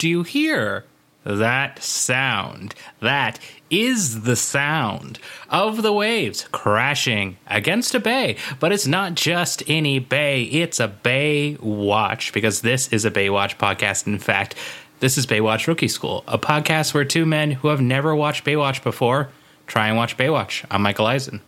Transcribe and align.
Do 0.00 0.08
you 0.08 0.22
hear 0.22 0.86
that 1.24 1.82
sound? 1.82 2.74
That 3.00 3.38
is 3.68 4.22
the 4.22 4.34
sound 4.34 5.18
of 5.50 5.82
the 5.82 5.92
waves 5.92 6.48
crashing 6.52 7.36
against 7.46 7.94
a 7.94 8.00
bay. 8.00 8.38
But 8.60 8.72
it's 8.72 8.86
not 8.86 9.14
just 9.14 9.62
any 9.66 9.98
bay, 9.98 10.44
it's 10.44 10.80
a 10.80 10.88
Bay 10.88 11.58
Watch, 11.60 12.32
because 12.32 12.62
this 12.62 12.88
is 12.88 13.04
a 13.04 13.10
Baywatch 13.10 13.58
podcast. 13.58 14.06
In 14.06 14.18
fact, 14.18 14.54
this 15.00 15.18
is 15.18 15.26
Baywatch 15.26 15.66
Rookie 15.66 15.86
School, 15.86 16.24
a 16.26 16.38
podcast 16.38 16.94
where 16.94 17.04
two 17.04 17.26
men 17.26 17.50
who 17.50 17.68
have 17.68 17.82
never 17.82 18.16
watched 18.16 18.46
Baywatch 18.46 18.82
before 18.82 19.28
try 19.66 19.88
and 19.88 19.98
watch 19.98 20.16
Baywatch. 20.16 20.64
I'm 20.70 20.80
Michael 20.80 21.04
Eisen. 21.04 21.42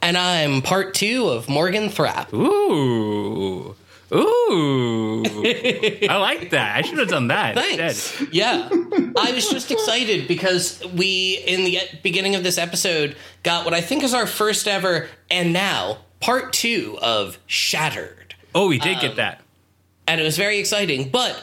And 0.00 0.16
I'm 0.16 0.62
part 0.62 0.94
two 0.94 1.28
of 1.28 1.46
Morgan 1.46 1.90
Thrapp. 1.90 2.32
Ooh. 2.32 3.76
Ooh. 4.12 5.24
I 6.08 6.16
like 6.16 6.50
that. 6.50 6.76
I 6.76 6.82
should 6.82 6.98
have 6.98 7.08
done 7.08 7.28
that. 7.28 7.56
Thanks. 7.56 8.22
Yeah. 8.32 8.68
I 8.70 9.32
was 9.32 9.48
just 9.48 9.70
excited 9.70 10.28
because 10.28 10.84
we, 10.94 11.42
in 11.46 11.64
the 11.64 11.80
beginning 12.02 12.34
of 12.34 12.44
this 12.44 12.58
episode, 12.58 13.16
got 13.42 13.64
what 13.64 13.74
I 13.74 13.80
think 13.80 14.04
is 14.04 14.14
our 14.14 14.26
first 14.26 14.68
ever, 14.68 15.08
and 15.30 15.52
now, 15.52 15.98
part 16.20 16.52
two 16.52 16.98
of 17.02 17.38
Shattered. 17.46 18.34
Oh, 18.54 18.68
we 18.68 18.78
did 18.78 18.96
um, 18.96 19.00
get 19.00 19.16
that. 19.16 19.42
And 20.06 20.20
it 20.20 20.24
was 20.24 20.36
very 20.36 20.58
exciting. 20.58 21.08
But 21.10 21.42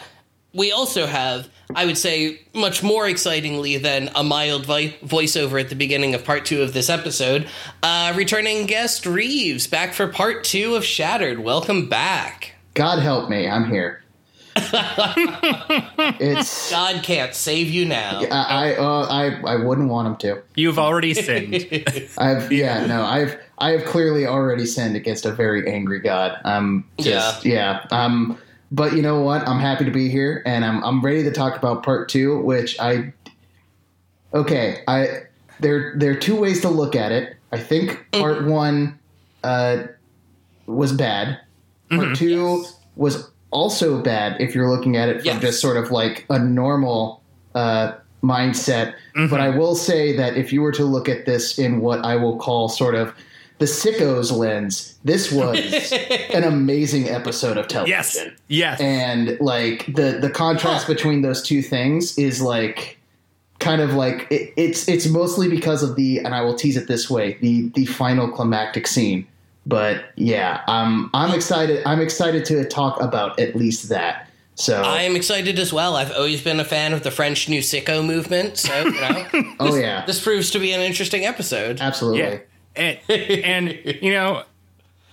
we 0.53 0.71
also 0.71 1.05
have, 1.05 1.49
I 1.75 1.85
would 1.85 1.97
say, 1.97 2.41
much 2.53 2.81
more 2.81 3.07
excitingly 3.07 3.77
than 3.77 4.09
a 4.15 4.23
mild 4.23 4.65
vi- 4.65 4.95
voiceover 5.03 5.59
at 5.59 5.69
the 5.69 5.75
beginning 5.75 6.15
of 6.15 6.23
part 6.23 6.45
two 6.45 6.61
of 6.61 6.73
this 6.73 6.89
episode, 6.89 7.47
uh, 7.81 8.13
returning 8.15 8.67
guest 8.67 9.05
Reeves 9.05 9.67
back 9.67 9.93
for 9.93 10.07
part 10.07 10.45
two 10.45 10.75
of 10.75 10.85
Shattered. 10.85 11.39
Welcome 11.39 11.89
back. 11.89 12.52
God 12.73 12.99
help 12.99 13.29
me, 13.29 13.47
I'm 13.47 13.69
here. 13.69 14.01
it's 16.19 16.71
God 16.71 17.01
can't 17.03 17.33
save 17.33 17.69
you 17.69 17.85
now. 17.85 18.21
I 18.31 18.71
I, 18.71 18.75
uh, 18.75 19.07
I 19.09 19.53
I 19.53 19.55
wouldn't 19.55 19.89
want 19.89 20.07
him 20.07 20.15
to. 20.17 20.43
You've 20.55 20.77
already 20.77 21.13
sinned. 21.15 21.55
I've 22.17 22.51
yeah 22.51 22.85
no 22.85 23.03
I've 23.03 23.39
I 23.57 23.71
have 23.71 23.85
clearly 23.85 24.27
already 24.27 24.67
sinned 24.67 24.95
against 24.95 25.25
a 25.25 25.31
very 25.31 25.67
angry 25.67 25.99
God. 25.99 26.39
Um 26.43 26.85
just 26.99 27.45
yeah, 27.45 27.87
yeah 27.91 28.05
um 28.05 28.37
but 28.73 28.93
you 28.93 29.03
know 29.03 29.21
what? 29.21 29.47
I'm 29.47 29.59
happy 29.59 29.85
to 29.85 29.91
be 29.91 30.09
here, 30.09 30.41
and 30.47 30.65
I'm 30.65 30.83
I'm 30.83 30.99
ready 31.01 31.23
to 31.23 31.31
talk 31.31 31.55
about 31.55 31.83
part 31.83 32.09
two, 32.09 32.39
which 32.39 32.77
I. 32.79 33.13
Okay, 34.33 34.83
I 34.87 35.21
there 35.59 35.93
there 35.95 36.11
are 36.11 36.15
two 36.15 36.35
ways 36.35 36.61
to 36.61 36.69
look 36.69 36.95
at 36.95 37.11
it. 37.11 37.37
I 37.51 37.59
think 37.59 37.91
mm-hmm. 37.91 38.19
part 38.19 38.45
one 38.45 38.99
uh, 39.43 39.83
was 40.65 40.91
bad. 40.91 41.39
Part 41.95 42.07
mm-hmm. 42.09 42.13
two 42.13 42.57
yes. 42.61 42.79
was 42.95 43.29
also 43.51 44.01
bad 44.01 44.39
if 44.41 44.55
you're 44.55 44.69
looking 44.69 44.97
at 44.97 45.09
it 45.09 45.17
from 45.17 45.25
yes. 45.25 45.41
just 45.41 45.61
sort 45.61 45.77
of 45.77 45.91
like 45.91 46.25
a 46.29 46.39
normal 46.39 47.21
uh, 47.55 47.93
mindset. 48.23 48.95
Mm-hmm. 49.15 49.27
But 49.27 49.41
I 49.41 49.49
will 49.49 49.75
say 49.75 50.15
that 50.17 50.35
if 50.35 50.51
you 50.51 50.61
were 50.61 50.71
to 50.71 50.83
look 50.83 51.07
at 51.07 51.25
this 51.25 51.59
in 51.59 51.79
what 51.81 52.03
I 52.03 52.15
will 52.15 52.37
call 52.37 52.69
sort 52.69 52.95
of 52.95 53.13
the 53.59 53.65
sickos 53.65 54.31
lens, 54.31 54.97
this 55.03 55.31
was 55.31 55.91
an 56.33 56.43
amazing 56.43 57.09
episode 57.09 57.57
of 57.57 57.67
television. 57.67 58.33
Yes. 58.47 58.79
Yes. 58.79 58.81
And 58.81 59.37
like 59.39 59.85
the 59.85 60.17
the 60.19 60.29
contrast 60.29 60.87
huh. 60.87 60.93
between 60.93 61.21
those 61.21 61.41
two 61.41 61.61
things 61.61 62.17
is 62.17 62.41
like 62.41 62.97
kind 63.59 63.81
of 63.81 63.93
like 63.93 64.27
it, 64.31 64.53
it's 64.57 64.87
it's 64.87 65.07
mostly 65.07 65.47
because 65.49 65.83
of 65.83 65.95
the 65.95 66.19
and 66.19 66.33
I 66.33 66.41
will 66.41 66.55
tease 66.55 66.77
it 66.77 66.87
this 66.87 67.09
way, 67.09 67.37
the 67.41 67.69
the 67.69 67.85
final 67.85 68.29
climactic 68.29 68.87
scene. 68.87 69.27
But 69.65 70.05
yeah, 70.15 70.61
um, 70.67 71.09
I'm 71.13 71.33
excited. 71.33 71.83
I'm 71.85 72.01
excited 72.01 72.45
to 72.45 72.65
talk 72.65 73.01
about 73.01 73.39
at 73.39 73.55
least 73.55 73.89
that. 73.89 74.29
So 74.55 74.81
I 74.81 75.01
am 75.01 75.15
excited 75.15 75.57
as 75.57 75.73
well. 75.73 75.95
I've 75.95 76.11
always 76.11 76.43
been 76.43 76.59
a 76.59 76.65
fan 76.65 76.93
of 76.93 77.01
the 77.01 77.09
French 77.09 77.49
New 77.49 77.61
Sicko 77.61 78.05
movement. 78.05 78.57
So 78.57 78.83
you 78.83 78.91
know, 78.91 79.27
oh 79.59 79.71
this, 79.71 79.81
yeah, 79.81 80.05
this 80.05 80.23
proves 80.23 80.51
to 80.51 80.59
be 80.59 80.73
an 80.73 80.81
interesting 80.81 81.25
episode. 81.25 81.79
Absolutely. 81.81 82.19
Yeah 82.21 82.39
and, 82.75 82.99
and 83.09 83.79
you 84.01 84.11
know 84.11 84.43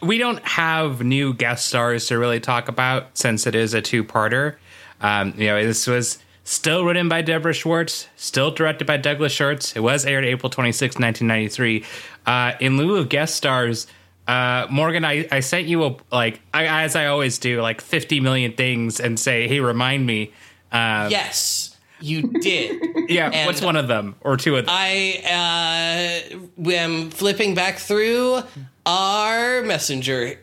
we 0.02 0.18
don't 0.18 0.42
have 0.44 1.02
new 1.02 1.34
guest 1.34 1.66
stars 1.66 2.06
to 2.06 2.18
really 2.18 2.40
talk 2.40 2.68
about 2.68 3.18
since 3.18 3.46
it 3.46 3.54
is 3.54 3.74
a 3.74 3.82
two-parter. 3.82 4.56
Um, 5.02 5.34
you 5.36 5.48
know, 5.48 5.62
this 5.62 5.86
was 5.86 6.18
still 6.42 6.86
written 6.86 7.10
by 7.10 7.20
Deborah 7.20 7.52
Schwartz, 7.52 8.08
still 8.16 8.50
directed 8.50 8.86
by 8.86 8.96
Douglas 8.96 9.32
Schwartz. 9.32 9.76
It 9.76 9.80
was 9.80 10.06
aired 10.06 10.24
April 10.24 10.48
26, 10.48 10.96
1993. 10.96 11.84
Uh, 12.24 12.52
in 12.60 12.78
lieu 12.78 12.96
of 12.96 13.10
guest 13.10 13.34
stars, 13.34 13.86
uh, 14.30 14.68
Morgan, 14.70 15.04
I, 15.04 15.26
I 15.32 15.40
sent 15.40 15.66
you 15.66 15.84
a 15.84 15.96
like 16.12 16.40
I, 16.54 16.84
as 16.84 16.94
I 16.94 17.06
always 17.06 17.38
do, 17.38 17.60
like 17.60 17.80
50 17.80 18.20
million 18.20 18.52
things, 18.52 19.00
and 19.00 19.18
say, 19.18 19.48
"Hey, 19.48 19.58
remind 19.58 20.06
me." 20.06 20.32
Uh, 20.70 21.08
yes. 21.10 21.76
You 22.00 22.22
did. 22.22 22.80
yeah. 23.10 23.30
And 23.30 23.46
what's 23.46 23.60
one 23.60 23.74
of 23.74 23.88
them 23.88 24.14
or 24.20 24.36
two 24.36 24.56
of 24.56 24.66
them? 24.66 24.74
I 24.74 26.30
uh, 26.64 26.70
am 26.70 27.10
flipping 27.10 27.56
back 27.56 27.78
through 27.78 28.42
our 28.86 29.62
messenger 29.62 30.38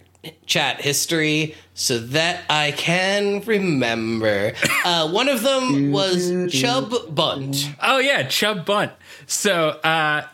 chat 0.45 0.81
history 0.81 1.55
so 1.73 1.97
that 1.97 2.43
I 2.49 2.71
can 2.71 3.39
remember. 3.45 4.51
Uh, 4.83 5.09
one 5.09 5.29
of 5.29 5.43
them 5.43 5.91
was 5.93 6.51
Chub 6.51 6.93
Bunt. 7.15 7.73
Oh 7.81 7.99
yeah, 7.99 8.23
Chub 8.23 8.65
Bunt. 8.65 8.91
So 9.27 9.69
uh, 9.69 10.27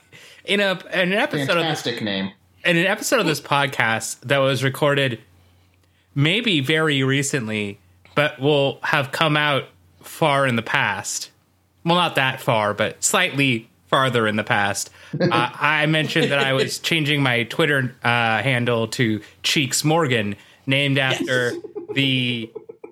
in 0.44 0.59
a 0.59 0.72
in 0.92 1.12
an 1.12 1.13
episode 1.13 1.50
fantastic 1.50 1.94
of 1.94 2.00
this, 2.00 2.06
name 2.06 2.31
in 2.63 2.78
an 2.78 2.85
episode 2.85 3.19
of 3.19 3.25
this 3.25 3.41
podcast 3.41 4.19
that 4.22 4.38
was 4.38 4.63
recorded 4.63 5.19
maybe 6.16 6.59
very 6.62 7.03
recently, 7.03 7.79
but 8.16 8.40
will 8.40 8.79
have 8.84 9.12
come 9.12 9.35
out 9.35 9.66
far 10.01 10.47
in 10.47 10.56
the 10.56 10.62
past. 10.62 11.31
Well, 11.84 11.96
not 11.96 12.16
that 12.16 12.40
far, 12.40 12.74
but 12.74 13.03
slightly 13.03 13.69
farther 13.88 14.28
in 14.28 14.38
the 14.38 14.44
past. 14.44 14.90
uh, 15.22 15.28
I 15.31 15.85
mentioned 15.88 16.31
that 16.31 16.40
I 16.40 16.53
was 16.53 16.79
changing 16.79 17.22
my 17.22 17.44
Twitter 17.44 17.96
uh, 18.03 18.41
handle 18.41 18.88
to 18.90 19.22
Cheeks 19.44 19.84
Morgan, 19.84 20.35
named 20.66 20.97
after 20.97 21.51
yes. 21.51 21.62
the 21.94 22.51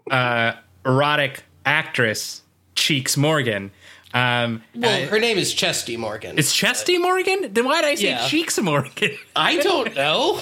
uh, 0.09 0.53
erotic 0.85 1.43
actress 1.65 2.41
Cheeks 2.75 3.15
Morgan. 3.15 3.71
Um, 4.13 4.63
well, 4.75 5.07
her 5.07 5.19
name 5.19 5.37
is 5.37 5.53
Chesty 5.53 5.97
Morgan. 5.97 6.37
It's 6.37 6.53
Chesty 6.53 6.97
Morgan? 6.97 7.53
Then 7.53 7.65
why 7.65 7.81
did 7.81 7.89
I 7.89 7.95
say 7.95 8.09
yeah. 8.09 8.27
Cheeks 8.27 8.59
Morgan? 8.59 9.17
I 9.35 9.57
don't 9.61 9.95
know. 9.95 10.41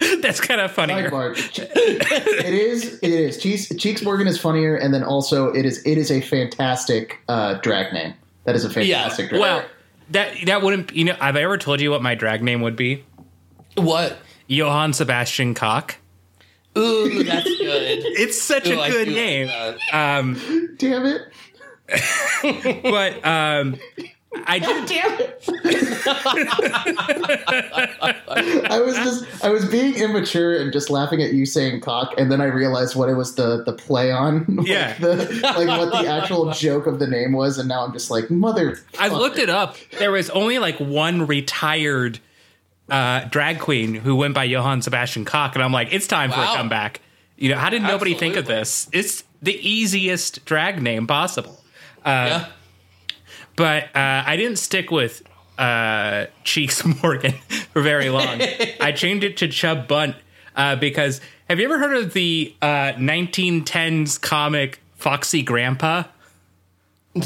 That's 0.20 0.40
kind 0.40 0.60
of 0.60 0.70
funny. 0.70 0.94
it 0.94 2.54
is. 2.54 2.98
It 3.02 3.10
is. 3.10 3.38
Cheeks, 3.38 3.68
Cheeks 3.76 4.02
Morgan 4.02 4.26
is 4.26 4.40
funnier, 4.40 4.76
and 4.76 4.94
then 4.94 5.02
also 5.02 5.52
it 5.52 5.66
is. 5.66 5.84
It 5.84 5.98
is 5.98 6.10
a 6.10 6.20
fantastic 6.22 7.18
uh, 7.28 7.54
drag 7.54 7.92
name. 7.92 8.14
That 8.44 8.56
is 8.56 8.64
a 8.64 8.70
fantastic. 8.70 9.26
Yeah. 9.26 9.38
Drag 9.38 9.40
well, 9.40 9.64
that 10.10 10.34
that 10.46 10.62
wouldn't. 10.62 10.92
You 10.94 11.04
know, 11.04 11.14
have 11.14 11.36
I 11.36 11.42
ever 11.42 11.58
told 11.58 11.82
you 11.82 11.90
what 11.90 12.02
my 12.02 12.14
drag 12.14 12.42
name 12.42 12.62
would 12.62 12.76
be? 12.76 13.04
What? 13.74 14.16
Johann 14.46 14.94
Sebastian 14.94 15.54
Cock. 15.54 15.96
Ooh, 16.78 17.24
that's 17.24 17.44
good. 17.44 17.58
it's 17.58 18.40
such 18.40 18.68
Ooh, 18.68 18.80
a 18.80 18.88
good 18.88 19.08
name. 19.08 19.48
Um, 19.92 20.74
Damn 20.78 21.04
it. 21.06 21.22
but 22.82 23.24
um, 23.24 23.78
I 24.46 24.60
God 24.60 24.86
damn 24.86 25.20
it! 25.20 25.44
I 28.70 28.80
was 28.80 28.94
just 28.96 29.44
I 29.44 29.48
was 29.48 29.64
being 29.66 29.96
immature 29.96 30.56
and 30.56 30.72
just 30.72 30.88
laughing 30.88 31.20
at 31.20 31.32
you 31.32 31.46
saying 31.46 31.80
cock, 31.80 32.14
and 32.16 32.30
then 32.30 32.40
I 32.40 32.44
realized 32.44 32.94
what 32.94 33.08
it 33.08 33.14
was 33.14 33.34
the 33.34 33.64
the 33.64 33.72
play 33.72 34.12
on. 34.12 34.58
Yeah, 34.70 34.94
like, 35.00 35.28
the, 35.28 35.40
like 35.42 35.68
what 35.68 35.90
the 35.90 36.08
actual 36.08 36.52
joke 36.52 36.86
of 36.86 37.00
the 37.00 37.06
name 37.06 37.32
was, 37.32 37.58
and 37.58 37.68
now 37.68 37.84
I'm 37.84 37.92
just 37.92 38.10
like 38.10 38.30
mother. 38.30 38.78
I 38.98 39.08
looked 39.08 39.38
it 39.38 39.50
up. 39.50 39.76
There 39.98 40.12
was 40.12 40.30
only 40.30 40.58
like 40.58 40.78
one 40.78 41.26
retired 41.26 42.20
uh, 42.88 43.24
drag 43.24 43.58
queen 43.58 43.94
who 43.94 44.14
went 44.14 44.34
by 44.34 44.44
Johann 44.44 44.82
Sebastian 44.82 45.24
Cock, 45.24 45.54
and 45.54 45.64
I'm 45.64 45.72
like, 45.72 45.92
it's 45.92 46.06
time 46.06 46.30
wow. 46.30 46.36
for 46.36 46.42
a 46.42 46.56
comeback. 46.56 47.00
You 47.36 47.48
know, 47.48 47.56
how 47.56 47.70
did 47.70 47.82
nobody 47.82 48.12
Absolutely. 48.12 48.14
think 48.14 48.36
of 48.36 48.46
this? 48.46 48.88
It's 48.92 49.24
the 49.42 49.56
easiest 49.66 50.44
drag 50.44 50.82
name 50.82 51.06
possible. 51.06 51.59
Uh, 52.04 52.26
yeah 52.28 52.46
but 53.60 53.94
uh, 53.94 54.24
I 54.26 54.36
didn't 54.36 54.56
stick 54.56 54.90
with 54.90 55.22
uh, 55.58 56.26
Cheeks 56.44 56.82
Morgan 57.02 57.32
for 57.74 57.82
very 57.82 58.08
long. 58.08 58.40
I 58.80 58.92
changed 58.92 59.22
it 59.22 59.36
to 59.36 59.48
Chub 59.48 59.86
Bunt 59.86 60.16
uh, 60.56 60.76
because 60.76 61.20
have 61.46 61.58
you 61.58 61.66
ever 61.66 61.78
heard 61.78 61.94
of 61.94 62.14
the 62.14 62.54
1910s 62.62 64.16
uh, 64.16 64.20
comic 64.26 64.80
Foxy 64.96 65.42
Grandpa? 65.42 66.04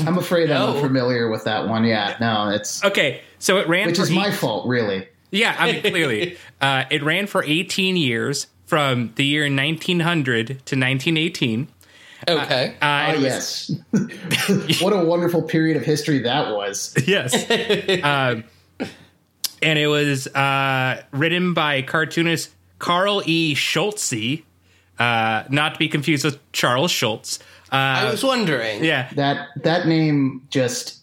I'm 0.05 0.19
afraid 0.19 0.49
no. 0.49 0.75
I'm 0.75 0.81
familiar 0.81 1.29
with 1.29 1.44
that 1.44 1.69
one. 1.69 1.85
Yeah, 1.85 2.17
no, 2.21 2.49
it's 2.49 2.82
okay. 2.82 3.21
So 3.38 3.59
it 3.59 3.69
ran, 3.69 3.87
which 3.87 4.00
is 4.00 4.11
eight, 4.11 4.17
my 4.17 4.32
fault, 4.32 4.67
really. 4.67 5.06
Yeah, 5.31 5.55
I 5.56 5.71
mean, 5.71 5.82
clearly, 5.82 6.37
uh, 6.61 6.85
it 6.91 7.05
ran 7.05 7.29
for 7.29 7.44
18 7.44 7.97
years 7.97 8.49
from 8.67 9.12
the 9.15 9.25
year 9.25 9.43
1900 9.43 10.47
to 10.47 10.53
1918. 10.55 11.69
Okay. 12.44 12.75
Uh, 12.81 12.85
uh, 12.85 13.17
yes. 13.19 13.71
what 14.81 14.93
a 14.93 15.05
wonderful 15.05 15.43
period 15.43 15.76
of 15.76 15.85
history 15.85 16.21
that 16.21 16.55
was. 16.55 16.94
Yes. 17.06 17.35
Um, 18.03 18.44
and 19.62 19.79
it 19.79 19.87
was 19.87 20.26
uh, 20.29 21.03
written 21.12 21.55
by 21.55 21.82
cartoonist 21.82 22.50
Carl 22.79 23.23
E. 23.25 23.55
Schultze, 23.55 24.43
Uh, 24.99 25.44
not 25.50 25.75
to 25.75 25.79
be 25.79 25.88
confused 25.88 26.25
with 26.25 26.38
Charles 26.53 26.91
Schulz. 26.91 27.38
Uh, 27.73 27.76
I 27.76 28.11
was 28.11 28.23
wondering. 28.23 28.85
yeah, 28.85 29.09
That 29.15 29.49
that 29.62 29.87
name 29.88 30.47
just 30.50 31.00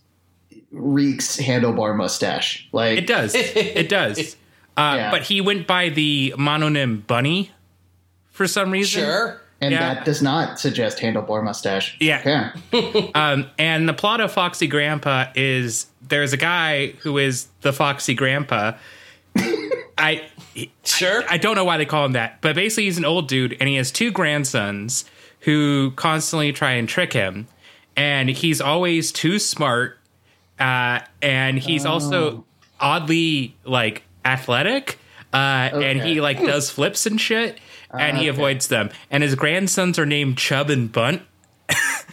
reeks 0.71 1.38
handlebar 1.38 1.95
mustache. 1.95 2.68
Like 2.71 2.97
it 3.00 3.07
does. 3.07 3.33
it 3.35 3.89
does. 3.89 4.35
Uh, 4.77 4.94
Yeah. 4.97 5.12
But 5.12 5.23
he 5.23 5.41
went 5.41 5.68
by 5.68 5.89
the 5.89 6.33
mononym 6.38 7.06
Bunny 7.06 7.51
for 8.31 8.47
some 8.47 8.71
reason. 8.71 9.03
Sure. 9.03 9.40
And 9.61 9.71
yeah. 9.71 9.93
that 9.93 10.05
does 10.05 10.21
not 10.21 10.59
suggest 10.59 10.97
handlebar 10.97 11.43
mustache. 11.43 11.95
Yeah. 11.99 12.53
Okay. 12.73 13.11
Um, 13.15 13.49
and 13.57 13.87
the 13.87 13.93
plot 13.93 14.21
of 14.21 14.31
Foxy 14.31 14.67
Grandpa 14.67 15.25
is 15.35 15.87
there's 16.01 16.33
a 16.33 16.37
guy 16.37 16.87
who 17.01 17.17
is 17.17 17.47
the 17.61 17.71
Foxy 17.71 18.13
Grandpa. 18.13 18.73
I 19.97 20.27
Sure. 20.83 21.23
I 21.29 21.37
don't 21.37 21.55
know 21.55 21.63
why 21.63 21.77
they 21.77 21.85
call 21.85 22.05
him 22.05 22.11
that, 22.13 22.41
but 22.41 22.55
basically 22.55 22.85
he's 22.85 22.97
an 22.97 23.05
old 23.05 23.27
dude 23.27 23.55
and 23.59 23.69
he 23.69 23.75
has 23.75 23.91
two 23.91 24.11
grandsons 24.11 25.05
who 25.41 25.91
constantly 25.91 26.51
try 26.51 26.71
and 26.71 26.87
trick 26.87 27.13
him, 27.13 27.47
and 27.95 28.29
he's 28.29 28.61
always 28.61 29.11
too 29.11 29.39
smart, 29.39 29.97
uh, 30.59 30.99
and 31.21 31.57
he's 31.57 31.85
also 31.85 32.45
oddly 32.79 33.55
like 33.63 34.03
athletic, 34.23 34.99
uh, 35.33 35.69
and 35.73 36.01
he 36.01 36.21
like 36.21 36.39
does 36.39 36.69
flips 36.69 37.05
and 37.05 37.19
shit, 37.19 37.59
and 37.97 38.17
he 38.17 38.23
okay. 38.29 38.29
avoids 38.29 38.67
them. 38.67 38.89
And 39.09 39.23
his 39.23 39.35
grandsons 39.35 39.97
are 39.99 40.05
named 40.05 40.38
Chub 40.38 40.69
and 40.69 40.91
Bunt. 40.91 41.21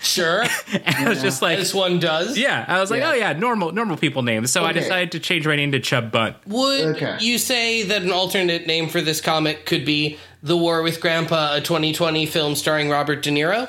sure. 0.00 0.44
And 0.72 1.06
I 1.06 1.08
was 1.08 1.20
just 1.20 1.42
like, 1.42 1.58
This 1.58 1.75
one 1.75 1.98
does. 1.98 2.38
yeah, 2.38 2.64
I 2.69 2.80
was 2.80 2.90
like, 2.90 3.00
Yeah. 3.00 3.10
oh 3.10 3.14
yeah, 3.14 3.32
normal 3.32 3.72
normal 3.72 3.96
people 3.96 4.22
names. 4.22 4.52
So 4.52 4.64
I 4.64 4.72
decided 4.72 5.10
to 5.12 5.19
change 5.20 5.46
my 5.46 5.56
name 5.56 5.72
to 5.72 5.80
Chub 5.80 6.12
Bunt. 6.12 6.36
Would 6.46 6.96
Okay. 6.96 7.16
you 7.20 7.38
say 7.38 7.82
that 7.82 8.02
an 8.02 8.12
alternate 8.12 8.66
name 8.66 8.88
for 8.88 9.00
this 9.00 9.20
comic 9.20 9.66
could 9.66 9.84
be 9.84 10.19
The 10.42 10.56
War 10.56 10.82
with 10.82 11.00
Grandpa, 11.00 11.54
a 11.56 11.60
2020 11.60 12.26
film 12.26 12.54
starring 12.54 12.88
Robert 12.88 13.22
De 13.22 13.31
Niro? 13.31 13.69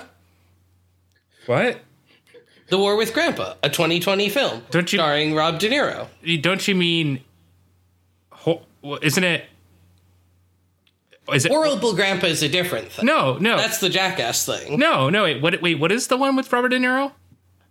What? 1.48 1.80
The 2.68 2.78
War 2.78 2.96
with 2.96 3.14
Grandpa, 3.16 3.56
a 3.64 3.70
2020 3.70 4.30
film 4.30 4.62
Don't 4.70 4.94
you- 4.94 5.00
starring 5.00 5.34
Rob 5.34 5.58
De 5.58 5.70
Niro. 5.70 6.08
Don't 6.42 6.68
you 6.68 6.76
mean? 6.76 7.22
Isn't 9.02 9.24
it? 9.24 9.46
Is 11.32 11.46
it? 11.46 11.52
Horrible 11.52 11.94
Grandpa 11.94 12.28
is 12.28 12.42
a 12.44 12.50
different 12.50 12.92
thing. 12.92 13.06
no, 13.06 13.38
no, 13.38 13.58
That's 13.58 13.80
the 13.80 13.90
Jackass 13.90 14.46
thing. 14.46 14.80
no, 14.80 15.10
no. 15.10 15.24
Wait, 15.24 15.42
what? 15.42 15.62
Wait, 15.62 15.80
what 15.80 15.92
is 15.92 16.08
the 16.08 16.18
one 16.18 16.36
with 16.36 16.52
Robert 16.52 16.70
De 16.70 16.80
Niro? 16.80 17.12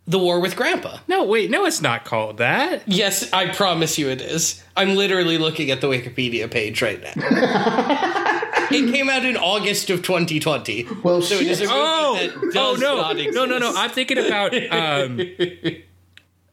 The 0.07 0.17
War 0.17 0.39
with 0.39 0.55
Grandpa. 0.55 0.97
No, 1.07 1.23
wait, 1.23 1.51
no, 1.51 1.65
it's 1.65 1.81
not 1.83 2.03
called 2.03 2.37
that. 2.37 2.81
Yes, 2.87 3.31
I 3.31 3.49
promise 3.49 3.99
you 3.99 4.09
it 4.09 4.21
is. 4.21 4.63
I'm 4.75 4.95
literally 4.95 5.37
looking 5.37 5.69
at 5.69 5.81
the 5.81 5.87
Wikipedia 5.87 6.49
page 6.49 6.81
right 6.81 6.99
now. 6.99 7.11
it 8.71 8.91
came 8.91 9.07
out 9.07 9.23
in 9.23 9.37
August 9.37 9.91
of 9.91 10.01
2020. 10.01 10.87
Well, 11.03 11.21
So 11.21 11.35
it 11.35 11.45
is 11.45 11.61
a 11.61 11.65
movie 11.65 11.73
Oh, 11.75 12.17
that 12.19 12.35
oh 12.37 12.51
does 12.51 12.79
no, 12.81 12.95
not 12.97 13.17
exist. 13.17 13.35
no, 13.35 13.45
no, 13.45 13.59
no. 13.59 13.71
I'm 13.75 13.91
thinking 13.91 14.17
about. 14.17 14.53
Um, 14.71 15.19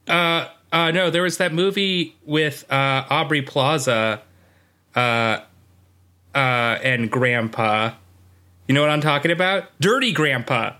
uh, 0.09 0.49
uh, 0.73 0.91
no, 0.91 1.11
there 1.11 1.23
was 1.23 1.39
that 1.39 1.53
movie 1.55 2.15
with 2.25 2.71
uh, 2.71 3.05
Aubrey 3.09 3.43
Plaza, 3.43 4.21
uh, 4.95 5.39
uh, 6.37 6.79
and 6.83 7.11
Grandpa. 7.11 7.93
You 8.69 8.75
know 8.75 8.83
what 8.83 8.91
I'm 8.91 9.01
talking 9.01 9.31
about? 9.31 9.71
Dirty 9.81 10.13
Grandpa. 10.13 10.75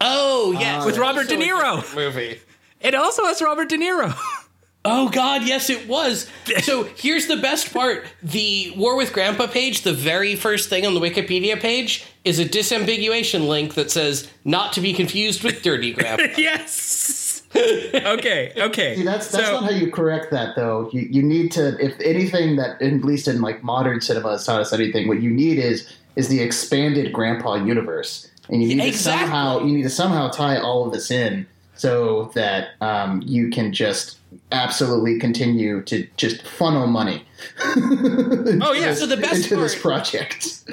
Oh, 0.00 0.56
yes. 0.58 0.84
With 0.86 0.98
Robert 0.98 1.28
De 1.28 1.36
Niro. 1.36 1.94
Movie. 1.94 2.40
It 2.80 2.94
also 2.94 3.24
has 3.24 3.40
Robert 3.40 3.70
De 3.70 3.78
Niro. 3.78 4.14
Oh 4.86 5.08
God, 5.08 5.44
yes, 5.44 5.70
it 5.70 5.88
was. 5.88 6.30
So 6.60 6.84
here's 6.84 7.26
the 7.26 7.38
best 7.38 7.72
part: 7.72 8.04
the 8.22 8.70
War 8.76 8.96
with 8.98 9.14
Grandpa 9.14 9.46
page, 9.46 9.80
the 9.80 9.94
very 9.94 10.36
first 10.36 10.68
thing 10.68 10.84
on 10.84 10.92
the 10.92 11.00
Wikipedia 11.00 11.58
page, 11.58 12.04
is 12.22 12.38
a 12.38 12.44
disambiguation 12.44 13.48
link 13.48 13.72
that 13.76 13.90
says 13.90 14.28
"not 14.44 14.74
to 14.74 14.82
be 14.82 14.92
confused 14.92 15.42
with 15.42 15.62
Dirty 15.62 15.92
Grandpa." 15.94 16.24
yes. 16.36 17.23
okay. 17.94 18.52
Okay. 18.56 18.96
See, 18.96 19.02
that's 19.02 19.30
that's 19.30 19.46
So- 19.46 19.52
not 19.60 19.64
how 19.64 19.70
you 19.70 19.90
correct 19.90 20.30
that 20.32 20.56
though. 20.56 20.90
You 20.92 21.02
you 21.02 21.22
need 21.22 21.52
to 21.52 21.76
if 21.84 21.98
anything 22.00 22.56
that 22.56 22.80
at 22.82 23.04
least 23.04 23.28
in 23.28 23.40
like 23.40 23.62
modern 23.62 24.00
cinema 24.00 24.32
has 24.32 24.44
taught 24.46 24.60
us 24.60 24.72
anything, 24.72 25.08
what 25.08 25.20
you 25.22 25.30
need 25.30 25.58
is 25.58 25.88
is 26.16 26.28
the 26.28 26.40
expanded 26.40 27.12
grandpa 27.12 27.54
universe. 27.54 28.30
And 28.48 28.62
you 28.62 28.68
need 28.76 28.84
Exactly. 28.88 29.24
to 29.24 29.26
somehow 29.30 29.60
you 29.64 29.72
need 29.76 29.82
to 29.84 29.90
somehow 29.90 30.28
tie 30.28 30.58
all 30.58 30.86
of 30.86 30.92
this 30.92 31.10
in 31.10 31.46
so 31.76 32.30
that 32.34 32.68
um, 32.80 33.22
you 33.24 33.50
can 33.50 33.72
just 33.72 34.18
absolutely 34.52 35.18
continue 35.18 35.82
to 35.82 36.06
just 36.16 36.46
funnel 36.46 36.86
money. 36.86 37.24
Oh 37.76 38.72
yeah. 38.72 38.94
So 38.94 39.06
the 39.06 39.16
best 39.16 39.44
into 39.44 39.56
this 39.56 39.78
project. 39.80 40.64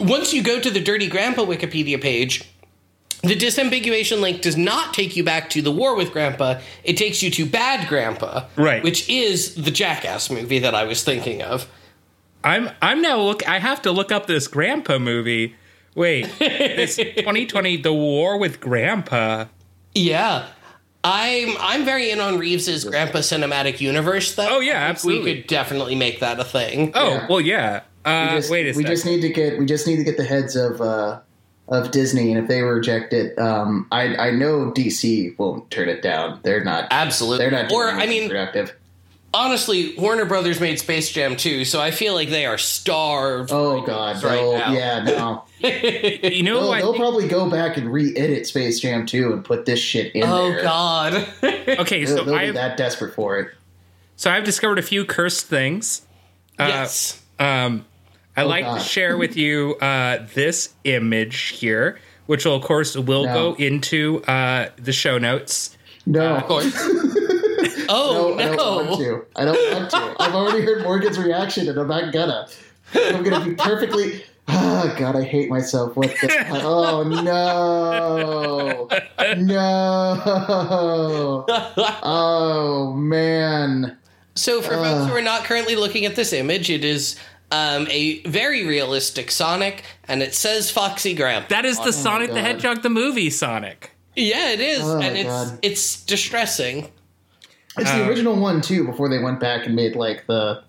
Once 0.00 0.32
you 0.34 0.42
go 0.42 0.60
to 0.60 0.70
the 0.70 0.80
Dirty 0.80 1.08
Grandpa 1.08 1.42
Wikipedia 1.44 2.00
page, 2.00 2.44
the 3.26 3.36
disambiguation 3.36 4.20
link 4.20 4.42
does 4.42 4.56
not 4.56 4.94
take 4.94 5.16
you 5.16 5.24
back 5.24 5.50
to 5.50 5.62
the 5.62 5.70
War 5.72 5.94
with 5.96 6.12
Grandpa. 6.12 6.60
It 6.84 6.96
takes 6.96 7.22
you 7.22 7.30
to 7.32 7.46
Bad 7.46 7.88
Grandpa, 7.88 8.46
Right. 8.56 8.82
Which 8.82 9.08
is 9.08 9.54
the 9.54 9.70
Jackass 9.70 10.30
movie 10.30 10.58
that 10.60 10.74
I 10.74 10.84
was 10.84 11.02
thinking 11.02 11.42
of. 11.42 11.68
I'm 12.44 12.70
I'm 12.80 13.02
now 13.02 13.18
look. 13.20 13.46
I 13.48 13.58
have 13.58 13.82
to 13.82 13.90
look 13.92 14.12
up 14.12 14.26
this 14.26 14.46
Grandpa 14.48 14.98
movie. 14.98 15.56
Wait, 15.94 16.26
this 16.38 16.96
2020, 16.96 17.78
The 17.78 17.92
War 17.92 18.38
with 18.38 18.60
Grandpa. 18.60 19.46
Yeah. 19.94 20.46
I'm 21.02 21.54
I'm 21.60 21.84
very 21.84 22.10
in 22.10 22.20
on 22.20 22.38
Reeves's 22.38 22.84
Grandpa 22.84 23.18
cinematic 23.18 23.80
universe 23.80 24.34
though. 24.34 24.46
Oh, 24.56 24.60
yeah, 24.60 24.74
absolutely. 24.74 25.32
We 25.34 25.40
could 25.40 25.46
definitely 25.48 25.94
make 25.94 26.20
that 26.20 26.38
a 26.40 26.44
thing. 26.44 26.92
Oh 26.94 27.10
Yeah. 27.14 27.26
well, 27.28 27.40
yeah. 27.40 27.80
Uh, 28.04 28.28
We 28.32 28.36
just, 28.38 28.50
wait 28.50 28.66
a 28.66 28.68
we 28.70 28.72
second. 28.82 28.86
just 28.90 29.06
need 29.06 29.20
to 29.22 29.28
get 29.30 29.58
we 29.58 29.66
just 29.66 29.86
need 29.86 29.96
to 29.96 30.04
get 30.04 30.16
the 30.16 30.24
heads 30.24 30.54
of 30.56 30.80
uh, 30.80 31.20
of 31.68 31.90
Disney, 31.90 32.30
and 32.32 32.40
if 32.40 32.48
they 32.48 32.62
reject 32.62 33.12
it, 33.12 33.38
um, 33.38 33.86
I 33.90 34.16
I 34.16 34.30
know 34.30 34.70
DC 34.70 35.36
won't 35.38 35.70
turn 35.70 35.88
it 35.88 36.02
down. 36.02 36.40
They're 36.42 36.62
not. 36.64 36.88
Absolutely. 36.90 37.44
They're 37.48 37.62
not. 37.62 37.72
Or 37.72 37.88
I 37.88 38.02
anything 38.02 38.20
mean, 38.20 38.28
productive. 38.30 38.74
honestly, 39.34 39.94
Warner 39.98 40.24
Brothers 40.24 40.60
made 40.60 40.78
Space 40.78 41.10
Jam 41.10 41.36
2, 41.36 41.64
so 41.64 41.80
I 41.80 41.90
feel 41.90 42.14
like 42.14 42.28
they 42.30 42.46
are 42.46 42.56
starved. 42.58 43.50
Oh 43.52 43.82
God! 43.82 44.22
right 44.22 44.36
they'll- 44.36 44.52
now. 44.58 44.72
yeah, 44.72 45.02
no. 45.02 45.42
you 45.60 46.42
know, 46.42 46.60
They'll, 46.60 46.72
they'll 46.72 46.92
think- 46.92 46.96
probably 46.98 47.28
go 47.28 47.48
back 47.50 47.76
and 47.78 47.90
re-edit 47.92 48.46
Space 48.46 48.78
Jam 48.78 49.06
2 49.06 49.32
and 49.32 49.44
put 49.44 49.64
this 49.64 49.80
shit 49.80 50.14
in 50.14 50.22
Oh 50.24 50.50
there. 50.50 50.62
god. 50.62 51.14
okay. 51.42 52.04
They'll, 52.04 52.16
So 52.18 52.24
they'll 52.24 52.34
be 52.38 52.46
I've 52.48 52.54
that 52.54 52.76
desperate 52.76 53.14
for 53.14 53.38
it. 53.40 53.50
so 54.16 54.30
I've 54.30 54.44
discovered 54.44 54.78
a 54.78 54.82
few 54.82 55.04
cursed 55.06 55.46
things. 55.46 56.02
yes. 56.58 57.22
Um, 57.38 57.84
I 58.36 58.42
Oh, 58.42 58.46
like 58.48 58.64
God. 58.64 58.78
to 58.78 58.84
share 58.84 59.16
with 59.16 59.36
you 59.36 59.76
uh, 59.80 60.26
this 60.34 60.74
image 60.84 61.36
here, 61.60 61.98
which 62.26 62.44
will 62.44 62.56
of 62.56 62.62
course 62.62 62.96
will 62.96 63.24
No. 63.24 63.34
go 63.34 63.54
into 63.54 64.22
uh, 64.24 64.68
the 64.76 64.92
show 64.92 65.18
notes. 65.18 65.76
No, 66.06 66.36
Of 66.36 66.44
course. 66.44 66.74
Oh 67.88 68.34
no, 68.36 68.52
I 68.52 68.56
don't 68.56 68.86
want 68.88 69.00
to. 69.00 69.24
I 69.36 69.44
don't 69.44 69.72
want 69.72 69.90
to. 69.90 70.16
I've 70.20 70.34
already 70.34 70.60
heard 70.64 70.82
Morgan's 70.82 71.18
reaction, 71.20 71.68
and 71.68 71.78
I'm 71.78 71.86
not 71.86 72.12
gonna. 72.12 72.48
I'm 72.94 73.22
gonna 73.22 73.44
be 73.44 73.54
perfectly. 73.54 74.24
Oh 74.48 74.92
God, 74.98 75.14
I 75.14 75.22
hate 75.22 75.48
myself. 75.48 75.94
What 75.96 76.10
the? 76.20 76.46
Oh 76.64 77.04
no! 77.04 78.88
No! 79.36 81.44
Oh 82.02 82.92
man! 82.96 83.96
So 84.34 84.60
for 84.62 84.74
Uh. 84.74 84.82
folks 84.82 85.10
who 85.10 85.16
are 85.16 85.22
not 85.22 85.44
currently 85.44 85.76
looking 85.76 86.04
at 86.06 86.16
this 86.16 86.32
image, 86.32 86.70
it 86.70 86.84
is 86.84 87.16
um, 87.50 87.86
a 87.90 88.20
very 88.22 88.66
realistic 88.66 89.30
Sonic, 89.30 89.84
and 90.08 90.22
it 90.22 90.34
says 90.34 90.70
Foxy 90.70 91.14
Grandpa. 91.14 91.48
That 91.48 91.64
is 91.64 91.78
the 91.80 91.92
Sonic 91.92 92.32
the 92.32 92.40
Hedgehog 92.40 92.82
the 92.82 92.90
movie 92.90 93.30
Sonic. 93.30 93.92
yeah, 94.16 94.50
it 94.50 94.60
is, 94.60 94.82
Oh, 94.82 94.98
and 95.00 95.16
it's 95.16 95.28
God. 95.28 95.58
it's 95.62 96.04
distressing. 96.04 96.90
It's 97.78 97.90
the 97.92 98.04
Uh, 98.04 98.08
original 98.08 98.34
one 98.36 98.60
too. 98.62 98.84
Before 98.84 99.08
they 99.08 99.18
went 99.18 99.38
back 99.40 99.66
and 99.66 99.74
made 99.76 99.94
like 99.96 100.26
the. 100.26 100.62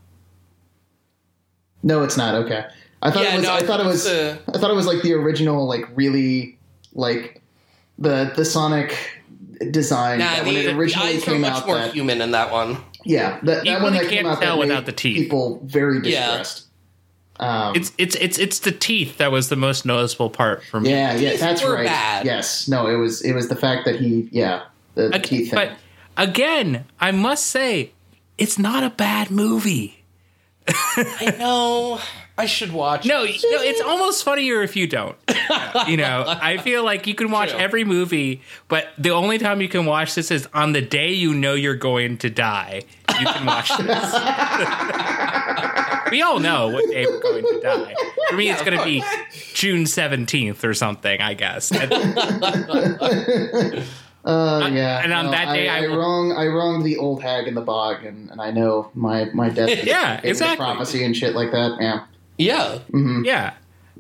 No, 1.84 2.04
it's 2.04 2.18
not. 2.18 2.36
Okay, 2.36 2.66
I 3.02 3.12
thought 3.12 3.24
Yeah, 3.24 3.34
it 3.34 3.38
was. 3.38 3.44
no, 3.46 3.52
I 3.54 3.58
I 3.58 3.62
thought 3.64 3.80
it 3.80 3.86
was. 3.86 4.06
it's, 4.06 4.14
uh, 4.14 4.38
I 4.54 4.58
thought 4.58 4.72
it 4.72 4.76
was 4.76 4.88
like 4.88 5.02
the 5.04 5.14
original, 5.14 5.66
like 5.68 5.86
really, 5.96 6.58
like 6.94 7.42
the 7.98 8.32
the 8.36 8.44
Sonic 8.46 8.96
design 9.72 10.20
Nah, 10.20 10.26
that 10.26 10.44
the, 10.44 10.52
when 10.52 10.56
it 10.62 10.64
the 10.66 10.76
originally 10.78 11.10
eyes 11.16 11.26
were 11.26 11.32
came 11.34 11.42
much 11.42 11.54
out. 11.54 11.66
more 11.68 11.76
That, 11.78 11.94
human 11.94 12.22
in 12.22 12.32
that 12.32 12.52
one. 12.52 12.78
yeah, 13.06 13.40
that, 13.44 13.66
that 13.66 13.82
one 13.82 13.94
really 13.94 14.04
that 14.06 14.10
came 14.10 14.24
can't 14.24 14.28
out 14.28 14.40
that 14.40 14.46
tell 14.46 14.60
without 14.60 14.76
made 14.82 14.86
the 14.86 14.92
teeth. 14.92 15.18
People 15.18 15.62
very 15.64 16.00
Yeah. 16.08 16.44
Distressed. 17.40 17.66
Um, 17.68 17.76
It's 17.76 17.92
it's 17.98 18.16
it's 18.16 18.38
it's 18.40 18.60
the 18.60 18.72
teeth 18.72 19.18
that 19.18 19.32
was 19.32 19.50
the 19.50 19.56
most 19.56 19.86
noticeable 19.86 20.30
part 20.30 20.64
for 20.64 20.80
me. 20.80 20.90
yeah, 20.90 21.14
yeah, 21.16 21.32
teeth 21.32 21.40
that's 21.40 21.64
were 21.64 21.74
right. 21.76 21.86
bad. 21.86 22.26
Yes, 22.26 22.68
no, 22.68 22.88
it 22.88 22.96
was 22.96 23.22
it 23.22 23.34
was 23.34 23.48
the 23.50 23.56
fact 23.56 23.86
that 23.86 24.00
he, 24.00 24.28
yeah, 24.32 24.64
the, 24.96 25.10
the 25.10 25.16
Okay, 25.18 25.20
teeth 25.38 25.52
thing. 25.52 25.56
but 25.56 25.78
again, 26.18 26.86
I 27.00 27.12
must 27.12 27.46
say, 27.48 27.92
it's 28.38 28.58
not 28.58 28.84
a 28.84 28.90
bad 28.90 29.30
movie. 29.32 30.04
I 30.68 31.36
know. 31.40 32.00
I 32.40 32.46
should 32.46 32.72
watch. 32.72 33.04
No, 33.06 33.24
it. 33.24 33.32
no, 33.44 33.62
it's 33.62 33.82
almost 33.82 34.24
funnier 34.24 34.62
if 34.62 34.76
you 34.76 34.86
don't. 34.86 35.16
you 35.88 35.98
know, 35.98 36.24
I 36.28 36.58
feel 36.58 36.84
like 36.84 37.08
you 37.08 37.16
can 37.16 37.32
watch 37.32 37.50
True. 37.50 37.60
every 37.60 37.84
movie, 37.84 38.42
but 38.68 38.90
the 38.98 39.10
only 39.10 39.40
time 39.40 39.60
you 39.60 39.68
can 39.68 39.88
watch 39.88 40.14
this 40.14 40.30
is 40.30 40.48
on 40.54 40.74
the 40.74 40.82
day 40.82 41.12
you 41.14 41.34
know 41.34 41.56
you're 41.56 41.74
going 41.76 42.18
to 42.20 42.30
die. 42.30 42.84
You 43.20 43.26
can 43.26 43.44
watch 43.46 43.70
this. 43.70 44.14
we 46.12 46.22
all 46.22 46.40
know 46.40 46.68
what 46.70 46.88
day 46.92 47.08
we're 47.08 47.20
going 47.22 47.44
to 47.44 47.60
die. 47.60 47.96
For 48.30 48.36
me, 48.36 48.52
it's 48.52 48.62
going 48.62 48.78
to 48.78 48.84
be 48.84 49.04
June 49.56 49.86
17th 49.86 50.64
or 50.64 50.76
something, 50.76 51.20
I 51.20 51.34
guess. 51.34 51.72
Uh, 54.26 54.70
yeah. 54.74 55.02
and 55.06 55.14
on 55.14 55.26
no, 55.28 55.32
that 55.32 55.54
day, 55.54 55.70
I, 55.70 55.78
I 55.78 55.84
I 55.86 55.88
will- 55.88 55.98
wronged 56.00 56.34
I 56.38 56.48
wronged 56.48 56.84
the 56.84 56.98
old 56.98 57.24
hag 57.24 57.48
in 57.48 57.54
the 57.54 57.62
bog, 57.62 58.04
and, 58.04 58.30
and 58.30 58.42
I 58.42 58.52
know 58.52 58.92
my 58.94 59.30
my 59.34 59.48
death. 59.48 59.70
Yeah, 59.86 60.16
indicated 60.16 60.24
with 60.24 60.26
exactly. 60.26 60.66
Prophecy 60.66 61.04
and 61.06 61.16
shit 61.16 61.34
like 61.34 61.52
that. 61.52 61.78
Yeah. 61.80 62.04
Yeah. 62.38 62.80
yeah. 63.24 63.54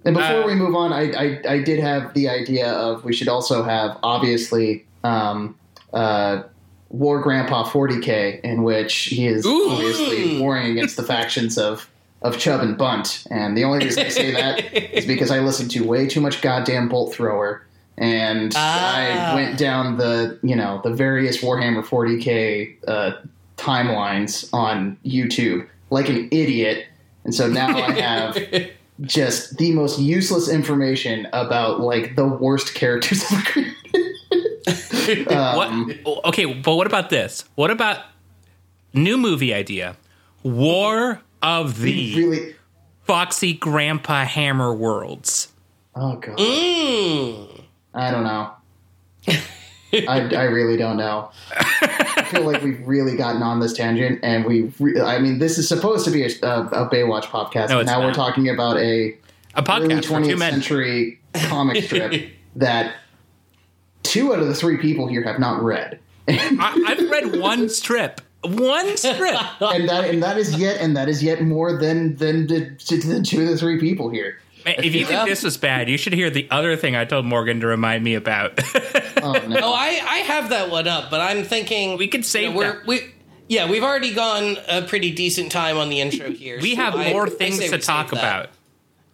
And 0.06 0.15
before 0.15 0.44
Uh, 0.44 0.48
we 0.48 0.56
move 0.56 0.75
on, 0.75 0.94
I, 0.94 1.12
I 1.12 1.41
I 1.56 1.60
did 1.63 1.79
have 1.79 2.13
the 2.13 2.29
idea 2.29 2.72
of 2.72 3.03
we 3.03 3.13
should 3.13 3.27
also 3.27 3.63
have 3.63 3.98
obviously 4.03 4.86
um, 5.03 5.56
uh, 5.94 6.44
War 6.89 7.20
Grandpa 7.22 7.65
40k, 7.65 8.41
in 8.41 8.63
which 8.63 8.94
he 9.06 9.27
is 9.27 9.46
Ooh. 9.46 9.70
obviously 9.72 10.39
warring 10.39 10.72
against 10.72 10.96
the 10.98 11.03
factions 11.03 11.58
of 11.58 11.89
of 12.22 12.38
Chub 12.38 12.62
and 12.62 12.77
Bunt. 12.77 13.25
And 13.29 13.58
the 13.58 13.63
only 13.63 13.84
reason 13.86 14.06
I 14.06 14.10
say 14.10 14.32
that 14.32 14.74
is 14.98 15.06
because 15.06 15.29
I 15.32 15.39
listened 15.39 15.72
to 15.72 15.84
way 15.86 16.08
too 16.08 16.22
much 16.22 16.41
goddamn 16.41 16.88
Bolt 16.89 17.13
Thrower. 17.13 17.63
And 17.98 18.53
Ah. 18.56 19.32
I 19.32 19.36
went 19.36 19.58
down 19.58 19.98
the, 19.98 20.39
you 20.44 20.56
know, 20.56 20.79
the 20.84 20.91
various 20.94 21.41
Warhammer 21.41 21.84
40k 21.84 22.75
uh, 22.88 23.12
timelines 23.58 24.48
on 24.53 24.98
YouTube 25.06 25.67
like 25.89 26.10
an 26.10 26.27
idiot. 26.32 26.86
And 27.27 27.36
so 27.36 27.48
now 27.48 27.67
I 27.67 27.91
have 28.01 28.38
just 29.01 29.57
the 29.57 29.72
most 29.74 30.00
useless 30.00 30.50
information 30.50 31.27
about 31.34 31.81
like 31.81 32.15
the 32.15 32.25
worst 32.25 32.74
characters 32.74 33.24
ever 33.31 33.41
created. 33.43 33.74
Um, 35.29 35.89
What? 36.03 36.25
Okay, 36.25 36.46
but 36.53 36.75
what 36.75 36.86
about 36.88 37.10
this? 37.10 37.46
What 37.55 37.72
about 37.72 38.00
new 38.93 39.17
movie 39.17 39.53
idea? 39.53 39.96
War 40.43 41.22
of 41.41 41.79
the 41.79 42.15
really? 42.15 42.55
Foxy 43.05 43.53
Grandpa 43.53 44.25
Hammer 44.25 44.74
Worlds. 44.74 45.53
Oh 45.96 46.17
god, 46.17 46.38
Mm. 46.38 47.62
I 47.93 48.12
don't 48.12 48.24
know. 48.25 48.51
I, 49.94 50.29
I 50.36 50.44
really 50.44 50.77
don't 50.77 50.98
know. 50.98 51.32
I 51.82 52.24
feel 52.29 52.44
like 52.44 52.62
we've 52.62 52.86
really 52.86 53.15
gotten 53.15 53.41
on 53.41 53.60
this 53.60 53.74
tangent, 53.74 54.20
and 54.24 54.46
we. 54.46 54.74
Re- 54.79 55.00
I 55.00 55.20
mean, 55.20 55.39
this 55.39 55.58
is 55.58 55.67
supposed 55.67 56.06
to 56.06 56.12
be 56.12 56.24
a, 56.24 56.27
a, 56.44 56.63
a 56.86 56.89
Baywatch 56.89 57.24
podcast. 57.25 57.70
No, 57.70 57.75
but 57.75 57.79
it's 57.82 57.88
now 57.91 58.01
we're 58.06 58.13
talking 58.13 58.50
about 58.50 58.77
a 58.77 59.17
A 59.56 59.63
podcast 59.63 60.06
for 60.06 60.13
20th 60.15 60.38
men. 60.38 60.51
century 60.53 61.20
comic 61.34 61.84
strip 61.84 62.32
that 62.56 62.96
two 64.03 64.34
out 64.34 64.39
of 64.39 64.48
the 64.48 64.56
three 64.56 64.77
people 64.77 65.08
here 65.08 65.24
have 65.24 65.39
not 65.39 65.62
read. 65.63 66.00
I, 66.27 66.84
I've 66.88 67.10
read 67.10 67.39
one 67.39 67.70
strip. 67.70 68.22
One 68.44 68.98
strip. 68.98 69.36
and 69.62 69.89
that 69.89 70.10
and 70.10 70.22
that 70.22 70.38
is 70.38 70.56
yet 70.58 70.79
and 70.79 70.96
that 70.96 71.10
is 71.10 71.24
yet 71.24 71.41
more 71.41 71.77
than 71.77 72.15
than 72.17 72.48
the, 72.48 72.60
than 73.06 73.24
two 73.24 73.41
of 73.41 73.48
the 73.48 73.58
three 73.58 73.79
people 73.79 74.10
here. 74.10 74.39
If 74.65 74.94
you 74.94 75.06
think 75.06 75.27
this 75.27 75.44
was 75.44 75.56
bad, 75.58 75.89
you 75.89 75.98
should 75.98 76.13
hear 76.13 76.29
the 76.29 76.48
other 76.51 76.75
thing 76.75 76.96
I 76.96 77.06
told 77.06 77.25
Morgan 77.25 77.62
to 77.62 77.67
remind 77.67 78.03
me 78.03 78.15
about. 78.15 78.60
Oh 79.36 79.48
no! 79.48 79.60
Oh, 79.63 79.74
I, 79.74 79.88
I 80.07 80.17
have 80.19 80.50
that 80.50 80.69
one 80.69 80.88
up, 80.88 81.10
but 81.10 81.19
I'm 81.22 81.43
thinking 81.43 81.98
We 81.98 82.07
could 82.07 82.25
save 82.25 82.43
you 82.43 82.50
know, 82.51 82.57
we're, 82.57 82.72
that. 82.79 82.86
we 82.88 83.01
yeah 83.50 83.69
we've 83.69 83.84
already 83.84 84.13
gone 84.13 84.57
a 84.67 84.81
pretty 84.84 85.12
decent 85.12 85.51
time 85.51 85.77
on 85.77 85.89
the 85.89 86.00
intro 86.01 86.31
here. 86.31 86.60
we 86.62 86.75
so 86.75 86.81
have 86.81 86.96
I- 86.96 87.12
more 87.12 87.29
things 87.29 87.60
to 87.60 87.77
talk 87.77 88.10
save 88.10 88.19
that. 88.22 88.39
about. 88.46 88.50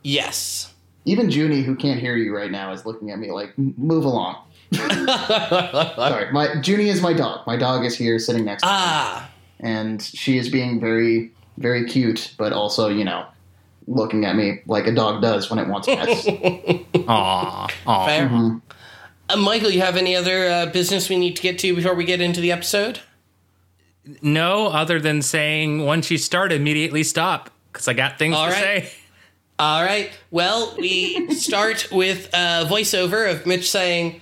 Yes. 0.03 0.74
Even 1.05 1.29
Junie, 1.29 1.62
who 1.63 1.75
can't 1.75 2.00
hear 2.00 2.15
you 2.15 2.36
right 2.36 2.50
now, 2.51 2.72
is 2.72 2.86
looking 2.86 3.12
at 3.12 3.20
me 3.20 3.29
like, 3.32 3.53
"Move 3.58 4.05
along." 4.05 4.38
Sorry, 4.74 6.32
my 6.32 6.62
Junie 6.63 6.89
is 6.89 7.01
my 7.01 7.13
dog. 7.13 7.46
My 7.46 7.58
dog 7.58 7.86
is 7.86 7.98
here 7.98 8.17
sitting 8.20 8.46
next 8.46 8.63
to 8.63 8.67
me, 8.67 8.72
Ah, 8.74 9.29
and 9.60 10.01
she 10.01 10.38
is 10.38 10.50
being 10.50 10.79
very, 10.79 11.32
very 11.58 11.86
cute, 11.86 12.34
but 12.38 12.53
also, 12.53 12.88
you 12.88 13.03
know, 13.03 13.25
looking 13.88 14.25
at 14.25 14.36
me 14.36 14.62
like 14.65 14.88
a 14.88 14.93
dog 14.93 15.22
does 15.22 15.50
when 15.50 15.60
it 15.60 15.67
wants 15.67 15.88
pets. 15.88 16.25
Aw, 17.08 17.67
aw. 17.86 18.05
fair. 18.05 18.29
Mhm. 18.29 18.62
Uh, 19.30 19.38
Michael, 19.38 19.70
you 19.70 19.82
have 19.82 19.96
any 19.98 20.15
other 20.15 20.48
uh, 20.50 20.65
business 20.68 21.10
we 21.10 21.18
need 21.18 21.36
to 21.38 21.42
get 21.42 21.60
to 21.60 21.75
before 21.75 21.94
we 21.96 22.03
get 22.03 22.22
into 22.22 22.42
the 22.42 22.51
episode? 22.51 23.00
No, 24.22 24.68
other 24.68 25.00
than 25.00 25.22
saying 25.22 25.86
once 25.86 26.12
you 26.12 26.18
start, 26.18 26.51
immediately 26.51 27.03
stop 27.03 27.50
because 27.72 27.88
I 27.88 27.94
got 27.94 28.20
things 28.20 28.36
All 28.36 28.46
to 28.48 28.51
right. 28.51 28.62
say. 28.84 28.92
All 29.60 29.82
right. 29.84 30.12
Well, 30.30 30.75
we 30.77 31.34
start 31.36 31.88
with 31.92 32.27
a 32.34 32.65
voiceover 32.70 33.32
of 33.32 33.46
Mitch 33.46 33.70
saying, 33.72 34.20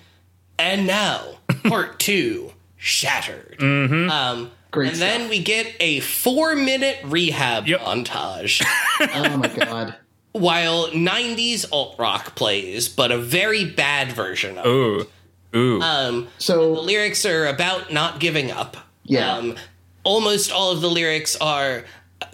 "And 0.59 0.85
now, 0.85 1.39
part 1.63 1.97
two, 1.99 2.53
shattered." 2.77 3.57
Mm-hmm. 3.59 4.11
Um, 4.11 4.51
Great 4.69 4.93
and 4.93 5.01
then 5.01 5.29
we 5.29 5.41
get 5.41 5.67
a 5.81 5.99
four-minute 5.99 6.99
rehab 7.03 7.67
Yep. 7.67 7.81
montage 7.81 8.63
oh 9.15 9.35
my 9.37 9.47
god! 9.49 9.95
While 10.33 10.87
'90s 10.87 11.65
alt 11.71 11.95
rock 11.97 12.35
plays, 12.35 12.87
but 12.89 13.11
a 13.11 13.17
very 13.17 13.65
bad 13.65 14.11
version 14.11 14.57
of. 14.57 14.65
it. 14.65 14.69
Ooh, 14.69 15.07
ooh. 15.55 15.81
Um, 15.81 16.27
the 16.45 16.57
lyrics 16.57 17.25
are 17.25 17.47
about 17.47 17.91
not 17.91 18.19
giving 18.19 18.51
up. 18.51 18.77
Yeah. 19.03 19.33
Um, 19.33 19.55
almost 20.03 20.51
all 20.51 20.71
of 20.71 20.81
the 20.81 20.89
lyrics 20.89 21.35
are 21.37 21.83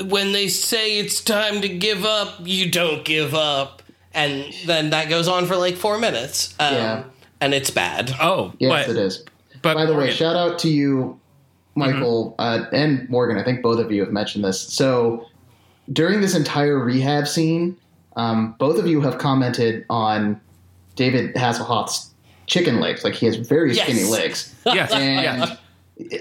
when 0.06 0.32
they 0.32 0.48
say 0.48 1.00
it's 1.00 1.22
time 1.22 1.62
to 1.62 1.70
give 1.70 2.06
up, 2.06 2.36
you 2.44 2.70
don't 2.72 3.04
give 3.06 3.34
up. 3.34 3.82
And 4.14 4.46
then 4.66 4.90
that 4.92 5.10
goes 5.10 5.28
on 5.28 5.46
for 5.46 5.56
like 5.56 5.76
four 5.76 5.98
minutes. 5.98 6.56
Um, 6.60 6.74
Yeah. 6.74 7.04
And 7.40 7.54
it's 7.54 7.70
bad. 7.70 8.16
oh, 8.20 8.54
yes, 8.58 8.88
but, 8.88 8.96
it 8.96 9.00
is. 9.00 9.24
But 9.62 9.76
By 9.76 9.86
the 9.86 9.94
way, 9.94 10.12
shout 10.12 10.36
out 10.36 10.58
to 10.60 10.70
you, 10.70 11.20
Michael, 11.76 12.34
uh, 12.40 12.66
and 12.72 13.08
Morgan. 13.10 13.38
I 13.38 13.44
think 13.44 13.62
both 13.62 13.80
of 13.80 13.92
you 13.92 14.02
have 14.02 14.12
mentioned 14.12 14.44
this. 14.44 14.60
So 14.60 15.28
during 15.94 16.22
this 16.22 16.36
entire 16.36 16.80
rehab 16.80 17.28
scene, 17.28 17.78
um, 18.18 18.56
both 18.60 18.78
of 18.78 18.86
you 18.88 19.00
have 19.02 19.18
commented 19.18 19.86
on 19.90 20.42
David 20.96 21.34
Hasselhoff's 21.36 22.12
chicken 22.48 22.80
legs. 22.82 23.04
Like 23.06 23.14
he 23.14 23.26
has 23.28 23.36
very 23.38 23.74
Yes. 23.74 23.86
skinny 23.88 24.04
legs. 24.04 24.54
yes, 24.66 24.92
And. 24.92 25.58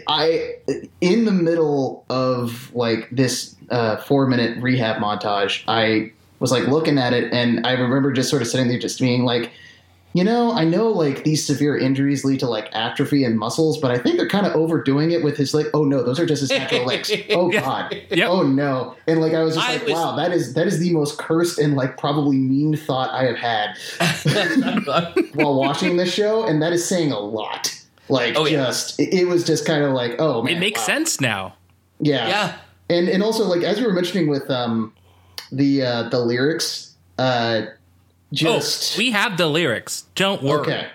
I, 0.08 0.54
in 1.02 1.26
the 1.26 1.32
middle 1.32 2.06
of 2.08 2.74
like 2.74 3.10
this 3.10 3.54
uh, 3.70 3.96
four 3.98 4.26
minute 4.26 4.56
rehab 4.62 5.02
montage, 5.02 5.64
I 5.68 6.12
was 6.40 6.50
like 6.50 6.66
looking 6.66 6.96
at 6.98 7.12
it, 7.12 7.30
and 7.32 7.66
I 7.66 7.72
remember 7.72 8.10
just 8.12 8.30
sort 8.30 8.40
of 8.40 8.48
sitting 8.48 8.68
there, 8.68 8.78
just 8.78 8.98
being 8.98 9.24
like, 9.24 9.50
you 10.16 10.24
know, 10.24 10.52
I 10.52 10.64
know 10.64 10.88
like 10.88 11.24
these 11.24 11.46
severe 11.46 11.76
injuries 11.76 12.24
lead 12.24 12.40
to 12.40 12.46
like 12.48 12.70
atrophy 12.74 13.22
and 13.22 13.38
muscles, 13.38 13.76
but 13.76 13.90
I 13.90 13.98
think 13.98 14.16
they're 14.16 14.26
kind 14.26 14.46
of 14.46 14.54
overdoing 14.54 15.10
it 15.10 15.22
with 15.22 15.36
his 15.36 15.52
like, 15.52 15.66
oh 15.74 15.84
no, 15.84 16.02
those 16.02 16.18
are 16.18 16.24
just 16.24 16.40
his 16.40 16.48
natural 16.48 16.86
legs. 16.86 17.12
Oh 17.30 17.50
god. 17.50 17.94
Yep. 18.08 18.26
Oh 18.30 18.42
no. 18.42 18.96
And 19.06 19.20
like 19.20 19.34
I 19.34 19.42
was 19.42 19.56
just 19.56 19.68
I 19.68 19.74
like, 19.74 19.82
was- 19.82 19.92
wow, 19.92 20.16
that 20.16 20.32
is 20.32 20.54
that 20.54 20.66
is 20.66 20.78
the 20.78 20.90
most 20.94 21.18
cursed 21.18 21.58
and 21.58 21.76
like 21.76 21.98
probably 21.98 22.38
mean 22.38 22.74
thought 22.78 23.10
I 23.10 23.24
have 23.24 23.36
had 23.36 23.76
while 25.34 25.54
watching 25.54 25.98
this 25.98 26.14
show, 26.14 26.44
and 26.46 26.62
that 26.62 26.72
is 26.72 26.82
saying 26.88 27.12
a 27.12 27.20
lot. 27.20 27.78
Like 28.08 28.36
Oh, 28.36 28.46
yeah. 28.46 28.64
just 28.64 28.98
it, 28.98 29.12
it 29.12 29.28
was 29.28 29.44
just 29.44 29.66
kind 29.66 29.84
of 29.84 29.92
like, 29.92 30.16
oh 30.18 30.42
man. 30.42 30.56
It 30.56 30.60
makes 30.60 30.80
wow. 30.80 30.86
sense 30.86 31.20
now. 31.20 31.56
Yeah. 32.00 32.26
yeah. 32.26 32.58
And 32.88 33.10
and 33.10 33.22
also 33.22 33.44
like 33.44 33.62
as 33.62 33.78
we 33.80 33.86
were 33.86 33.92
mentioning 33.92 34.28
with 34.28 34.50
um 34.50 34.94
the 35.52 35.82
uh 35.82 36.08
the 36.08 36.20
lyrics, 36.20 36.94
uh 37.18 37.66
just 38.32 38.96
oh, 38.96 38.98
we 38.98 39.10
have 39.12 39.36
the 39.36 39.46
lyrics. 39.46 40.04
Don't 40.14 40.42
worry. 40.42 40.60
Okay. 40.60 40.86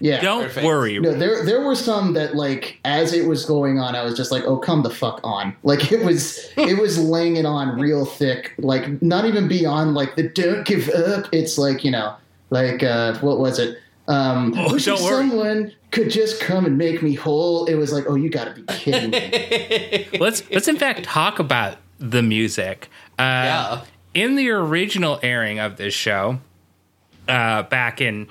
Yeah. 0.00 0.20
Don't 0.20 0.44
Perfect. 0.44 0.66
worry. 0.66 0.98
No, 0.98 1.12
there 1.14 1.44
there 1.44 1.60
were 1.64 1.76
some 1.76 2.14
that 2.14 2.34
like 2.34 2.80
as 2.84 3.12
it 3.12 3.26
was 3.28 3.44
going 3.44 3.78
on, 3.78 3.94
I 3.94 4.02
was 4.02 4.16
just 4.16 4.32
like, 4.32 4.42
oh 4.44 4.56
come 4.56 4.82
the 4.82 4.90
fuck 4.90 5.20
on. 5.22 5.54
Like 5.62 5.92
it 5.92 6.04
was 6.04 6.40
it 6.56 6.78
was 6.80 6.98
laying 6.98 7.36
it 7.36 7.46
on 7.46 7.78
real 7.78 8.04
thick, 8.04 8.52
like 8.58 9.00
not 9.00 9.24
even 9.26 9.46
beyond 9.46 9.94
like 9.94 10.16
the 10.16 10.24
don't 10.28 10.66
give 10.66 10.88
up. 10.88 11.26
It's 11.32 11.56
like, 11.56 11.84
you 11.84 11.90
know, 11.92 12.16
like 12.50 12.82
uh 12.82 13.16
what 13.20 13.38
was 13.38 13.58
it? 13.60 13.78
Um 14.08 14.54
Oh, 14.58 14.72
wish 14.72 14.86
don't 14.86 15.00
worry. 15.02 15.28
someone 15.28 15.72
could 15.92 16.10
just 16.10 16.40
come 16.40 16.64
and 16.66 16.76
make 16.76 17.00
me 17.00 17.14
whole. 17.14 17.66
It 17.66 17.74
was 17.76 17.92
like, 17.92 18.06
oh 18.08 18.16
you 18.16 18.28
gotta 18.28 18.54
be 18.54 18.62
kidding 18.74 19.10
me. 19.10 20.08
let's 20.18 20.42
let's 20.50 20.66
in 20.66 20.78
fact 20.78 21.04
talk 21.04 21.38
about 21.38 21.76
the 22.00 22.22
music. 22.22 22.88
Uh, 23.20 23.22
Yeah. 23.22 23.84
In 24.14 24.34
the 24.34 24.50
original 24.50 25.20
airing 25.22 25.60
of 25.60 25.76
this 25.76 25.94
show, 25.94 26.40
uh, 27.28 27.62
back 27.64 28.00
in 28.00 28.28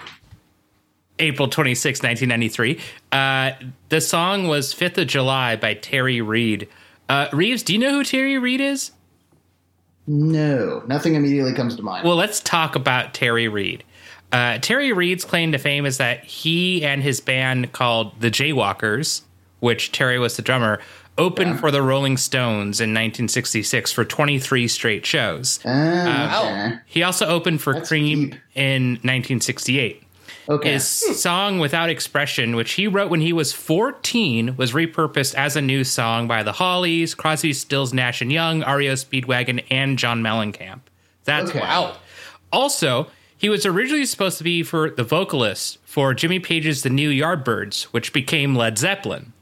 April 1.20 1.48
26, 1.48 2.02
1993, 2.02 2.80
uh, 3.12 3.52
the 3.90 4.02
song 4.02 4.48
was 4.48 4.74
Fifth 4.74 4.98
of 4.98 5.08
July 5.08 5.56
by 5.56 5.74
Terry 5.76 6.22
Reid. 6.22 6.68
Uh, 7.10 7.28
Reeves, 7.34 7.64
do 7.64 7.74
you 7.74 7.80
know 7.80 7.92
who 7.92 8.04
Terry 8.04 8.38
Reid 8.38 8.62
is? 8.62 8.92
no, 10.08 10.84
nothing 10.88 11.16
immediately 11.16 11.54
comes 11.54 11.76
to 11.76 11.84
mind. 11.84 12.06
Well, 12.06 12.16
let's 12.16 12.40
talk 12.40 12.76
about 12.76 13.14
Terry 13.14 13.48
Reid. 13.48 13.84
Uh, 14.32 14.58
Terry 14.58 14.92
Reid's 14.94 15.26
claim 15.26 15.52
to 15.52 15.58
fame 15.58 15.86
is 15.86 15.98
that 15.98 16.24
he 16.24 16.84
and 16.84 17.04
his 17.04 17.20
band 17.22 17.72
called 17.72 18.20
the 18.20 18.32
Jaywalkers, 18.32 19.22
which 19.60 19.92
Terry 19.92 20.18
was 20.20 20.36
the 20.36 20.42
drummer, 20.42 20.80
opened 21.18 21.52
Yeah. 21.56 21.58
for 21.58 21.72
the 21.72 21.82
Rolling 21.82 22.18
Stones 22.18 22.80
in 22.80 22.90
1966 22.94 23.92
for 23.92 24.04
23 24.06 24.68
straight 24.68 25.06
shows. 25.06 25.60
Ah, 25.66 26.44
okay. 26.44 26.76
He 26.86 27.04
also 27.04 27.26
opened 27.28 27.62
for 27.62 27.74
That's 27.74 27.88
Cream 27.90 28.30
deep. 28.32 28.40
in 28.56 28.92
1968. 29.04 30.04
Okay. 30.50 30.74
His 30.74 30.86
song 31.22 31.60
Without 31.60 31.90
Expression, 31.90 32.56
which 32.56 32.74
he 32.74 32.88
wrote 32.88 33.10
when 33.12 33.22
he 33.22 33.32
was 33.32 33.54
14, 33.54 34.56
was 34.58 34.72
repurposed 34.74 35.36
as 35.36 35.56
a 35.56 35.62
new 35.62 35.84
song 35.84 36.28
by 36.28 36.44
the 36.44 36.54
Hollies, 36.54 37.14
Crosby, 37.14 37.54
Stills, 37.54 37.94
Nash 37.94 38.22
and 38.22 38.32
Young, 38.32 38.62
REO 38.62 38.94
Speedwagon, 38.94 39.64
and 39.70 40.00
John 40.00 40.22
Mellencamp. 40.24 40.80
That's 41.26 41.52
Okay. 41.52 41.60
Wow. 41.60 41.96
Also, 42.52 43.08
he 43.38 43.50
was 43.50 43.66
originally 43.66 44.06
supposed 44.06 44.38
to 44.40 44.44
be 44.44 44.64
for 44.64 44.90
the 44.90 45.04
vocalist 45.04 45.78
for 45.86 46.14
Jimmy 46.14 46.40
Page's 46.40 46.82
The 46.84 46.90
New 46.90 47.10
Yardbirds, 47.12 47.84
which 47.86 48.12
became 48.12 48.56
Led 48.56 48.78
Zeppelin. 48.78 49.34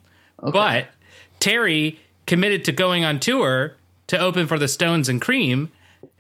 But 0.42 0.88
Terry 1.40 2.00
committed 2.26 2.64
to 2.66 2.72
going 2.72 3.04
on 3.04 3.20
tour 3.20 3.76
to 4.08 4.20
open 4.20 4.48
for 4.48 4.58
the 4.60 4.68
Stones 4.68 5.10
and 5.10 5.22
Cream. 5.22 5.72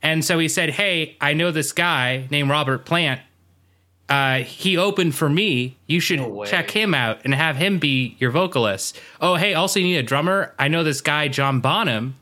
And 0.01 0.23
so 0.23 0.39
he 0.39 0.47
said, 0.47 0.71
Hey, 0.71 1.17
I 1.21 1.33
know 1.33 1.51
this 1.51 1.71
guy 1.71 2.27
named 2.29 2.49
Robert 2.49 2.85
Plant. 2.85 3.21
Uh, 4.07 4.39
he 4.39 4.75
opened 4.75 5.13
for 5.13 5.29
me. 5.29 5.77
You 5.85 5.99
should 5.99 6.19
way. 6.19 6.47
check 6.47 6.71
him 6.71 6.95
out 6.95 7.19
and 7.23 7.33
have 7.33 7.57
him 7.57 7.77
be 7.77 8.15
your 8.17 8.31
vocalist. 8.31 8.99
Oh, 9.21 9.35
hey, 9.35 9.53
also 9.53 9.79
you 9.79 9.85
need 9.85 9.97
a 9.97 10.03
drummer. 10.03 10.55
I 10.57 10.67
know 10.67 10.83
this 10.83 10.99
guy, 11.01 11.27
John 11.27 11.59
Bonham. 11.59 12.15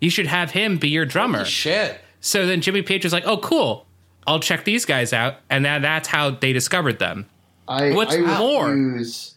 You 0.00 0.10
should 0.10 0.26
have 0.26 0.50
him 0.50 0.78
be 0.78 0.88
your 0.88 1.06
drummer. 1.06 1.44
Shit. 1.44 2.00
So 2.20 2.46
then 2.46 2.60
Jimmy 2.60 2.82
Page 2.82 3.04
was 3.04 3.12
like, 3.12 3.24
"Oh, 3.26 3.36
cool. 3.38 3.86
I'll 4.26 4.40
check 4.40 4.64
these 4.64 4.84
guys 4.84 5.12
out," 5.12 5.36
and 5.48 5.64
then 5.64 5.82
that's 5.82 6.08
how 6.08 6.30
they 6.30 6.52
discovered 6.52 6.98
them. 6.98 7.26
I, 7.68 7.92
What's 7.92 8.14
I 8.14 8.38
more? 8.38 8.70
refuse, 8.70 9.34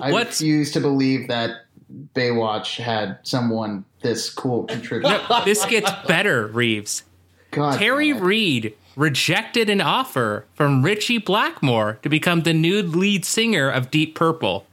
I 0.00 0.12
What's 0.12 0.40
refuse 0.40 0.72
to 0.72 0.80
believe 0.80 1.28
that 1.28 1.64
Baywatch 2.14 2.76
had 2.82 3.18
someone 3.22 3.84
this 4.02 4.28
cool 4.30 4.64
contribute. 4.64 5.20
this 5.44 5.64
gets 5.66 5.90
better, 6.06 6.46
Reeves. 6.48 7.02
God, 7.50 7.78
Terry 7.78 8.12
God. 8.12 8.22
Reid 8.22 8.74
rejected 8.96 9.70
an 9.70 9.80
offer 9.80 10.44
from 10.54 10.82
Ritchie 10.82 11.18
Blackmore 11.18 11.98
to 12.02 12.08
become 12.08 12.42
the 12.42 12.52
new 12.52 12.82
lead 12.82 13.24
singer 13.24 13.70
of 13.70 13.90
Deep 13.90 14.14
Purple 14.14 14.66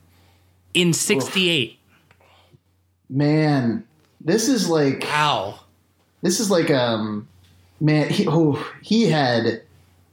in 0.74 0.92
'68. 0.92 1.78
man, 3.08 3.84
this 4.20 4.48
is 4.48 4.68
like 4.68 5.02
Wow. 5.04 5.60
this 6.22 6.40
is 6.40 6.50
like 6.50 6.70
um, 6.70 7.26
man, 7.80 8.08
he 8.10 8.26
oh, 8.28 8.62
he 8.82 9.04
had 9.08 9.62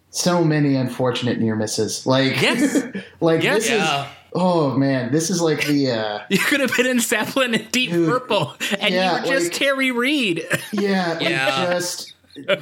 so 0.09 0.43
many 0.43 0.75
unfortunate 0.75 1.39
near 1.39 1.55
misses. 1.55 2.05
Like 2.05 2.41
Yes. 2.41 2.83
like 3.19 3.43
Yes. 3.43 3.63
this 3.63 3.69
Yeah. 3.71 4.03
is 4.03 4.07
oh 4.35 4.75
man, 4.77 5.11
this 5.11 5.29
is 5.29 5.41
like 5.41 5.65
the 5.67 5.91
uh, 5.91 6.19
You 6.29 6.39
could 6.39 6.59
have 6.59 6.75
been 6.75 6.85
in 6.87 6.99
Zeppelin 6.99 7.53
and 7.55 7.71
Deep 7.71 7.91
Dude. 7.91 8.09
Purple, 8.09 8.55
and 8.79 8.93
Yeah, 8.93 9.17
you 9.17 9.21
were 9.21 9.27
just 9.35 9.51
like- 9.51 9.59
Terry 9.59 9.91
Reid. 9.91 10.45
yeah, 10.71 11.13
like 11.13 11.21
Yeah. 11.21 11.73
just 11.73 12.09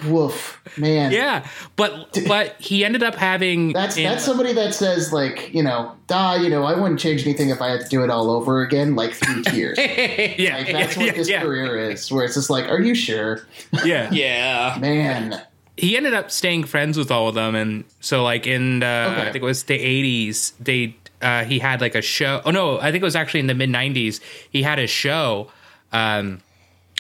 woof, 0.06 0.62
man. 0.78 1.14
yeah, 1.14 1.48
but 1.78 2.20
but 2.28 2.56
he 2.60 2.84
ended 2.84 3.04
up 3.04 3.16
having 3.16 3.72
That's 3.72 3.96
in- 3.96 4.04
that's 4.04 4.24
somebody 4.26 4.52
that 4.54 4.74
says 4.74 5.14
like 5.14 5.54
you 5.54 5.64
know, 5.64 5.96
ah, 6.10 6.36
you 6.36 6.50
know, 6.50 6.64
I 6.66 6.78
wouldn't 6.78 7.00
change 7.00 7.22
anything 7.26 7.50
if 7.50 7.62
I 7.62 7.70
had 7.70 7.82
to 7.82 7.88
do 7.88 8.04
it 8.04 8.10
all 8.10 8.30
over 8.32 8.62
again, 8.62 8.96
like 8.96 9.14
three 9.14 9.42
tears. 9.46 9.78
yeah, 9.78 10.58
Like 10.58 10.72
that's 10.74 10.98
yeah, 10.98 11.04
what 11.06 11.16
this 11.16 11.30
yeah, 11.30 11.42
career 11.42 11.90
is, 11.92 12.12
where 12.12 12.26
it's 12.26 12.36
just 12.36 12.50
like, 12.50 12.66
are 12.66 12.82
you 12.82 12.94
sure, 12.94 13.48
yeah. 13.86 14.10
Yeah. 14.12 14.78
man? 14.80 15.42
he 15.78 15.96
ended 15.98 16.14
up 16.14 16.30
staying 16.30 16.66
friends 16.66 16.98
with 16.98 17.10
all 17.10 17.30
of 17.30 17.34
them 17.34 17.56
and 17.56 17.86
so 18.02 18.22
like 18.24 18.46
in 18.46 18.82
the 18.82 19.08
Okay. 19.14 19.22
i 19.22 19.24
think 19.32 19.38
it 19.38 19.42
was 19.44 19.64
the 19.64 19.80
80s 19.80 20.52
they 20.60 20.96
uh 21.22 21.44
he 21.44 21.60
had 21.60 21.82
like 21.82 21.96
a 21.96 22.02
show. 22.02 22.42
Oh 22.46 22.52
no 22.52 22.80
i 22.80 22.92
think 22.92 23.02
it 23.02 23.06
was 23.06 23.16
actually 23.16 23.42
in 23.42 23.48
the 23.48 23.54
mid 23.54 23.70
90s 23.70 24.20
he 24.50 24.64
had 24.64 24.80
a 24.80 24.88
show 24.88 25.52
um 25.92 26.42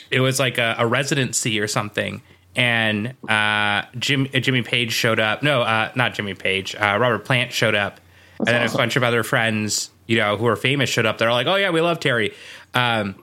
it 0.09 0.19
was 0.19 0.39
like 0.39 0.57
a, 0.57 0.75
a 0.79 0.87
residency 0.87 1.59
or 1.59 1.67
something 1.67 2.21
and 2.55 3.13
uh 3.29 3.83
jim 3.97 4.27
uh, 4.33 4.39
jimmy 4.39 4.61
page 4.61 4.91
showed 4.91 5.19
up. 5.19 5.41
No 5.43 5.61
uh 5.61 5.91
not 5.95 6.13
jimmy 6.13 6.33
page 6.33 6.75
uh 6.75 6.97
robert 6.99 7.25
plant 7.25 7.51
showed 7.51 7.75
up. 7.75 7.99
And 8.39 8.47
then 8.47 8.63
awesome. 8.63 8.75
a 8.75 8.77
bunch 8.77 8.95
of 8.95 9.03
other 9.03 9.23
friends 9.23 9.91
you 10.07 10.17
know 10.17 10.35
who 10.37 10.47
are 10.47 10.55
famous 10.55 10.89
showed 10.89 11.05
up. 11.05 11.17
They're 11.17 11.31
like 11.31 11.47
oh 11.47 11.55
yeah 11.55 11.69
we 11.69 11.81
love 11.81 11.99
terry. 11.99 12.33
Um 12.73 13.15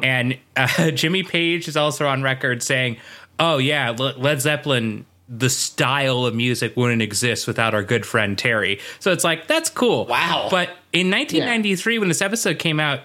and 0.00 0.38
uh, 0.56 0.90
Jimmy 0.92 1.22
Page 1.22 1.68
is 1.68 1.76
also 1.76 2.06
on 2.06 2.22
record 2.22 2.62
saying, 2.62 2.96
"Oh 3.38 3.58
yeah, 3.58 3.90
Led 3.90 4.40
Zeppelin, 4.40 5.04
the 5.28 5.48
style 5.50 6.26
of 6.26 6.34
music 6.34 6.76
wouldn't 6.76 7.02
exist 7.02 7.46
without 7.46 7.74
our 7.74 7.82
good 7.82 8.04
friend 8.06 8.36
Terry." 8.38 8.80
So 9.00 9.12
it's 9.12 9.24
like 9.24 9.46
that's 9.46 9.70
cool. 9.70 10.06
Wow. 10.06 10.48
But 10.50 10.68
in 10.92 11.10
1993, 11.10 11.98
when 11.98 12.08
this 12.08 12.22
episode 12.22 12.58
came 12.58 12.78
out, 12.80 13.00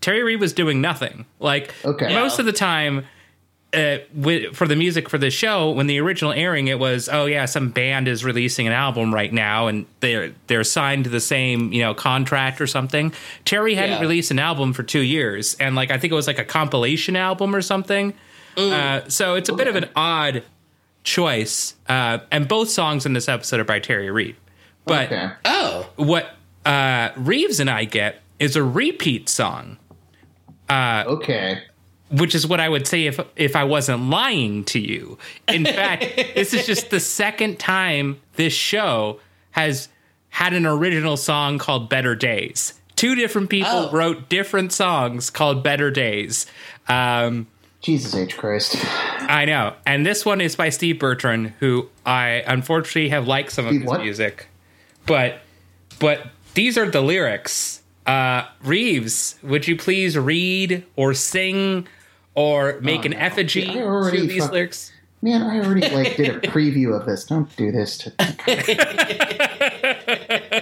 Terry 0.00 0.22
Reid 0.22 0.40
was 0.40 0.52
doing 0.52 0.80
nothing. 0.80 1.26
Like 1.40 1.74
Okay. 1.84 2.12
most 2.14 2.38
Yeah. 2.38 2.42
of 2.42 2.46
the 2.46 2.52
time. 2.52 3.04
Uh, 3.74 3.98
with, 4.14 4.56
for 4.56 4.66
the 4.66 4.74
music 4.74 5.10
for 5.10 5.18
the 5.18 5.28
show, 5.30 5.70
when 5.72 5.86
the 5.88 6.00
original 6.00 6.32
airing, 6.32 6.68
it 6.68 6.78
was 6.78 7.06
oh 7.12 7.26
yeah, 7.26 7.44
some 7.44 7.68
band 7.68 8.08
is 8.08 8.24
releasing 8.24 8.66
an 8.66 8.72
album 8.72 9.12
right 9.12 9.30
now, 9.30 9.66
and 9.66 9.84
they're 10.00 10.32
they're 10.46 10.64
signed 10.64 11.04
to 11.04 11.10
the 11.10 11.20
same 11.20 11.70
you 11.70 11.82
know 11.82 11.92
contract 11.92 12.62
or 12.62 12.66
something. 12.66 13.12
Terry 13.44 13.74
hadn't 13.74 13.96
Yeah. 13.96 14.00
released 14.00 14.30
an 14.30 14.38
album 14.38 14.72
for 14.72 14.82
two 14.84 15.00
years, 15.02 15.54
and 15.60 15.76
like 15.76 15.90
I 15.90 15.98
think 15.98 16.12
it 16.12 16.14
was 16.14 16.26
like 16.26 16.38
a 16.38 16.46
compilation 16.46 17.14
album 17.14 17.54
or 17.54 17.60
something. 17.60 18.14
Uh, 18.56 19.02
so 19.08 19.34
it's 19.34 19.50
a 19.50 19.52
bit 19.54 19.68
of 19.68 19.76
an 19.76 19.90
odd 19.94 20.44
choice. 21.08 21.74
Uh, 21.88 22.18
and 22.30 22.46
both 22.46 22.68
songs 22.70 23.06
in 23.06 23.12
this 23.14 23.28
episode 23.28 23.60
are 23.60 23.64
by 23.64 23.80
Terry 23.80 24.10
Reid. 24.10 24.36
But 24.84 25.06
Okay. 25.12 25.28
Oh. 25.44 25.88
what 25.96 26.30
uh, 26.64 27.10
Reeves 27.16 27.60
and 27.60 27.70
I 27.70 27.84
get 27.84 28.20
is 28.38 28.56
a 28.56 28.62
repeat 28.62 29.28
song, 29.28 29.78
Okay. 30.70 31.62
which 32.10 32.34
is 32.34 32.46
what 32.46 32.60
I 32.60 32.68
would 32.68 32.86
say 32.86 33.06
if 33.06 33.20
if 33.36 33.56
I 33.56 33.64
wasn't 33.64 34.10
lying 34.10 34.64
to 34.66 34.78
you. 34.78 35.18
In 35.48 35.64
fact, 35.80 36.04
this 36.34 36.54
is 36.54 36.66
just 36.66 36.90
the 36.90 37.00
second 37.00 37.58
time 37.58 38.20
this 38.36 38.52
show 38.52 39.20
has 39.52 39.88
had 40.30 40.52
an 40.52 40.66
original 40.66 41.16
song 41.16 41.58
called 41.58 41.88
Better 41.88 42.14
Days. 42.14 42.74
Two 42.96 43.14
different 43.14 43.48
people 43.50 43.70
Oh. 43.88 43.90
wrote 43.92 44.28
different 44.28 44.72
songs 44.72 45.30
called 45.30 45.62
Better 45.62 45.90
Days. 45.90 46.46
Um, 46.88 47.46
Jesus 47.80 48.14
H 48.14 48.36
Christ. 48.36 48.76
I 49.30 49.44
know. 49.44 49.74
And 49.86 50.04
this 50.04 50.24
one 50.26 50.40
is 50.40 50.56
by 50.56 50.68
Steve 50.70 50.98
Bertrand, 50.98 51.52
who 51.60 51.88
I 52.04 52.42
unfortunately 52.46 53.10
have 53.10 53.26
liked 53.28 53.52
some 53.52 53.66
of 53.66 53.72
his 53.74 53.84
what? 53.84 54.00
music. 54.00 54.48
But 55.06 55.40
but 56.00 56.26
these 56.54 56.76
are 56.76 56.90
the 56.90 57.00
lyrics. 57.00 57.82
Uh 58.06 58.46
Reeves, 58.64 59.36
would 59.42 59.68
you 59.68 59.76
please 59.76 60.16
read 60.18 60.84
or 60.96 61.14
sing 61.14 61.86
or 62.34 62.78
make 62.80 63.00
Oh, 63.00 63.04
an 63.04 63.10
no. 63.12 63.18
effigy 63.18 63.68
already 63.78 64.22
to 64.22 64.26
these 64.26 64.42
fuck- 64.42 64.52
lyrics? 64.52 64.92
Man, 65.22 65.42
I 65.42 65.58
already 65.60 65.88
like 65.94 66.16
did 66.16 66.36
a 66.36 66.40
preview 66.48 66.98
of 66.98 67.06
this. 67.06 67.24
Don't 67.24 67.54
do 67.56 67.70
this 67.72 67.98
to 67.98 68.12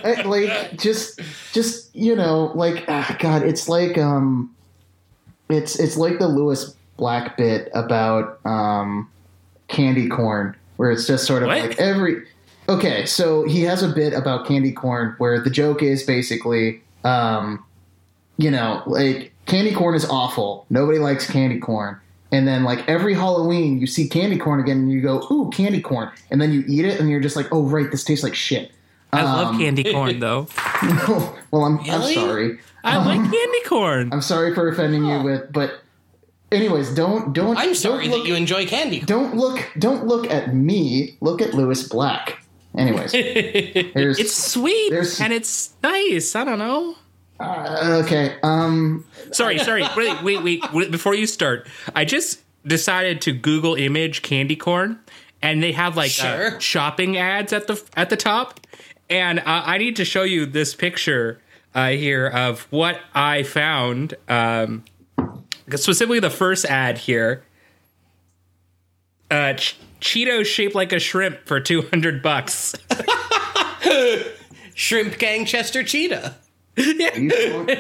I, 0.05 0.23
like 0.25 0.79
just 0.79 1.21
just 1.53 1.95
you 1.95 2.15
know, 2.17 2.53
like 2.55 2.85
ah, 2.89 3.17
God, 3.19 3.43
it's 3.43 3.69
like 3.69 3.97
um 3.99 4.55
it's 5.49 5.79
it's 5.79 5.97
like 5.97 6.19
the 6.19 6.29
Lewis 6.29 6.75
Black 6.97 7.37
bit 7.37 7.69
about 7.75 8.41
um 8.47 9.11
candy 9.69 10.09
corn, 10.09 10.57
where 10.77 10.91
it's 10.91 11.07
just 11.07 11.27
sort 11.27 11.43
of 11.43 11.49
What? 11.49 11.61
like 11.61 11.79
every 11.79 12.25
Okay, 12.69 13.07
so 13.07 13.45
he 13.47 13.63
has 13.63 13.83
a 13.83 13.89
bit 13.89 14.13
about 14.13 14.47
candy 14.47 14.73
corn 14.73 15.15
where 15.19 15.41
the 15.41 15.51
joke 15.51 15.83
is 15.83 16.03
basically 16.03 16.81
um 17.05 17.65
you 18.39 18.51
know, 18.51 18.83
like 18.87 19.33
candy 19.47 19.73
corn 19.75 19.95
is 19.95 20.05
awful. 20.09 20.67
Nobody 20.69 20.99
likes 20.99 21.31
candy 21.31 21.59
corn. 21.59 21.99
And 22.33 22.47
then 22.47 22.65
like 22.65 22.87
every 22.89 23.15
Halloween 23.15 23.81
you 23.81 23.87
see 23.87 24.09
candy 24.09 24.37
corn 24.37 24.61
again 24.61 24.79
and 24.79 24.91
you 24.93 25.01
go, 25.01 25.27
ooh, 25.31 25.49
candy 25.51 25.81
corn. 25.81 26.11
And 26.31 26.41
then 26.43 26.53
you 26.53 26.65
eat 26.67 26.85
it 26.85 26.99
and 27.01 27.09
you're 27.09 27.21
just 27.21 27.37
like, 27.37 27.47
oh 27.53 27.63
right, 27.63 27.91
this 27.91 28.05
tastes 28.05 28.25
like 28.25 28.35
shit. 28.35 28.73
I 29.13 29.23
love 29.23 29.49
Um, 29.55 29.59
candy 29.59 29.85
corn 29.93 30.19
though. 30.19 30.49
well, 31.51 31.65
I'm, 31.65 31.79
I'm 31.89 32.03
sorry. 32.15 32.59
I 32.85 32.97
like 33.05 33.21
candy 33.21 33.61
corn. 33.67 34.11
I'm 34.13 34.21
sorry 34.21 34.55
for 34.55 34.69
offending 34.69 35.05
you 35.07 35.23
with, 35.23 35.53
but 35.53 35.83
anyways, 36.53 36.95
don't 36.95 37.33
don't. 37.33 37.57
I'm 37.57 37.75
sorry 37.75 38.05
don't 38.05 38.11
that 38.13 38.19
look, 38.19 38.27
you 38.29 38.35
enjoy 38.35 38.67
candy. 38.67 39.01
don't 39.01 39.37
look 39.37 39.69
don't 39.79 40.07
look 40.07 40.31
at 40.31 40.55
me. 40.55 41.17
Look 41.21 41.41
at 41.43 41.55
Lewis 41.55 41.89
Black. 41.89 42.43
Anyways, 42.77 43.13
there's 43.95 44.19
It's 44.19 44.35
sweet 44.35 44.91
There's- 44.91 45.21
and 45.21 45.33
it's 45.33 45.75
nice. 45.83 46.37
I 46.37 46.45
don't 46.45 46.59
know. 46.59 46.95
uh, 47.41 48.03
okay. 48.05 48.37
Um, 48.43 49.05
Sorry, 49.33 49.59
sorry. 49.59 49.83
Wait, 49.97 50.23
wait, 50.23 50.43
wait, 50.43 50.73
wait. 50.73 50.91
Before 50.91 51.15
you 51.15 51.27
start, 51.27 51.67
I 51.95 52.05
just 52.05 52.41
decided 52.67 53.21
to 53.23 53.33
Google 53.33 53.75
image 53.75 54.23
candy 54.23 54.57
corn, 54.57 54.99
and 55.43 55.63
they 55.63 55.73
have 55.73 55.97
like 55.97 56.13
uh, 56.23 56.59
shopping 56.59 57.17
ads 57.17 57.53
at 57.53 57.67
the 57.67 57.83
at 57.97 58.09
the 58.11 58.17
top, 58.17 58.61
and 59.11 59.39
uh, 59.41 59.43
I 59.47 59.79
need 59.79 59.97
to 59.97 60.05
show 60.05 60.23
you 60.23 60.47
this 60.47 60.75
picture 60.75 61.41
uh, 61.75 61.89
here 61.91 62.27
of 62.27 62.67
what 62.71 63.01
I 63.15 63.43
found. 63.43 64.15
Um, 64.29 64.85
specifically, 65.75 66.21
the 66.21 66.31
first 66.31 66.65
ad 66.65 66.99
here. 66.99 67.45
Uh, 69.31 69.55
Ch- 69.55 69.77
Cheetos 70.01 70.47
shaped 70.47 70.75
like 70.75 70.93
a 70.93 71.01
shrimp 71.01 71.47
for 71.47 71.59
two 71.61 71.83
hundred 71.83 72.23
bucks. 72.23 72.75
Shrimp 74.75 75.19
Gang 75.19 75.45
Chester 75.47 75.83
Cheetah. 75.83 76.37
are 76.79 76.83
you 76.83 77.31
telling, 77.31 77.71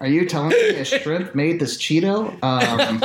are 0.00 0.06
you 0.08 0.26
telling 0.26 0.48
me 0.50 0.68
a 0.70 0.84
shrimp 0.84 1.34
made 1.34 1.60
this 1.60 1.76
Cheeto? 1.78 2.36
Um, 2.42 2.98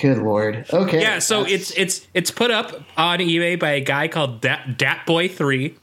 good 0.00 0.18
lord. 0.18 0.64
Okay. 0.72 1.00
Yeah, 1.02 1.18
so 1.18 1.42
that's- 1.44 1.70
it's 1.70 1.70
it's 1.72 2.06
it's 2.14 2.30
put 2.30 2.50
up 2.50 2.72
on 2.96 3.18
eBay 3.18 3.58
by 3.60 3.70
a 3.72 3.80
guy 3.80 4.08
called 4.08 4.40
Dat, 4.40 4.78
Dat 4.78 5.00
Boy 5.06 5.28
Three, 5.28 5.74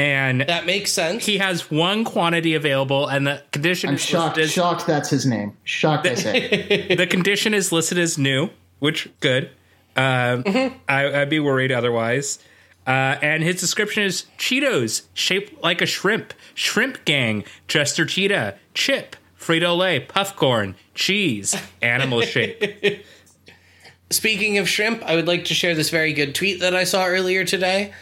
and 0.00 0.40
that 0.42 0.66
makes 0.66 0.92
sense. 0.92 1.26
he 1.26 1.38
has 1.38 1.70
one 1.70 2.04
quantity 2.04 2.54
available, 2.54 3.06
and 3.06 3.26
the 3.26 3.42
condition 3.52 3.90
I'm 3.90 3.94
is 3.96 4.00
shocked. 4.04 4.36
listed 4.36 4.44
as, 4.44 4.52
Shocked. 4.52 4.86
That's 4.86 5.10
his 5.10 5.26
name. 5.26 5.56
Shocked. 5.64 6.06
I 6.06 6.14
say. 6.14 6.94
the 6.96 7.06
condition 7.06 7.54
is 7.54 7.70
listed 7.72 7.98
as 7.98 8.16
new, 8.18 8.50
which 8.78 9.08
good. 9.20 9.50
Um, 9.96 10.44
I, 10.88 11.20
I'd 11.22 11.30
be 11.30 11.40
worried 11.40 11.72
otherwise. 11.72 12.38
Uh, 12.86 13.16
and 13.22 13.42
his 13.42 13.60
description 13.60 14.02
is 14.04 14.24
Cheetos 14.38 15.02
shaped 15.12 15.62
like 15.62 15.82
a 15.82 15.86
shrimp, 15.86 16.32
shrimp 16.54 17.04
gang, 17.04 17.44
Chester 17.68 18.06
Cheetah, 18.06 18.56
chip, 18.74 19.16
Frito 19.38 19.76
Lay, 19.76 20.00
puffcorn, 20.00 20.74
cheese, 20.94 21.54
animal 21.82 22.22
shape. 22.22 23.04
Speaking 24.10 24.58
of 24.58 24.68
shrimp, 24.68 25.02
I 25.04 25.14
would 25.14 25.28
like 25.28 25.44
to 25.46 25.54
share 25.54 25.74
this 25.74 25.90
very 25.90 26.12
good 26.12 26.34
tweet 26.34 26.60
that 26.60 26.74
I 26.74 26.84
saw 26.84 27.06
earlier 27.06 27.44
today. 27.44 27.92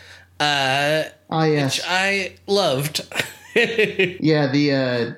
Uh, 0.41 1.05
Ah, 1.31 1.45
yes. 1.45 1.81
I 1.87 2.37
loved. 2.47 3.03
Yeah, 3.55 4.47
the 4.53 4.73
uh, 4.73 5.13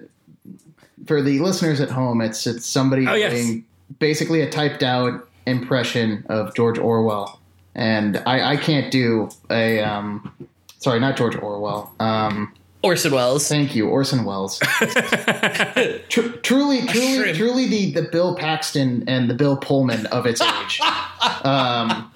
for 1.06 1.20
the 1.20 1.40
listeners 1.40 1.78
at 1.82 1.90
home, 1.90 2.22
it's 2.22 2.46
it's 2.46 2.64
somebody 2.64 3.06
Oh, 3.06 3.12
yes. 3.14 3.32
doing 3.32 3.64
basically 3.98 4.40
a 4.40 4.48
typed 4.48 4.82
out 4.82 5.28
impression 5.46 6.24
of 6.30 6.54
George 6.54 6.78
Orwell, 6.78 7.38
and 7.74 8.16
I, 8.24 8.52
I 8.52 8.56
can't 8.56 8.90
do 8.90 9.28
a 9.50 9.80
um, 9.80 10.32
sorry, 10.78 11.00
not 11.00 11.18
George 11.18 11.36
Orwell. 11.36 11.92
Um, 12.00 12.54
Orson 12.82 13.12
Welles. 13.12 13.46
thank 13.46 13.74
you, 13.76 13.88
Orson 13.88 14.24
Welles. 14.24 14.58
Tr- 16.08 16.28
truly, 16.42 16.86
truly, 16.86 17.32
truly, 17.34 17.66
the 17.68 17.92
the 17.92 18.08
Bill 18.10 18.34
Paxton 18.36 19.04
and 19.06 19.28
the 19.28 19.34
Bill 19.34 19.58
Pullman 19.58 20.06
of 20.06 20.24
its 20.24 20.40
age. 20.40 20.80
um, 21.44 22.10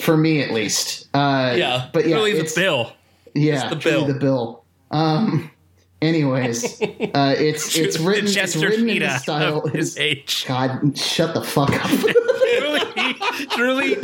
for 0.00 0.16
me, 0.16 0.42
at 0.42 0.52
least. 0.52 1.08
Uh, 1.14 1.54
Yeah. 1.56 1.88
but 1.92 2.06
yeah, 2.06 2.16
really, 2.16 2.32
the 2.32 2.38
it's- 2.38 2.54
bill. 2.54 2.92
yeah, 3.34 3.68
the 3.68 3.76
truly 3.76 3.96
bill. 3.98 4.06
the 4.06 4.14
bill. 4.18 4.64
Um, 4.90 5.50
anyways, 6.02 6.80
uh, 6.82 7.34
it's 7.38 7.76
it's 7.78 7.96
The 7.98 8.04
written 8.04 8.26
it's 8.28 8.56
written 8.56 8.88
in 8.88 8.98
the 9.00 9.18
style. 9.18 9.60
of 9.62 9.72
his 9.72 9.90
is- 9.92 9.98
age. 9.98 10.44
God, 10.48 10.96
shut 10.98 11.34
the 11.34 11.42
fuck 11.42 11.70
up. 11.72 11.90
truly, 12.50 12.80
truly, 13.50 13.94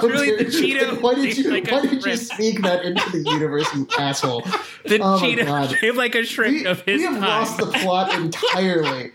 truly 0.00 0.36
the 0.36 0.44
Cheeto 0.50 1.00
Why 1.00 1.14
did 1.14 1.36
you 1.36 1.50
like 1.50 1.70
Why 1.70 1.82
did 1.82 2.04
you 2.04 2.16
speak 2.16 2.62
that 2.62 2.84
into 2.84 3.10
the 3.10 3.18
universe, 3.30 3.68
you 3.74 3.86
asshole? 3.98 4.42
the 4.84 4.98
Oh 5.02 5.20
cheetah 5.20 5.44
God. 5.44 5.70
shaped 5.76 5.96
like 5.96 6.14
a 6.14 6.24
shrimp 6.24 6.54
We, 6.62 6.66
of 6.66 6.80
his 6.82 6.98
we 7.00 7.04
have 7.04 7.14
time. 7.14 7.22
lost 7.22 7.58
the 7.58 7.66
plot 7.66 8.14
entirely. 8.14 9.12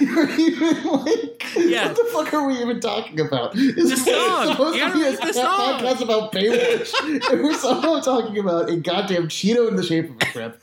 You're 0.00 0.30
even 0.38 0.84
like, 0.84 1.44
Yeah. 1.56 1.86
what 1.88 1.96
the 1.96 2.08
fuck 2.12 2.34
are 2.34 2.46
we 2.46 2.54
even 2.58 2.80
talking 2.80 3.18
about? 3.20 3.56
Is 3.56 3.90
The 3.90 3.96
song. 3.96 4.46
supposed 4.48 4.76
You 4.76 4.88
to 4.88 4.94
be 4.94 5.02
a 5.04 5.12
podcast 5.16 6.00
about 6.02 6.32
Baywatch, 6.32 7.30
and 7.30 7.42
we're 7.42 7.54
somehow 7.54 8.00
talking 8.00 8.38
about 8.38 8.68
a 8.68 8.76
goddamn 8.76 9.28
Cheeto 9.28 9.68
in 9.68 9.76
the 9.76 9.82
shape 9.82 10.10
of 10.10 10.16
a 10.20 10.24
shrimp. 10.26 10.56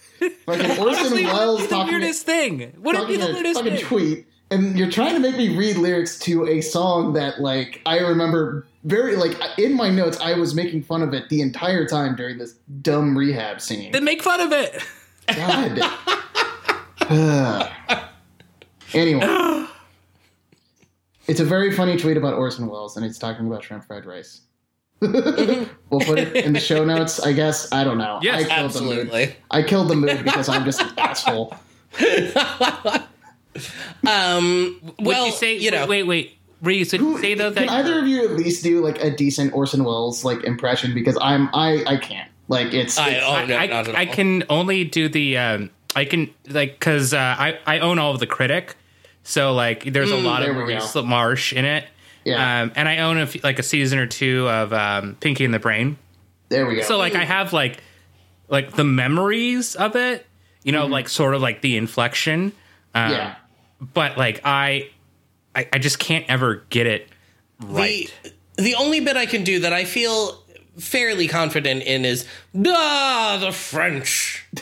Fucking 0.46 0.72
Orson 0.80 1.12
what 1.24 1.34
Welles 1.34 1.62
be 1.62 1.68
the 1.68 1.70
talking, 1.70 1.92
weirdest 1.94 2.26
thing? 2.26 2.74
Would 2.78 3.08
be 3.08 3.18
the 3.18 3.28
weirdest 3.28 3.60
fucking 3.60 3.78
thing? 3.78 3.86
tweet, 3.86 4.26
and 4.52 4.78
you're 4.78 4.92
trying 4.92 5.14
to 5.14 5.20
make 5.20 5.36
me 5.38 5.56
read 5.58 5.78
lyrics 5.78 6.18
to 6.20 6.46
a 6.48 6.62
song 6.62 7.14
that, 7.14 7.42
like, 7.42 7.82
I 7.86 7.98
remember 8.00 8.66
very, 8.84 9.16
like, 9.16 9.36
in 9.58 9.74
my 9.76 9.90
notes, 9.90 10.20
I 10.22 10.34
was 10.36 10.54
making 10.56 10.84
fun 10.84 11.02
of 11.02 11.14
it 11.14 11.30
the 11.30 11.42
entire 11.42 11.86
time 11.86 12.16
during 12.16 12.38
this 12.38 12.54
dumb 12.82 13.18
rehab 13.18 13.62
singing. 13.62 13.92
Then 13.92 14.04
make 14.06 14.22
fun 14.22 14.40
of 14.42 14.52
it. 14.52 14.84
God. 15.36 15.82
Ugh. 18.90 18.96
anyway. 18.96 19.66
It's 21.28 21.42
a 21.42 21.46
very 21.46 21.74
funny 21.74 21.98
tweet 21.98 22.16
about 22.16 22.36
Orson 22.36 22.68
Welles, 22.68 22.96
and 22.96 23.06
it's 23.06 23.20
talking 23.20 23.48
about 23.48 23.62
shrimp 23.62 23.84
fried 23.84 24.06
rice. 24.06 24.44
we'll 25.02 26.00
put 26.00 26.20
it 26.20 26.34
in 26.38 26.54
the 26.54 26.60
show 26.62 26.86
notes, 26.86 27.20
I 27.20 27.34
guess. 27.34 27.70
I 27.74 27.84
don't 27.84 27.98
know. 27.98 28.20
Yes, 28.22 28.46
I 28.46 28.56
killed 28.56 28.72
the 28.72 28.82
mood. 28.82 28.98
Absolutely. 29.00 29.36
I 29.52 29.62
killed 29.64 29.90
the 29.90 29.96
mood 29.98 30.24
because 30.24 30.48
I'm 30.48 30.64
just 30.64 30.82
an 30.82 30.90
asshole. 30.98 31.54
Um, 34.08 34.80
Would 35.00 35.06
well, 35.08 35.26
you 35.26 35.32
say? 35.32 35.58
you 35.58 35.72
know, 35.72 35.88
wait, 35.88 36.04
wait. 36.04 36.38
Reese, 36.62 36.92
would 36.92 37.02
you 37.02 37.18
say 37.20 37.34
though 37.34 37.50
that 37.50 37.68
Can 37.68 37.70
either 37.70 38.00
of 38.00 38.08
you 38.08 38.24
at 38.24 38.32
least 38.32 38.64
do 38.64 38.84
like 38.84 39.04
a 39.04 39.10
decent 39.10 39.54
Orson 39.54 39.84
Welles 39.84 40.24
like 40.24 40.44
impression? 40.44 40.94
Because 40.94 41.18
I'm 41.22 41.50
I 41.54 41.84
I 41.86 41.98
can't. 41.98 42.30
Like 42.48 42.74
it's, 42.74 42.98
I, 42.98 43.10
it's- 43.10 43.24
oh, 43.26 43.46
no, 43.46 43.56
I, 43.58 43.66
not 43.68 43.90
I 43.96 44.06
can 44.06 44.44
only 44.50 44.84
do 44.84 45.10
the 45.10 45.38
um, 45.38 45.70
I 45.96 46.06
can 46.06 46.34
like 46.50 46.74
because 46.80 47.14
uh, 47.14 47.18
I 47.18 47.60
I 47.66 47.80
own 47.80 48.00
all 48.00 48.12
of 48.14 48.20
the 48.20 48.28
critic, 48.28 48.76
so 49.24 49.54
like 49.54 49.84
there's 49.86 50.12
a 50.12 50.16
lot 50.18 50.44
of 50.44 50.50
Mm, 50.50 50.54
there 50.56 50.66
we 50.66 50.74
go. 50.74 50.80
Maurice 50.80 50.96
Marsh 51.06 51.54
in 51.54 51.66
it. 51.66 51.86
Yeah. 52.24 52.62
Um, 52.64 52.72
and 52.76 52.90
I 52.90 52.98
own 53.00 53.18
a 53.18 53.22
f- 53.22 53.44
like 53.44 53.58
a 53.58 53.64
season 53.64 54.00
or 54.00 54.06
two 54.08 54.50
of 54.50 54.74
um, 54.74 55.16
Pinky 55.20 55.46
and 55.46 55.54
the 55.54 55.60
Brain. 55.60 55.98
there 56.50 56.66
we 56.66 56.76
go. 56.76 56.82
So 56.82 56.98
like 56.98 57.16
I 57.16 57.24
have 57.24 57.54
like 57.54 57.78
like 58.50 58.74
the 58.74 58.84
memories 58.84 59.76
of 59.76 59.96
it, 59.96 60.26
you 60.64 60.72
know, 60.74 60.86
like 60.88 61.08
sort 61.10 61.36
of 61.36 61.42
like 61.42 61.62
the 61.62 61.78
inflection. 61.78 62.52
Um, 62.94 63.12
yeah. 63.12 63.36
But 63.80 64.18
like 64.18 64.42
I, 64.44 64.90
I 65.56 65.68
I 65.74 65.78
just 65.80 66.00
can't 66.00 66.26
ever 66.28 66.64
get 66.70 66.86
it 66.88 67.08
right. 67.62 68.14
The, 68.24 68.64
the 68.64 68.76
only 68.76 69.00
bit 69.00 69.16
I 69.16 69.26
can 69.26 69.44
do 69.44 69.60
that 69.62 69.72
I 69.72 69.86
feel 69.86 70.44
fairly 70.78 71.28
confident 71.28 71.84
in 71.84 72.04
is 72.06 72.26
ah 72.66 73.38
the 73.40 73.52
French. 73.52 74.46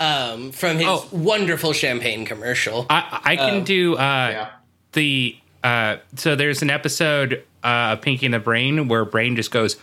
Um, 0.00 0.50
from 0.52 0.76
his 0.78 0.86
Oh. 0.88 1.08
wonderful 1.12 1.72
champagne 1.72 2.24
commercial. 2.24 2.86
I 2.90 3.20
I 3.24 3.36
can 3.36 3.64
do 3.64 3.94
uh 3.94 3.98
Yeah. 3.98 4.48
the 4.92 5.36
uh 5.62 5.96
so 6.16 6.34
there's 6.36 6.62
an 6.62 6.70
episode 6.70 7.42
uh 7.62 7.92
of 7.94 8.02
Pinky 8.02 8.26
and 8.26 8.34
the 8.34 8.38
Brain 8.40 8.88
where 8.88 9.04
Brain 9.04 9.36
just 9.36 9.50
goes 9.50 9.76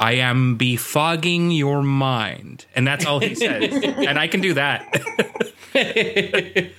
I 0.00 0.12
am 0.12 0.56
befogging 0.56 1.56
your 1.56 1.82
mind. 1.82 2.64
And 2.76 2.86
that's 2.86 3.04
all 3.04 3.18
he 3.18 3.34
says. 3.34 3.72
and 3.84 4.16
I 4.18 4.28
can 4.28 4.40
do 4.40 4.54
that. 4.54 4.86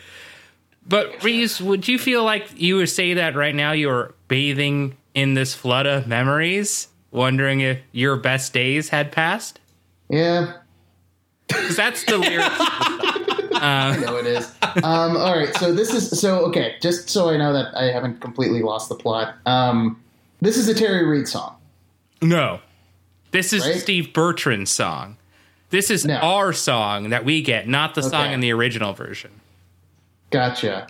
but 0.87 1.23
Reese, 1.23 1.59
would 1.61 1.87
you 1.87 1.99
feel 1.99 2.23
like 2.23 2.47
you 2.55 2.77
would 2.77 2.89
say 2.89 3.15
that 3.15 3.35
right 3.35 3.53
now 3.53 3.73
you're 3.73 4.13
bathing 4.27 4.95
in 5.13 5.33
this 5.33 5.53
flood 5.53 5.85
of 5.85 6.07
memories, 6.07 6.87
wondering 7.11 7.59
if 7.59 7.79
your 7.91 8.15
best 8.15 8.53
days 8.53 8.89
had 8.89 9.11
passed? 9.11 9.59
Yeah. 10.09 10.53
Because 11.49 11.75
that's 11.75 12.03
the 12.05 12.17
lyrics. 12.17 12.47
I 13.61 13.97
know 13.97 14.15
it 14.17 14.25
is. 14.25 14.49
Um, 14.83 15.17
all 15.17 15.35
right, 15.37 15.53
so 15.57 15.73
this 15.73 15.93
is 15.93 16.19
so 16.19 16.39
okay. 16.45 16.75
Just 16.81 17.09
so 17.09 17.29
I 17.29 17.37
know 17.37 17.51
that 17.53 17.75
I 17.75 17.85
haven't 17.91 18.21
completely 18.21 18.61
lost 18.61 18.87
the 18.89 18.95
plot. 18.95 19.35
Um, 19.45 20.01
this 20.41 20.55
is 20.57 20.67
a 20.69 20.73
Terry 20.73 21.05
Reid 21.05 21.27
song. 21.27 21.55
No. 22.21 22.59
This 23.31 23.51
is 23.53 23.65
Right? 23.65 23.75
Steve 23.79 24.13
Bertrand's 24.13 24.71
song. 24.71 25.17
This 25.71 25.91
is 25.91 26.05
No. 26.05 26.15
our 26.15 26.53
song 26.53 27.09
that 27.09 27.25
we 27.25 27.41
get, 27.41 27.67
not 27.67 27.93
the 27.95 28.01
song 28.03 28.31
in 28.31 28.39
the 28.39 28.51
original 28.51 28.93
version. 28.93 29.31
Gotcha. 30.31 30.87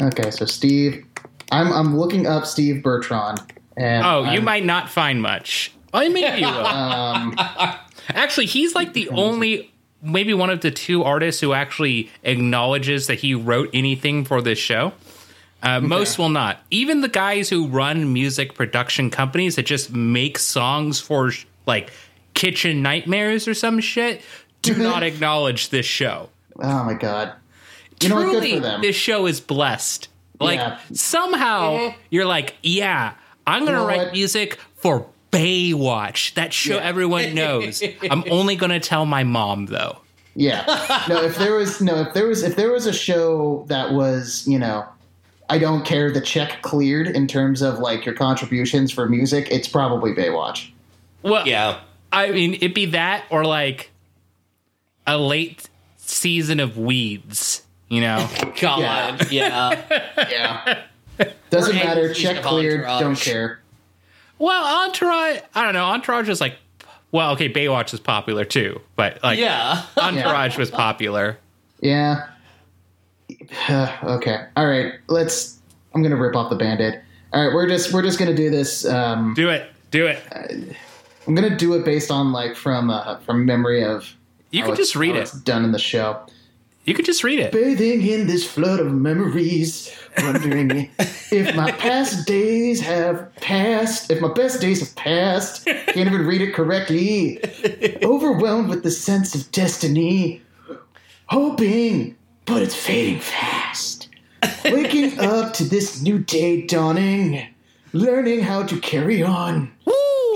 Okay, 0.00 0.30
so 0.30 0.44
Steve, 0.44 1.04
I'm 1.50 1.72
I'm 1.72 1.96
looking 1.98 2.26
up 2.26 2.46
Steve 2.46 2.82
Bertrand, 2.82 3.40
and 3.76 4.04
Oh, 4.04 4.20
you 4.24 4.28
I'm- 4.30 4.44
might 4.44 4.64
not 4.64 4.90
find 4.90 5.22
much. 5.22 5.72
Oh, 5.94 6.00
maybe 6.08 6.40
you 6.40 6.46
will. 6.46 6.66
Um, 6.66 7.34
actually, 8.10 8.46
he's 8.46 8.74
like 8.74 8.92
the 8.92 9.08
only, 9.10 9.72
maybe 10.02 10.34
one 10.34 10.50
of 10.50 10.60
the 10.60 10.70
two 10.70 11.02
artists 11.04 11.40
who 11.40 11.52
actually 11.52 12.10
acknowledges 12.22 13.06
that 13.06 13.20
he 13.20 13.34
wrote 13.34 13.70
anything 13.74 14.24
for 14.24 14.40
this 14.42 14.58
show. 14.58 14.92
Uh, 15.62 15.80
Most 15.80 16.18
will 16.18 16.28
not. 16.28 16.60
Even 16.70 17.00
the 17.00 17.08
guys 17.08 17.48
who 17.48 17.66
run 17.66 18.12
music 18.12 18.54
production 18.54 19.10
companies 19.10 19.56
that 19.56 19.64
just 19.66 19.90
make 19.92 20.38
songs 20.38 21.00
for 21.00 21.32
like 21.66 21.90
kitchen 22.34 22.82
nightmares 22.82 23.48
or 23.48 23.54
some 23.54 23.80
shit 23.80 24.20
do 24.62 24.74
not 24.82 25.02
acknowledge 25.02 25.70
this 25.70 25.86
show. 25.86 26.28
oh 26.60 26.84
my 26.84 26.94
god. 26.94 27.32
You 28.02 28.10
know? 28.10 28.16
Good 28.16 28.30
truly 28.32 28.54
for 28.56 28.60
them. 28.60 28.82
this 28.82 28.94
show 28.94 29.26
is 29.26 29.40
blessed. 29.40 30.08
Like 30.38 30.58
Yeah. 30.58 30.78
somehow 30.92 31.94
you're 32.10 32.26
like, 32.26 32.54
yeah, 32.62 33.14
I'm 33.46 33.64
gonna 33.64 33.78
know 33.78 33.86
write 33.86 33.98
what? 33.98 34.12
music 34.12 34.58
for 34.76 35.08
Baywatch. 35.32 36.34
That 36.34 36.52
show 36.52 36.76
Yeah. 36.76 36.82
everyone 36.82 37.34
knows. 37.34 37.82
I'm 38.10 38.24
only 38.30 38.56
gonna 38.56 38.80
tell 38.80 39.06
my 39.06 39.24
mom 39.24 39.66
though. 39.66 39.98
Yeah. 40.34 40.64
No, 41.08 41.22
if 41.22 41.36
there 41.38 41.54
was 41.54 41.80
no, 41.80 42.00
if 42.02 42.14
there 42.14 42.26
was 42.26 42.42
if 42.42 42.56
there 42.56 42.70
was 42.70 42.86
a 42.86 42.92
show 42.92 43.64
that 43.68 43.92
was, 43.92 44.46
you 44.46 44.58
know, 44.58 44.84
I 45.48 45.58
don't 45.58 45.84
care 45.84 46.10
the 46.10 46.20
check 46.20 46.60
cleared 46.62 47.06
in 47.08 47.26
terms 47.26 47.62
of 47.62 47.78
like 47.78 48.04
your 48.04 48.14
contributions 48.14 48.92
for 48.92 49.08
music, 49.08 49.48
it's 49.50 49.68
probably 49.68 50.12
Baywatch. 50.12 50.70
Well, 51.22 51.46
yeah. 51.46 51.80
I 52.12 52.30
mean, 52.30 52.54
it'd 52.54 52.74
be 52.74 52.86
that 52.86 53.24
or 53.30 53.44
like 53.44 53.90
a 55.06 55.16
late 55.18 55.68
season 55.96 56.60
of 56.60 56.76
Weeds. 56.78 57.62
You 57.88 58.00
know, 58.00 58.28
God, 58.60 59.30
yeah. 59.30 59.82
Yeah. 60.30 60.82
Doesn't 61.50 61.76
Or 61.76 61.84
matter. 61.84 62.12
Check 62.12 62.42
cleared. 62.42 62.82
Don't 62.84 63.16
care. 63.18 63.60
Well, 64.38 64.84
Entourage. 64.84 65.40
I 65.54 65.64
don't 65.64 65.74
know. 65.74 65.84
Entourage 65.84 66.28
is 66.28 66.40
like, 66.40 66.56
well, 67.12 67.32
okay, 67.32 67.52
Baywatch 67.52 67.94
is 67.94 68.00
popular 68.00 68.44
too, 68.44 68.80
but 68.96 69.22
like, 69.22 69.38
yeah. 69.38 69.84
Entourage 69.96 70.58
was 70.58 70.70
popular. 70.70 71.38
Yeah. 71.80 72.28
okay. 73.70 74.46
All 74.56 74.66
right. 74.66 74.94
Let's. 75.08 75.58
I'm 75.94 76.02
gonna 76.02 76.16
rip 76.16 76.36
off 76.36 76.50
the 76.50 76.56
band-aid. 76.56 77.00
All 77.32 77.44
right. 77.44 77.54
We're 77.54 77.68
just 77.68 77.92
we're 77.92 78.02
just 78.02 78.18
gonna 78.18 78.34
do 78.34 78.50
this. 78.50 78.84
Um, 78.84 79.34
Do 79.34 79.48
it. 79.50 79.70
Do 79.90 80.06
it. 80.06 80.22
I'm 81.26 81.34
gonna 81.34 81.56
do 81.56 81.74
it 81.74 81.84
based 81.84 82.10
on 82.10 82.32
like 82.32 82.54
from 82.54 82.90
uh, 82.90 83.18
from 83.20 83.46
memory 83.46 83.84
of. 83.84 84.14
You 84.50 84.62
could 84.62 84.76
just 84.76 84.96
read 84.96 85.16
it. 85.16 85.30
Done 85.44 85.64
in 85.64 85.72
the 85.72 85.78
show. 85.78 86.24
You 86.86 86.94
could 86.94 87.04
just 87.04 87.24
read 87.24 87.40
it. 87.40 87.50
Bathing 87.50 88.06
in 88.06 88.28
this 88.28 88.46
flood 88.46 88.78
of 88.78 88.92
memories, 88.94 89.92
wondering 90.18 90.88
if 91.32 91.54
my 91.56 91.72
past 91.72 92.28
days 92.28 92.80
have 92.80 93.34
passed, 93.36 94.08
if 94.08 94.20
my 94.20 94.32
best 94.32 94.60
days 94.60 94.78
have 94.78 94.94
passed. 94.94 95.66
Can't 95.66 95.96
even 95.96 96.24
read 96.24 96.42
it 96.42 96.54
correctly. 96.54 97.40
Overwhelmed 98.04 98.68
with 98.68 98.84
the 98.84 98.92
sense 98.92 99.34
of 99.34 99.50
destiny, 99.50 100.40
hoping, 101.26 102.14
but 102.44 102.62
it's 102.62 102.76
fading 102.76 103.18
fast. 103.18 104.08
Waking 104.64 105.18
up 105.18 105.54
to 105.54 105.64
this 105.64 106.00
new 106.00 106.20
day 106.20 106.68
dawning, 106.68 107.48
learning 107.94 108.42
how 108.42 108.62
to 108.62 108.78
carry 108.78 109.24
on. 109.24 109.72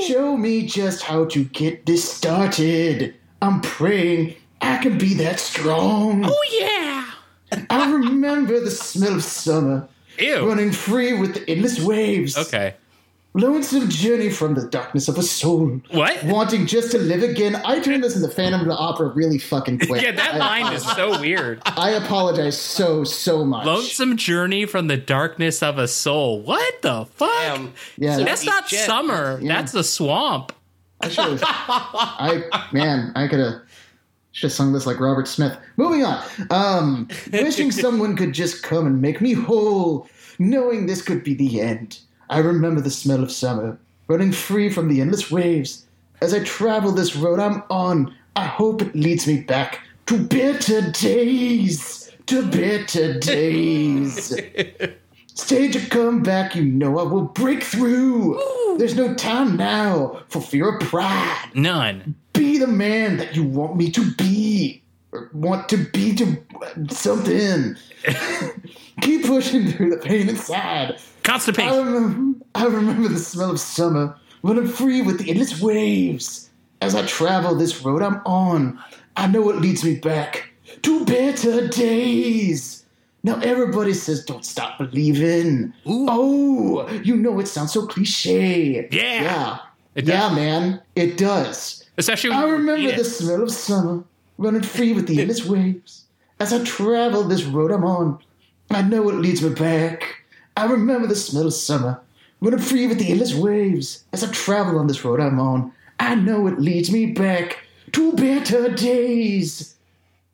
Show 0.08 0.36
me 0.36 0.66
just 0.66 1.02
how 1.02 1.26
to 1.26 1.44
get 1.44 1.86
this 1.86 2.12
started. 2.12 3.14
I'm 3.40 3.60
praying 3.60 4.34
I 4.60 4.78
can 4.78 4.98
be 4.98 5.14
that 5.14 5.40
strong. 5.40 6.22
Oh 6.24 6.44
yeah. 6.60 7.10
And 7.52 7.66
I 7.70 7.90
remember 7.92 8.60
the 8.60 8.70
smell 8.70 9.16
of 9.16 9.24
summer. 9.24 9.88
Ew. 10.18 10.46
Running 10.48 10.72
free 10.72 11.14
with 11.14 11.34
the 11.34 11.50
endless 11.50 11.80
waves. 11.80 12.36
Okay. 12.36 12.74
Lonesome 13.32 13.88
journey 13.88 14.28
from 14.28 14.54
the 14.54 14.66
darkness 14.66 15.06
of 15.06 15.16
a 15.16 15.22
soul. 15.22 15.80
What? 15.92 16.24
Wanting 16.24 16.66
just 16.66 16.90
to 16.90 16.98
live 16.98 17.22
again. 17.22 17.54
I 17.64 17.78
turned 17.78 18.02
this 18.02 18.16
into 18.16 18.28
Phantom 18.28 18.60
of 18.62 18.66
the 18.66 18.74
Opera 18.76 19.06
really 19.10 19.38
fucking 19.38 19.78
quick. 19.78 20.02
Yeah, 20.10 20.10
that 20.12 20.34
I, 20.34 20.38
line 20.38 20.72
is 20.72 20.84
so 20.84 21.20
weird. 21.20 21.62
I 21.64 21.90
apologize 21.90 22.58
so, 22.60 23.04
so 23.04 23.44
much. 23.44 23.66
Lonesome 23.66 24.16
journey 24.16 24.66
from 24.66 24.88
the 24.88 24.96
darkness 24.96 25.62
of 25.62 25.78
a 25.78 25.86
soul. 25.86 26.40
What 26.42 26.82
the 26.82 27.04
fuck? 27.04 27.28
Damn. 27.30 27.72
Yeah, 27.96 28.16
So 28.16 28.24
That's 28.24 28.44
not 28.44 28.68
shit. 28.68 28.80
summer. 28.80 29.38
Yeah. 29.40 29.54
That's 29.60 29.74
a 29.74 29.84
swamp. 29.84 30.52
I 31.00 31.08
should 31.08 31.24
have. 31.24 31.42
I 31.44 32.68
man, 32.72 33.12
I 33.14 33.28
could 33.28 33.38
have 33.38 33.54
should 34.32 34.48
have 34.48 34.52
sung 34.52 34.72
this 34.72 34.86
like 34.86 35.00
Robert 35.00 35.28
Smith. 35.28 35.56
Moving 35.76 36.04
on. 36.04 36.22
Um, 36.50 37.08
wishing 37.32 37.70
someone 37.70 38.16
could 38.16 38.32
just 38.32 38.62
come 38.62 38.86
and 38.86 39.02
make 39.02 39.20
me 39.20 39.32
whole, 39.32 40.08
knowing 40.38 40.86
this 40.86 41.02
could 41.02 41.24
be 41.24 41.34
the 41.34 41.60
end. 41.60 41.98
I 42.28 42.38
remember 42.38 42.80
the 42.80 42.90
smell 42.90 43.22
of 43.22 43.32
summer, 43.32 43.78
running 44.06 44.32
free 44.32 44.70
from 44.70 44.88
the 44.88 45.00
endless 45.00 45.30
waves. 45.30 45.86
As 46.20 46.32
I 46.32 46.44
travel 46.44 46.92
this 46.92 47.16
road 47.16 47.40
I'm 47.40 47.62
on, 47.70 48.14
I 48.36 48.44
hope 48.44 48.82
it 48.82 48.94
leads 48.94 49.26
me 49.26 49.40
back 49.40 49.80
to 50.06 50.18
better 50.18 50.90
days. 50.92 52.12
To 52.26 52.46
better 52.46 53.18
days. 53.18 54.38
Stage 55.34 55.74
a 55.74 55.86
comeback, 55.88 56.54
you 56.54 56.64
know 56.64 56.98
I 56.98 57.02
will 57.02 57.22
break 57.24 57.62
through. 57.62 58.40
There's 58.78 58.94
no 58.94 59.14
time 59.14 59.56
now 59.56 60.22
for 60.28 60.40
fear 60.40 60.76
of 60.76 60.80
pride. 60.80 61.50
None. 61.54 62.14
Be 62.40 62.56
the 62.56 62.66
man 62.66 63.18
that 63.18 63.36
you 63.36 63.44
want 63.44 63.76
me 63.76 63.90
to 63.90 64.12
be. 64.12 64.82
Or 65.12 65.28
want 65.34 65.68
to 65.68 65.76
be 65.76 66.14
to 66.16 66.38
something. 66.88 67.76
Keep 69.02 69.26
pushing 69.26 69.70
through 69.70 69.90
the 69.90 69.98
pain 69.98 70.26
inside. 70.30 70.92
I 70.92 70.98
Constipation. 71.22 71.84
remember, 71.84 72.44
I 72.54 72.64
remember 72.64 73.08
the 73.08 73.18
smell 73.18 73.50
of 73.50 73.60
summer, 73.60 74.16
when 74.40 74.56
I'm 74.56 74.68
free 74.68 75.02
with 75.02 75.18
the 75.18 75.28
endless 75.28 75.60
waves. 75.60 76.48
As 76.80 76.94
I 76.94 77.04
travel 77.04 77.54
this 77.54 77.82
road 77.84 78.00
I'm 78.00 78.22
on, 78.24 78.82
I 79.18 79.26
know 79.26 79.50
it 79.50 79.56
leads 79.56 79.84
me 79.84 79.96
back 79.96 80.50
to 80.80 81.04
better 81.04 81.68
days. 81.68 82.86
Now 83.22 83.38
everybody 83.40 83.92
says 83.92 84.24
don't 84.24 84.46
stop 84.46 84.78
believing. 84.78 85.74
Oh, 85.84 86.88
you 87.04 87.16
know 87.16 87.38
it 87.38 87.48
sounds 87.48 87.74
so 87.74 87.86
cliche. 87.86 88.88
Yeah. 88.90 89.22
Yeah. 89.22 89.58
Yeah, 89.94 90.34
man. 90.34 90.80
It 90.96 91.18
does. 91.18 91.84
Especially 92.00 92.30
I 92.30 92.44
remember 92.44 92.96
the 92.96 93.04
smell 93.04 93.42
of 93.42 93.50
summer, 93.50 94.02
running 94.38 94.62
free 94.62 94.94
with 94.94 95.06
the 95.06 95.20
endless 95.20 95.44
waves. 95.44 96.06
As 96.40 96.50
I 96.52 96.64
travel 96.64 97.24
this 97.24 97.44
road 97.44 97.70
I'm 97.70 97.84
on, 97.84 98.18
I 98.70 98.80
know 98.80 99.10
it 99.10 99.16
leads 99.16 99.42
me 99.42 99.50
back. 99.50 100.24
I 100.56 100.64
remember 100.64 101.06
the 101.06 101.14
smell 101.14 101.46
of 101.46 101.52
summer, 101.52 102.00
running 102.40 102.58
free 102.58 102.86
with 102.86 102.98
the 102.98 103.10
endless 103.10 103.34
waves. 103.34 104.04
As 104.14 104.24
I 104.24 104.32
travel 104.32 104.78
on 104.78 104.86
this 104.86 105.04
road 105.04 105.20
I'm 105.20 105.38
on, 105.38 105.72
I 105.98 106.14
know 106.14 106.46
it 106.46 106.58
leads 106.58 106.90
me 106.90 107.12
back 107.12 107.58
to 107.92 108.12
better 108.12 108.70
days. 108.70 109.76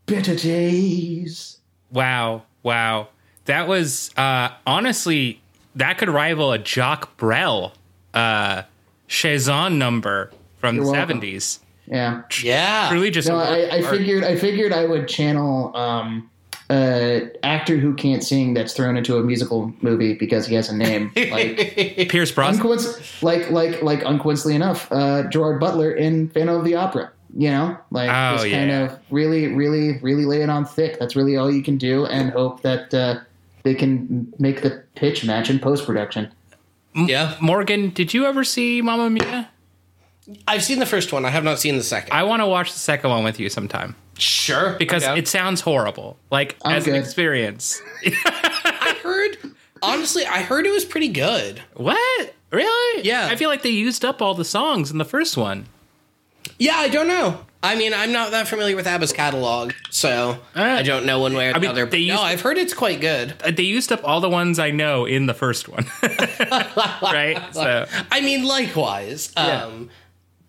Better 0.07 0.37
days. 0.37 1.59
Wow. 1.91 2.45
Wow. 2.63 3.09
That 3.47 3.67
was 3.67 4.11
uh 4.17 4.51
honestly 4.67 5.41
that 5.75 5.99
could 5.99 6.09
rival 6.09 6.53
a 6.53 6.59
Jacques 6.59 7.17
Brel 7.17 7.73
uh 8.15 8.63
chanson 9.09 9.81
number 9.81 10.31
from 10.59 10.77
You're 10.77 10.85
the 10.87 10.92
70s. 10.92 11.61
Yeah. 11.87 12.23
Yeah. 12.42 12.88
Truly 12.90 13.11
just 13.11 13.29
No, 13.29 13.37
a 13.37 13.45
I, 13.45 13.45
I 13.45 13.59
work 13.59 13.73
of 13.81 13.85
art. 13.87 13.97
figured 13.99 14.25
I 14.25 14.37
figured 14.37 14.73
I 14.73 14.85
would 14.87 15.07
channel 15.09 15.77
um 15.77 16.29
uh 16.69 17.21
actor 17.45 17.77
who 17.77 17.95
can't 17.95 18.25
sing 18.25 18.53
that's 18.55 18.73
thrown 18.75 18.97
into 18.97 19.19
a 19.19 19.23
musical 19.23 19.73
movie 19.83 20.14
because 20.14 20.47
he 20.49 20.55
has 20.57 20.69
a 20.69 20.77
name. 20.77 21.12
Like 21.31 22.09
Pierce 22.09 22.33
Brosnan. 22.33 22.61
uncoinc- 22.66 23.23
like 23.23 23.51
like 23.51 23.83
like 23.83 24.01
uncoincidentally 24.01 24.55
enough, 24.55 24.90
uh, 24.90 25.23
Gerard 25.29 25.61
Butler 25.61 25.92
in 25.92 26.29
Phantom 26.31 26.57
of 26.57 26.64
the 26.64 26.75
Opera. 26.75 27.12
You 27.38 27.51
know, 27.51 27.77
like 27.90 28.09
Oh, 28.11 28.37
just 28.42 28.51
kind 28.51 28.71
of 28.73 28.99
really, 29.11 29.49
really, 29.49 29.99
really 29.99 30.25
lay 30.25 30.40
it 30.42 30.49
on 30.51 30.64
thick. 30.64 30.99
That's 30.99 31.14
really 31.14 31.37
all 31.37 31.51
you 31.53 31.62
can 31.62 31.77
do, 31.77 32.07
and 32.07 32.31
hope 32.31 32.62
that 32.62 32.92
uh, 32.95 33.21
they 33.62 33.75
can 33.75 34.33
make 34.38 34.62
the 34.62 34.83
pitch 34.95 35.23
match 35.25 35.51
in 35.51 35.59
post 35.61 35.85
production. 35.87 36.33
yeah. 36.95 37.37
Morgan, 37.40 37.90
did 37.90 38.14
you 38.14 38.25
ever 38.25 38.42
see 38.42 38.81
Mamma 38.81 39.11
Mia? 39.11 39.51
I've 40.49 40.65
seen 40.65 40.79
the 40.81 40.87
first 40.87 41.12
one. 41.12 41.25
I 41.25 41.31
have 41.31 41.45
not 41.45 41.59
seen 41.59 41.77
the 41.77 41.83
second. 41.83 42.12
I 42.12 42.25
want 42.25 42.43
to 42.43 42.47
watch 42.47 42.73
the 42.73 42.79
second 42.79 43.11
one 43.11 43.23
with 43.25 43.39
you 43.39 43.49
sometime 43.49 43.95
sure. 44.19 44.75
because 44.79 45.05
Okay. 45.05 45.19
it 45.19 45.29
sounds 45.29 45.61
horrible. 45.61 46.19
Like 46.31 46.57
I'm 46.65 46.77
as 46.77 46.87
an 46.89 46.95
experience. 46.97 47.81
I 48.05 48.97
heard. 49.03 49.37
Honestly, 49.83 50.25
I 50.25 50.43
heard 50.43 50.67
it 50.67 50.73
was 50.73 50.85
pretty 50.85 51.09
good. 51.09 51.61
what? 51.75 52.35
Really? 52.51 53.03
Yeah. 53.07 53.27
I 53.31 53.37
feel 53.37 53.49
like 53.51 53.62
they 53.62 53.71
used 53.71 54.05
up 54.05 54.23
all 54.23 54.35
the 54.35 54.45
songs 54.45 54.91
in 54.91 54.99
the 54.99 55.05
first 55.05 55.37
one. 55.37 55.67
Yeah, 56.59 56.77
I 56.77 56.89
don't 56.89 57.09
know. 57.09 57.41
I 57.62 57.75
mean, 57.75 57.93
I'm 57.93 58.12
not 58.12 58.31
that 58.31 58.47
familiar 58.47 58.77
with 58.77 58.87
ABBA's 58.87 59.12
catalog, 59.12 59.73
so 59.91 60.39
I 60.55 60.83
don't 60.83 61.05
know 61.05 61.19
one 61.19 61.35
way 61.35 61.49
or 61.49 61.53
the 61.53 61.57
Uh, 61.59 61.61
mean, 61.61 61.71
other. 61.71 61.85
But 61.87 61.91
they 61.93 62.07
no, 62.07 62.21
I've 62.23 62.41
heard 62.41 62.57
it's 62.59 62.73
quite 62.75 63.01
good. 63.01 63.35
Uh, 63.45 63.51
They 63.51 63.65
used 63.65 63.91
up 63.91 64.01
all 64.05 64.21
the 64.21 64.29
ones 64.31 64.59
I 64.61 64.71
know 64.71 65.05
in 65.07 65.27
the 65.27 65.35
first 65.35 65.69
one. 65.69 65.85
right? 66.03 67.43
So 67.53 67.87
I 68.11 68.21
mean, 68.21 68.45
likewise. 68.45 69.33
Um, 69.37 69.91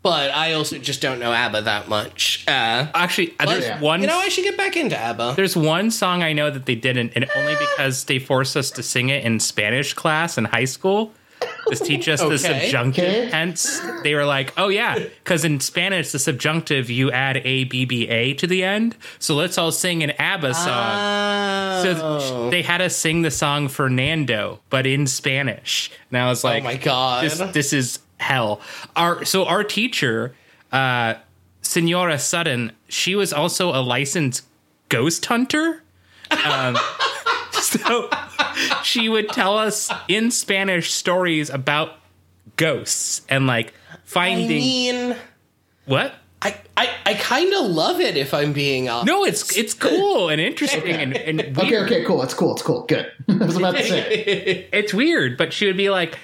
but 0.10 0.32
I 0.32 0.54
also 0.54 0.78
just 0.78 1.02
don't 1.02 1.20
know 1.20 1.34
ABBA 1.34 1.64
that 1.64 1.88
much. 1.90 2.44
Uh, 2.48 2.88
actually 2.94 3.34
uh, 3.40 3.46
there's 3.46 3.66
Yeah. 3.66 3.80
one 3.80 4.02
you 4.02 4.08
know, 4.08 4.18
I 4.18 4.30
should 4.30 4.44
get 4.44 4.58
back 4.58 4.76
into 4.78 4.98
ABBA. 4.98 5.34
There's 5.36 5.56
one 5.58 5.92
song 5.92 6.24
I 6.24 6.34
know 6.34 6.50
that 6.50 6.66
they 6.66 6.76
didn't, 6.76 7.12
and 7.16 7.30
only 7.36 7.56
because 7.56 8.06
they 8.06 8.20
forced 8.20 8.56
us 8.56 8.72
to 8.72 8.84
sing 8.84 9.10
it 9.10 9.24
in 9.26 9.40
Spanish 9.40 9.94
class 9.94 10.38
in 10.38 10.46
high 10.46 10.66
school. 10.66 11.12
To 11.70 11.76
teach 11.76 12.08
us 12.08 12.20
the 12.22 12.38
subjunctive 12.38 13.04
Okay. 13.04 13.30
tense. 13.30 13.80
They 14.02 14.16
were 14.16 14.26
like, 14.26 14.54
oh, 14.58 14.70
yeah, 14.70 14.98
because 14.98 15.46
in 15.46 15.60
Spanish, 15.60 16.12
the 16.12 16.18
subjunctive, 16.18 16.90
you 16.90 17.12
add 17.12 17.38
A, 17.44 17.66
B, 17.66 17.86
B, 17.86 18.08
A 18.08 18.34
to 18.36 18.48
the 18.48 18.64
end. 18.64 18.96
So 19.20 19.36
let's 19.36 19.58
all 19.58 19.72
sing 19.72 20.02
an 20.02 20.12
ABBA 20.18 20.54
song. 20.56 21.84
So 21.84 21.90
Oh. 22.02 22.20
th- 22.50 22.52
they 22.52 22.62
had 22.64 22.82
us 22.82 22.96
sing 22.96 23.22
the 23.22 23.30
song 23.32 23.68
Fernando, 23.68 24.62
but 24.72 24.88
in 24.88 25.06
Spanish. 25.08 25.92
And 26.10 26.18
I 26.20 26.28
was 26.30 26.44
like, 26.44 26.64
oh 26.64 26.66
my 26.66 26.76
god. 26.78 27.24
this, 27.26 27.38
this 27.54 27.74
is 27.74 28.00
hell. 28.18 28.62
Our 28.96 29.26
so 29.26 29.46
our 29.46 29.64
teacher, 29.64 30.36
uh, 30.72 31.16
Senora 31.62 32.20
Sutton, 32.20 32.72
she 32.88 33.16
was 33.16 33.34
also 33.34 33.70
a 33.70 33.82
licensed 33.82 34.46
ghost 34.90 35.26
hunter. 35.26 35.84
Um, 36.32 36.78
so 37.52 38.10
she 38.84 39.10
would 39.10 39.30
tell 39.30 39.58
us 39.58 39.92
in 40.08 40.32
Spanish 40.32 40.92
stories 40.92 41.50
about 41.50 41.94
ghosts 42.56 43.22
and 43.30 43.48
like 43.48 43.74
I 43.92 43.98
finding 44.04 44.48
mean, 44.50 45.16
what. 45.86 46.14
I, 46.40 46.56
I, 46.78 46.90
I 47.04 47.14
kind 47.16 47.52
of 47.54 47.66
love 47.66 48.00
it 48.00 48.16
if 48.16 48.32
I'm 48.32 48.54
being 48.54 48.90
honest. 48.90 49.08
No, 49.08 49.24
it's 49.26 49.58
it's 49.58 49.74
cool 49.74 50.30
and 50.30 50.40
interesting 50.40 50.84
and, 50.88 51.18
and 51.18 51.58
weird. 51.58 51.58
Okay, 51.58 51.78
okay, 51.80 52.06
cool. 52.06 52.22
It's 52.22 52.36
cool. 52.36 52.54
It's 52.54 52.62
cool. 52.62 52.84
Good. 52.84 53.12
I 53.28 53.34
was 53.34 53.58
about 53.58 53.76
to 53.76 53.84
say. 53.84 54.68
it's 54.72 54.94
weird, 54.94 55.36
but 55.36 55.52
she 55.52 55.66
would 55.66 55.78
be 55.78 55.90
like, 55.90 56.20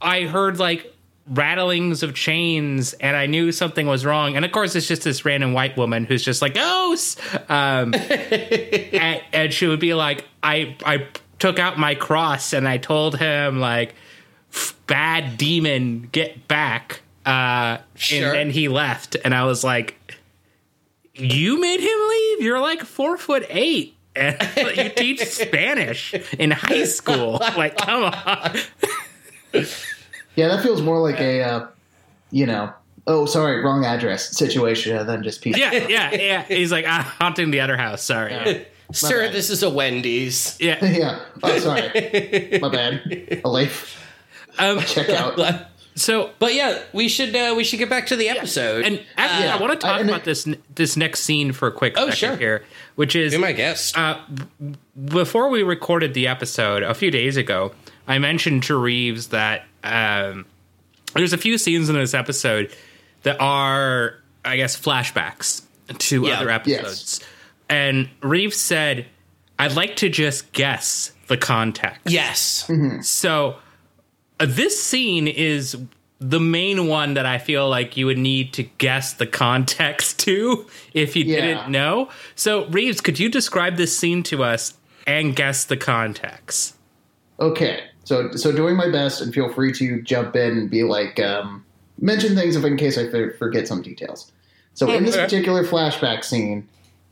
I 0.00 0.22
heard 0.22 0.58
like 0.58 0.94
rattlings 1.30 2.02
of 2.02 2.14
chains 2.14 2.92
and 2.94 3.16
I 3.16 3.26
knew 3.26 3.52
something 3.52 3.86
was 3.86 4.04
wrong. 4.04 4.36
And 4.36 4.44
of 4.44 4.52
course, 4.52 4.74
it's 4.74 4.88
just 4.88 5.02
this 5.02 5.24
random 5.24 5.52
white 5.52 5.76
woman 5.76 6.04
who's 6.04 6.22
just 6.22 6.40
like, 6.42 6.54
ghosts. 6.54 7.16
Um, 7.48 7.94
and, 7.94 9.22
and 9.32 9.52
she 9.52 9.66
would 9.66 9.80
be 9.80 9.94
like, 9.94 10.24
I, 10.42 10.76
I 10.84 11.06
took 11.38 11.58
out 11.58 11.78
my 11.78 11.94
cross 11.94 12.52
and 12.52 12.66
I 12.68 12.78
told 12.78 13.18
him, 13.18 13.60
like, 13.60 13.94
bad 14.86 15.36
demon, 15.36 16.08
get 16.12 16.48
back. 16.48 17.02
Uh, 17.26 17.78
Sure. 17.94 18.28
And 18.28 18.34
then 18.36 18.50
he 18.50 18.68
left. 18.68 19.16
And 19.24 19.34
I 19.34 19.44
was 19.44 19.62
like, 19.62 19.96
You 21.14 21.60
made 21.60 21.80
him 21.80 22.08
leave? 22.08 22.40
You're 22.42 22.60
like 22.60 22.82
four 22.82 23.16
foot 23.18 23.44
eight. 23.50 23.96
And 24.16 24.36
you 24.76 24.88
teach 24.90 25.24
Spanish 25.24 26.14
in 26.38 26.50
high 26.52 26.84
school. 26.84 27.40
Like, 27.56 27.76
come 27.76 28.04
on. 28.04 28.56
Yeah, 30.38 30.48
that 30.54 30.62
feels 30.62 30.80
more 30.82 31.00
like 31.00 31.18
a, 31.20 31.42
uh, 31.42 31.66
you 32.30 32.46
know, 32.46 32.72
oh, 33.08 33.26
sorry, 33.26 33.60
wrong 33.60 33.84
address 33.84 34.36
situation, 34.36 35.04
than 35.04 35.24
just 35.24 35.42
peace. 35.42 35.56
Yeah, 35.58 35.72
yeah, 35.88 36.12
yeah. 36.14 36.42
He's 36.44 36.70
like, 36.70 36.84
ah, 36.86 37.02
haunting 37.18 37.50
the 37.50 37.60
other 37.60 37.76
house. 37.76 38.02
Sorry. 38.04 38.30
Yeah. 38.32 38.58
Sir, 38.92 39.24
bad. 39.24 39.32
this 39.34 39.50
is 39.50 39.64
a 39.64 39.68
Wendy's. 39.70 40.56
Yeah. 40.60 40.82
yeah. 40.84 41.18
Oh, 41.42 41.58
sorry, 41.58 42.58
my 42.62 42.68
bad. 42.68 43.40
A 43.44 43.48
life 43.48 44.00
Um, 44.60 44.80
check 44.82 45.08
out. 45.10 45.38
so, 45.96 46.30
But 46.38 46.54
yeah, 46.54 46.78
we 46.92 47.08
should 47.08 47.34
uh, 47.34 47.54
we 47.56 47.64
should 47.64 47.80
get 47.80 47.90
back 47.90 48.06
to 48.06 48.16
the 48.16 48.28
episode. 48.28 48.84
and 48.86 49.04
actually, 49.16 49.46
Yeah. 49.46 49.56
I 49.56 49.60
want 49.60 49.72
to 49.72 49.78
talk 49.78 49.96
I- 49.96 50.00
and 50.00 50.08
about 50.08 50.22
this 50.24 50.46
this 50.74 50.96
next 50.96 51.20
scene 51.24 51.52
for 51.52 51.66
a 51.68 51.72
quick 51.72 51.94
Oh, 51.96 52.10
second 52.10 52.16
sure. 52.16 52.36
here, 52.36 52.64
which 52.94 53.14
is 53.16 53.32
be 53.32 53.38
my 53.38 53.52
guest. 53.52 53.98
uh, 53.98 54.20
before 55.04 55.48
we 55.50 55.62
recorded 55.64 56.14
the 56.14 56.26
episode 56.28 56.82
a 56.82 56.94
few 56.94 57.10
days 57.10 57.36
ago, 57.36 57.72
I 58.06 58.18
mentioned 58.18 58.62
to 58.64 58.76
Reeves 58.76 59.26
that 59.28 59.64
um, 59.84 60.44
there's 61.14 61.32
a 61.32 61.38
few 61.38 61.58
scenes 61.58 61.88
in 61.88 61.94
this 61.94 62.14
episode 62.14 62.74
that 63.22 63.36
are, 63.40 64.14
I 64.44 64.56
guess, 64.56 64.78
flashbacks 64.78 65.62
to 65.98 66.26
Yeah. 66.26 66.34
other 66.38 66.50
episodes. 66.50 67.20
And 67.68 68.08
Reeves 68.22 68.56
said, 68.56 69.06
I'd 69.58 69.72
like 69.74 69.96
to 69.96 70.08
just 70.08 70.52
guess 70.52 71.12
the 71.28 71.36
context. 71.36 72.00
yes. 72.06 72.70
So 73.02 73.56
uh, 74.40 74.46
this 74.48 74.82
scene 74.82 75.26
is 75.28 75.76
the 76.20 76.40
main 76.40 76.86
one 76.88 77.14
that 77.14 77.26
I 77.26 77.38
feel 77.38 77.68
like 77.68 77.96
you 77.96 78.06
would 78.06 78.18
need 78.18 78.52
to 78.54 78.62
guess 78.64 79.12
the 79.12 79.26
context 79.26 80.18
to 80.24 80.66
if 80.94 81.14
you 81.16 81.24
Yeah. 81.24 81.40
didn't 81.40 81.68
know. 81.70 82.08
So 82.34 82.66
Reeves, 82.66 83.00
could 83.00 83.18
you 83.18 83.28
describe 83.28 83.76
this 83.76 83.96
scene 83.98 84.22
to 84.24 84.42
us 84.44 84.74
and 85.06 85.34
guess 85.36 85.64
the 85.64 85.76
context? 85.76 86.74
Okay, 87.40 87.84
so 88.08 88.30
so 88.32 88.52
doing 88.52 88.74
my 88.74 88.88
best, 88.88 89.20
and 89.20 89.34
feel 89.34 89.52
free 89.52 89.70
to 89.72 90.00
jump 90.00 90.34
in 90.34 90.56
and 90.56 90.70
be 90.70 90.82
like, 90.82 91.20
um, 91.20 91.62
mention 92.00 92.34
things 92.34 92.56
if 92.56 92.64
in 92.64 92.78
case 92.78 92.96
I 92.96 93.06
forget 93.32 93.68
some 93.68 93.82
details. 93.82 94.32
So 94.72 94.90
in 94.90 95.04
this 95.04 95.14
particular 95.14 95.62
flashback 95.62 96.24
scene, 96.24 96.66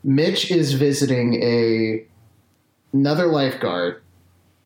Mitch 0.04 0.50
is 0.50 0.72
visiting 0.72 1.34
a 1.42 2.02
another 2.94 3.26
lifeguard 3.26 4.00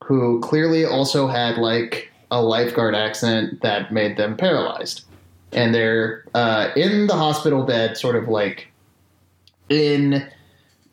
who 0.05 0.39
clearly 0.39 0.85
also 0.85 1.27
had 1.27 1.59
like 1.59 2.13
a 2.31 2.41
lifeguard 2.41 2.95
accident 2.95 3.61
that 3.63 3.93
made 3.93 4.17
them 4.17 4.37
paralyzed, 4.37 5.03
and 5.51 5.75
they're 5.75 6.25
uh, 6.35 6.71
in 6.77 7.09
the 7.09 7.17
hospital 7.17 7.65
bed, 7.65 7.97
sort 7.97 8.15
of 8.15 8.29
like 8.29 8.69
in 9.69 10.31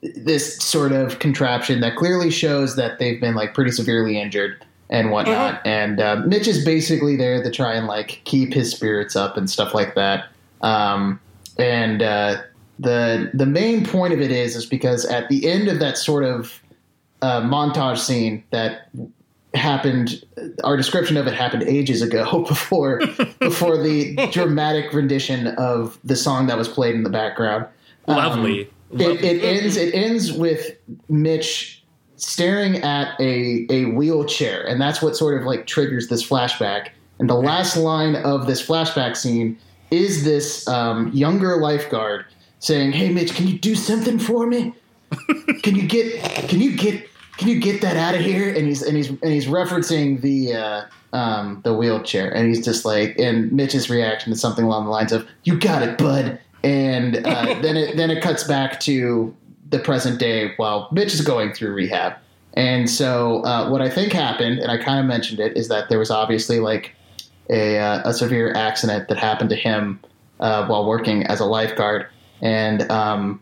this 0.01 0.57
sort 0.57 0.93
of 0.93 1.19
contraption 1.19 1.81
that 1.81 1.95
clearly 1.95 2.31
shows 2.31 2.75
that 2.75 2.97
they've 2.97 3.21
been 3.21 3.35
like 3.35 3.53
pretty 3.53 3.71
severely 3.71 4.19
injured 4.19 4.63
and 4.89 5.11
whatnot. 5.11 5.61
And 5.65 5.99
uh, 5.99 6.15
Mitch 6.25 6.47
is 6.47 6.63
basically 6.63 7.15
there 7.15 7.43
to 7.43 7.51
try 7.51 7.73
and 7.73 7.87
like 7.87 8.21
keep 8.23 8.53
his 8.53 8.71
spirits 8.71 9.15
up 9.15 9.37
and 9.37 9.49
stuff 9.49 9.73
like 9.73 9.95
that. 9.95 10.27
Um, 10.61 11.19
and 11.59 12.01
uh, 12.01 12.41
the 12.79 13.29
the 13.33 13.45
main 13.45 13.85
point 13.85 14.13
of 14.13 14.21
it 14.21 14.31
is 14.31 14.55
is 14.55 14.65
because 14.65 15.05
at 15.05 15.27
the 15.29 15.47
end 15.49 15.67
of 15.67 15.79
that 15.79 15.97
sort 15.97 16.23
of 16.23 16.61
uh, 17.21 17.41
montage 17.41 17.97
scene 17.99 18.43
that 18.51 18.89
happened 19.53 20.23
our 20.63 20.77
description 20.77 21.17
of 21.17 21.25
it 21.25 21.33
happened 21.33 21.63
ages 21.63 22.01
ago 22.03 22.41
before 22.47 22.99
before 23.39 23.77
the 23.81 24.15
dramatic 24.31 24.93
rendition 24.93 25.47
of 25.57 25.97
the 26.03 26.15
song 26.15 26.45
that 26.47 26.57
was 26.57 26.67
played 26.67 26.93
in 26.93 27.03
the 27.03 27.09
background 27.09 27.65
Um, 28.07 28.17
Lovely. 28.17 28.69
it, 28.91 29.23
it 29.23 29.43
ends. 29.43 29.75
It 29.77 29.93
ends 29.93 30.31
with 30.31 30.77
Mitch 31.09 31.76
staring 32.17 32.77
at 32.83 33.19
a 33.19 33.65
a 33.69 33.85
wheelchair, 33.85 34.67
and 34.67 34.81
that's 34.81 35.01
what 35.01 35.15
sort 35.15 35.39
of 35.39 35.47
like 35.47 35.65
triggers 35.65 36.07
this 36.09 36.27
flashback. 36.27 36.89
And 37.19 37.29
the 37.29 37.35
last 37.35 37.77
line 37.77 38.15
of 38.15 38.45
this 38.45 38.65
flashback 38.65 39.15
scene 39.15 39.57
is 39.89 40.23
this 40.23 40.67
um, 40.67 41.11
younger 41.13 41.57
lifeguard 41.57 42.25
saying, 42.59 42.91
"Hey, 42.91 43.09
Mitch, 43.09 43.33
can 43.33 43.47
you 43.47 43.57
do 43.57 43.75
something 43.75 44.19
for 44.19 44.45
me? 44.45 44.73
Can 45.63 45.73
you 45.75 45.87
get? 45.87 46.21
Can 46.49 46.59
you 46.59 46.75
get? 46.75 47.07
Can 47.37 47.47
you 47.47 47.61
get 47.61 47.79
that 47.81 47.95
out 47.95 48.13
of 48.13 48.21
here?" 48.21 48.53
And 48.53 48.67
he's 48.67 48.81
and 48.81 48.97
he's 48.97 49.09
and 49.09 49.31
he's 49.31 49.45
referencing 49.47 50.21
the. 50.21 50.53
Uh, 50.53 50.85
um, 51.13 51.61
the 51.63 51.73
wheelchair, 51.73 52.29
and 52.29 52.49
he's 52.49 52.63
just 52.63 52.83
like, 52.83 53.17
and 53.17 53.49
Mitch's 53.51 53.89
reaction 53.89 54.33
is 54.33 54.41
something 54.41 54.65
along 54.65 54.85
the 54.85 54.91
lines 54.91 55.13
of, 55.13 55.25
"You 55.45 55.57
got 55.57 55.81
it, 55.81 55.97
bud," 55.97 56.37
and 56.63 57.25
uh, 57.25 57.55
then 57.61 57.77
it 57.77 57.95
then 57.95 58.11
it 58.11 58.21
cuts 58.21 58.43
back 58.43 58.79
to 58.81 59.33
the 59.69 59.79
present 59.79 60.19
day 60.19 60.53
while 60.57 60.87
Mitch 60.91 61.13
is 61.13 61.21
going 61.21 61.53
through 61.53 61.73
rehab. 61.73 62.13
And 62.53 62.89
so, 62.89 63.43
uh, 63.43 63.69
what 63.69 63.81
I 63.81 63.89
think 63.89 64.13
happened, 64.13 64.59
and 64.59 64.71
I 64.71 64.77
kind 64.77 64.99
of 64.99 65.05
mentioned 65.05 65.39
it, 65.39 65.55
is 65.55 65.67
that 65.67 65.89
there 65.89 65.99
was 65.99 66.09
obviously 66.09 66.59
like 66.59 66.95
a, 67.49 67.77
uh, 67.77 68.09
a 68.09 68.13
severe 68.13 68.51
accident 68.53 69.09
that 69.09 69.17
happened 69.17 69.51
to 69.51 69.55
him 69.55 69.99
uh, 70.39 70.65
while 70.65 70.85
working 70.85 71.23
as 71.27 71.39
a 71.39 71.45
lifeguard, 71.45 72.07
and 72.41 72.89
um, 72.91 73.39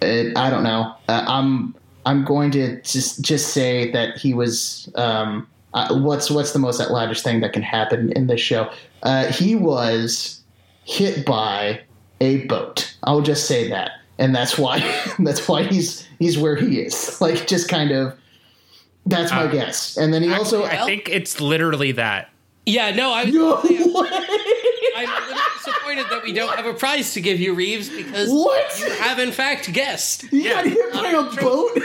it, 0.00 0.36
I 0.36 0.50
don't 0.50 0.62
know. 0.62 0.94
Uh, 1.08 1.24
I'm 1.26 1.74
I'm 2.04 2.24
going 2.24 2.50
to 2.52 2.80
just 2.82 3.22
just 3.22 3.52
say 3.52 3.90
that 3.92 4.16
he 4.18 4.34
was. 4.34 4.90
Um, 4.94 5.48
uh, 5.74 5.98
what's 5.98 6.30
what's 6.30 6.52
the 6.52 6.58
most 6.58 6.80
outlandish 6.80 7.22
thing 7.22 7.40
that 7.40 7.52
can 7.54 7.62
happen 7.62 8.12
in 8.12 8.26
this 8.26 8.40
show? 8.40 8.70
Uh, 9.02 9.26
he 9.28 9.54
was 9.54 10.42
hit 10.84 11.24
by 11.24 11.80
a 12.20 12.44
boat. 12.46 12.94
I'll 13.04 13.22
just 13.22 13.46
say 13.46 13.68
that, 13.70 13.92
and 14.22 14.34
that's 14.34 14.56
why 14.58 14.78
that's 15.18 15.46
why 15.48 15.64
he's 15.64 16.06
he's 16.18 16.38
where 16.38 16.56
he 16.56 16.80
is. 16.80 17.18
Like 17.20 17.46
just 17.46 17.68
kind 17.68 17.90
of. 17.90 18.14
That's 19.04 19.32
my 19.32 19.44
Uh, 19.44 19.46
guess. 19.48 19.96
And 19.96 20.14
then 20.14 20.22
he 20.22 20.32
also. 20.32 20.64
I 20.64 20.84
think 20.86 21.08
it's 21.08 21.40
literally 21.40 21.92
that. 21.92 22.30
yeah, 22.66 22.94
no, 22.94 23.12
I 23.12 23.24
was 23.24 23.34
No 23.34 23.56
I'm 24.96 25.08
a 25.08 25.20
little 25.26 25.42
disappointed 25.56 26.06
that 26.10 26.22
we 26.22 26.32
don't 26.32 26.54
have 26.54 26.66
a 26.66 26.74
prize 26.74 27.12
to 27.14 27.20
give 27.20 27.40
you, 27.40 27.54
Reeves, 27.54 27.88
because 27.88 28.28
What? 28.30 28.78
you 28.78 28.90
have 28.92 29.18
in 29.18 29.32
fact 29.32 29.72
guessed. 29.72 30.22
He 30.26 30.44
got 30.44 30.64
hit 30.66 30.92
by 30.92 31.08
a 31.10 31.22
boat? 31.42 31.76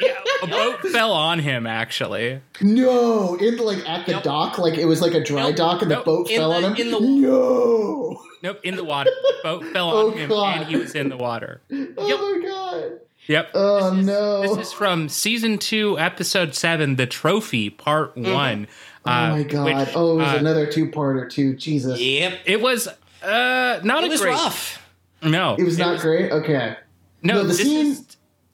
Yeah, 0.00 0.14
a 0.42 0.46
boat 0.46 0.80
fell 0.90 1.12
on 1.12 1.38
him, 1.40 1.66
actually. 1.66 2.40
No, 2.60 3.34
in 3.36 3.56
like 3.58 3.86
at 3.88 4.06
the 4.06 4.12
Nope. 4.12 4.22
dock, 4.22 4.58
like 4.58 4.78
it 4.78 4.86
was 4.86 5.00
like 5.02 5.14
a 5.14 5.22
dry 5.22 5.48
Nope. 5.48 5.56
dock, 5.56 5.82
and 5.82 5.90
the 5.90 5.96
boat 5.96 6.30
In 6.30 6.36
fell 6.38 6.50
the- 6.50 6.56
on 6.56 6.64
him. 6.64 6.86
in 6.86 6.90
the- 6.90 7.00
no. 7.00 8.22
Nope, 8.42 8.60
in 8.64 8.76
the 8.76 8.84
water. 8.84 9.10
The 9.10 9.38
boat 9.42 9.64
fell 9.72 9.88
on 9.90 9.96
Oh, 10.06 10.10
him, 10.12 10.28
God. 10.30 10.58
and 10.58 10.66
he 10.68 10.76
was 10.76 10.94
in 10.94 11.08
the 11.10 11.16
water. 11.16 11.60
Oh 11.98 12.40
my 12.40 12.48
god. 12.48 12.92
Yep. 13.26 13.50
Oh 13.54 13.90
this 13.90 14.00
is, 14.00 14.06
no. 14.06 14.42
This 14.56 14.66
is 14.68 14.72
from 14.72 15.08
season 15.10 15.58
two, 15.58 15.98
episode 15.98 16.54
seven, 16.54 16.96
the 16.96 17.06
trophy, 17.06 17.68
part 17.70 18.16
one. 18.16 18.66
oh 19.06 19.10
uh, 19.10 19.30
my 19.30 19.42
god. 19.42 19.64
which, 19.66 19.88
oh, 19.94 20.12
it 20.14 20.16
was 20.22 20.34
uh, 20.34 20.36
another 20.38 20.66
two-parter 20.66 21.30
too. 21.30 21.54
Jesus. 21.54 22.00
Yep. 22.00 22.38
It 22.46 22.60
was 22.62 22.88
uh 23.22 23.80
not 23.84 24.04
It 24.04 24.06
a 24.06 24.08
was 24.10 24.20
great. 24.22 24.30
rough. 24.32 24.86
No, 25.22 25.54
It 25.58 25.64
was 25.64 25.76
not 25.78 26.00
great. 26.00 26.32
Okay. 26.32 26.76
No, 27.22 27.34
No, 27.34 27.44
the 27.44 27.52
scene- 27.52 27.86
is 27.92 28.09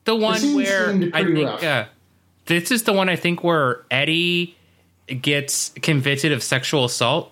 the 0.07 0.15
one 0.15 0.39
scene 0.39 0.55
where 0.55 0.89
I 1.13 1.23
think 1.23 1.63
uh, 1.63 1.85
this 2.47 2.71
is 2.71 2.83
the 2.83 2.93
one 2.93 3.07
I 3.09 3.15
think 3.15 3.43
where 3.43 3.85
Eddie 3.91 4.55
gets 5.21 5.69
convicted 5.83 6.31
of 6.31 6.41
sexual 6.41 6.85
assault 6.85 7.31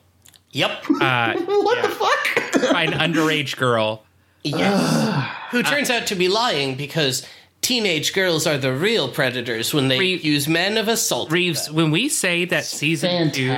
Yep. 0.52 0.72
uh, 1.02 1.34
What 1.40 1.78
Yeah. 1.78 1.82
the 1.82 1.90
fuck? 1.90 2.72
by 2.72 2.84
an 2.84 2.94
underage 2.94 3.58
girl. 3.58 4.04
Yes. 4.44 5.28
Who 5.52 5.64
turns 5.64 5.90
out 5.90 6.06
to 6.08 6.16
be 6.16 6.28
lying 6.30 6.76
because 6.76 7.26
teenage 7.62 8.14
girls 8.14 8.46
are 8.48 8.58
the 8.58 8.72
real 8.74 9.10
predators 9.10 9.74
when 9.74 9.88
they 9.88 9.98
Re- 10.00 10.14
accuse 10.16 10.48
men 10.48 10.78
of 10.78 10.88
assault. 10.88 11.32
Reeves, 11.32 11.70
when 11.72 11.90
we 11.92 12.08
say 12.10 12.46
that 12.46 12.64
season 12.66 13.32
two, 13.32 13.56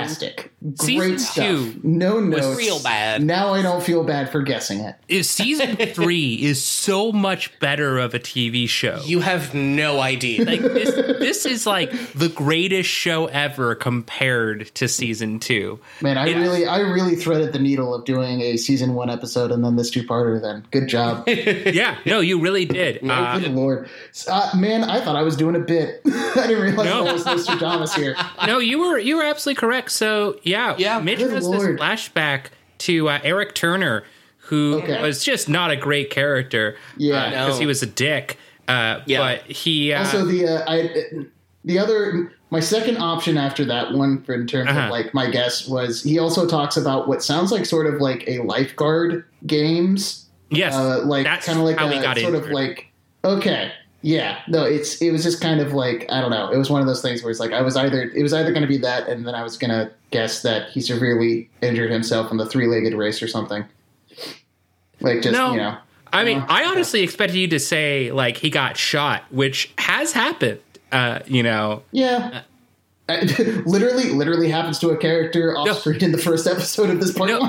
Fantastic. 0.60 0.86
Season 0.86 1.08
Great 1.08 1.20
stuff. 1.20 1.46
two 1.46 1.80
no 1.84 2.18
notes. 2.18 2.56
real 2.58 2.82
bad. 2.82 3.22
Now 3.22 3.54
I 3.54 3.62
don't 3.62 3.80
feel 3.82 4.02
bad 4.02 4.30
for 4.32 4.42
guessing 4.42 4.80
it. 4.80 4.96
is 5.06 5.30
season 5.30 5.76
three 5.94 6.34
is 6.34 6.60
so 6.64 7.12
much 7.12 7.56
better 7.60 7.96
of 7.98 8.12
a 8.12 8.18
TV 8.18 8.68
show. 8.68 9.00
You 9.04 9.20
have 9.20 9.54
no 9.54 10.00
idea. 10.00 10.44
like 10.44 10.60
this, 10.60 10.92
this 10.94 11.46
is 11.46 11.64
like 11.64 11.92
the 12.14 12.28
greatest 12.28 12.88
show 12.90 13.26
ever 13.26 13.76
compared 13.76 14.66
to 14.74 14.88
season 14.88 15.38
two. 15.38 15.78
Man, 16.02 16.18
I 16.18 16.26
It- 16.28 16.36
really, 16.38 16.66
I 16.66 16.80
really 16.80 17.14
threaded 17.14 17.52
the 17.52 17.60
needle 17.60 17.94
of 17.94 18.04
doing 18.04 18.40
a 18.40 18.56
season 18.56 18.94
one 18.94 19.10
episode 19.10 19.52
and 19.52 19.64
then 19.64 19.76
this 19.76 19.90
two-parter. 19.90 20.42
Then, 20.42 20.66
good 20.72 20.88
job. 20.88 21.28
Yeah, 21.78 21.98
no, 22.04 22.20
you 22.20 22.40
really 22.40 22.64
did. 22.64 23.00
Oh, 23.04 23.08
Uh, 23.10 23.38
good 23.38 23.52
lord, 23.54 23.88
uh, 24.28 24.50
man! 24.56 24.82
I 24.84 25.00
thought 25.00 25.14
I 25.16 25.22
was 25.22 25.36
doing 25.36 25.54
a 25.54 25.60
bit. 25.60 26.00
I 26.06 26.46
didn't 26.48 26.62
realize 26.62 26.86
No. 26.86 27.04
that 27.04 27.12
was 27.14 27.24
Nostradamus 27.26 27.94
here. 27.94 28.16
no, 28.46 28.58
you 28.58 28.80
were 28.80 28.98
you 28.98 29.16
were 29.16 29.22
absolutely 29.22 29.60
correct. 29.60 29.92
So 29.92 30.38
yeah, 30.48 30.74
Yeah. 30.78 30.98
Mitch 31.00 31.18
Good 31.18 31.30
has 31.32 31.46
Lord. 31.46 31.78
this 31.78 31.80
flashback 31.80 32.46
to 32.78 33.08
uh, 33.08 33.18
Eric 33.22 33.54
Turner, 33.54 34.04
who 34.38 34.80
Okay. 34.82 35.00
was 35.02 35.22
just 35.24 35.48
not 35.48 35.70
a 35.70 35.76
great 35.76 36.10
character. 36.10 36.76
Yeah. 36.96 37.30
because 37.30 37.54
No. 37.56 37.60
he 37.60 37.66
was 37.66 37.82
a 37.82 37.86
dick. 37.86 38.38
Uh, 38.66 39.00
Yeah. 39.06 39.18
but 39.20 39.42
he 39.50 39.92
uh, 39.92 40.00
Also, 40.00 40.24
the 40.24 40.46
uh, 40.46 40.64
I, 40.70 40.90
the 41.64 41.78
other, 41.78 42.32
my 42.50 42.60
second 42.60 42.96
option 42.98 43.36
after 43.36 43.64
that 43.66 43.92
one, 43.92 44.22
for 44.22 44.34
in 44.34 44.46
terms 44.46 44.70
Uh-huh. 44.70 44.80
of 44.86 44.90
like 44.90 45.12
my 45.14 45.30
guess 45.30 45.66
was 45.68 46.02
he 46.02 46.18
also 46.18 46.46
talks 46.46 46.76
about 46.76 47.08
what 47.08 47.22
sounds 47.22 47.50
like 47.52 47.66
sort 47.66 47.86
of 47.92 48.00
like 48.00 48.24
a 48.26 48.38
lifeguard 48.40 49.24
games, 49.46 50.26
yes, 50.50 50.74
uh, 50.74 51.02
like 51.04 51.24
that's 51.24 51.46
kind 51.46 51.58
of 51.58 51.64
like 51.64 51.76
a 51.78 52.20
sort 52.20 52.34
into 52.34 52.38
of 52.46 52.50
like 52.50 52.86
okay. 53.24 53.72
Yeah, 54.08 54.38
no, 54.48 54.64
it's 54.64 55.02
it 55.02 55.10
was 55.10 55.22
just 55.22 55.42
kind 55.42 55.60
of 55.60 55.74
like 55.74 56.06
I 56.08 56.22
don't 56.22 56.30
know. 56.30 56.50
It 56.50 56.56
was 56.56 56.70
one 56.70 56.80
of 56.80 56.86
those 56.86 57.02
things 57.02 57.22
where 57.22 57.30
it's 57.30 57.40
like 57.40 57.52
I 57.52 57.60
was 57.60 57.76
either 57.76 58.00
it 58.04 58.22
was 58.22 58.32
either 58.32 58.52
going 58.52 58.62
to 58.62 58.66
be 58.68 58.78
that, 58.78 59.06
and 59.06 59.26
then 59.26 59.34
I 59.34 59.42
was 59.42 59.58
going 59.58 59.70
to 59.70 59.90
guess 60.12 60.40
that 60.42 60.70
he 60.70 60.80
severely 60.80 61.50
injured 61.60 61.90
himself 61.90 62.30
in 62.30 62.38
the 62.38 62.46
three 62.46 62.66
legged 62.68 62.94
race 62.94 63.22
or 63.22 63.28
something. 63.28 63.66
Like 65.00 65.20
just 65.20 65.32
No. 65.34 65.50
you 65.50 65.58
know. 65.58 65.76
I 66.10 66.24
mean, 66.24 66.38
Uh, 66.38 66.46
I 66.48 66.64
honestly 66.64 67.02
expected 67.02 67.36
you 67.36 67.48
to 67.48 67.58
say 67.60 68.10
like 68.10 68.38
he 68.38 68.48
got 68.48 68.78
shot, 68.78 69.24
which 69.30 69.72
has 69.76 70.12
happened. 70.12 70.60
Uh, 70.90 71.18
you 71.26 71.42
know, 71.42 71.82
Yeah. 71.92 72.42
literally, 73.66 74.08
literally 74.10 74.48
happens 74.48 74.78
to 74.78 74.88
a 74.88 74.96
character 74.96 75.54
off 75.56 75.66
No. 75.66 75.72
screen 75.74 76.02
in 76.02 76.12
the 76.12 76.18
first 76.18 76.46
episode 76.46 76.88
of 76.88 76.98
this 77.00 77.12
part 77.12 77.28
No. 77.28 77.40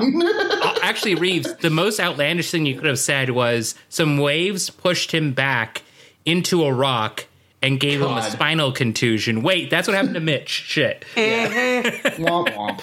Uh, 0.62 0.78
actually, 0.82 1.14
Reeves, 1.14 1.54
the 1.62 1.70
most 1.70 1.98
outlandish 1.98 2.50
thing 2.50 2.66
you 2.66 2.74
could 2.74 2.84
have 2.84 2.98
said 2.98 3.30
was 3.30 3.74
some 3.88 4.18
waves 4.18 4.68
pushed 4.68 5.12
him 5.12 5.32
back 5.32 5.82
into 6.24 6.64
a 6.64 6.72
rock 6.72 7.26
and 7.62 7.78
gave 7.78 8.00
him 8.00 8.10
a 8.10 8.22
spinal 8.30 8.72
contusion. 8.72 9.42
Wait, 9.42 9.70
that's 9.70 9.86
what 9.86 9.94
happened 9.96 10.14
to 10.14 10.20
Mitch. 10.20 10.48
Shit. 10.48 11.04
womp 11.14 12.48
womp. 12.54 12.80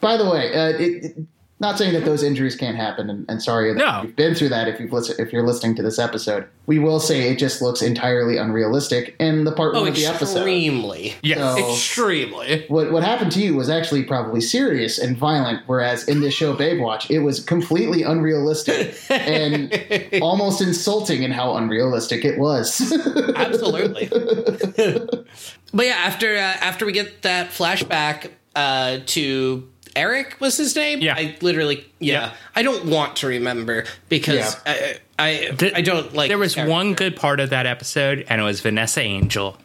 By 0.00 0.16
the 0.16 0.28
way, 0.28 0.52
uh, 0.54 0.68
it, 0.70 1.04
it- 1.04 1.16
not 1.60 1.76
saying 1.78 1.92
that 1.92 2.04
those 2.06 2.22
injuries 2.22 2.56
can't 2.56 2.76
happen, 2.76 3.10
and, 3.10 3.24
and 3.28 3.42
sorry 3.42 3.72
that 3.72 3.78
No. 3.78 4.02
you've 4.02 4.16
been 4.16 4.34
through 4.34 4.48
that. 4.48 4.66
If 4.66 4.80
you've 4.80 4.92
listen, 4.92 5.16
if 5.18 5.32
you're 5.32 5.46
listening 5.46 5.74
to 5.76 5.82
this 5.82 5.98
episode, 5.98 6.46
we 6.66 6.78
will 6.78 6.98
say 7.00 7.30
it 7.30 7.36
just 7.38 7.60
looks 7.60 7.82
entirely 7.82 8.36
unrealistic 8.38 9.14
in 9.20 9.44
the 9.44 9.52
part 9.52 9.74
Oh, 9.74 9.80
one 9.80 9.88
of 9.90 9.94
the 9.96 10.06
episode. 10.06 10.36
extremely. 10.38 11.14
Yes. 11.22 11.38
So- 11.38 11.70
Extremely. 11.72 12.64
What 12.68 12.90
what 12.92 13.02
happened 13.04 13.32
to 13.32 13.40
you 13.40 13.54
was 13.56 13.68
actually 13.68 14.04
probably 14.04 14.40
serious 14.40 14.98
and 14.98 15.16
violent, 15.16 15.62
whereas 15.66 16.08
in 16.08 16.20
this 16.20 16.32
show, 16.34 16.54
Babe 16.54 16.80
Watch, 16.80 17.10
it 17.10 17.18
was 17.20 17.40
completely 17.44 18.02
unrealistic 18.04 18.94
and 19.10 19.72
almost 20.22 20.60
insulting 20.62 21.22
in 21.22 21.30
how 21.30 21.56
unrealistic 21.56 22.24
it 22.24 22.38
was. 22.38 22.90
Absolutely. 23.36 24.06
but 25.74 25.86
yeah, 25.86 25.92
after 26.04 26.34
uh, 26.36 26.40
after 26.40 26.86
we 26.86 26.92
get 26.92 27.22
that 27.22 27.50
flashback 27.50 28.30
uh, 28.56 28.98
to 29.06 29.68
Eric 29.96 30.36
was 30.40 30.56
his 30.56 30.74
name. 30.76 31.00
Yeah. 31.00 31.14
I 31.16 31.36
literally 31.40 31.86
yeah. 31.98 32.20
Yeah. 32.20 32.32
I 32.56 32.62
don't 32.62 32.86
want 32.86 33.16
to 33.16 33.26
remember 33.26 33.84
because 34.08 34.56
I 34.66 34.98
I, 35.18 35.50
Th- 35.58 35.74
I 35.74 35.82
don't 35.82 36.14
like. 36.14 36.28
There 36.28 36.38
was 36.38 36.54
character. 36.54 36.70
one 36.72 36.94
good 36.94 37.16
part 37.16 37.40
of 37.40 37.50
that 37.50 37.66
episode, 37.66 38.24
and 38.28 38.40
it 38.40 38.44
was 38.44 38.60
Vanessa 38.60 39.00
Angel. 39.00 39.56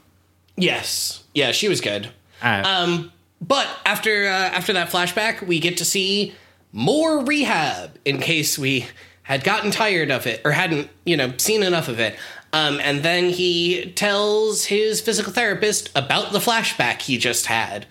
Yes. 0.57 1.23
Yeah, 1.33 1.51
she 1.51 1.67
was 1.69 1.81
good. 1.81 2.09
Uh, 2.41 2.61
Um, 2.65 3.11
but 3.41 3.67
after 3.85 4.25
uh, 4.27 4.31
after 4.31 4.73
that 4.73 4.89
flashback, 4.89 5.45
we 5.45 5.59
get 5.59 5.77
to 5.77 5.85
see 5.85 6.33
more 6.71 7.23
rehab. 7.23 7.97
In 8.05 8.19
case 8.19 8.57
we 8.57 8.87
had 9.23 9.43
gotten 9.43 9.71
tired 9.71 10.11
of 10.11 10.27
it 10.27 10.41
or 10.45 10.51
hadn't, 10.51 10.89
you 11.05 11.17
know, 11.17 11.33
seen 11.37 11.63
enough 11.63 11.87
of 11.87 11.99
it. 11.99 12.15
Um, 12.53 12.79
and 12.79 13.01
then 13.03 13.29
he 13.31 13.91
tells 13.95 14.65
his 14.65 15.01
physical 15.01 15.33
therapist 15.33 15.89
about 15.95 16.31
the 16.31 16.39
flashback 16.39 17.01
he 17.01 17.17
just 17.17 17.47
had. 17.47 17.85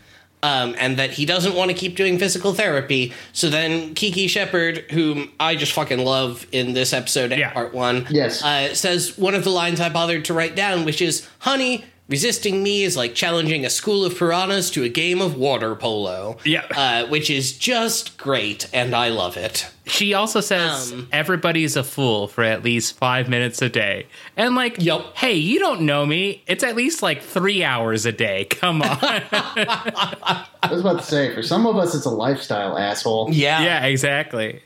Um, 0.45 0.75
and 0.79 0.99
that 0.99 1.11
he 1.13 1.25
doesn't 1.25 1.55
want 1.55 1.71
to 1.71 1.75
keep 1.75 1.97
doing 1.97 2.19
physical 2.19 2.53
therapy. 2.53 3.15
So 3.33 3.49
then 3.49 3.95
Kiki 3.95 4.27
Shepard, 4.29 4.85
whom 4.91 5.31
I 5.41 5.55
just 5.55 5.73
fucking 5.73 6.05
love 6.05 6.47
in 6.53 6.75
this 6.75 6.93
episode 6.93 7.31
Yeah. 7.31 7.49
part 7.51 7.73
one, 7.73 8.07
Yes. 8.11 8.45
uh, 8.45 8.75
says 8.75 9.17
one 9.17 9.35
of 9.35 9.43
the 9.45 9.51
lines 9.51 9.81
I 9.81 9.89
bothered 9.89 10.27
to 10.27 10.35
write 10.35 10.55
down, 10.55 10.85
which 10.85 11.01
is, 11.01 11.27
"Honey, 11.39 11.87
resisting 12.09 12.63
me 12.63 12.83
is 12.83 12.97
like 12.97 13.15
challenging 13.15 13.65
a 13.65 13.71
school 13.71 14.05
of 14.05 14.17
piranhas 14.19 14.71
to 14.73 14.83
a 14.85 14.89
game 14.89 15.21
of 15.23 15.37
water 15.37 15.75
polo." 15.75 16.37
Yeah. 16.45 16.65
uh, 16.77 17.07
which 17.09 17.31
is 17.31 17.57
just 17.57 18.17
great, 18.19 18.69
and 18.73 18.95
I 18.95 19.09
love 19.09 19.37
it. 19.37 19.71
she 19.87 20.15
also 20.15 20.41
says 20.41 20.93
um, 20.93 21.09
everybody's 21.13 21.77
a 21.77 21.85
fool 21.85 22.27
for 22.29 22.43
at 22.43 22.63
least 22.65 22.97
five 22.97 23.29
minutes 23.29 23.61
a 23.63 23.69
day. 23.69 24.07
And 24.37 24.55
like, 24.55 24.81
Yup. 24.81 25.17
hey, 25.17 25.35
you 25.35 25.59
don't 25.59 25.83
know 25.83 26.07
me. 26.07 26.43
It's 26.47 26.65
at 26.65 26.75
least 26.75 27.03
like 27.03 27.23
three 27.23 27.63
hours 27.63 28.07
a 28.07 28.13
day. 28.13 28.45
Come 28.51 28.81
on. 28.83 28.99
I 29.01 30.47
was 30.71 30.81
about 30.81 31.01
to 31.01 31.05
say, 31.05 31.35
for 31.35 31.43
some 31.43 31.67
of 31.67 31.77
us, 31.77 31.95
it's 31.95 32.07
a 32.07 32.11
lifestyle, 32.11 32.79
asshole. 32.79 33.29
Yeah, 33.33 33.63
yeah, 33.63 33.85
exactly. 33.85 34.63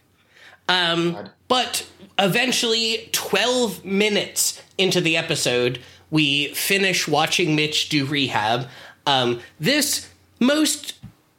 Um, 0.68 1.28
but 1.48 1.88
eventually, 2.18 3.08
12 3.12 3.84
minutes 3.84 4.62
into 4.76 5.00
the 5.00 5.16
episode, 5.16 5.80
we 6.10 6.48
finish 6.54 7.06
watching 7.06 7.54
Mitch 7.54 7.88
do 7.88 8.06
rehab. 8.06 8.68
Um, 9.06 9.40
this, 9.60 10.08
most 10.40 10.94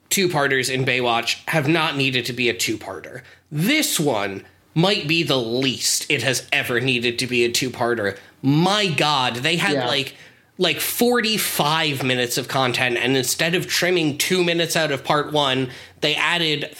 two 0.09 0.29
parters 0.29 0.69
in 0.69 0.85
Baywatch 0.85 1.47
have 1.47 1.67
not 1.67 1.95
needed 1.95 2.25
to 2.25 2.33
be 2.33 2.49
a 2.49 2.53
two 2.53 2.77
parter. 2.77 3.21
This 3.51 3.99
one 3.99 4.45
might 4.75 5.07
be 5.07 5.23
the 5.23 5.37
least 5.37 6.09
it 6.09 6.23
has 6.23 6.47
ever 6.51 6.79
needed 6.79 7.19
to 7.19 7.27
be 7.27 7.43
a 7.45 7.51
two 7.51 7.69
parter. 7.69 8.17
My 8.41 8.87
God, 8.87 9.37
they 9.37 9.57
had 9.57 9.73
Yeah. 9.73 9.87
like 9.87 10.15
like 10.61 10.81
45 10.81 12.03
minutes 12.03 12.37
of 12.37 12.49
content 12.49 12.97
and 12.97 13.15
instead 13.15 13.55
of 13.55 13.65
trimming 13.65 14.17
2 14.17 14.43
minutes 14.43 14.75
out 14.75 14.91
of 14.91 15.05
part 15.05 15.31
1 15.31 15.69
they 16.01 16.15
added 16.15 16.75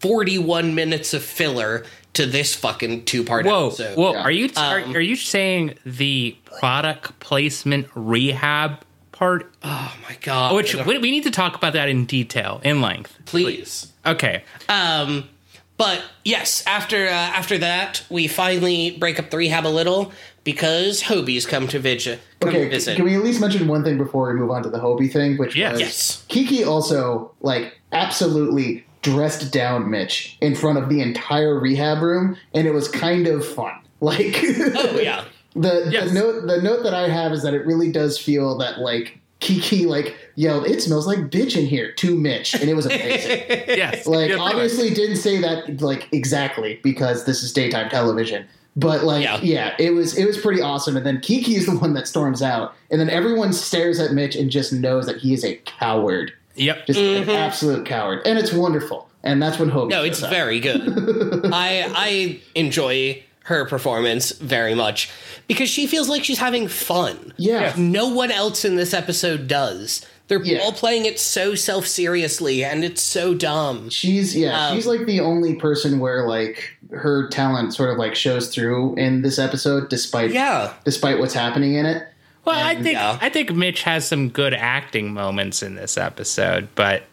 41 0.00 0.74
minutes 0.74 1.12
of 1.12 1.22
filler 1.22 1.84
to 2.18 2.26
this 2.26 2.54
fucking 2.54 3.04
two-part 3.06 3.46
Whoa, 3.46 3.68
episode. 3.68 3.96
whoa! 3.96 4.12
Yeah. 4.12 4.22
Are 4.22 4.30
you 4.30 4.50
are, 4.56 4.80
Um, 4.80 4.94
are 4.96 5.00
you 5.00 5.16
saying 5.16 5.74
the 5.86 6.36
product 6.60 7.18
placement 7.20 7.88
rehab 7.94 8.80
part? 9.12 9.50
oh 9.64 9.94
my 10.08 10.16
god. 10.20 10.54
Which 10.54 10.74
we 10.74 10.98
we 10.98 11.10
need 11.10 11.24
to 11.24 11.30
talk 11.30 11.56
about 11.56 11.72
that 11.72 11.88
in 11.88 12.04
detail, 12.04 12.60
in 12.62 12.80
length. 12.82 13.16
please. 13.24 13.92
Okay. 14.06 14.44
Um 14.68 15.28
but 15.76 16.02
yes, 16.24 16.64
after 16.66 17.06
uh, 17.06 17.10
after 17.12 17.56
that, 17.58 18.02
we 18.10 18.26
finally 18.26 18.90
break 18.98 19.18
up 19.20 19.30
the 19.30 19.36
rehab 19.36 19.64
a 19.64 19.68
little 19.68 20.10
because 20.42 21.02
Hobie's 21.02 21.46
come 21.46 21.68
to 21.68 21.78
visit. 21.78 22.18
Come 22.40 22.48
Okay, 22.50 22.64
to 22.64 22.70
visit. 22.70 22.96
can 22.96 23.04
we 23.04 23.14
at 23.14 23.22
least 23.22 23.40
mention 23.40 23.68
one 23.68 23.84
thing 23.84 23.96
before 23.96 24.32
we 24.32 24.40
move 24.40 24.50
on 24.50 24.64
to 24.64 24.70
the 24.70 24.78
Hobie 24.78 25.12
thing? 25.12 25.36
Which 25.38 25.54
Yes. 25.54 25.72
was 25.72 25.80
Yes. 25.80 26.24
Kiki 26.26 26.64
also 26.64 27.30
like 27.42 27.78
absolutely 27.92 28.84
dressed 29.12 29.52
down 29.52 29.90
Mitch 29.90 30.36
in 30.40 30.54
front 30.54 30.78
of 30.78 30.88
the 30.88 31.00
entire 31.00 31.58
rehab 31.58 32.02
room, 32.02 32.36
and 32.54 32.66
it 32.66 32.72
was 32.72 32.88
kind 32.88 33.26
of 33.26 33.46
fun. 33.46 33.72
Like, 34.00 34.36
oh 34.44 35.00
yeah. 35.00 35.24
the, 35.56 35.88
Yes. 35.90 36.08
the 36.08 36.14
note 36.14 36.46
the 36.46 36.62
note 36.62 36.84
that 36.84 36.94
I 36.94 37.08
have 37.08 37.32
is 37.32 37.42
that 37.42 37.52
it 37.52 37.66
really 37.66 37.90
does 37.90 38.16
feel 38.16 38.56
that 38.58 38.78
like 38.78 39.18
Kiki 39.40 39.86
like 39.86 40.14
yelled, 40.36 40.66
"It 40.68 40.80
smells 40.80 41.04
like 41.06 41.18
bitch 41.30 41.56
in 41.56 41.66
here" 41.66 41.90
to 41.94 42.14
Mitch, 42.14 42.54
and 42.54 42.70
it 42.70 42.74
was 42.74 42.86
amazing. 42.86 43.42
Yes. 43.68 44.06
like 44.06 44.30
Yeah, 44.30 44.36
obviously 44.38 44.90
didn't 44.94 45.16
say 45.16 45.40
that 45.40 45.80
like 45.80 46.06
exactly 46.12 46.78
because 46.84 47.24
this 47.24 47.42
is 47.42 47.52
daytime 47.52 47.88
television 47.90 48.46
but 48.76 49.02
like 49.02 49.24
Yeah. 49.24 49.40
yeah. 49.42 49.74
it 49.80 49.90
was 49.90 50.16
it 50.16 50.24
was 50.26 50.38
pretty 50.38 50.60
awesome 50.62 50.96
and 50.96 51.04
then 51.04 51.20
kiki 51.20 51.56
is 51.56 51.66
the 51.66 51.76
one 51.76 51.94
that 51.94 52.06
storms 52.06 52.40
out 52.42 52.74
and 52.92 53.00
then 53.00 53.10
everyone 53.10 53.52
stares 53.52 53.98
at 53.98 54.12
mitch 54.12 54.36
and 54.36 54.50
just 54.50 54.72
knows 54.72 55.06
that 55.06 55.16
he 55.16 55.32
is 55.34 55.44
a 55.44 55.56
coward 55.64 56.32
Yep. 56.58 56.86
just 56.86 56.98
an 57.00 57.28
absolute 57.30 57.86
coward 57.86 58.22
and 58.26 58.38
it's 58.38 58.52
wonderful 58.52 59.08
and 59.22 59.42
that's 59.42 59.58
when 59.58 59.68
hope 59.68 59.90
No, 59.90 60.02
it's 60.04 60.20
very 60.20 60.60
good. 60.60 60.80
I 61.52 61.90
I 61.94 62.40
enjoy 62.54 63.22
her 63.44 63.64
performance 63.64 64.32
very 64.32 64.74
much 64.74 65.10
because 65.46 65.68
she 65.70 65.86
feels 65.86 66.08
like 66.08 66.22
she's 66.24 66.38
having 66.38 66.68
fun. 66.68 67.32
yeah 67.38 67.72
No 67.76 68.08
one 68.08 68.30
else 68.30 68.64
in 68.64 68.76
this 68.76 68.92
episode 68.92 69.48
does. 69.48 70.04
They're 70.28 70.42
Yeah. 70.44 70.58
all 70.58 70.72
playing 70.72 71.06
it 71.06 71.18
so 71.18 71.54
self 71.54 71.86
seriously, 71.86 72.62
and 72.62 72.84
it's 72.84 73.00
so 73.00 73.32
dumb. 73.34 73.88
she's 73.88 74.36
yeah 74.36 74.68
Um, 74.68 74.76
she's 74.76 74.86
like 74.86 75.06
the 75.06 75.20
only 75.20 75.54
person 75.54 75.98
where 76.00 76.28
like 76.28 76.68
her 76.92 77.28
talent 77.28 77.72
sort 77.74 77.90
of 77.90 77.96
like 77.98 78.14
shows 78.14 78.48
through 78.54 78.94
in 78.96 79.22
this 79.22 79.38
episode 79.38 79.88
despite 79.88 80.30
Yeah. 80.32 80.74
despite 80.84 81.18
what's 81.18 81.32
happening 81.34 81.74
in 81.74 81.86
it 81.86 82.06
Well, 82.48 82.66
I 82.66 82.74
think 82.74 82.94
yeah. 82.94 83.18
I 83.20 83.28
think 83.28 83.52
Mitch 83.54 83.82
has 83.82 84.06
some 84.08 84.28
good 84.30 84.54
acting 84.54 85.12
moments 85.12 85.62
in 85.62 85.74
this 85.74 85.96
episode, 85.98 86.68
but 86.74 87.04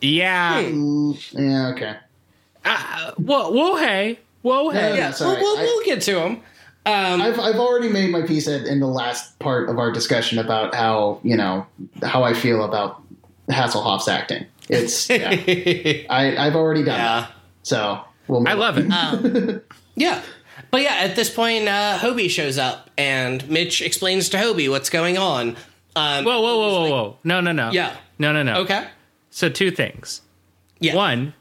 yeah. 0.00 0.60
Ooh, 0.62 1.16
yeah 1.32 1.68
okay 1.74 1.96
Uh, 2.64 3.12
whoa, 3.16 3.50
whoa, 3.50 3.76
hey, 3.76 4.18
whoa, 4.42 4.70
hey. 4.70 4.90
no, 4.90 4.94
Yeah, 4.94 5.10
sorry. 5.10 5.40
we'll, 5.40 5.54
we'll, 5.54 5.58
I- 5.58 5.62
we'll 5.62 5.84
get 5.84 6.00
to 6.02 6.20
him. 6.20 6.40
Um, 6.86 7.22
I've 7.22 7.40
I've 7.40 7.56
already 7.56 7.88
made 7.88 8.10
my 8.10 8.20
piece 8.22 8.46
in 8.46 8.66
in 8.66 8.78
the 8.80 8.86
last 8.86 9.38
part 9.38 9.70
of 9.70 9.78
our 9.78 9.90
discussion 9.90 10.38
about 10.38 10.74
how 10.74 11.18
you 11.22 11.34
know 11.34 11.66
how 12.02 12.22
I 12.24 12.34
feel 12.34 12.62
about 12.62 13.02
Hasselhoff's 13.48 14.06
acting. 14.06 14.44
It's 14.68 15.08
yeah, 15.10 15.30
I 16.10 16.36
I've 16.38 16.54
already 16.56 16.82
done 16.84 16.98
yeah. 16.98 17.20
that. 17.22 17.32
So 17.62 18.00
we'll 18.28 18.40
move 18.40 18.48
I 18.48 18.52
love 18.52 18.76
it. 18.76 18.86
Um, 18.92 19.62
yeah. 19.96 20.20
But 20.74 20.82
yeah, 20.82 20.94
at 20.94 21.14
this 21.14 21.30
point, 21.30 21.68
uh, 21.68 21.98
Hobie 22.00 22.28
shows 22.28 22.58
up, 22.58 22.90
and 22.98 23.48
Mitch 23.48 23.80
explains 23.80 24.28
to 24.30 24.38
Hobie 24.38 24.68
what's 24.68 24.90
going 24.90 25.16
on. 25.16 25.50
Um, 25.94 26.24
whoa, 26.24 26.40
whoa, 26.40 26.56
whoa, 26.56 26.68
whoa, 26.72 26.90
whoa! 26.90 27.18
No, 27.22 27.40
no, 27.40 27.52
no. 27.52 27.70
Yeah. 27.70 27.94
No, 28.18 28.32
no, 28.32 28.42
no. 28.42 28.56
Okay. 28.62 28.88
So 29.30 29.48
two 29.48 29.70
things. 29.70 30.20
Yeah. 30.80 30.96
One, 30.96 31.32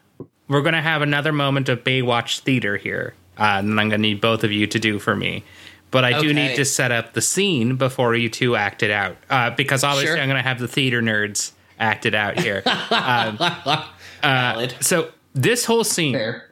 we're 0.47 0.61
gonna 0.61 0.83
have 0.83 1.01
another 1.01 1.31
moment 1.31 1.67
of 1.67 1.83
Baywatch 1.83 2.41
theater 2.41 2.77
here, 2.77 3.15
uh, 3.39 3.55
and 3.57 3.79
I'm 3.79 3.89
gonna 3.89 3.97
need 3.97 4.21
both 4.21 4.43
of 4.43 4.51
you 4.51 4.67
to 4.67 4.77
do 4.77 4.99
for 4.99 5.15
me. 5.15 5.43
But 5.89 6.03
I 6.03 6.21
do 6.21 6.31
need 6.31 6.55
to 6.57 6.63
set 6.63 6.91
up 6.91 7.13
the 7.13 7.21
scene 7.21 7.75
before 7.75 8.13
you 8.13 8.29
two 8.29 8.55
act 8.55 8.83
it 8.83 8.91
out, 8.91 9.17
uh, 9.31 9.49
because 9.49 9.83
obviously 9.83 10.15
Sure. 10.15 10.21
I'm 10.21 10.27
gonna 10.27 10.43
have 10.43 10.59
the 10.59 10.67
theater 10.67 11.01
nerds 11.01 11.53
act 11.79 12.05
it 12.05 12.13
out 12.13 12.39
here. 12.39 12.61
Valid. 14.21 14.75
so 14.79 15.09
this 15.33 15.65
whole 15.65 15.83
scene 15.83 16.13
fair, 16.13 16.51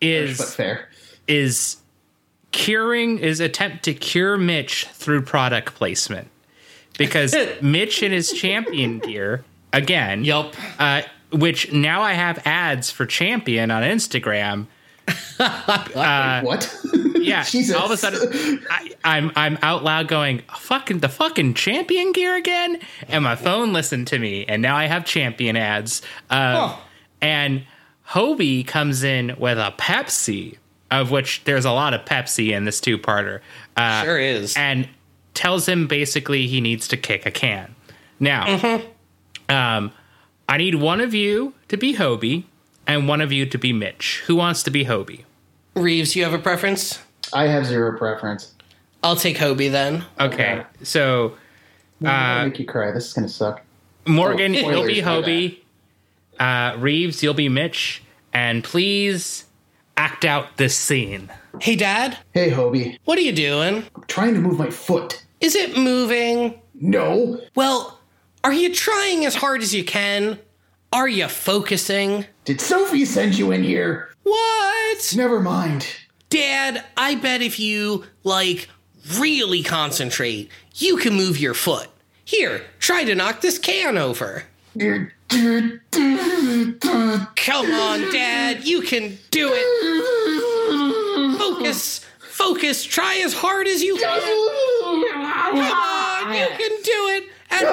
is 0.00 0.54
fair. 0.54 0.88
is 1.28 1.76
curing 2.54 3.18
is 3.18 3.40
attempt 3.40 3.82
to 3.84 3.92
cure 3.92 4.38
Mitch 4.38 4.86
through 4.92 5.22
product 5.22 5.74
placement 5.74 6.28
because 6.96 7.34
Mitch 7.60 8.02
in 8.02 8.12
his 8.12 8.32
champion 8.32 9.00
gear 9.00 9.44
again, 9.72 10.24
Yep. 10.24 10.54
uh, 10.78 11.02
which 11.32 11.72
now 11.72 12.00
I 12.02 12.12
have 12.12 12.40
ads 12.46 12.90
for 12.90 13.04
champion 13.06 13.70
on 13.70 13.82
Instagram. 13.82 14.66
Uh, 15.38 16.40
what? 16.42 16.72
yeah, 17.16 17.42
Jesus. 17.42 17.74
all 17.74 17.86
of 17.86 17.90
a 17.90 17.96
sudden, 17.96 18.64
I, 18.70 18.90
I'm 19.04 19.32
I'm 19.34 19.58
out 19.62 19.82
loud 19.82 20.06
going, 20.06 20.42
"Fucking 20.56 21.00
the 21.00 21.08
fucking 21.08 21.54
champion 21.54 22.12
gear 22.12 22.36
again," 22.36 22.78
and 23.08 23.24
my 23.24 23.34
phone 23.34 23.72
listened 23.72 24.06
to 24.08 24.18
me, 24.20 24.44
and 24.46 24.62
now 24.62 24.76
I 24.76 24.86
have 24.86 25.04
champion 25.04 25.56
ads. 25.56 26.02
Uh, 26.30 26.68
Huh. 26.68 26.76
And 27.20 27.64
Hobie 28.10 28.64
comes 28.66 29.02
in 29.02 29.34
with 29.38 29.58
a 29.58 29.74
Pepsi, 29.76 30.56
of 30.90 31.10
which 31.10 31.42
there's 31.44 31.64
a 31.64 31.70
lot 31.72 31.94
of 31.94 32.04
Pepsi 32.04 32.50
in 32.52 32.64
this 32.64 32.80
two-parter. 32.80 33.40
Uh, 33.76 34.02
Sure 34.04 34.18
is. 34.18 34.56
and 34.56 34.88
tells 35.34 35.66
him 35.68 35.86
basically 35.86 36.46
he 36.46 36.60
needs 36.60 36.86
to 36.88 36.96
kick 36.96 37.26
a 37.26 37.30
can. 37.30 37.74
Now, 38.20 38.82
um, 39.48 39.90
I 40.48 40.56
need 40.58 40.76
one 40.76 41.00
of 41.00 41.14
you 41.14 41.54
to 41.68 41.76
be 41.76 41.94
Hobie 41.96 42.44
and 42.86 43.08
one 43.08 43.20
of 43.20 43.32
you 43.32 43.46
to 43.46 43.58
be 43.58 43.72
Mitch. 43.72 44.22
Who 44.26 44.36
wants 44.36 44.62
to 44.64 44.70
be 44.70 44.84
Hobie? 44.84 45.24
Reeves, 45.74 46.14
you 46.14 46.22
have 46.22 46.32
a 46.34 46.38
preference? 46.38 47.00
I 47.32 47.48
have 47.48 47.66
zero 47.66 47.98
preference. 47.98 48.52
I'll 49.02 49.16
take 49.16 49.36
Hobie 49.38 49.70
then. 49.70 50.04
Okay, 50.20 50.52
Okay. 50.60 50.62
so 50.82 51.34
No, 52.00 52.10
I'll 52.10 52.40
Uh, 52.42 52.44
make 52.46 52.58
you 52.58 52.64
cry. 52.66 52.90
This 52.92 53.06
is 53.08 53.12
gonna 53.12 53.28
suck. 53.28 53.62
Morgan, 54.06 54.54
Oh, 54.54 54.70
you'll 54.70 54.86
be 54.86 55.00
spoilers, 55.00 55.26
Hobie. 55.26 55.58
Uh, 56.38 56.76
Reeves, 56.78 57.22
you'll 57.22 57.34
be 57.34 57.48
Mitch. 57.48 58.02
And 58.32 58.62
please 58.64 59.44
act 59.96 60.24
out 60.24 60.56
this 60.56 60.76
scene. 60.76 61.30
Hey, 61.60 61.76
Dad, 61.76 62.18
Hey, 62.32 62.50
Hobie, 62.50 62.98
what 63.04 63.18
are 63.18 63.22
you 63.22 63.32
doing? 63.32 63.84
I'm 63.94 64.04
trying 64.08 64.34
to 64.34 64.40
move 64.40 64.58
my 64.58 64.70
foot. 64.70 65.24
Is 65.40 65.54
it 65.54 65.76
moving? 65.76 66.60
No, 66.74 67.40
Well, 67.54 68.00
are 68.42 68.52
you 68.52 68.74
trying 68.74 69.24
as 69.24 69.36
hard 69.36 69.62
as 69.62 69.72
you 69.74 69.84
can? 69.84 70.38
Are 70.92 71.08
you 71.08 71.28
focusing? 71.28 72.26
did 72.44 72.60
Sophie 72.60 73.04
send 73.04 73.38
you 73.38 73.52
in 73.52 73.62
here? 73.62 74.10
What? 74.24 75.14
Never 75.16 75.40
mind. 75.40 75.86
Dad, 76.30 76.84
I 76.96 77.14
bet 77.14 77.40
if 77.42 77.58
you, 77.60 78.04
like, 78.24 78.68
really 79.18 79.62
concentrate, 79.62 80.50
you 80.76 80.96
can 80.96 81.14
move 81.14 81.38
your 81.38 81.54
foot. 81.54 81.88
Here, 82.24 82.62
try 82.80 83.04
to 83.04 83.14
knock 83.14 83.40
this 83.40 83.58
can 83.58 83.96
over. 83.96 84.44
Come 87.36 87.70
on, 87.72 88.00
Dad, 88.12 88.64
you 88.66 88.82
can 88.82 89.18
do 89.30 89.50
it. 89.52 91.38
Focus, 91.38 92.04
focus, 92.18 92.84
try 92.84 93.16
as 93.24 93.32
hard 93.34 93.66
as 93.66 93.82
you 93.82 93.96
can. 93.96 94.20
Come 94.20 95.58
on, 95.58 96.34
you 96.34 96.46
can 96.48 96.82
do 96.82 97.08
it. 97.16 97.24
And 97.50 97.66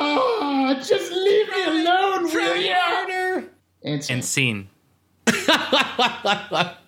Ah, 0.00 0.74
Just 0.86 1.12
leave 1.12 1.48
me 1.50 1.64
alone, 1.64 2.30
try 2.30 2.48
will 2.48 2.56
ya? 2.56 2.76
harder. 2.78 3.44
And, 3.82 4.06
And 4.10 4.24
scene. 4.24 4.68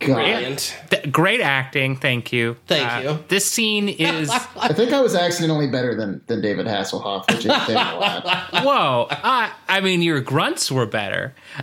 God, 0.00 0.14
Brilliant. 0.14 0.76
Th- 0.90 1.12
great 1.12 1.40
acting, 1.42 1.94
thank 1.96 2.32
you. 2.32 2.52
Uh, 2.52 2.54
Thank 2.74 3.04
you. 3.04 3.24
This 3.28 3.44
scene 3.50 3.88
is 3.98 4.30
I 4.30 4.72
think 4.72 4.92
I 4.92 5.00
was 5.02 5.14
accidentally 5.14 5.68
better 5.68 5.94
than, 5.94 6.22
than 6.26 6.40
David 6.40 6.66
Hasselhoff, 6.66 7.26
which 7.30 7.44
is 7.44 7.52
saying 7.66 7.70
a 7.78 7.98
lot. 7.98 8.24
whoa. 8.64 9.06
I, 9.10 9.52
I 9.68 9.80
mean, 9.82 10.00
your 10.02 10.20
grunts 10.20 10.72
were 10.72 10.86
better. 10.86 11.34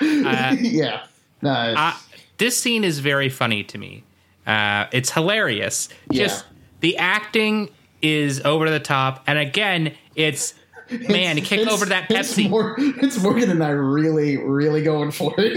yeah. 0.00 1.04
No, 1.42 1.50
Uh, 1.50 1.92
this 2.38 2.58
scene 2.58 2.84
is 2.84 2.98
very 2.98 3.28
funny 3.28 3.62
to 3.64 3.78
me. 3.78 4.04
Uh, 4.46 4.86
it's 4.92 5.10
hilarious. 5.12 5.88
Just 6.12 6.44
Yeah. 6.44 6.50
the 6.80 6.96
acting 6.98 7.70
is 8.02 8.40
over 8.44 8.70
the 8.70 8.80
top, 8.80 9.22
and 9.26 9.38
again, 9.38 9.94
it's 10.14 10.54
man, 10.90 11.36
kick 11.42 11.60
It's- 11.60 11.72
over 11.72 11.86
that 11.86 12.10
It's, 12.10 12.34
Pepsi. 12.34 12.48
more, 12.48 12.74
it's 12.78 13.18
Morgan 13.18 13.50
and 13.50 13.62
I 13.62 13.70
really, 13.70 14.36
really 14.36 14.82
going 14.82 15.10
for 15.10 15.34
it. 15.38 15.56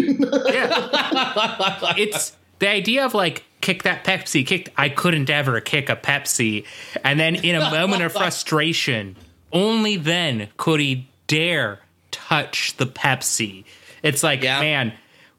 Yeah. 0.54 1.94
it's 1.98 2.34
the 2.60 2.70
idea 2.70 3.06
of 3.06 3.14
like 3.14 3.44
kick 3.62 3.84
that 3.84 4.04
Pepsi. 4.04 4.46
Kick. 4.46 4.74
I 4.78 4.90
couldn't 4.90 5.30
ever 5.30 5.60
kick 5.62 5.90
a 5.90 5.96
Pepsi, 5.96 6.66
and 7.04 7.20
then 7.20 7.36
in 7.36 7.56
a 7.56 7.70
moment 7.72 8.04
of 8.04 8.12
frustration, 8.14 9.16
only 9.52 9.98
then 9.98 10.50
could 10.58 10.80
he 10.80 11.08
dare 11.28 11.80
touch 12.12 12.76
the 12.78 12.86
Pepsi. 12.86 13.64
It's 14.04 14.24
like, 14.24 14.44
Yeah. 14.44 14.60
man, 14.60 14.94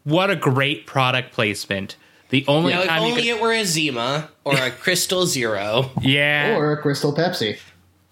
what 0.04 0.30
a 0.30 0.36
great 0.36 0.86
product 0.86 1.32
placement. 1.32 1.96
The 2.30 2.44
only 2.48 2.72
Now, 2.72 2.80
if 2.82 2.88
time 2.88 3.02
you 3.02 3.08
only 3.10 3.22
could, 3.22 3.28
it 3.30 3.40
were 3.42 3.52
a 3.52 3.64
Zima 3.64 4.30
or 4.44 4.54
a 4.56 4.70
Crystal 4.80 5.26
Zero. 5.26 5.90
yeah, 6.00 6.56
or 6.56 6.72
a 6.72 6.80
Crystal 6.80 7.12
Pepsi. 7.14 7.58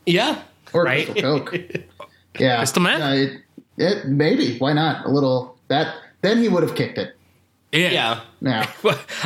Yeah. 0.05 0.43
Or 0.73 0.85
Right? 0.85 1.07
Crystal 1.07 1.41
Coke. 1.41 1.55
Yeah. 2.39 2.59
Crystal 2.59 2.81
meth? 2.81 3.01
No, 3.01 3.13
it, 3.13 3.43
it, 3.77 4.07
maybe. 4.07 4.57
Why 4.59 4.73
not? 4.73 5.05
A 5.05 5.09
little. 5.09 5.59
That. 5.67 5.97
Then 6.23 6.39
he 6.39 6.49
would 6.49 6.63
have 6.63 6.77
kicked 6.77 6.97
it. 6.97 7.17
Yeah. 7.73 8.21
Now. 8.41 8.69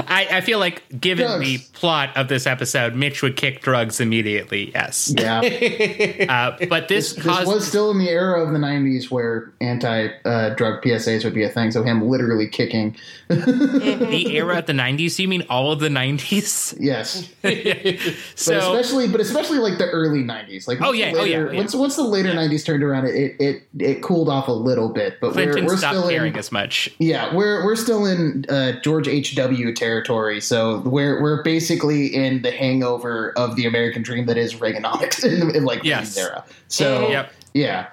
I, 0.08 0.26
I 0.32 0.40
feel 0.40 0.58
like 0.58 0.82
given 1.00 1.26
Drugs. 1.26 1.44
the 1.44 1.58
plot 1.72 2.16
of 2.16 2.28
this 2.28 2.46
episode, 2.46 2.94
Mitch 2.94 3.22
would 3.22 3.36
kick 3.36 3.62
drugs 3.62 4.00
immediately. 4.00 4.72
Yes, 4.72 5.12
Yeah. 5.16 5.40
uh, 6.60 6.66
but 6.68 6.88
this, 6.88 7.14
This 7.14 7.24
caused 7.24 7.46
was 7.46 7.66
still 7.66 7.90
in 7.90 7.98
the 7.98 8.08
era 8.08 8.42
of 8.42 8.52
the 8.52 8.58
90s 8.58 9.10
where 9.10 9.52
anti 9.60 10.08
uh, 10.24 10.54
drug 10.54 10.82
PSAs 10.82 11.24
would 11.24 11.34
be 11.34 11.42
a 11.44 11.48
thing. 11.48 11.70
So 11.70 11.82
him 11.82 12.08
literally 12.08 12.48
kicking. 12.48 12.96
the 13.28 14.26
era 14.36 14.58
of 14.58 14.66
the 14.66 14.72
'90s. 14.72 15.18
You 15.18 15.28
mean 15.28 15.44
all 15.48 15.72
of 15.72 15.80
the 15.80 15.88
'90s? 15.88 16.76
Yes. 16.78 17.28
But 17.42 18.14
So 18.34 18.74
especially, 18.74 19.08
but 19.08 19.20
especially 19.20 19.58
like 19.58 19.78
the 19.78 19.88
early 19.88 20.22
'90s. 20.22 20.68
Like 20.68 20.80
Oh, 20.82 20.92
yeah, 20.92 21.12
the 21.12 21.18
oh, 21.18 21.22
later, 21.22 21.46
yeah, 21.46 21.52
yeah. 21.52 21.58
Once 21.58 21.74
once 21.74 21.96
the 21.96 22.04
later 22.04 22.30
'90s 22.30 22.64
turned 22.64 22.82
around, 22.82 23.06
it 23.06 23.36
it 23.40 23.62
it 23.78 24.02
cooled 24.02 24.28
off 24.28 24.48
a 24.48 24.52
little 24.52 24.88
bit. 24.88 25.20
But 25.20 25.32
Clinton 25.32 25.64
we're, 25.64 25.72
we're 25.72 25.78
still 25.78 26.08
caring 26.08 26.34
in 26.34 26.38
as 26.38 26.52
much. 26.52 26.90
yeah 26.98 27.34
we're 27.34 27.64
we're 27.64 27.76
still 27.76 28.04
in 28.04 28.44
uh, 28.48 28.72
George 28.82 29.03
H 29.08 29.34
W 29.36 29.74
territory. 29.74 30.40
So 30.40 30.78
we're 30.80 31.20
we're 31.22 31.42
basically 31.42 32.06
in 32.14 32.42
the 32.42 32.50
hangover 32.50 33.32
of 33.38 33.56
the 33.56 33.66
American 33.66 34.02
dream 34.02 34.26
that 34.26 34.36
is 34.36 34.54
Reaganomics 34.54 35.24
in, 35.42 35.54
in 35.54 35.64
like 35.64 35.82
Yes. 35.84 36.16
Reagan's 36.16 36.18
era. 36.18 36.44
So 36.68 37.08
Yep. 37.08 37.32
yeah. 37.54 37.86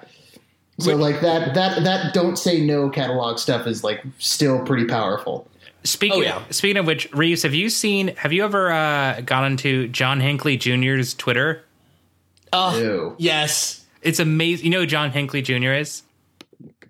So 0.80 0.96
like 0.96 1.20
that 1.20 1.54
that 1.54 1.84
that 1.84 2.12
don't 2.14 2.36
say 2.36 2.60
no 2.60 2.88
catalog 2.90 3.38
stuff 3.38 3.66
is 3.66 3.84
like 3.84 4.02
still 4.18 4.64
pretty 4.64 4.86
powerful. 4.86 5.46
Speaking 5.84 6.20
Oh, 6.20 6.22
yeah. 6.22 6.42
speaking 6.50 6.76
of 6.76 6.86
which, 6.86 7.12
Reeves, 7.12 7.42
have 7.42 7.54
you 7.54 7.68
seen? 7.68 8.08
Have 8.16 8.32
you 8.32 8.44
ever 8.44 8.70
uh, 8.72 9.20
gone 9.22 9.44
into 9.44 9.88
John 9.88 10.20
Hinckley 10.20 10.56
Jr.'s 10.56 11.12
Twitter? 11.14 11.64
Oh, 12.52 12.78
Ew. 12.78 13.14
yes. 13.18 13.84
It's 14.00 14.18
amazing. 14.20 14.64
You 14.66 14.70
know 14.72 14.80
who 14.80 14.86
John 14.86 15.10
Hinckley 15.10 15.42
Jr. 15.42 15.72
is? 15.72 16.02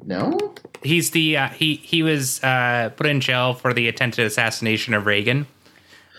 No. 0.05 0.55
He's 0.83 1.11
the 1.11 1.37
uh, 1.37 1.49
he 1.49 1.77
he 1.77 2.03
was 2.03 2.43
uh, 2.43 2.91
put 2.97 3.07
in 3.07 3.21
jail 3.21 3.55
for 3.55 3.73
the 3.73 3.89
attempted 3.89 4.27
assassination 4.27 4.95
of 4.95 5.07
Reagan. 5.07 5.47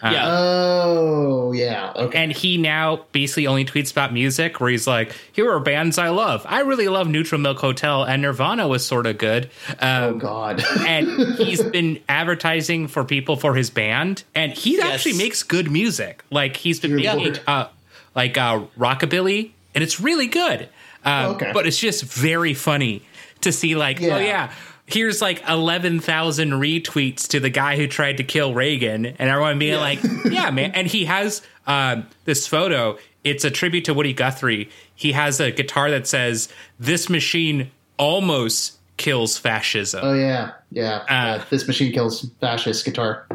yeah. 0.02 0.26
Oh 0.28 1.52
yeah. 1.54 1.94
Okay. 1.96 2.24
and 2.24 2.32
he 2.32 2.58
now 2.58 3.06
basically 3.14 3.48
only 3.48 3.64
tweets 3.64 3.92
about 3.92 4.12
music 4.12 4.60
where 4.60 4.70
he's 4.70 4.86
like 4.88 5.16
here 5.32 5.50
are 5.52 5.60
bands 5.62 5.98
i 5.98 6.10
love 6.10 6.46
i 6.50 6.60
really 6.62 6.88
love 6.90 7.08
neutral 7.08 7.40
milk 7.40 7.60
hotel 7.60 8.04
and 8.04 8.22
nirvana 8.22 8.68
was 8.68 8.86
sort 8.86 9.06
of 9.06 9.18
good 9.18 9.50
oh 9.82 10.10
um, 10.10 10.18
God. 10.20 10.62
and 10.80 11.08
he's 11.38 11.62
been 11.64 12.02
advertising 12.10 12.88
for 12.88 13.06
people 13.06 13.38
for 13.38 13.54
his 13.56 13.70
band 13.70 14.24
and 14.36 14.52
he 14.52 14.82
actually 14.82 15.18
makes 15.18 15.44
good 15.44 15.72
music 15.72 16.24
like 16.32 16.58
he's 16.58 16.80
been 16.82 16.98
Dear 16.98 17.16
making 17.16 17.42
uh, 17.48 17.68
like 18.16 18.38
uh, 18.38 18.62
rockabilly 18.78 19.52
and 19.76 19.84
it's 19.84 20.00
really 20.02 20.28
good 20.28 20.68
um, 21.06 21.36
Okay. 21.36 21.52
but 21.54 21.66
it's 21.68 21.78
just 21.80 22.04
very 22.04 22.54
funny 22.54 23.04
to 23.44 23.52
see 23.52 23.76
like 23.76 24.00
Yeah. 24.00 24.16
oh 24.16 24.20
yeah 24.20 24.52
here's 24.86 25.22
like 25.22 25.42
11,000 25.48 26.52
retweets 26.52 27.26
to 27.30 27.40
the 27.40 27.50
guy 27.50 27.78
who 27.78 27.88
tried 27.88 28.18
to 28.18 28.24
kill 28.24 28.54
Reagan 28.54 29.06
and 29.06 29.30
everyone 29.30 29.58
being 29.58 29.80
like, 29.80 30.00
yeah, 30.26 30.52
man. 30.52 30.72
And 30.72 30.88
he 30.88 31.06
has 31.06 31.42
um, 31.66 32.06
this 32.26 32.48
photo. 32.48 32.98
It's 33.24 33.46
a 33.46 33.50
tribute 33.50 33.86
to 33.86 33.94
Woody 33.94 34.12
Guthrie. 34.12 34.70
He 34.94 35.14
has 35.14 35.40
a 35.40 35.52
guitar 35.52 35.90
that 35.90 36.06
says, 36.06 36.50
this 36.82 37.10
machine 37.10 37.72
almost 37.98 38.78
kills 38.98 39.38
fascism. 39.38 40.02
Oh 40.04 40.14
yeah, 40.14 40.52
yeah. 40.72 41.06
Uh, 41.10 41.14
Uh, 41.14 41.46
this 41.50 41.66
machine 41.66 41.94
kills 41.94 42.30
fascist 42.42 42.84
guitar. 42.84 43.26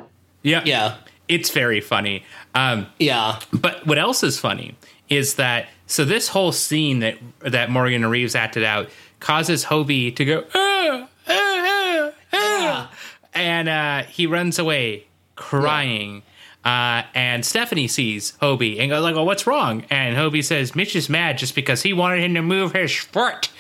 yeah. 0.42 0.60
Yeah. 0.66 0.96
It's 1.28 1.48
very 1.50 1.80
funny. 1.80 2.24
Um, 2.54 2.86
Yeah. 2.98 3.38
But 3.52 3.86
what 3.86 3.98
else 3.98 4.22
is 4.22 4.38
funny 4.38 4.76
is 5.08 5.36
that 5.36 5.68
so 5.86 6.04
this 6.04 6.28
whole 6.28 6.52
scene 6.52 6.98
that 6.98 7.16
that 7.40 7.70
Morgan 7.70 8.04
Reeves 8.04 8.34
acted 8.34 8.64
out 8.64 8.90
causes 9.20 9.66
Hobie 9.66 10.14
to 10.16 10.24
go 10.24 10.44
ah, 10.54 11.08
ah, 11.28 11.30
ah, 11.30 12.12
ah," 12.32 12.92
and 13.34 13.68
uh, 13.68 14.02
he 14.04 14.26
runs 14.26 14.58
away 14.58 15.06
crying. 15.36 16.22
Uh, 16.64 17.02
and 17.14 17.46
Stephanie 17.46 17.88
sees 17.88 18.32
Hobie 18.42 18.78
and 18.78 18.90
goes 18.90 19.02
like, 19.02 19.14
"Oh, 19.14 19.24
what's 19.24 19.46
wrong?" 19.46 19.84
And 19.90 20.16
Hobie 20.16 20.44
says, 20.44 20.74
"Mitch 20.74 20.96
is 20.96 21.08
mad 21.08 21.38
just 21.38 21.54
because 21.54 21.82
he 21.82 21.92
wanted 21.92 22.22
him 22.22 22.34
to 22.34 22.42
move 22.42 22.72
his 22.72 22.94
foot." 22.94 23.50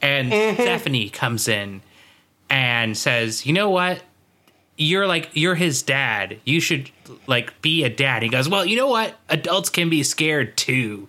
And 0.00 0.28
Stephanie 0.54 1.10
comes 1.10 1.48
in 1.48 1.82
and 2.48 2.96
says, 2.96 3.46
"You 3.46 3.52
know 3.52 3.70
what? 3.70 4.02
you're 4.76 5.06
like 5.06 5.30
you're 5.32 5.54
his 5.54 5.82
dad. 5.82 6.38
You 6.44 6.60
should 6.60 6.90
like 7.26 7.60
be 7.62 7.84
a 7.84 7.90
dad. 7.90 8.22
He 8.22 8.28
goes, 8.28 8.48
well, 8.48 8.64
you 8.64 8.76
know 8.76 8.88
what? 8.88 9.14
Adults 9.28 9.70
can 9.70 9.88
be 9.88 10.02
scared 10.02 10.56
too. 10.56 11.08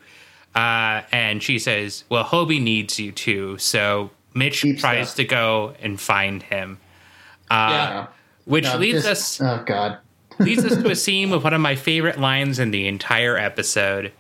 Uh, 0.58 1.04
and 1.12 1.42
she 1.44 1.60
says, 1.60 2.04
well, 2.10 2.24
Hobie 2.24 2.62
needs 2.62 3.00
you 3.00 3.12
too. 3.12 3.58
So 3.60 4.10
Mitch 4.34 4.62
Deep 4.62 4.80
tries 4.80 5.10
stuff. 5.10 5.18
to 5.18 5.24
go 5.26 5.74
and 5.82 6.00
find 6.02 6.42
him. 6.42 6.80
Uh, 7.50 7.70
Yeah. 7.72 8.08
Which 8.46 8.66
Uh, 8.66 8.78
leads 8.78 9.04
this- 9.04 9.40
us 9.40 9.42
Oh 9.42 9.64
God. 9.66 9.98
leads 10.40 10.66
us 10.66 10.82
to 10.82 10.90
a 10.90 10.96
scene 10.96 11.30
with 11.30 11.44
one 11.44 11.54
of 11.54 11.62
my 11.62 11.76
favorite 11.76 12.20
lines 12.20 12.60
in 12.60 12.72
the 12.72 12.88
entire 12.88 13.38
episode. 13.38 14.12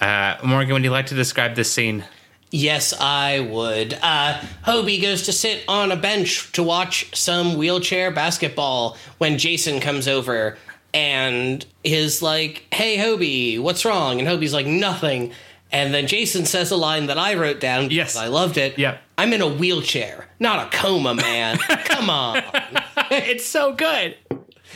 Uh, 0.00 0.36
Morgan, 0.44 0.74
would 0.74 0.84
you 0.84 0.90
like 0.90 1.06
to 1.06 1.14
describe 1.14 1.54
this 1.54 1.72
scene? 1.72 2.04
Yes, 2.50 2.92
I 3.00 3.40
would. 3.40 3.98
Uh, 4.02 4.38
Hobie 4.66 5.00
goes 5.02 5.22
to 5.22 5.32
sit 5.32 5.64
on 5.68 5.90
a 5.92 5.96
bench 5.96 6.52
to 6.52 6.62
watch 6.62 7.14
some 7.16 7.56
wheelchair 7.56 8.10
basketball 8.10 8.96
when 9.18 9.38
Jason 9.38 9.80
comes 9.80 10.06
over 10.08 10.56
and 10.94 11.64
is 11.84 12.22
like, 12.22 12.66
Hey, 12.72 12.96
Hobie, 12.98 13.58
what's 13.60 13.84
wrong? 13.84 14.18
And 14.20 14.28
Hobie's 14.28 14.52
like, 14.54 14.66
Nothing. 14.66 15.32
And 15.72 15.92
then 15.92 16.06
Jason 16.06 16.44
says 16.46 16.70
a 16.70 16.76
line 16.76 17.06
that 17.06 17.18
I 17.18 17.34
wrote 17.34 17.60
down. 17.60 17.90
Yes. 17.90 18.12
because 18.12 18.16
I 18.16 18.28
loved 18.28 18.56
it. 18.56 18.78
Yeah. 18.78 18.98
I'm 19.18 19.32
in 19.32 19.40
a 19.40 19.48
wheelchair, 19.48 20.28
not 20.38 20.72
a 20.72 20.76
coma, 20.76 21.14
man. 21.14 21.58
Come 21.84 22.10
on. 22.10 22.42
it's 23.10 23.46
so 23.46 23.72
good. 23.72 24.16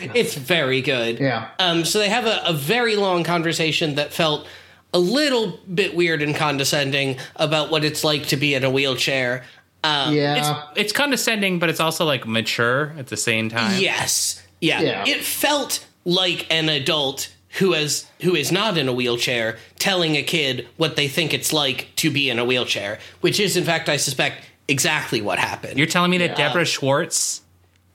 It's 0.01 0.35
very 0.35 0.81
good. 0.81 1.19
Yeah. 1.19 1.51
Um, 1.59 1.85
so 1.85 1.99
they 1.99 2.09
have 2.09 2.27
a, 2.27 2.43
a 2.47 2.53
very 2.53 2.97
long 2.97 3.23
conversation 3.23 3.97
that 3.97 4.13
felt 4.13 4.47
a 4.93 4.99
little 4.99 5.59
bit 5.73 5.95
weird 5.95 6.23
and 6.23 6.35
condescending 6.35 7.19
about 7.37 7.71
what 7.71 7.85
it's 7.85 8.03
like 8.03 8.27
to 8.29 8.37
be 8.37 8.55
in 8.55 8.65
a 8.65 8.71
wheelchair. 8.71 9.45
Um, 9.85 10.15
yeah. 10.15 10.69
It's 10.75 10.93
condescending, 10.93 11.59
but 11.59 11.69
it's 11.69 11.81
also 11.81 12.05
like 12.05 12.27
mature 12.27 12.95
at 12.99 13.07
the 13.07 13.17
same 13.17 13.49
time. 13.49 13.81
Yes. 13.81 14.43
Yeah. 14.61 14.81
Yeah. 14.81 15.05
It 15.07 15.23
felt 15.23 15.87
like 16.05 16.47
an 16.51 16.69
adult 16.69 17.33
who 17.59 17.73
has 17.73 18.07
who 18.23 18.35
is 18.35 18.53
not 18.53 18.79
in 18.79 18.89
a 18.89 18.93
wheelchair 18.93 19.59
telling 19.79 20.17
a 20.17 20.23
kid 20.23 20.69
what 20.77 20.97
they 20.97 21.09
think 21.09 21.35
it's 21.35 21.53
like 21.53 21.89
to 21.97 22.11
be 22.11 22.31
in 22.31 22.39
a 22.39 22.45
wheelchair, 22.45 22.99
which 23.21 23.41
is 23.41 23.57
in 23.57 23.65
fact 23.65 23.89
I 23.89 23.97
suspect 23.97 24.45
exactly 24.69 25.21
what 25.21 25.39
happened. 25.39 25.77
You're 25.79 25.87
telling 25.89 26.11
me 26.11 26.19
that 26.19 26.31
Yeah. 26.39 26.49
Deborah 26.49 26.65
Schwartz 26.65 27.43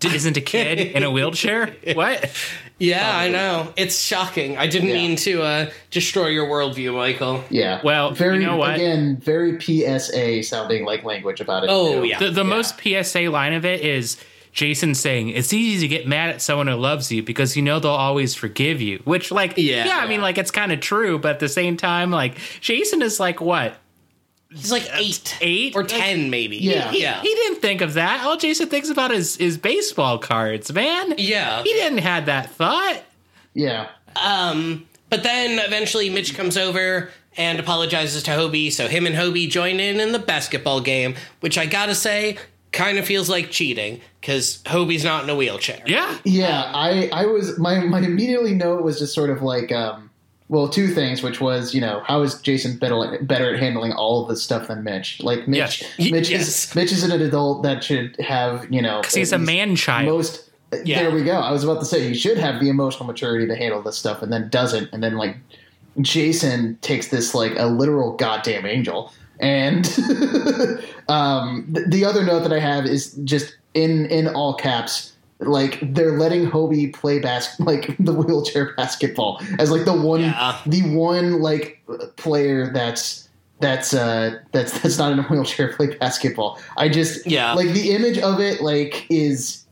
isn't 0.04 0.36
a 0.38 0.42
kid 0.42 0.80
in 0.80 1.04
a 1.04 1.10
wheelchair? 1.12 1.74
What? 1.96 2.30
yeah, 2.78 3.18
I 3.18 3.30
know. 3.30 3.72
It's 3.78 3.98
shocking. 4.02 4.58
I 4.58 4.68
didn't 4.68 4.90
Yeah. 4.90 4.96
mean 4.96 5.16
to 5.18 5.42
uh, 5.42 5.70
destroy 5.90 6.28
your 6.28 6.48
worldview, 6.48 6.94
Michael. 6.94 7.44
yeah. 7.50 7.80
Well, 7.84 8.12
very 8.12 8.40
you 8.40 8.46
know 8.46 8.58
what? 8.58 8.76
again, 8.76 9.16
very 9.18 9.58
PSA 9.60 10.44
sounding 10.44 10.84
like 10.86 11.06
language 11.06 11.40
about 11.40 11.64
it. 11.64 11.70
Oh, 11.72 12.02
too. 12.02 12.08
yeah. 12.08 12.20
The, 12.20 12.30
the 12.32 12.44
most 12.44 12.76
PSA 12.82 13.30
line 13.30 13.54
of 13.54 13.64
it 13.64 13.80
is 13.82 14.18
Jason 14.56 14.96
saying, 14.96 15.30
"It's 15.30 15.54
easy 15.54 15.82
to 15.82 15.88
get 15.88 16.08
mad 16.08 16.32
at 16.32 16.42
someone 16.42 16.68
who 16.68 16.76
loves 16.76 17.12
you 17.12 17.22
because 17.22 17.56
you 17.56 17.62
know 17.62 17.80
they'll 17.80 17.92
always 17.92 18.34
forgive 18.34 18.82
you." 18.82 19.02
Which, 19.04 19.30
like, 19.30 19.54
Yeah. 19.58 19.86
yeah, 19.86 19.98
I 20.00 20.08
mean, 20.08 20.22
like, 20.22 20.38
it's 20.40 20.50
kind 20.50 20.72
of 20.72 20.80
true, 20.80 21.20
but 21.20 21.32
at 21.34 21.40
the 21.40 21.50
same 21.50 21.78
time, 21.78 22.10
like, 22.10 22.38
Jason 22.62 23.02
is 23.04 23.20
like 23.20 23.40
what 23.40 23.76
He's 24.50 24.72
like 24.72 24.88
eight, 24.94 25.38
eight 25.42 25.76
or 25.76 25.84
ten, 25.84 26.30
maybe. 26.30 26.56
Yeah. 26.58 26.90
yeah. 26.92 27.22
He 27.22 27.28
didn't 27.28 27.60
think 27.62 27.82
of 27.82 27.96
that. 27.96 28.24
All 28.26 28.38
Jason 28.38 28.70
thinks 28.70 28.90
about 28.90 29.12
is 29.12 29.36
is 29.38 29.58
baseball 29.58 30.18
cards, 30.18 30.72
man. 30.72 31.16
Yeah. 31.18 31.62
he 31.64 31.74
didn't 31.74 31.98
have 32.00 32.28
that 32.28 32.52
thought. 32.52 33.02
Yeah. 33.54 33.90
Um, 34.16 34.86
but 35.10 35.24
then 35.24 35.60
eventually 35.60 36.10
Mitch 36.10 36.36
comes 36.38 36.58
over 36.58 37.10
and 37.36 37.60
apologizes 37.60 38.24
to 38.24 38.32
Hobie, 38.32 38.72
so 38.72 38.88
him 38.88 39.06
and 39.06 39.16
Hobie 39.16 39.50
join 39.50 39.82
in 39.82 40.00
in 40.00 40.14
the 40.14 40.20
basketball 40.20 40.80
game, 40.80 41.16
which 41.42 41.58
I 41.58 41.66
gotta 41.66 41.96
say 41.96 42.38
kind 42.76 42.98
of 43.00 43.06
feels 43.06 43.30
like 43.30 43.50
cheating 43.50 44.02
because 44.22 44.62
Hobie's 44.68 45.04
not 45.04 45.24
in 45.24 45.30
a 45.30 45.36
wheelchair. 45.36 45.82
Yeah, 45.88 46.18
Yeah, 46.24 46.72
I, 46.76 47.10
I 47.12 47.26
was 47.26 47.58
my 47.58 47.80
my 47.80 48.00
immediately 48.02 48.54
note 48.54 48.84
was 48.84 49.00
just 49.00 49.14
sort 49.16 49.30
of 49.32 49.42
like 49.42 49.72
um 49.72 50.12
well 50.48 50.70
two 50.70 50.90
things 50.90 51.24
which 51.24 51.42
was 51.42 51.74
you 51.74 51.82
know 51.82 52.02
how 52.06 52.22
is 52.22 52.40
Jason 52.42 52.78
better 52.78 53.18
better 53.24 53.52
at 53.56 53.60
handling 53.60 53.94
all 53.94 54.22
of 54.22 54.30
this 54.30 54.44
stuff 54.44 54.68
than 54.68 54.84
Mitch 54.84 55.20
like 55.24 55.48
Mitch 55.48 55.82
Yes. 55.98 56.12
Mitch 56.12 56.30
Yes. 56.30 56.48
is 56.70 56.76
Mitch 56.76 56.92
is 56.92 57.04
an 57.04 57.12
adult 57.20 57.64
that 57.64 57.84
should 57.84 58.16
have 58.20 58.72
you 58.72 58.80
know 58.82 59.02
because 59.02 59.16
he's 59.16 59.32
a 59.32 59.40
man 59.40 59.76
child. 59.76 60.06
most 60.08 60.48
Yeah. 60.84 61.00
there 61.02 61.12
we 61.16 61.24
go 61.24 61.34
I 61.40 61.52
was 61.52 61.64
about 61.64 61.80
to 61.80 61.86
say 61.86 62.08
he 62.08 62.14
should 62.14 62.38
have 62.38 62.60
the 62.60 62.70
emotional 62.70 63.08
maturity 63.08 63.48
to 63.48 63.56
handle 63.56 63.82
this 63.82 63.98
stuff 63.98 64.22
and 64.22 64.32
then 64.32 64.50
doesn't 64.50 64.90
and 64.94 65.02
then 65.02 65.16
like 65.18 65.36
Jason 66.02 66.78
takes 66.82 67.08
this 67.08 67.34
like 67.34 67.54
a 67.58 67.66
literal 67.68 68.16
goddamn 68.18 68.66
angel 68.66 69.12
and 69.40 69.86
um 71.10 71.68
th- 71.74 71.88
the 71.90 72.06
other 72.06 72.24
note 72.24 72.42
that 72.42 72.54
I 72.54 72.60
have 72.60 72.86
is 72.86 73.14
just 73.24 73.56
in 73.74 74.06
in 74.08 74.28
all 74.28 74.54
caps 74.54 75.14
like 75.40 75.80
they're 75.94 76.18
letting 76.18 76.50
Hobie 76.50 76.94
play 76.94 77.20
bas- 77.20 77.60
like 77.60 77.96
the 78.00 78.14
wheelchair 78.14 78.74
basketball 78.76 79.42
as 79.60 79.72
like 79.72 79.86
the 79.86 79.94
one 79.94 80.22
Yeah. 80.22 80.60
the 80.66 80.82
one 80.96 81.42
like 81.42 81.82
player 82.16 82.72
that's 82.72 83.28
that's 83.60 83.94
uh 83.94 84.40
that's 84.52 84.80
that's 84.80 84.98
not 84.98 85.12
in 85.12 85.20
a 85.20 85.24
wheelchair 85.24 85.74
play 85.76 85.96
basketball. 85.96 86.60
I 86.78 86.90
just 86.90 87.26
Yeah. 87.26 87.54
like 87.54 87.70
the 87.70 87.92
image 87.92 88.18
of 88.20 88.40
it 88.40 88.62
like 88.62 89.06
is 89.10 89.64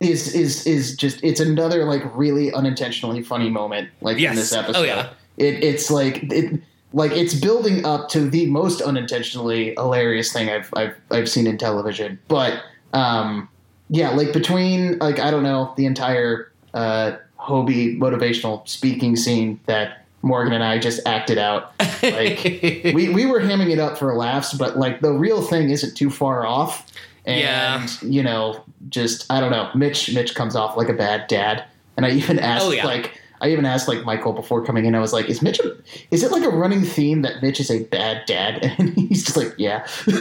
is 0.00 0.34
is 0.34 0.66
is 0.66 0.96
just 0.96 1.22
it's 1.22 1.40
another 1.40 1.84
like 1.84 2.02
really 2.16 2.52
unintentionally 2.52 3.22
funny 3.22 3.50
moment 3.50 3.90
like 4.00 4.18
Yes. 4.18 4.30
in 4.30 4.36
this 4.36 4.52
Oh, 4.54 4.60
episode. 4.60 4.82
yeah. 4.84 5.08
It 5.36 5.62
it's 5.64 5.90
like 5.90 6.22
it 6.32 6.60
like 6.92 7.12
it's 7.12 7.34
building 7.34 7.84
up 7.84 8.08
to 8.10 8.28
the 8.28 8.46
most 8.46 8.80
unintentionally 8.80 9.74
hilarious 9.76 10.32
thing 10.32 10.48
I've 10.50 10.68
I've 10.74 10.96
I've 11.10 11.28
seen 11.28 11.46
in 11.46 11.58
television. 11.58 12.18
But 12.28 12.62
um 12.92 13.48
yeah, 13.88 14.10
like 14.10 14.32
between 14.32 14.98
like 14.98 15.18
I 15.18 15.30
don't 15.30 15.42
know 15.42 15.72
the 15.76 15.86
entire 15.86 16.52
uh, 16.74 17.16
Hobie 17.40 17.98
motivational 17.98 18.66
speaking 18.68 19.16
scene 19.16 19.58
that 19.66 20.04
Morgan 20.22 20.52
and 20.52 20.62
I 20.62 20.78
just 20.78 21.00
acted 21.06 21.38
out. 21.38 21.72
Like 22.02 22.44
we 22.94 23.08
we 23.08 23.26
were 23.26 23.40
hamming 23.40 23.70
it 23.70 23.78
up 23.80 23.98
for 23.98 24.14
laughs, 24.14 24.52
but 24.54 24.78
like 24.78 25.00
the 25.00 25.12
real 25.12 25.42
thing 25.42 25.70
isn't 25.70 25.96
too 25.96 26.10
far 26.10 26.46
off. 26.46 26.86
And 27.24 27.40
Yeah. 27.40 27.86
you 28.02 28.22
know, 28.22 28.62
just 28.88 29.26
I 29.30 29.40
don't 29.40 29.50
know. 29.50 29.70
Mitch 29.74 30.12
Mitch 30.14 30.34
comes 30.34 30.54
off 30.54 30.76
like 30.76 30.88
a 30.88 30.92
bad 30.94 31.26
dad, 31.28 31.64
and 31.96 32.06
I 32.06 32.10
even 32.10 32.38
asked 32.38 32.66
Oh, 32.66 32.70
yeah. 32.72 32.84
like. 32.86 33.19
I 33.40 33.48
even 33.50 33.64
asked 33.64 33.88
like 33.88 34.04
Michael 34.04 34.32
before 34.32 34.64
coming 34.64 34.84
in. 34.84 34.94
I 34.94 35.00
was 35.00 35.12
like, 35.12 35.28
"Is 35.30 35.40
Mitch? 35.42 35.60
A, 35.60 35.74
is 36.10 36.22
it 36.22 36.30
like 36.30 36.42
a 36.44 36.48
running 36.50 36.82
theme 36.82 37.22
that 37.22 37.42
Mitch 37.42 37.58
is 37.60 37.70
a 37.70 37.82
bad 37.84 38.26
dad?" 38.26 38.74
And 38.78 38.94
he's 38.96 39.24
just 39.24 39.36
like, 39.36 39.54
"Yeah." 39.58 39.86
Yeah, 40.06 40.14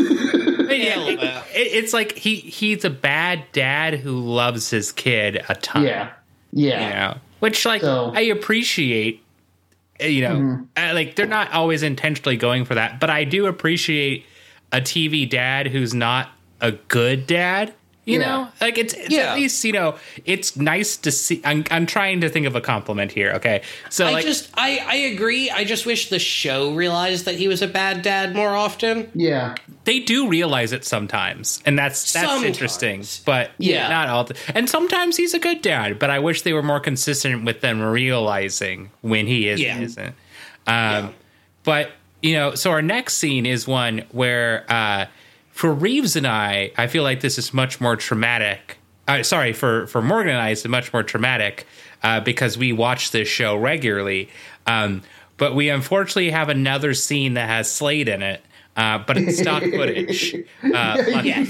it- 1.08 1.20
it- 1.20 1.44
it's 1.56 1.94
like 1.94 2.14
he 2.18 2.36
he's 2.36 2.86
a 2.86 2.90
bad 2.90 3.44
dad 3.52 3.96
who 3.96 4.12
loves 4.20 4.70
his 4.70 4.92
kid 4.92 5.44
a 5.50 5.56
ton. 5.56 5.84
yeah, 5.84 6.12
yeah, 6.54 6.88
you 6.88 6.94
know, 6.94 7.18
which 7.40 7.66
like 7.66 7.82
So- 7.82 8.12
I 8.16 8.22
appreciate. 8.22 9.22
uh, 10.02 10.06
You 10.06 10.22
know, 10.22 10.36
Mm-hmm. 10.36 10.64
uh, 10.78 10.94
like 10.94 11.16
they're 11.16 11.26
not 11.28 11.52
always 11.52 11.84
intentionally 11.84 12.38
going 12.38 12.64
for 12.66 12.76
that, 12.76 13.00
but 13.00 13.10
I 13.10 13.24
do 13.26 13.48
appreciate 13.48 14.26
a 14.72 14.80
TV 14.80 15.30
dad 15.30 15.68
who's 15.68 15.94
not 15.94 16.30
a 16.62 16.72
good 16.72 17.28
dad. 17.28 17.74
You 18.10 18.20
Yeah. 18.20 18.26
know, 18.28 18.48
like 18.60 18.78
it's, 18.78 18.94
it's 18.94 19.10
Yeah. 19.10 19.32
at 19.32 19.36
least 19.36 19.64
you 19.64 19.72
know 19.72 19.96
it's 20.26 20.56
nice 20.58 20.98
to 20.98 21.12
see. 21.12 21.42
I'm 21.46 21.64
I'm 21.72 21.86
trying 21.86 22.22
to 22.22 22.30
think 22.30 22.48
of 22.48 22.56
a 22.56 22.62
compliment 22.62 23.12
here. 23.12 23.34
Okay, 23.36 23.62
so 23.90 24.08
I 24.08 24.12
like 24.12 24.26
just 24.26 24.50
I, 24.56 24.80
I 24.86 24.96
agree. 25.14 25.50
I 25.52 25.64
just 25.64 25.86
wish 25.86 26.10
the 26.10 26.20
show 26.20 26.74
realized 26.74 27.26
that 27.26 27.36
he 27.36 27.48
was 27.48 27.62
a 27.62 27.68
bad 27.68 28.02
dad 28.02 28.36
more 28.36 28.56
often. 28.56 29.12
yeah. 29.14 29.56
they 29.86 30.00
do 30.00 30.28
realize 30.28 30.72
it 30.72 30.86
sometimes, 30.86 31.62
and 31.66 31.78
that's 31.80 32.14
that's 32.14 32.28
Sometimes. 32.28 32.46
interesting. 32.46 33.04
But 33.26 33.52
Yeah. 33.58 33.88
not 33.90 34.10
all. 34.10 34.24
The, 34.26 34.36
and 34.54 34.70
sometimes 34.70 35.18
he's 35.18 35.34
a 35.34 35.40
good 35.40 35.62
dad, 35.62 35.98
but 36.00 36.10
I 36.10 36.20
wish 36.20 36.42
they 36.44 36.54
were 36.54 36.62
more 36.64 36.80
consistent 36.80 37.44
with 37.46 37.62
them 37.62 37.82
realizing 37.82 38.90
when 39.02 39.26
he 39.28 39.48
is 39.48 39.60
Yeah. 39.60 39.76
and 39.76 39.84
isn't. 39.84 40.16
Um, 40.68 41.14
But 41.64 41.92
you 42.22 42.34
know, 42.34 42.56
so 42.56 42.72
our 42.72 42.82
next 42.82 43.16
scene 43.16 43.46
is 43.46 43.68
one 43.68 44.04
where 44.12 44.66
uh, 44.70 45.06
for 45.60 45.74
Reeves 45.74 46.16
and 46.16 46.26
I, 46.26 46.72
I 46.78 46.88
feel 46.88 47.04
like 47.04 47.20
this 47.20 47.38
is 47.38 47.54
much 47.54 47.82
more 47.82 47.98
traumatic. 47.98 48.78
Uh, 49.10 49.24
sorry, 49.24 49.52
for 49.52 49.88
for 49.88 50.02
Morgan 50.02 50.32
and 50.32 50.42
I, 50.42 50.52
it's 50.52 50.66
much 50.66 50.94
more 50.94 51.04
traumatic 51.04 51.68
uh, 52.02 52.22
because 52.22 52.58
we 52.58 52.72
watch 52.72 53.12
this 53.12 53.28
show 53.28 53.58
regularly. 53.58 54.30
Um, 54.66 55.02
but 55.36 55.56
we 55.56 55.68
unfortunately 55.68 56.30
have 56.30 56.48
another 56.48 56.94
scene 56.94 57.34
that 57.34 57.50
has 57.50 57.70
Slade 57.70 58.08
in 58.08 58.24
it. 58.24 58.42
Uh, 58.80 58.98
but 59.06 59.18
it's 59.18 59.40
stock 59.40 59.62
footage. 59.64 60.36
Uh, 60.64 61.22
Yes. 61.24 61.50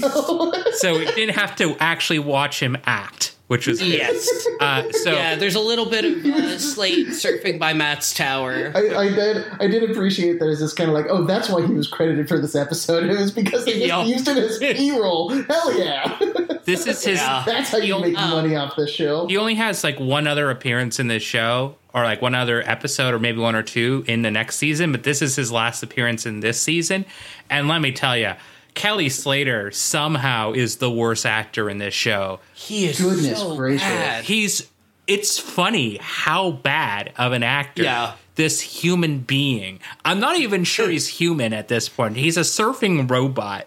so 0.80 0.98
we 0.98 1.04
didn't 1.06 1.36
have 1.36 1.54
to 1.56 1.76
actually 1.78 2.18
watch 2.18 2.60
him 2.60 2.76
act, 2.84 3.34
which 3.48 3.66
was 3.66 3.80
yes. 3.82 4.28
Uh, 4.60 4.90
so 4.92 5.12
Yeah, 5.12 5.36
there's 5.36 5.54
a 5.54 5.60
little 5.60 5.86
bit 5.86 6.04
of 6.04 6.24
uh, 6.24 6.58
Slade 6.58 7.08
surfing 7.08 7.58
by 7.58 7.72
Matt's 7.72 8.12
tower. 8.14 8.72
I, 8.74 8.94
I 8.96 9.08
did. 9.10 9.44
I 9.60 9.66
did 9.68 9.88
appreciate 9.90 10.38
that. 10.40 10.48
It's 10.48 10.60
just 10.60 10.76
kind 10.76 10.88
of 10.90 10.94
like, 10.94 11.06
oh, 11.08 11.24
that's 11.24 11.48
why 11.48 11.66
he 11.66 11.72
was 11.72 11.86
credited 11.88 12.28
for 12.28 12.38
this 12.38 12.54
episode. 12.54 13.04
It 13.04 13.18
was 13.18 13.30
because 13.30 13.64
they 13.64 13.86
just 13.86 14.08
used 14.08 14.28
it 14.28 14.36
as 14.38 14.58
B 14.60 14.90
roll. 14.98 15.28
Hell 15.30 15.78
yeah! 15.78 16.18
this 16.64 16.86
is 16.86 17.04
his. 17.04 17.18
Yeah. 17.20 17.42
that's 17.46 17.70
how 17.70 17.78
you 17.78 17.86
You'll- 17.88 18.00
make 18.00 18.18
uh, 18.18 18.28
money 18.30 18.56
off 18.56 18.74
this 18.76 18.90
show. 18.90 19.26
He 19.26 19.36
only 19.36 19.54
has 19.56 19.84
like 19.84 19.98
one 20.00 20.26
other 20.26 20.50
appearance 20.50 20.98
in 20.98 21.08
this 21.08 21.22
show, 21.22 21.76
or 21.92 22.04
like 22.04 22.22
one 22.22 22.34
other 22.34 22.62
episode, 22.68 23.14
or 23.14 23.18
maybe 23.18 23.38
one 23.38 23.54
or 23.54 23.62
two 23.62 24.04
in 24.06 24.22
the 24.22 24.30
next 24.30 24.56
season. 24.56 24.92
But 24.92 25.02
this 25.02 25.22
is 25.22 25.36
his 25.36 25.50
last 25.50 25.82
appearance 25.82 26.26
in 26.26 26.40
this 26.40 26.60
season. 26.60 27.04
And 27.48 27.68
let 27.68 27.80
me 27.80 27.92
tell 27.92 28.16
you, 28.16 28.32
Kelly 28.74 29.08
Slater 29.08 29.70
somehow 29.72 30.52
is 30.52 30.76
the 30.76 30.90
worst 30.90 31.26
actor 31.26 31.68
in 31.68 31.78
this 31.78 31.94
show. 31.94 32.38
He 32.54 32.86
is 32.86 33.00
Goodness 33.00 33.38
so 33.38 33.56
gracious. 33.56 33.82
bad. 33.86 34.24
He's. 34.24 34.68
It's 35.06 35.40
funny 35.40 35.98
how 36.00 36.52
bad 36.52 37.12
of 37.18 37.32
an 37.32 37.42
actor 37.42 37.82
Yeah. 37.82 38.12
this 38.36 38.60
human 38.60 39.18
being. 39.18 39.80
I'm 40.04 40.20
not 40.20 40.38
even 40.38 40.62
sure 40.62 40.88
he's 40.88 41.08
human 41.08 41.52
at 41.52 41.66
this 41.66 41.88
point. 41.88 42.16
He's 42.16 42.36
a 42.36 42.42
surfing 42.42 43.10
robot 43.10 43.66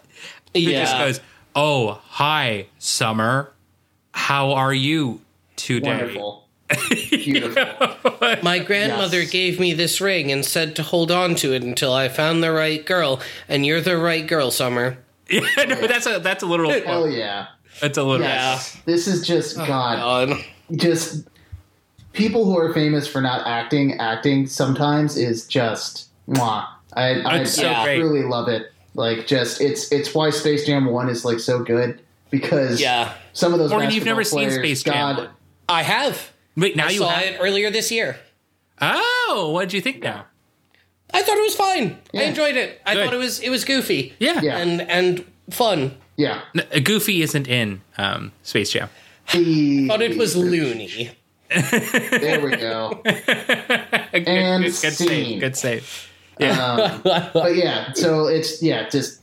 who 0.54 0.60
Yeah. 0.60 0.80
just 0.84 0.96
goes, 0.96 1.20
"Oh, 1.54 2.00
hi, 2.08 2.66
Summer." 2.78 3.50
how 4.16 4.52
are 4.52 4.72
you 4.72 5.20
today? 5.56 5.88
Wonderful. 5.88 6.43
Beautiful. 7.10 8.12
My 8.42 8.58
grandmother 8.58 9.20
Yes. 9.22 9.30
gave 9.30 9.60
me 9.60 9.74
this 9.74 10.00
ring 10.00 10.32
and 10.32 10.44
said 10.44 10.74
to 10.76 10.82
hold 10.82 11.10
on 11.10 11.34
to 11.36 11.52
it 11.52 11.62
until 11.62 11.92
I 11.92 12.08
found 12.08 12.42
the 12.42 12.52
right 12.52 12.84
girl, 12.84 13.20
and 13.48 13.64
you're 13.66 13.80
the 13.80 13.96
right 13.98 14.26
girl, 14.26 14.50
Summer. 14.50 14.98
Yeah, 15.30 15.40
no, 15.64 15.86
that's 15.86 16.06
a 16.06 16.18
that's 16.18 16.42
a 16.42 16.46
literal 16.46 16.70
Hell 16.70 17.08
yeah. 17.08 17.46
That's 17.80 17.96
a 17.96 18.02
literal. 18.02 18.28
Yes. 18.28 18.76
This 18.84 19.06
is 19.08 19.26
just 19.26 19.58
oh, 19.58 19.66
God. 19.66 20.28
God. 20.30 20.44
Just 20.76 21.26
people 22.12 22.44
who 22.44 22.58
are 22.58 22.72
famous 22.74 23.06
for 23.06 23.20
not 23.22 23.46
acting, 23.46 23.98
acting 24.00 24.46
sometimes 24.46 25.16
is 25.16 25.46
just 25.46 26.08
mwah. 26.28 26.66
I, 26.92 27.20
I, 27.22 27.38
It's 27.38 27.54
so 27.54 27.68
I 27.68 27.84
great. 27.84 27.98
really 28.00 28.22
love 28.22 28.48
it. 28.48 28.70
Like 28.94 29.26
just 29.26 29.60
it's 29.62 29.90
it's 29.90 30.14
why 30.14 30.28
Space 30.30 30.66
Jam 30.66 30.84
One 30.86 31.08
is 31.08 31.24
like 31.24 31.40
so 31.40 31.62
good 31.64 32.00
because 32.30 32.78
Yeah. 32.80 33.14
some 33.32 33.52
of 33.54 33.58
those 33.58 33.70
Morgan, 33.70 33.90
you've 33.92 34.04
basketball 34.04 34.40
never 34.42 34.50
seen 34.50 34.62
Space 34.62 34.82
Jam. 34.82 35.16
God, 35.16 35.30
I 35.70 35.82
have. 35.82 36.32
Wait, 36.56 36.76
now 36.76 36.86
I 36.86 36.90
you 36.90 36.98
saw 36.98 37.08
have. 37.10 37.22
it 37.34 37.38
earlier 37.40 37.70
this 37.70 37.90
year. 37.90 38.18
Oh, 38.80 39.50
what 39.52 39.62
did 39.68 39.72
you 39.74 39.80
think 39.80 40.02
now? 40.02 40.26
I 41.12 41.22
thought 41.22 41.36
it 41.36 41.42
was 41.42 41.54
fine. 41.54 41.98
I 42.14 42.24
enjoyed 42.24 42.56
it. 42.56 42.80
I 42.84 42.94
Good. 42.94 43.04
thought 43.04 43.14
it 43.14 43.18
was 43.18 43.40
it 43.40 43.50
was 43.50 43.64
goofy. 43.64 44.14
Yeah. 44.18 44.40
Yeah. 44.40 44.56
And 44.58 44.80
and 44.82 45.24
fun. 45.50 45.96
yeah. 46.16 46.42
N- 46.56 46.82
Goofy 46.82 47.22
isn't 47.22 47.46
in 47.48 47.82
um, 47.98 48.32
Space 48.42 48.70
Jam. 48.72 48.88
The, 49.32 49.86
Thought 49.88 50.02
it 50.02 50.16
was 50.18 50.36
loony. 50.36 51.10
there 51.48 52.40
we 52.40 52.56
go. 52.56 53.00
Good, 53.04 54.28
And 54.28 54.64
good, 54.64 54.72
good 54.72 54.74
scene. 54.92 55.08
save. 55.08 55.40
Good 55.40 55.56
save. 55.56 56.10
Um, 56.40 57.00
but 57.02 57.54
yeah, 57.54 57.92
so 57.92 58.26
it's 58.26 58.60
yeah, 58.62 58.88
just 58.88 59.22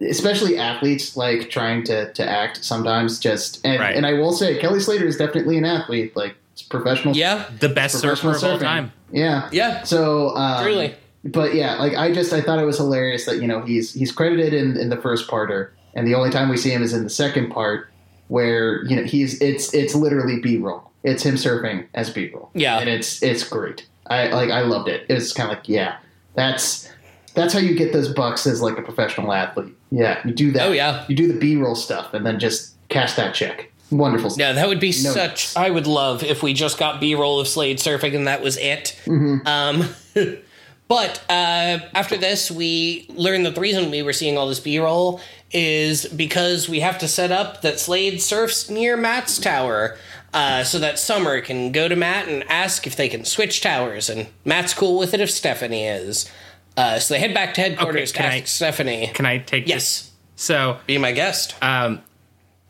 especially 0.00 0.56
athletes 0.58 1.16
like 1.16 1.50
trying 1.50 1.84
to 1.84 2.12
to 2.14 2.26
act 2.28 2.64
sometimes. 2.64 3.18
Just 3.18 3.60
and, 3.64 3.78
Right. 3.80 3.94
and 3.94 4.06
I 4.06 4.14
will 4.14 4.32
say 4.32 4.58
Kelly 4.58 4.80
Slater 4.80 5.06
is 5.06 5.16
definitely 5.18 5.58
an 5.58 5.64
athlete. 5.66 6.16
Like 6.16 6.30
it's 6.30 6.45
professional. 6.68 7.16
Yeah. 7.16 7.48
The 7.60 7.68
best 7.68 8.00
surfer 8.00 8.20
professional 8.20 8.32
of 8.32 8.42
all 8.44 8.58
surfing. 8.58 8.62
time. 8.62 8.92
Yeah. 9.12 9.48
Yeah. 9.52 9.82
So 9.84 10.30
um, 10.36 10.62
Truly. 10.62 10.94
but 11.24 11.54
yeah, 11.54 11.76
like 11.76 11.94
I 11.94 12.12
just 12.12 12.32
I 12.32 12.40
thought 12.40 12.58
it 12.58 12.64
was 12.64 12.76
hilarious 12.76 13.26
that 13.26 13.40
you 13.40 13.46
know 13.46 13.62
he's 13.62 13.92
he's 13.94 14.12
credited 14.12 14.52
in 14.52 14.76
in 14.76 14.88
the 14.88 14.96
first 14.96 15.28
parter, 15.28 15.70
and 15.94 16.06
the 16.06 16.14
only 16.14 16.30
time 16.30 16.48
we 16.48 16.56
see 16.56 16.70
him 16.70 16.82
is 16.82 16.92
in 16.92 17.04
the 17.04 17.10
second 17.10 17.50
part, 17.50 17.88
where 18.28 18.84
you 18.86 18.96
know 18.96 19.04
he's 19.04 19.40
it's 19.40 19.72
it's 19.74 19.94
literally 19.94 20.40
B 20.40 20.58
roll. 20.58 20.90
It's 21.04 21.22
him 21.22 21.36
surfing 21.36 21.86
as 21.94 22.10
B 22.10 22.30
roll. 22.34 22.50
Yeah. 22.54 22.78
and 22.78 22.88
it's 22.88 23.22
it's 23.22 23.48
great. 23.48 23.86
I 24.08 24.28
like 24.28 24.50
I 24.50 24.62
loved 24.62 24.88
it. 24.88 25.06
It 25.08 25.14
was 25.14 25.32
kind 25.32 25.50
of 25.50 25.58
like 25.58 25.68
yeah, 25.68 25.98
that's 26.34 26.90
that's 27.34 27.52
how 27.52 27.60
you 27.60 27.76
get 27.76 27.92
those 27.92 28.08
bucks 28.12 28.46
as 28.46 28.62
like 28.62 28.78
a 28.78 28.82
professional 28.82 29.32
athlete. 29.32 29.74
Yeah, 29.90 30.20
you 30.26 30.32
do 30.32 30.52
that. 30.52 30.68
Oh, 30.68 30.72
yeah. 30.72 31.04
you 31.06 31.14
do 31.14 31.30
the 31.30 31.38
B 31.38 31.56
roll 31.56 31.74
stuff 31.74 32.14
and 32.14 32.24
then 32.26 32.40
just 32.40 32.74
cash 32.88 33.12
that 33.14 33.34
check. 33.34 33.70
Wonderful. 33.90 34.30
stuff. 34.30 34.40
Yeah, 34.40 34.52
that 34.52 34.68
would 34.68 34.80
be 34.80 34.88
No. 34.88 35.10
such. 35.12 35.56
I 35.56 35.70
would 35.70 35.86
love 35.86 36.22
if 36.22 36.42
we 36.42 36.52
just 36.54 36.78
got 36.78 37.00
B 37.00 37.14
roll 37.14 37.38
of 37.40 37.46
Slade 37.48 37.78
surfing 37.78 38.14
and 38.16 38.26
that 38.26 38.42
was 38.42 38.56
it. 38.56 38.98
Mm-hmm. 39.06 39.46
Um, 39.46 39.88
but 40.88 41.18
uh, 41.28 41.78
after 41.94 42.16
this, 42.16 42.50
we 42.50 43.06
learned 43.10 43.46
that 43.46 43.54
the 43.54 43.60
reason 43.60 43.90
we 43.90 44.02
were 44.02 44.12
seeing 44.12 44.36
all 44.38 44.48
this 44.48 44.60
B 44.60 44.78
roll 44.78 45.20
is 45.52 46.06
because 46.06 46.68
we 46.68 46.80
have 46.80 46.98
to 46.98 47.08
set 47.08 47.30
up 47.32 47.62
that 47.62 47.78
Slade 47.78 48.20
surfs 48.20 48.68
near 48.70 48.96
Matt's 48.96 49.38
tower. 49.38 49.96
Uh, 50.34 50.62
so 50.64 50.78
that 50.80 50.98
Summer 50.98 51.40
can 51.40 51.72
go 51.72 51.88
to 51.88 51.96
Matt 51.96 52.28
and 52.28 52.44
ask 52.50 52.86
if 52.86 52.94
they 52.94 53.08
can 53.08 53.24
switch 53.24 53.62
towers, 53.62 54.10
and 54.10 54.26
Matt's 54.44 54.74
cool 54.74 54.98
with 54.98 55.14
it 55.14 55.20
if 55.20 55.30
Stephanie 55.30 55.86
is. 55.86 56.30
Uh, 56.76 56.98
so 56.98 57.14
they 57.14 57.20
head 57.20 57.32
back 57.32 57.54
to 57.54 57.62
headquarters 57.62 58.10
Okay, 58.12 58.18
to 58.18 58.22
can 58.22 58.26
ask 58.26 58.42
I- 58.42 58.44
Stephanie. 58.44 59.06
Can 59.14 59.24
I 59.24 59.38
take 59.38 59.66
yes, 59.66 60.00
this? 60.02 60.10
So 60.34 60.78
be 60.86 60.98
my 60.98 61.12
guest. 61.12 61.54
um, 61.62 62.02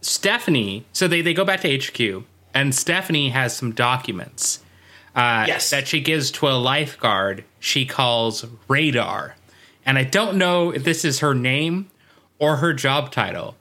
Stephanie, 0.07 0.84
so 0.92 1.09
they, 1.09 1.20
they 1.20 1.34
go 1.34 1.44
back 1.44 1.61
to 1.62 1.76
HQ, 1.78 2.24
and 2.54 2.74
Stephanie 2.74 3.30
has 3.30 3.57
some 3.57 3.72
documents 3.72 4.61
uh, 5.14 5.44
Yes. 5.48 5.70
that 5.70 5.88
she 5.88 6.00
gives 6.00 6.30
to 6.32 6.48
a 6.48 6.50
lifeguard 6.57 7.44
she 7.59 7.84
calls 7.86 8.44
Radar. 8.68 9.36
And 9.84 9.98
I 9.98 10.04
don't 10.04 10.36
know 10.36 10.70
if 10.70 10.84
this 10.84 11.04
is 11.04 11.20
her 11.20 11.34
name 11.34 11.90
or 12.38 12.57
her 12.57 12.72
job 12.72 13.11
title, 13.12 13.57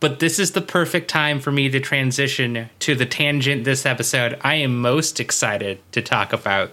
but 0.00 0.20
this 0.20 0.38
is 0.38 0.52
the 0.52 0.60
perfect 0.60 1.08
time 1.08 1.40
for 1.40 1.50
me 1.50 1.68
to 1.70 1.80
transition 1.80 2.68
to 2.80 2.94
the 2.94 3.06
tangent 3.06 3.64
this 3.64 3.84
episode 3.86 4.38
I 4.42 4.54
am 4.56 4.80
most 4.80 5.18
excited 5.20 5.80
to 5.92 6.02
talk 6.02 6.32
about 6.32 6.72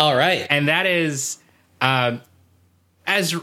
all 0.00 0.16
right. 0.16 0.44
and 0.50 0.66
that 0.68 0.86
is 0.86 1.38
um, 1.80 2.20
as 3.06 3.34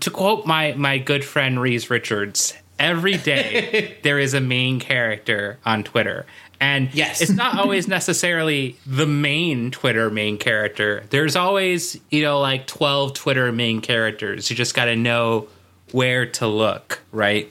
to 0.00 0.10
quote 0.10 0.44
my 0.46 0.72
my 0.72 0.98
good 0.98 1.24
friend 1.24 1.60
Reese 1.60 1.88
Richards 1.88 2.54
every 2.84 3.16
day 3.16 3.96
there 4.02 4.18
is 4.18 4.34
a 4.34 4.40
main 4.40 4.78
character 4.80 5.58
on 5.64 5.82
Twitter 5.84 6.26
and 6.60 6.92
Yes. 6.94 7.20
it's 7.20 7.32
not 7.32 7.58
always 7.58 7.88
necessarily 7.88 8.76
the 8.86 9.06
main 9.06 9.70
Twitter 9.70 10.10
main 10.10 10.38
character 10.38 11.02
there's 11.10 11.34
always 11.36 11.98
you 12.10 12.22
know 12.22 12.40
like 12.40 12.66
12 12.66 13.14
Twitter 13.14 13.50
main 13.52 13.80
characters 13.80 14.50
you 14.50 14.56
just 14.56 14.74
got 14.74 14.84
to 14.86 14.96
know 14.96 15.48
where 15.92 16.26
to 16.26 16.46
look 16.46 17.00
right 17.12 17.50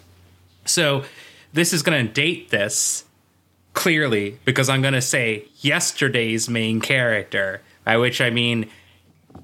so 0.65 1.03
this 1.51 1.73
is 1.73 1.81
going 1.84 2.07
to 2.07 2.11
date 2.13 2.49
this 2.49 3.03
clearly 3.73 4.39
because 4.45 4.69
I'm 4.69 4.81
going 4.81 4.93
to 4.93 5.01
say 5.01 5.45
yesterday's 5.57 6.47
main 6.49 6.79
character, 6.79 7.61
by 7.84 7.97
which 7.97 8.21
I 8.21 8.29
mean, 8.29 8.69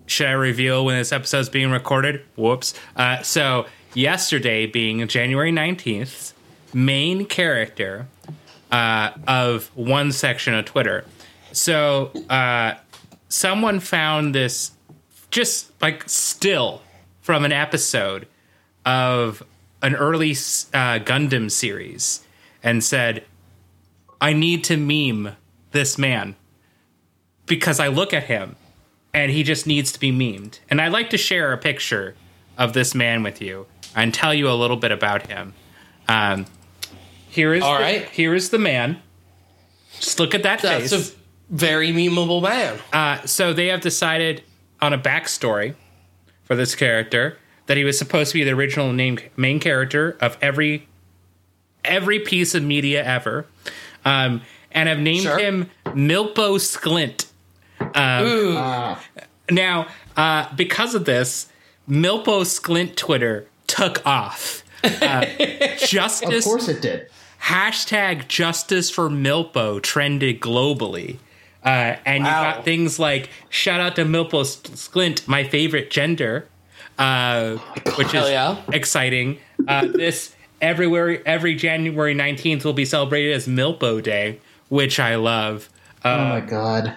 should 0.06 0.28
I 0.28 0.32
reveal 0.34 0.86
when 0.86 0.98
this 0.98 1.12
episode's 1.12 1.50
being 1.50 1.72
recorded? 1.72 2.22
Whoops. 2.36 2.74
Uh, 2.96 3.22
so, 3.22 3.66
yesterday 3.94 4.66
being 4.66 5.08
January 5.08 5.52
19th, 5.52 6.34
main 6.74 7.26
character 7.26 8.08
uh, 8.72 9.12
of 9.28 9.68
one 9.76 10.12
section 10.12 10.54
of 10.54 10.66
Twitter. 10.66 11.06
So, 11.52 12.12
uh, 12.30 12.76
someone 13.28 13.80
found 13.80 14.36
this 14.36 14.72
just 15.32 15.72
like 15.82 16.08
still 16.08 16.82
from 17.22 17.46
an 17.46 17.52
episode 17.52 18.28
of 18.86 19.44
an 19.82 19.96
early 19.96 20.32
uh, 20.32 21.00
Gundam 21.00 21.50
series 21.50 22.26
and 22.64 22.84
said, 22.84 23.24
I 24.20 24.34
need 24.34 24.64
to 24.66 24.78
meme 24.78 25.36
this 25.72 25.98
man 25.98 26.36
because 27.46 27.80
I 27.80 27.88
look 27.88 28.14
at 28.14 28.24
him 28.24 28.56
and 29.14 29.32
he 29.32 29.44
just 29.44 29.66
needs 29.66 29.92
to 29.94 30.00
be 30.00 30.12
memed. 30.12 30.60
And 30.70 30.82
I'd 30.82 30.92
like 30.92 31.10
to 31.12 31.18
share 31.18 31.54
a 31.54 31.58
picture 31.58 32.16
of 32.58 32.74
this 32.74 32.94
man 32.94 33.24
with 33.24 33.42
you 33.42 33.66
and 33.96 34.14
tell 34.14 34.34
you 34.34 34.50
a 34.50 34.54
little 34.54 34.78
bit 34.78 34.92
about 34.92 35.28
him. 35.28 35.54
Um, 36.08 36.46
here 37.30 37.54
is 37.54 37.64
All 37.64 37.76
the, 37.78 37.84
right. 37.84 38.10
here 38.10 38.34
is 38.34 38.50
the 38.50 38.58
man. 38.60 39.02
Just 40.00 40.20
look 40.20 40.34
at 40.34 40.44
that 40.44 40.62
That's 40.62 40.92
face. 40.92 41.14
a 41.14 41.16
very 41.50 41.92
memeable 41.92 42.42
man. 42.42 42.80
Uh, 42.94 43.26
so 43.26 43.54
they 43.54 43.68
have 43.68 43.82
decided 43.82 44.44
on 44.82 44.94
a 44.94 44.98
backstory 44.98 45.76
for 46.44 46.56
this 46.56 46.76
character 46.76 47.38
that 47.68 47.78
he 47.78 47.84
was 47.84 47.98
supposed 47.98 48.32
to 48.32 48.38
be 48.40 48.44
the 48.44 48.52
original 48.52 48.92
named 48.94 49.24
main 49.36 49.60
character 49.60 50.18
of 50.22 50.38
every 50.42 50.88
every 51.86 52.20
piece 52.20 52.56
of 52.56 52.64
media 52.64 53.04
ever, 53.04 53.46
um, 54.06 54.42
and 54.72 54.90
have 54.90 55.00
named 55.00 55.24
Sure. 55.24 55.38
him 55.40 55.70
Milpo 55.86 56.58
Sklint. 56.60 57.26
Ooh. 57.82 58.56
Ah, 58.58 59.02
Now, 59.50 59.88
uh, 60.18 60.54
because 60.56 60.94
of 60.96 61.06
this, 61.06 61.48
Milpo 61.90 62.42
Sklint 62.42 62.96
Twitter 62.96 63.48
took 63.70 64.06
off. 64.06 64.64
Uh, 64.84 65.26
of 65.40 66.44
course 66.44 66.68
it 66.68 66.82
did. 66.82 67.10
hashtag 67.44 68.28
justice 68.28 68.90
for 68.90 69.10
Milpo 69.10 69.82
trended 69.82 70.40
globally. 70.40 71.18
Uh, 71.64 71.96
and 72.06 72.24
you 72.24 72.30
got 72.30 72.64
things 72.64 73.00
like 73.00 73.30
shout 73.50 73.82
out 73.82 73.96
to 73.98 74.06
Milpo 74.06 74.44
Sklint, 74.44 75.28
my 75.28 75.44
favorite 75.44 75.92
gender, 75.92 76.48
uh, 76.98 77.58
which 77.98 78.14
is 78.14 78.30
yeah. 78.30 78.62
exciting. 78.72 79.40
Uh, 79.68 79.88
this 79.88 80.36
everywhere 80.62 81.22
every 81.28 81.56
January 81.56 82.14
nineteenth 82.14 82.64
will 82.64 82.74
be 82.74 82.86
celebrated 82.86 83.34
as 83.34 83.48
Milpo 83.48 84.02
Day, 84.02 84.40
which 84.70 85.00
I 85.00 85.16
love. 85.16 85.70
oh 86.06 86.18
my 86.18 86.40
god. 86.40 86.96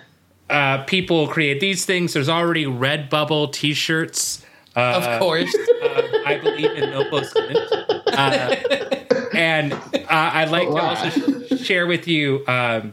Uh, 0.49 0.85
people 0.85 1.27
create 1.29 1.61
these 1.61 1.85
things. 1.85 2.13
There's 2.13 2.29
already 2.29 2.67
Redbubble 2.67 3.53
T-shirts. 3.53 4.45
Of 4.77 5.19
course. 5.21 5.55
Uh, 5.83 6.03
I 6.25 6.39
believe 6.39 6.71
in 6.71 6.91
Milpo 6.91 7.25
Sklint. 7.25 7.67
Uh, 8.07 9.37
and 9.37 9.73
uh, 9.73 9.79
I'd 10.09 10.51
like 10.51 10.69
to 10.69 10.75
Wow. 10.75 10.95
also 10.95 11.57
share 11.57 11.89
with 11.89 12.07
you 12.07 12.45
um, 12.47 12.93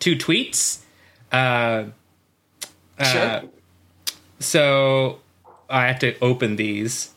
two 0.00 0.16
tweets. 0.16 0.80
Uh, 1.30 1.84
uh, 2.98 3.04
Sure. 3.04 3.42
So 4.40 5.20
I 5.70 5.86
have 5.86 6.00
to 6.00 6.18
open 6.18 6.56
these. 6.56 7.10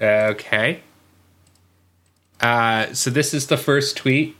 Okay. 0.00 0.80
Uh, 2.40 2.92
so 2.92 3.10
this 3.10 3.34
is 3.34 3.48
the 3.48 3.56
first 3.56 3.96
tweet. 3.96 4.36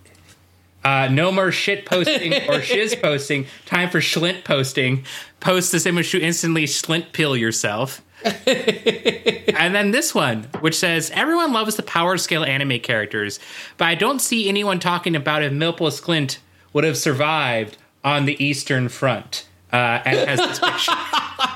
Uh, 0.85 1.09
no 1.11 1.33
more 1.33 1.51
shit 1.51 1.87
posting 1.87 2.35
or 2.49 2.61
shiz 2.61 2.95
posting. 2.95 3.47
Time 3.67 3.89
for 3.91 4.01
Schlint 4.01 4.45
posting. 4.45 5.05
Post 5.41 5.73
this 5.73 5.87
image 5.87 6.11
to 6.11 6.21
instantly 6.21 6.65
Schlint 6.65 7.13
pill 7.13 7.37
yourself. 7.37 8.03
and 8.25 9.75
then 9.75 9.91
this 9.91 10.15
one, 10.15 10.45
which 10.61 10.79
says 10.79 11.11
everyone 11.15 11.53
loves 11.53 11.77
the 11.77 11.83
power 11.83 12.17
scale 12.17 12.43
anime 12.45 12.81
characters, 12.81 13.39
but 13.77 13.87
I 13.87 13.95
don't 13.95 14.21
see 14.21 14.49
anyone 14.49 14.79
talking 14.79 15.15
about 15.15 15.43
if 15.43 15.53
Milpo 15.53 15.91
Sklint 15.91 16.39
would 16.73 16.85
have 16.85 16.97
survived 16.97 17.77
on 18.03 18.25
the 18.25 18.43
Eastern 18.43 18.89
Front. 18.89 19.47
Uh, 19.73 20.01
and 20.05 20.29
has 20.29 20.39
this 20.39 20.61
picture. 20.61 20.93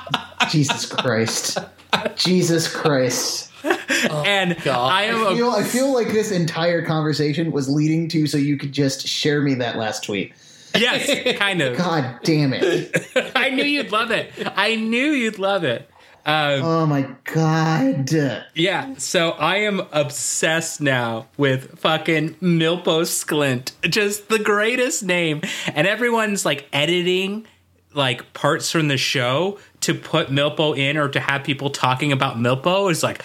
Jesus 0.50 0.86
Christ. 0.86 1.58
Jesus 2.16 2.72
Christ. 2.72 3.50
and 3.64 4.56
God. 4.62 4.92
I 4.92 5.04
am 5.04 5.26
I 5.26 5.32
a 5.32 5.36
feel, 5.36 5.50
I 5.50 5.62
feel 5.62 5.92
like 5.92 6.08
this 6.08 6.30
entire 6.30 6.84
conversation 6.84 7.50
was 7.50 7.68
leading 7.68 8.08
to 8.10 8.26
so 8.26 8.38
you 8.38 8.56
could 8.56 8.72
just 8.72 9.06
share 9.06 9.40
me 9.42 9.54
that 9.54 9.76
last 9.76 10.04
tweet. 10.04 10.32
yes, 10.76 11.36
kind 11.38 11.60
of. 11.62 11.76
God 11.76 12.20
damn 12.22 12.52
it. 12.52 13.32
I 13.34 13.50
knew 13.50 13.64
you'd 13.64 13.90
love 13.90 14.10
it. 14.10 14.30
I 14.56 14.76
knew 14.76 15.10
you'd 15.10 15.38
love 15.38 15.64
it. 15.64 15.90
Um, 16.26 16.62
Oh 16.62 16.86
my 16.86 17.08
god. 17.24 18.10
Yeah, 18.54 18.94
so 18.98 19.30
I 19.30 19.56
am 19.58 19.80
obsessed 19.92 20.80
now 20.80 21.26
with 21.38 21.78
fucking 21.78 22.34
Milpo 22.34 23.02
Sklint. 23.06 23.72
Just 23.90 24.28
the 24.28 24.38
greatest 24.38 25.02
name. 25.02 25.40
And 25.74 25.86
everyone's 25.86 26.44
like 26.44 26.68
editing 26.72 27.46
like 27.94 28.32
parts 28.32 28.70
from 28.70 28.88
the 28.88 28.96
show 28.96 29.58
to 29.80 29.94
put 29.94 30.28
Milpo 30.28 30.76
in 30.76 30.96
or 30.96 31.08
to 31.08 31.20
have 31.20 31.44
people 31.44 31.70
talking 31.70 32.12
about 32.12 32.36
Milpo. 32.36 32.90
is 32.90 33.02
like 33.02 33.22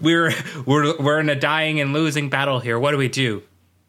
we're 0.00 0.32
we're 0.66 0.96
we're 0.98 1.20
in 1.20 1.28
a 1.28 1.34
dying 1.34 1.80
and 1.80 1.92
losing 1.92 2.28
battle 2.28 2.60
here. 2.60 2.78
What 2.78 2.92
do 2.92 2.98
we 2.98 3.08
do? 3.08 3.42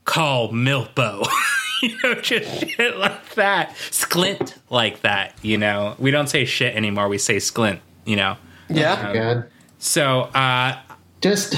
Call 0.04 0.52
Milpo. 0.52 1.28
you 1.82 1.98
know, 2.04 2.16
just 2.16 2.68
shit 2.68 2.98
like 2.98 3.36
that. 3.36 3.72
Sklint 3.76 4.56
like 4.70 5.02
that, 5.02 5.36
you 5.42 5.58
know. 5.58 5.96
We 6.00 6.12
don't 6.12 6.28
say 6.28 6.46
shit 6.46 6.76
anymore, 6.76 7.08
we 7.08 7.18
say 7.18 7.38
sklint, 7.38 7.80
you 8.06 8.16
know. 8.16 8.38
Yeah. 8.70 9.14
God. 9.14 9.50
So 9.80 10.22
uh 10.22 10.80
Just 11.22 11.56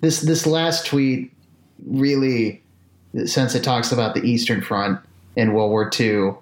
this 0.00 0.20
this 0.20 0.46
last 0.46 0.86
tweet 0.86 1.32
really 1.86 2.62
since 3.24 3.54
it 3.54 3.64
talks 3.64 3.92
about 3.92 4.14
the 4.14 4.22
Eastern 4.22 4.62
Front 4.62 5.00
in 5.36 5.52
World 5.52 5.70
War 5.70 5.90
II 5.98 6.34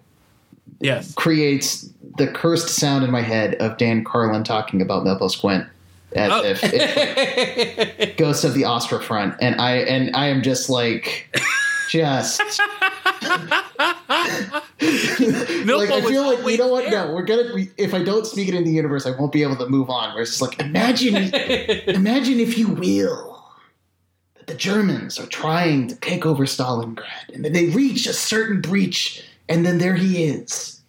yes. 0.81 1.15
creates 1.15 1.89
the 2.17 2.27
cursed 2.27 2.69
sound 2.69 3.05
in 3.05 3.11
my 3.11 3.23
head 3.23 3.55
of 3.57 3.77
Dan 3.79 4.05
Carlin 4.05 4.45
talking 4.45 4.83
about 4.83 5.05
Milpo 5.05 5.31
Sklint 5.31 5.69
as 6.13 6.31
Oh. 6.33 6.43
if 6.45 6.61
it's 6.63 8.15
Ghost 8.19 8.45
of 8.45 8.55
the 8.55 8.63
Ostfront, 8.63 9.37
and 9.41 9.61
I 9.61 9.77
and 9.77 10.15
I 10.17 10.27
am 10.29 10.43
just 10.43 10.71
like, 10.71 11.37
just 11.91 12.41
like 14.81 15.91
I 15.91 16.03
feel 16.07 16.27
like 16.27 16.47
you 16.47 16.57
know 16.59 16.69
what? 16.69 16.91
No, 16.91 17.13
we're 17.13 17.23
gonna. 17.23 17.55
We, 17.55 17.71
if 17.77 17.95
I 17.95 18.03
don't 18.03 18.27
speak 18.27 18.49
it 18.49 18.55
in 18.55 18.65
the 18.65 18.71
universe, 18.73 19.07
I 19.07 19.11
won't 19.11 19.33
be 19.33 19.43
able 19.43 19.57
to 19.57 19.69
move 19.69 19.91
on. 19.91 20.15
Where 20.15 20.23
it's 20.23 20.39
just 20.39 20.43
like, 20.43 20.59
imagine, 20.61 21.15
imagine 21.95 22.41
if 22.41 22.57
you 22.57 22.69
will, 22.69 23.45
that 24.37 24.47
the 24.47 24.55
Germans 24.55 25.19
are 25.19 25.27
trying 25.27 25.89
to 25.89 25.97
take 25.97 26.25
over 26.25 26.45
Stalingrad, 26.47 27.35
and 27.35 27.45
then 27.45 27.53
they 27.53 27.67
reach 27.67 28.07
a 28.07 28.13
certain 28.15 28.61
breach, 28.61 29.23
and 29.49 29.65
then 29.65 29.79
there 29.79 29.95
he 29.95 30.25
is, 30.25 30.83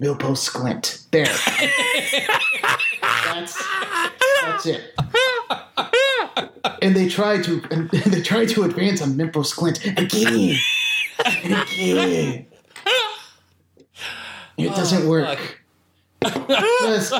Milpo 0.00 0.36
Sklint. 0.36 1.08
There. 1.10 1.26
that's 3.24 3.62
that's 4.42 4.66
it. 4.66 4.94
And 6.82 6.96
they 6.96 7.08
try 7.08 7.40
to 7.42 7.62
and 7.70 7.90
they 8.12 8.22
try 8.22 8.46
to 8.46 8.62
advance 8.62 9.02
on 9.02 9.10
Milpo 9.10 9.44
Sklint 9.44 9.84
again 9.98 10.56
and 11.24 11.62
again. 11.62 12.46
It 14.58 14.68
doesn't 14.74 15.04
oh, 15.04 15.08
work. 15.08 15.62
Yes. 16.22 17.12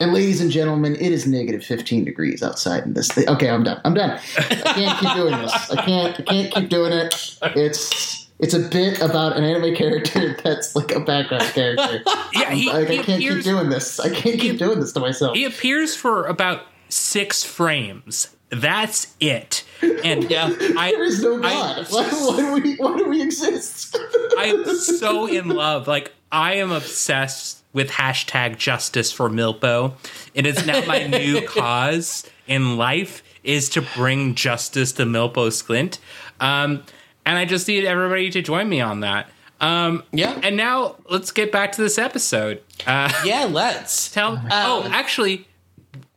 And 0.00 0.12
ladies 0.12 0.40
and 0.40 0.50
gentlemen, 0.50 0.96
it 0.96 1.12
is 1.12 1.26
negative 1.26 1.64
15 1.64 2.04
degrees 2.04 2.42
outside 2.42 2.82
in 2.84 2.94
this 2.94 3.08
thing. 3.08 3.28
Okay, 3.28 3.48
I'm 3.48 3.62
done. 3.62 3.80
I'm 3.84 3.94
done. 3.94 4.18
I 4.36 4.72
can't 4.74 4.98
keep 4.98 5.14
doing 5.14 5.38
this. 5.38 5.70
I 5.70 5.84
can't 5.84 6.20
I 6.20 6.22
can't 6.22 6.52
keep 6.52 6.68
doing 6.68 6.92
it. 6.92 7.38
It's 7.42 8.23
it's 8.44 8.52
a 8.54 8.58
bit 8.60 9.00
about 9.00 9.36
an 9.38 9.42
anime 9.44 9.74
character 9.74 10.36
that's 10.44 10.76
like 10.76 10.92
a 10.92 11.00
background 11.00 11.44
character. 11.54 12.02
Yeah, 12.34 12.50
he, 12.50 12.70
Like 12.70 12.88
he 12.88 12.98
I 12.98 13.02
can't 13.02 13.22
keep 13.22 13.42
doing 13.44 13.68
this. 13.70 13.98
I 14.00 14.10
can't 14.10 14.38
keep 14.40 14.58
doing 14.58 14.80
this 14.80 14.92
to 14.92 15.00
myself. 15.00 15.34
He 15.36 15.44
appears 15.44 15.94
for 15.96 16.26
about 16.26 16.62
six 16.88 17.42
frames. 17.44 18.28
That's 18.50 19.14
it. 19.20 19.64
And 19.82 20.24
Yeah. 20.30 20.54
I, 20.76 20.90
There 20.92 21.04
is 21.04 21.22
no 21.22 21.38
I- 21.38 21.40
God. 21.42 21.86
why, 21.90 22.02
why 22.08 22.36
do 22.36 22.52
we 22.52 22.74
why 22.76 22.96
do 22.98 23.08
we 23.08 23.22
exist? 23.22 23.96
I'm 24.36 24.64
so 24.76 25.26
in 25.26 25.48
love. 25.48 25.86
Like 25.88 26.12
I 26.30 26.54
am 26.54 26.70
obsessed 26.72 27.62
with 27.72 27.90
hashtag 27.90 28.58
justice 28.58 29.10
for 29.12 29.30
Milpo. 29.30 29.94
It 30.34 30.44
is 30.46 30.66
now 30.66 30.84
my 30.86 31.06
new 31.06 31.46
cause 31.46 32.28
in 32.46 32.76
life 32.76 33.22
is 33.42 33.68
to 33.70 33.82
bring 33.94 34.34
justice 34.34 34.92
to 34.92 35.04
Milpo 35.04 35.48
Sklint. 35.48 35.98
Um, 36.40 36.82
and 37.26 37.38
I 37.38 37.44
just 37.44 37.66
need 37.68 37.84
everybody 37.84 38.30
to 38.30 38.42
join 38.42 38.68
me 38.68 38.80
on 38.80 39.00
that. 39.00 39.28
Um, 39.60 40.02
Yeah. 40.12 40.38
And 40.42 40.56
now 40.56 40.96
let's 41.08 41.30
get 41.30 41.52
back 41.52 41.72
to 41.72 41.82
this 41.82 41.98
episode. 41.98 42.62
Uh, 42.86 43.10
Yeah, 43.24 43.44
let's. 43.44 44.10
Tell. 44.12 44.40
oh, 44.50 44.88
actually, 44.92 45.46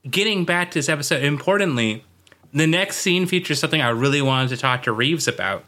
getting 0.10 0.43
back 0.45 0.72
to 0.72 0.80
this 0.80 0.89
episode, 0.89 1.24
importantly, 1.24 2.03
the 2.53 2.68
next 2.68 2.97
scene 2.97 3.26
features 3.26 3.60
something 3.60 3.82
I 3.82 3.89
really 3.89 4.22
wanted 4.22 4.49
to 4.49 4.58
talk 4.58 4.84
to 4.84 4.91
Reeves 4.91 5.28
about. 5.28 5.64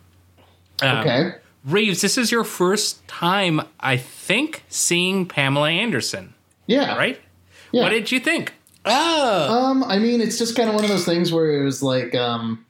Um, 0.82 0.98
okay. 1.00 1.32
Reeves, 1.66 2.02
this 2.02 2.18
is 2.18 2.32
your 2.32 2.44
first 2.46 3.06
time, 3.08 3.62
I 3.80 3.98
think, 3.98 4.64
seeing 4.70 5.26
Pamela 5.26 5.70
Anderson, 5.70 6.34
Yeah. 6.68 6.96
right? 6.98 7.20
Yeah. 7.72 7.84
What 7.84 7.90
did 7.90 8.12
you 8.12 8.20
think? 8.22 8.54
Oh. 8.86 9.54
Um, 9.66 9.84
I 9.84 10.00
mean, 10.00 10.22
it's 10.22 10.38
just 10.40 10.56
kind 10.56 10.70
of 10.70 10.76
one 10.76 10.86
of 10.86 10.90
those 10.90 11.06
things 11.06 11.32
where 11.34 11.62
it 11.62 11.64
was 11.66 11.84
like, 11.84 12.16
um, 12.16 12.66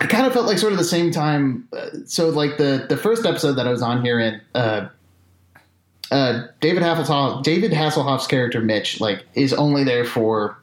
I 0.00 0.06
kind 0.06 0.26
of 0.26 0.32
felt 0.32 0.46
like 0.46 0.58
sort 0.58 0.72
of 0.72 0.78
the 0.78 0.84
same 0.84 1.10
time. 1.10 1.68
Uh, 1.72 1.86
so, 2.06 2.28
like 2.30 2.56
the 2.58 2.86
the 2.88 2.96
first 2.96 3.24
episode 3.26 3.52
that 3.54 3.66
I 3.66 3.70
was 3.70 3.82
on 3.82 4.02
here 4.04 4.18
in, 4.20 4.40
uh, 4.54 4.88
uh, 6.10 6.46
David 6.60 6.82
Hasselhoff, 6.82 7.42
David 7.42 7.72
Hasselhoff's 7.72 8.26
character 8.26 8.60
Mitch, 8.60 9.00
like, 9.00 9.24
is 9.34 9.52
only 9.52 9.82
there 9.84 10.04
for, 10.04 10.56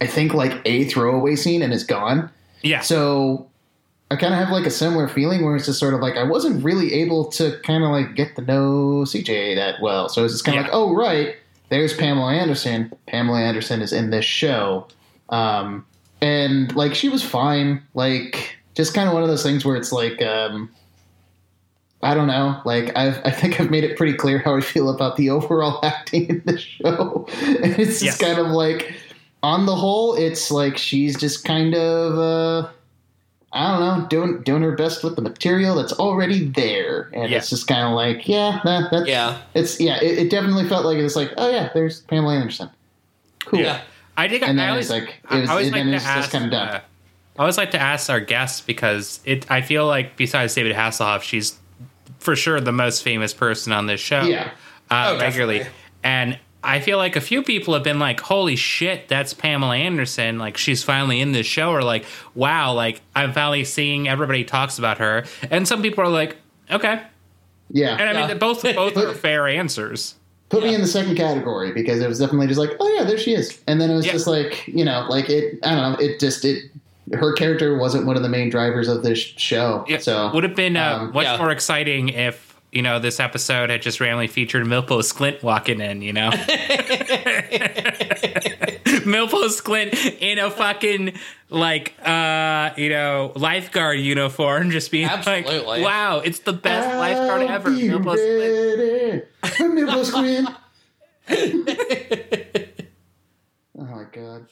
I 0.00 0.06
think, 0.06 0.34
like 0.34 0.60
a 0.64 0.84
throwaway 0.84 1.36
scene 1.36 1.62
and 1.62 1.72
is 1.72 1.84
gone. 1.84 2.30
Yeah. 2.62 2.80
So 2.80 3.48
I 4.10 4.16
kind 4.16 4.34
of 4.34 4.40
have 4.40 4.50
like 4.50 4.66
a 4.66 4.70
similar 4.70 5.08
feeling 5.08 5.44
where 5.44 5.56
it's 5.56 5.66
just 5.66 5.78
sort 5.80 5.94
of 5.94 6.00
like 6.00 6.16
I 6.16 6.22
wasn't 6.24 6.62
really 6.64 6.92
able 6.94 7.24
to 7.32 7.58
kind 7.62 7.82
of 7.84 7.90
like 7.90 8.14
get 8.14 8.36
to 8.36 8.42
know 8.42 9.04
CJ 9.06 9.54
that 9.56 9.80
well. 9.80 10.08
So 10.08 10.24
it's 10.24 10.34
just 10.34 10.44
kind 10.44 10.58
of 10.58 10.64
Yeah. 10.66 10.70
like, 10.70 10.74
oh 10.76 10.94
right, 10.94 11.36
there's 11.70 11.94
Pamela 11.94 12.32
Anderson. 12.34 12.92
Pamela 13.06 13.40
Anderson 13.40 13.80
is 13.82 13.92
in 13.92 14.10
this 14.10 14.24
show, 14.24 14.86
um, 15.30 15.84
and 16.24 16.74
like 16.74 16.94
she 16.94 17.08
was 17.08 17.22
fine. 17.22 17.82
Like 17.94 18.56
just 18.74 18.94
kind 18.94 19.06
of 19.08 19.14
one 19.14 19.22
of 19.22 19.28
those 19.28 19.42
things 19.42 19.64
where 19.64 19.76
it's 19.76 19.92
like. 19.92 20.20
Um, 20.22 20.70
I 22.02 22.12
don't 22.12 22.26
know. 22.26 22.60
Like 22.66 22.94
I've, 22.98 23.18
I 23.24 23.30
think 23.30 23.58
I've 23.58 23.70
made 23.70 23.82
it 23.82 23.96
pretty 23.96 24.12
clear 24.12 24.38
how 24.38 24.54
I 24.54 24.60
feel 24.60 24.90
about 24.90 25.16
the 25.16 25.30
overall 25.30 25.80
acting 25.84 26.26
in 26.28 26.42
the 26.44 26.58
show. 26.58 27.26
And 27.42 27.78
it's 27.80 28.02
Yes. 28.02 28.18
just 28.18 28.20
kind 28.20 28.38
of 28.38 28.48
like, 28.48 28.92
on 29.42 29.64
the 29.64 29.74
whole, 29.74 30.14
it's 30.14 30.50
like 30.50 30.76
she's 30.76 31.18
just 31.18 31.44
kind 31.46 31.74
of, 31.74 32.18
uh, 32.18 32.68
I 33.54 33.70
don't 33.70 33.80
know, 34.02 34.06
doing 34.08 34.42
doing 34.42 34.60
her 34.60 34.72
best 34.72 35.02
with 35.02 35.16
the 35.16 35.22
material 35.22 35.76
that's 35.76 35.94
already 35.94 36.44
there, 36.48 37.08
and 37.14 37.30
Yeah. 37.30 37.38
it's 37.38 37.48
just 37.48 37.68
kind 37.68 37.86
of 37.86 37.92
like, 37.94 38.28
yeah, 38.28 38.60
nah, 38.66 38.86
that's, 38.90 39.08
Yeah. 39.08 39.38
it's 39.54 39.80
yeah, 39.80 39.96
it, 40.02 40.18
it 40.26 40.30
definitely 40.30 40.68
felt 40.68 40.84
like 40.84 40.98
it 40.98 41.02
was 41.04 41.16
like, 41.16 41.32
oh 41.38 41.48
yeah, 41.48 41.70
there's 41.72 42.02
Pamela 42.02 42.34
Anderson, 42.34 42.68
cool. 43.46 43.60
Yeah. 43.60 43.80
I 44.16 44.28
think 44.28 44.42
And 44.42 44.60
I 44.60 44.64
then 44.64 44.70
always 44.70 44.90
it's 44.90 45.06
like, 45.06 45.16
I 45.28 45.38
it 45.38 45.40
was, 45.42 45.50
always 45.50 45.68
it, 45.68 45.72
like 45.72 45.82
to 45.84 45.92
it's 45.94 46.04
just 46.04 46.16
ask. 46.16 46.30
kind 46.30 46.46
of 46.46 46.52
uh, 46.52 46.80
I 47.36 47.40
always 47.40 47.56
like 47.58 47.72
to 47.72 47.80
ask 47.80 48.08
our 48.10 48.20
guests 48.20 48.60
because 48.60 49.20
it. 49.24 49.50
I 49.50 49.60
feel 49.60 49.86
like 49.86 50.16
besides 50.16 50.54
David 50.54 50.74
Hasselhoff, 50.76 51.22
she's 51.22 51.58
for 52.20 52.36
sure 52.36 52.60
the 52.60 52.70
most 52.72 53.02
famous 53.02 53.34
person 53.34 53.72
on 53.72 53.86
this 53.86 54.00
show. 54.00 54.22
Yeah. 54.22 54.52
uh, 54.90 55.14
Oh, 55.16 55.18
regularly, 55.20 55.58
definitely. 55.58 55.80
and 56.04 56.38
I 56.62 56.78
feel 56.80 56.96
like 56.96 57.16
a 57.16 57.20
few 57.20 57.42
people 57.42 57.74
have 57.74 57.82
been 57.82 57.98
like, 57.98 58.20
"Holy 58.20 58.54
shit, 58.54 59.08
that's 59.08 59.34
Pamela 59.34 59.74
Anderson!" 59.76 60.38
Like 60.38 60.56
she's 60.56 60.84
finally 60.84 61.20
in 61.20 61.32
this 61.32 61.46
show, 61.46 61.72
or 61.72 61.82
like, 61.82 62.04
"Wow, 62.36 62.72
like 62.74 63.00
I'm 63.16 63.32
finally 63.32 63.64
seeing 63.64 64.08
everybody 64.08 64.44
talks 64.44 64.78
about 64.78 64.98
her." 64.98 65.24
And 65.50 65.66
some 65.66 65.82
people 65.82 66.04
are 66.04 66.08
like, 66.08 66.36
"Okay," 66.70 67.02
yeah, 67.68 67.96
and 67.98 68.02
I 68.08 68.12
Yeah. 68.20 68.26
mean, 68.28 68.38
both 68.38 68.62
both 68.62 68.96
are 68.96 69.12
fair 69.12 69.48
answers. 69.48 70.14
Put 70.54 70.62
me 70.64 70.74
in 70.74 70.80
the 70.80 70.86
second 70.86 71.16
category 71.16 71.72
because 71.72 72.00
it 72.00 72.08
was 72.08 72.18
definitely 72.18 72.46
just 72.46 72.58
like, 72.60 72.70
oh 72.80 72.88
yeah, 72.96 73.04
there 73.04 73.18
she 73.18 73.34
is, 73.34 73.60
and 73.66 73.80
then 73.80 73.90
it 73.90 73.94
was 73.94 74.06
Yeah. 74.06 74.12
just 74.12 74.26
like, 74.26 74.66
you 74.68 74.84
know, 74.84 75.06
like 75.08 75.28
it. 75.28 75.58
I 75.64 75.74
don't 75.74 75.92
know. 75.92 75.98
It 75.98 76.20
just 76.20 76.44
it. 76.44 76.70
Her 77.12 77.34
character 77.34 77.76
wasn't 77.76 78.06
one 78.06 78.16
of 78.16 78.22
the 78.22 78.30
main 78.30 78.48
drivers 78.48 78.88
of 78.88 79.02
this 79.02 79.18
show, 79.18 79.84
Yeah, 79.86 79.98
so 79.98 80.30
would 80.32 80.42
have 80.44 80.56
been 80.56 80.76
uh, 80.76 81.00
um, 81.02 81.12
much 81.12 81.24
yeah. 81.24 81.36
more 81.36 81.50
exciting 81.50 82.08
if 82.08 82.53
you 82.74 82.82
know 82.82 82.98
this 82.98 83.20
episode 83.20 83.70
had 83.70 83.80
just 83.82 84.00
randomly 84.00 84.26
featured 84.26 84.66
Milpo 84.66 85.00
Sklint 85.00 85.42
walking 85.42 85.80
in. 85.80 86.02
You 86.02 86.12
know, 86.12 86.30
Milpo 89.04 89.48
Sklint 89.48 89.94
in 90.20 90.38
a 90.38 90.50
fucking 90.50 91.14
like 91.50 91.94
uh 92.04 92.70
you 92.76 92.88
know 92.90 93.32
lifeguard 93.36 93.98
uniform, 94.00 94.70
just 94.70 94.90
being 94.90 95.06
Absolutely. 95.08 95.60
like, 95.60 95.82
"Wow, 95.84 96.18
it's 96.20 96.40
the 96.40 96.52
best 96.52 96.96
lifeguard 96.98 97.42
I'll 97.42 97.48
ever." 97.50 97.70
be 97.70 97.82
Milpo 97.88 98.16
Sklint. 98.16 98.78
ready. 98.78 99.22
Milpo 99.82 100.04
Sklint. 100.04 100.54
oh 103.78 103.84
my 103.84 104.04
god. 104.12 104.46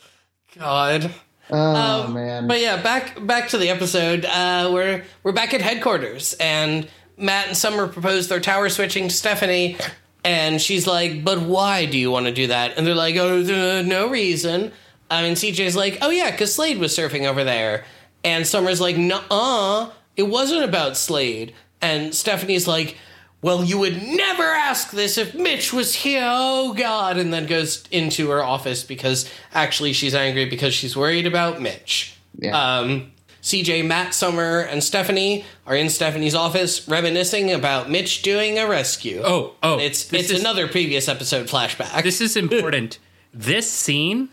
God. 0.57 1.11
Oh 1.51 2.05
Um, 2.07 2.15
man. 2.15 2.47
But 2.47 2.61
yeah, 2.61 2.81
back 2.83 3.25
back 3.27 3.49
to 3.51 3.59
the 3.59 3.69
episode. 3.69 4.25
Uh, 4.25 4.71
we're 4.73 5.05
we're 5.23 5.33
back 5.33 5.53
at 5.55 5.61
headquarters, 5.61 6.35
and 6.35 6.89
Matt 7.23 7.49
and 7.49 7.57
Summer 7.57 7.87
propose 7.89 8.29
their 8.29 8.41
tower 8.41 8.69
switching 8.69 9.09
to 9.09 9.15
Stephanie, 9.15 9.77
and 10.25 10.61
she's 10.61 10.87
like, 10.87 11.25
"But 11.25 11.41
why 11.41 11.87
do 11.87 11.97
you 11.97 12.11
want 12.11 12.27
to 12.27 12.33
do 12.33 12.49
that?" 12.49 12.77
And 12.77 12.87
they're 12.87 12.95
like, 12.95 13.17
"Oh, 13.17 13.41
uh, 13.41 13.83
no 13.83 14.09
reason." 14.09 14.73
I 15.11 15.23
mean, 15.23 15.35
CJ's 15.35 15.77
like, 15.77 15.99
"Oh 16.03 16.11
yeah, 16.11 16.31
because 16.31 16.55
Slade 16.55 16.79
was 16.79 16.97
surfing 16.97 17.27
over 17.27 17.45
there," 17.45 17.85
and 18.25 18.47
Summer's 18.47 18.81
like, 18.81 18.97
"Nuh-uh, 18.97 19.91
it 20.17 20.25
wasn't 20.25 20.65
about 20.65 20.97
Slade." 20.97 21.55
And 21.81 22.15
Stephanie's 22.15 22.69
like, 22.69 22.97
well, 23.43 23.65
you 23.65 23.77
would 23.79 24.01
never 24.01 24.45
ask 24.45 24.93
this 24.93 25.19
if 25.19 25.35
Mitch 25.35 25.73
was 25.73 25.97
here. 25.97 26.23
Oh, 26.25 26.75
God. 26.75 27.19
And 27.19 27.33
then 27.35 27.47
goes 27.47 27.83
into 27.91 28.31
her 28.31 28.43
office 28.43 28.85
because 28.85 29.29
actually 29.53 29.93
she's 29.93 30.15
angry 30.15 30.47
because 30.47 30.73
she's 30.73 30.97
worried 30.97 31.27
about 31.27 31.61
Mitch. 31.61 32.17
Yeah. 32.39 32.57
Um, 32.57 33.11
CJ, 33.43 33.85
Matt, 33.87 34.15
Summer, 34.15 34.61
and 34.61 34.83
Stephanie 34.85 35.45
are 35.67 35.75
in 35.75 35.91
Stephanie's 35.91 36.35
office 36.35 36.87
reminiscing 36.89 37.51
about 37.53 37.91
Mitch 37.91 38.23
doing 38.23 38.57
a 38.59 38.69
rescue. 38.69 39.21
Oh, 39.25 39.55
oh, 39.63 39.79
It's 39.81 40.13
it's 40.13 40.31
is- 40.31 40.41
another 40.41 40.69
previous 40.69 41.09
episode 41.09 41.49
flashback. 41.49 42.03
This 42.05 42.21
is 42.21 42.37
important. 42.37 42.99
this 43.35 43.69
scene, 43.71 44.29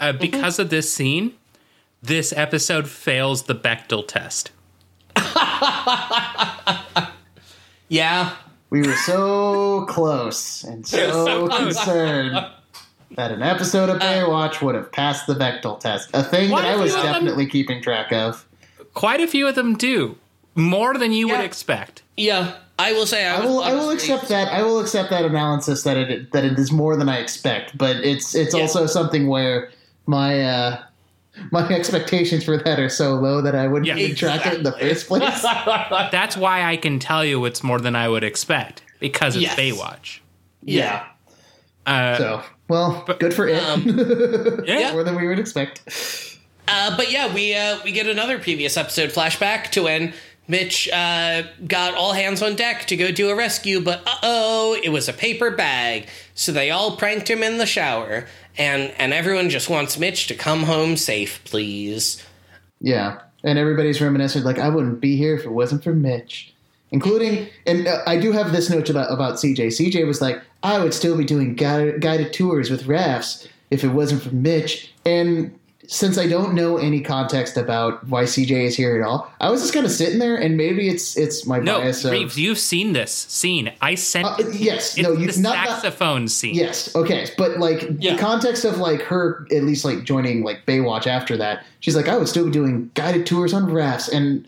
uh, 0.00 0.12
because 0.12 0.58
of 0.58 0.70
this 0.70 0.92
scene, 0.92 1.34
this 2.02 2.32
episode 2.32 2.88
fails 2.88 3.42
the 3.42 3.54
Bechdel 3.54 4.06
test. 4.08 4.50
yeah. 7.88 8.34
we 8.70 8.82
were 8.82 8.96
so 8.96 9.84
close 9.86 10.64
and 10.64 10.86
so, 10.86 11.24
so 11.26 11.48
close. 11.48 11.74
concerned 11.76 12.46
that 13.18 13.32
an 13.32 13.42
episode 13.42 13.88
of 13.90 13.98
Baywatch 13.98 14.62
would 14.62 14.74
have 14.76 14.90
passed 14.92 15.26
the 15.26 15.34
Bechdel 15.34 15.78
test. 15.80 16.08
A 16.14 16.22
thing 16.22 16.50
that 16.50 16.64
I 16.64 16.76
was 16.76 16.92
you 16.92 16.96
have 16.96 17.04
them- 17.04 17.12
definitely 17.14 17.46
keeping 17.46 17.82
track 17.82 18.12
of. 18.12 18.46
Quite 18.94 19.20
a 19.20 19.26
few 19.26 19.46
of 19.48 19.54
them 19.56 19.76
do. 19.76 20.16
More 20.54 20.94
than 20.96 21.12
you 21.12 21.26
Yeah. 21.28 21.36
would 21.36 21.44
expect. 21.44 22.02
Yeah. 22.16 22.54
I 22.78 22.92
will 22.92 23.06
say 23.06 23.26
I, 23.26 23.38
I 23.38 23.44
will. 23.44 23.60
I 23.60 23.72
will 23.74 23.90
accept 23.90 24.28
that. 24.28 24.52
I 24.52 24.62
will 24.62 24.78
accept 24.78 25.10
that 25.10 25.24
analysis 25.24 25.82
that 25.82 25.96
it 25.96 26.30
that 26.30 26.44
it 26.44 26.56
is 26.58 26.70
more 26.70 26.94
than 26.96 27.08
I 27.08 27.18
expect. 27.18 27.76
But 27.76 27.96
it's 27.96 28.36
it's 28.36 28.54
Yeah. 28.54 28.60
also 28.62 28.86
something 28.86 29.26
where 29.26 29.70
my 30.06 30.40
uh, 30.40 30.82
my 31.50 31.68
expectations 31.68 32.44
for 32.44 32.56
that 32.56 32.78
are 32.78 32.88
so 32.88 33.14
low 33.14 33.40
that 33.42 33.56
I 33.56 33.66
wouldn't 33.66 33.86
Yeah. 33.88 33.96
even 33.96 34.14
track 34.16 34.46
it 34.46 34.54
in 34.58 34.62
the 34.62 34.70
first 34.72 35.08
place. 35.08 35.42
That's 36.12 36.36
why 36.36 36.64
I 36.64 36.76
can 36.76 37.00
tell 37.00 37.24
you 37.24 37.44
it's 37.46 37.64
more 37.64 37.80
than 37.80 37.96
I 37.96 38.08
would 38.08 38.22
expect 38.22 38.82
because 39.00 39.34
it's 39.34 39.42
Yes. 39.42 39.58
Baywatch. 39.58 40.20
yeah. 40.62 41.04
Uh, 41.84 42.16
So 42.16 42.42
well, 42.68 43.04
good 43.18 43.34
for 43.34 43.48
it. 43.48 43.62
Um, 43.62 44.62
yeah. 44.66 44.92
more 44.92 45.02
than 45.02 45.16
we 45.16 45.26
would 45.26 45.38
expect. 45.38 45.82
Uh, 46.68 46.96
but 46.96 47.10
yeah, 47.10 47.32
we 47.32 47.54
uh, 47.54 47.78
we 47.82 47.92
get 47.92 48.06
another 48.06 48.38
previous 48.38 48.76
episode 48.76 49.10
flashback 49.10 49.70
to 49.70 49.84
when 49.84 50.12
Mitch 50.48 50.88
uh, 50.90 51.42
got 51.66 51.94
all 51.94 52.12
hands 52.12 52.42
on 52.42 52.56
deck 52.56 52.86
to 52.86 52.96
go 52.96 53.10
do 53.10 53.28
a 53.30 53.34
rescue, 53.34 53.80
but 53.80 54.00
uh 54.06 54.18
oh, 54.22 54.80
it 54.82 54.88
was 54.88 55.08
a 55.08 55.12
paper 55.12 55.50
bag. 55.50 56.08
So 56.34 56.52
they 56.52 56.70
all 56.70 56.96
pranked 56.96 57.28
him 57.28 57.42
in 57.42 57.58
the 57.58 57.66
shower, 57.66 58.26
and 58.56 58.92
and 58.98 59.12
everyone 59.12 59.50
just 59.50 59.68
wants 59.68 59.98
Mitch 59.98 60.26
to 60.26 60.34
come 60.34 60.64
home 60.64 60.96
safe, 60.96 61.42
please. 61.44 62.22
Yeah, 62.80 63.20
and 63.44 63.58
everybody's 63.58 64.00
reminiscing 64.00 64.42
like 64.42 64.58
I 64.58 64.68
wouldn't 64.68 65.00
be 65.00 65.16
here 65.16 65.36
if 65.36 65.44
it 65.44 65.52
wasn't 65.52 65.84
for 65.84 65.94
Mitch, 65.94 66.52
including. 66.90 67.48
And 67.66 67.86
uh, 67.86 68.02
I 68.06 68.18
do 68.18 68.32
have 68.32 68.52
this 68.52 68.70
note 68.70 68.88
about 68.88 69.12
about 69.12 69.34
CJ. 69.34 69.68
CJ 69.68 70.06
was 70.06 70.22
like, 70.22 70.42
I 70.62 70.78
would 70.80 70.94
still 70.94 71.16
be 71.16 71.24
doing 71.24 71.54
guided, 71.54 72.00
guided 72.00 72.32
tours 72.32 72.70
with 72.70 72.86
rafts 72.86 73.46
if 73.70 73.84
it 73.84 73.88
wasn't 73.88 74.22
for 74.22 74.34
Mitch. 74.34 74.92
And 75.04 75.56
since 75.86 76.18
I 76.18 76.26
don't 76.26 76.52
know 76.52 76.76
any 76.76 77.00
context 77.00 77.56
about 77.56 78.06
why 78.08 78.24
CJ 78.24 78.50
is 78.66 78.76
here 78.76 79.00
at 79.00 79.06
all, 79.06 79.32
I 79.40 79.48
was 79.50 79.62
just 79.62 79.72
kind 79.72 79.86
of 79.86 79.92
sitting 79.92 80.18
there, 80.18 80.36
and 80.36 80.56
maybe 80.56 80.88
it's 80.88 81.16
it's 81.16 81.46
my 81.46 81.58
No, 81.60 81.80
bias. 81.80 82.04
Of, 82.04 82.10
Reeves, 82.12 82.36
you've 82.38 82.58
seen 82.58 82.92
this 82.92 83.10
scene. 83.12 83.72
I 83.80 83.94
sent 83.94 84.26
Uh, 84.26 84.36
yes, 84.52 84.98
no, 84.98 85.12
you 85.12 85.30
the 85.32 85.40
not, 85.40 85.54
not 85.56 85.68
saxophone 85.80 86.28
scene. 86.28 86.54
Yes. 86.54 86.94
Okay. 86.94 87.26
But 87.38 87.58
like 87.58 87.88
Yeah. 88.00 88.14
the 88.14 88.18
context 88.18 88.64
of 88.66 88.76
like 88.78 89.00
her 89.02 89.46
at 89.50 89.62
least 89.64 89.84
like 89.84 90.04
joining 90.04 90.42
like 90.44 90.66
Baywatch 90.66 91.06
after 91.06 91.36
that, 91.38 91.64
she's 91.80 91.96
like, 91.96 92.08
I 92.08 92.18
would 92.18 92.28
still 92.28 92.44
be 92.44 92.50
doing 92.50 92.90
guided 92.94 93.24
tours 93.24 93.54
on 93.54 93.72
rafts. 93.72 94.08
And 94.08 94.46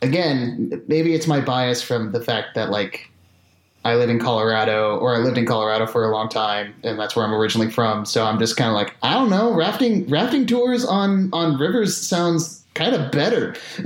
again, 0.00 0.82
maybe 0.88 1.14
it's 1.14 1.26
my 1.28 1.40
bias 1.40 1.80
from 1.82 2.10
the 2.12 2.20
fact 2.20 2.54
that 2.56 2.70
like 2.70 3.08
I 3.84 3.96
live 3.96 4.10
in 4.10 4.18
Colorado 4.18 4.98
or 4.98 5.14
I 5.14 5.18
lived 5.18 5.38
in 5.38 5.46
Colorado 5.46 5.86
for 5.86 6.04
a 6.04 6.12
long 6.12 6.28
time 6.28 6.74
and 6.84 6.98
that's 6.98 7.16
where 7.16 7.24
I'm 7.24 7.34
originally 7.34 7.70
from. 7.70 8.04
So 8.04 8.24
I'm 8.24 8.38
just 8.38 8.56
kind 8.56 8.70
of 8.70 8.74
like, 8.74 8.94
I 9.02 9.14
don't 9.14 9.30
know, 9.30 9.52
rafting 9.52 10.08
rafting 10.08 10.46
tours 10.46 10.84
on 10.84 11.30
on 11.32 11.58
rivers 11.58 11.96
sounds 11.96 12.64
kind 12.74 12.94
of 12.94 13.10
better. 13.10 13.54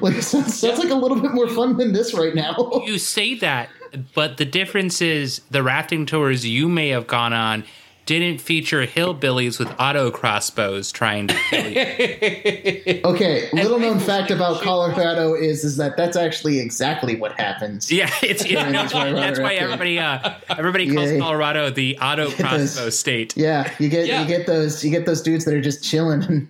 like 0.00 0.22
sounds, 0.22 0.58
sounds 0.58 0.78
like 0.78 0.90
a 0.90 0.94
little 0.94 1.20
bit 1.20 1.32
more 1.32 1.48
fun 1.48 1.76
than 1.76 1.92
this 1.92 2.14
right 2.14 2.34
now. 2.34 2.82
You 2.84 2.98
say 2.98 3.34
that, 3.36 3.70
but 4.14 4.36
the 4.36 4.44
difference 4.44 5.00
is 5.00 5.40
the 5.50 5.62
rafting 5.62 6.06
tours 6.06 6.46
you 6.46 6.68
may 6.68 6.88
have 6.88 7.06
gone 7.06 7.32
on 7.32 7.64
didn't 8.06 8.40
feature 8.40 8.84
hillbillies 8.86 9.58
with 9.58 9.68
auto 9.80 10.10
crossbows 10.10 10.90
trying 10.92 11.28
to 11.28 11.34
kill 11.50 11.68
you. 11.68 13.00
Okay, 13.04 13.48
little 13.52 13.78
known 13.78 13.98
fact 13.98 14.30
about 14.30 14.62
Colorado 14.62 15.34
is 15.34 15.64
is 15.64 15.76
that 15.76 15.96
that's 15.96 16.16
actually 16.16 16.60
exactly 16.60 17.16
what 17.16 17.32
happens. 17.38 17.90
Yeah, 17.90 18.10
it's, 18.22 18.44
it's 18.44 18.54
Right, 18.54 18.72
that's 18.72 18.94
why 18.94 19.12
that's 19.12 19.38
why 19.40 19.54
everybody 19.54 19.98
uh, 19.98 20.34
everybody 20.50 20.92
calls 20.94 21.10
Yeah. 21.10 21.18
Colorado 21.18 21.70
the 21.70 21.98
auto 21.98 22.26
those- 22.28 22.34
crossbow 22.40 22.90
state. 22.90 23.36
Yeah, 23.36 23.72
you 23.78 23.88
get 23.88 24.06
Yeah. 24.06 24.22
you 24.22 24.26
get 24.28 24.46
those 24.46 24.84
you 24.84 24.90
get 24.90 25.06
those 25.06 25.20
dudes 25.22 25.44
that 25.44 25.54
are 25.54 25.60
just 25.60 25.82
chilling 25.84 26.22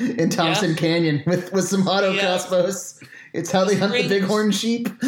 in, 0.00 0.10
in 0.18 0.30
Thompson 0.30 0.70
Yeah. 0.70 0.76
Canyon 0.76 1.22
with 1.26 1.52
with 1.52 1.68
some 1.68 1.86
auto 1.88 2.12
Yeah. 2.12 2.22
crossbows. 2.22 3.00
It's 3.36 3.52
how 3.52 3.64
they 3.64 3.76
hunt 3.76 3.92
the 3.92 4.08
bighorn 4.20 4.50
sheep. 4.52 4.88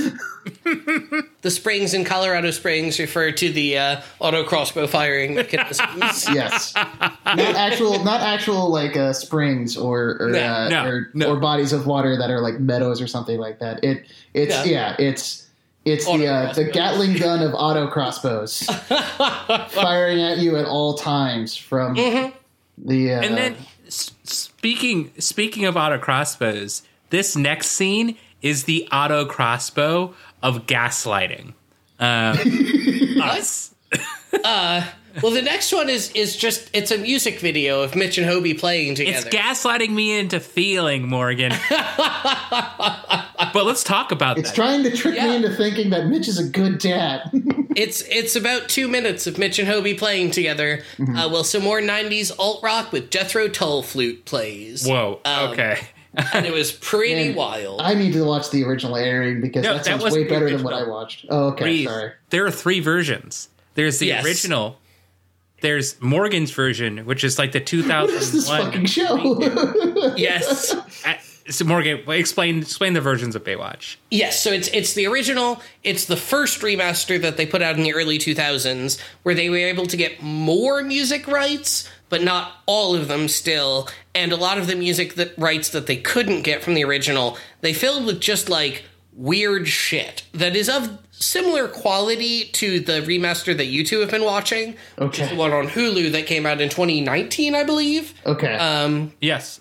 The 1.43 1.51
springs 1.51 1.95
in 1.95 2.05
Colorado 2.05 2.51
Springs 2.51 2.99
refer 2.99 3.33
to 3.33 3.53
the 3.53 3.79
uh, 3.79 4.01
auto 4.18 4.45
crossbow 4.45 4.87
firing 4.87 5.35
mechanisms. 5.35 6.26
Yes, 6.35 6.74
not 6.74 7.39
actual 7.39 8.03
not 8.05 8.20
actual 8.22 8.70
like 8.70 8.97
uh, 8.97 9.12
springs 9.12 9.76
or 9.76 10.16
or, 10.20 10.29
No, 10.31 10.41
uh, 10.43 10.68
no, 10.68 10.87
or, 10.87 11.11
no. 11.14 11.31
or 11.33 11.37
bodies 11.41 11.72
of 11.72 11.87
water 11.87 12.16
that 12.16 12.31
are 12.31 12.41
like 12.41 12.61
meadows 12.61 13.01
or 13.01 13.07
something 13.07 13.39
like 13.39 13.59
that. 13.61 13.83
It 13.85 14.07
it's 14.35 14.55
Yeah. 14.66 14.97
yeah, 14.97 14.97
it's. 14.99 15.47
It's 15.85 16.07
Auto 16.07 16.18
the 16.18 16.26
uh, 16.29 16.53
the. 16.53 16.64
Gatling 16.64 17.14
gun 17.14 17.41
of 17.43 17.55
auto 17.55 17.87
crossbows, 17.89 18.62
firing 19.70 20.20
at 20.20 20.39
you 20.39 20.57
at 20.57 20.66
all 20.66 20.95
times 20.95 21.57
from 21.57 21.95
the. 21.95 23.14
Uh, 23.14 23.22
And 23.22 23.37
then 23.39 23.57
s- 23.87 24.11
speaking 24.24 25.12
speaking 25.18 25.64
of 25.64 25.76
auto 25.76 25.99
crossbows, 25.99 26.83
this 27.11 27.37
next 27.37 27.69
scene 27.71 28.17
is 28.43 28.65
the 28.65 28.89
auto 28.93 29.25
crossbow 29.27 30.15
of 30.43 30.67
gaslighting. 30.67 31.55
Um, 32.01 32.39
us. 33.23 33.75
well, 35.23 35.33
the 35.33 35.43
next 35.43 35.73
one 35.73 35.89
is 35.89 36.11
is 36.13 36.37
just 36.37 36.71
it's 36.73 36.91
a 36.93 36.99
music 36.99 37.41
video 37.41 37.83
of 37.83 37.97
Mitch 37.97 38.19
and 38.19 38.27
Hobie 38.29 38.57
playing 38.59 38.95
together. 38.95 39.27
It's 39.27 39.35
gaslighting 39.37 39.91
me 39.91 40.17
into 40.19 40.39
feeling, 40.39 41.09
Morgan. 41.09 41.53
but 41.71 43.65
let's 43.65 43.83
talk 43.83 44.13
about 44.13 44.37
that. 44.37 44.41
It's 44.43 44.51
that. 44.51 44.57
trying 44.57 44.83
to 44.85 44.97
trick 44.97 45.17
Yeah. 45.17 45.29
me 45.29 45.37
into 45.37 45.51
thinking 45.51 45.91
that 45.91 46.07
Mitch 46.07 46.29
is 46.29 46.39
a 46.39 46.49
good 46.49 46.79
dad. 46.79 47.31
It's 47.77 48.03
it's 48.09 48.35
about 48.35 48.69
two 48.69 48.89
minutes 48.89 49.29
of 49.29 49.39
Mitch 49.39 49.61
and 49.61 49.69
Hobie 49.69 49.97
playing 49.97 50.33
together. 50.33 50.83
Mm-hmm. 50.97 51.17
Uh, 51.17 51.29
well, 51.29 51.45
some 51.45 51.63
more 51.63 51.81
'90s 51.81 52.33
alt 52.37 52.61
rock 52.61 52.91
with 52.91 53.09
Jethro 53.09 53.47
Tull 53.47 53.83
flute 53.85 54.25
plays. 54.25 54.85
Whoa. 54.85 55.21
Um, 55.25 55.51
okay. 55.51 55.79
And 56.15 56.47
it 56.47 56.53
was 56.53 56.73
pretty 56.73 57.15
Man, 57.29 57.35
wild. 57.35 57.81
I 57.81 57.95
need 57.95 58.13
to 58.15 58.25
watch 58.25 58.51
the 58.51 58.65
original 58.65 58.97
airing 58.97 59.41
because 59.41 59.63
No, 59.65 59.75
that 59.75 59.85
that 59.85 59.87
sounds 59.87 60.03
was 60.05 60.15
way 60.15 60.25
the 60.25 60.31
better 60.31 60.51
than 60.51 60.63
what 60.63 60.75
I 60.75 60.87
watched. 60.89 61.27
Oh, 61.29 61.49
okay, 61.49 61.65
Breathe. 61.65 61.89
sorry. 61.89 62.13
There 62.31 62.45
are 62.47 62.51
three 62.51 62.81
versions. 62.81 63.49
There's 63.75 63.99
the 63.99 64.07
Yes. 64.07 64.25
original. 64.25 64.79
There's 65.61 66.01
Morgan's 66.01 66.51
version, 66.53 66.99
which 67.05 67.25
is 67.25 67.39
like 67.39 67.53
the 67.53 67.59
What 67.61 68.11
is 68.11 68.33
this 68.33 68.47
2001. 68.47 68.65
fucking 68.65 68.87
show? 68.87 70.15
yes, 70.17 70.75
so 71.51 71.64
Morgan, 71.64 72.03
explain 72.09 72.59
explain 72.59 72.92
the 72.92 73.01
versions 73.01 73.34
of 73.36 73.44
Baywatch. 73.44 73.96
yes. 74.11 74.42
So 74.42 74.51
it's 74.53 74.68
it's 74.68 74.94
the 74.94 75.07
original. 75.07 75.61
It's 75.84 76.05
the 76.07 76.16
first 76.16 76.61
remaster 76.61 77.20
that 77.20 77.36
they 77.36 77.46
put 77.46 77.62
out 77.62 77.76
in 77.76 77.82
the 77.82 77.94
early 77.94 78.18
2000s, 78.18 79.01
where 79.22 79.34
they 79.34 79.49
were 79.51 79.57
able 79.57 79.86
to 79.86 79.96
get 79.96 80.22
more 80.22 80.82
music 80.82 81.26
rights, 81.26 81.88
but 82.09 82.22
not 82.22 82.53
all 82.66 82.94
of 82.94 83.09
them 83.09 83.28
still. 83.28 83.88
And 84.14 84.32
a 84.32 84.36
lot 84.36 84.59
of 84.59 84.66
the 84.66 84.76
music 84.76 85.14
that 85.14 85.36
rights 85.38 85.70
that 85.70 85.86
they 85.86 85.96
couldn't 85.96 86.42
get 86.42 86.62
from 86.62 86.74
the 86.74 86.84
original, 86.84 87.38
they 87.61 87.72
filled 87.72 88.05
with 88.07 88.20
just 88.20 88.49
like 88.49 88.84
weird 89.12 89.66
shit 89.66 90.22
that 90.32 90.55
is 90.55 90.68
of 90.68 90.96
similar 91.11 91.66
quality 91.66 92.44
to 92.44 92.78
the 92.78 93.01
remaster 93.03 93.57
that 93.57 93.66
you 93.66 93.84
two 93.84 93.99
have 94.01 94.11
been 94.11 94.24
watching. 94.24 94.76
Which 94.96 95.18
is 95.18 95.24
Okay. 95.26 95.34
the 95.34 95.36
one 95.36 95.53
on 95.53 95.66
Hulu 95.68 96.12
that 96.12 96.26
came 96.26 96.46
out 96.46 96.61
in 96.61 96.68
2019, 96.68 97.55
I 97.57 97.64
believe. 97.64 98.14
Okay. 98.24 98.55
Um, 98.55 99.12
Yes. 99.20 99.61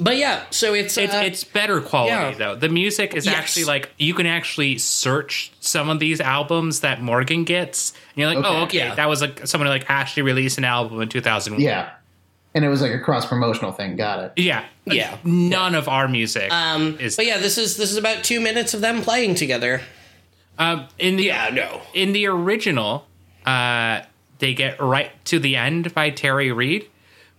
But 0.00 0.16
yeah, 0.16 0.44
so 0.50 0.74
it's 0.74 0.96
It's 0.96 1.12
uh, 1.12 1.22
it's 1.24 1.42
better 1.42 1.80
quality 1.80 2.12
yeah. 2.12 2.34
though. 2.38 2.54
The 2.54 2.68
music 2.68 3.14
is 3.14 3.26
Yes. 3.26 3.34
actually 3.34 3.64
like 3.64 3.90
you 3.98 4.14
can 4.14 4.26
actually 4.26 4.78
search 4.78 5.50
some 5.60 5.88
of 5.88 5.98
these 5.98 6.20
albums 6.20 6.80
that 6.80 7.02
Morgan 7.02 7.42
gets, 7.44 7.90
and 8.14 8.18
you're 8.18 8.28
like, 8.28 8.38
Okay. 8.38 8.48
oh, 8.48 8.62
okay, 8.64 8.78
Yeah. 8.78 8.94
that 8.94 9.08
was 9.08 9.20
like 9.20 9.46
someone 9.48 9.68
like 9.68 9.86
actually 9.88 10.22
released 10.22 10.56
an 10.56 10.64
album 10.64 11.00
in 11.00 11.08
2001. 11.08 11.60
yeah. 11.60 11.90
And 12.54 12.64
it 12.64 12.68
was 12.68 12.80
like 12.80 12.92
a 12.92 12.98
cross 12.98 13.26
promotional 13.26 13.72
thing. 13.72 13.96
Got 13.96 14.20
it. 14.24 14.32
yeah, 14.36 14.64
Yeah. 14.86 15.16
None 15.24 15.74
of 15.74 15.88
our 15.88 16.06
music 16.08 16.50
um, 16.52 16.96
is 17.00 17.16
but 17.16 17.26
yeah, 17.26 17.38
this 17.38 17.58
is 17.58 17.76
this 17.76 17.90
is 17.90 17.96
about 17.96 18.22
two 18.22 18.40
minutes 18.40 18.74
of 18.74 18.80
them 18.80 19.02
playing 19.02 19.34
together. 19.34 19.80
um, 20.58 20.86
in 20.98 21.16
the 21.16 21.24
Yeah, 21.24 21.50
no. 21.52 21.82
in 21.92 22.12
the 22.12 22.26
original. 22.26 23.06
Uh, 23.44 24.02
they 24.38 24.54
get 24.54 24.80
right 24.80 25.10
to 25.24 25.38
the 25.40 25.56
end 25.56 25.92
by 25.94 26.10
Terry 26.10 26.52
Reid, 26.52 26.86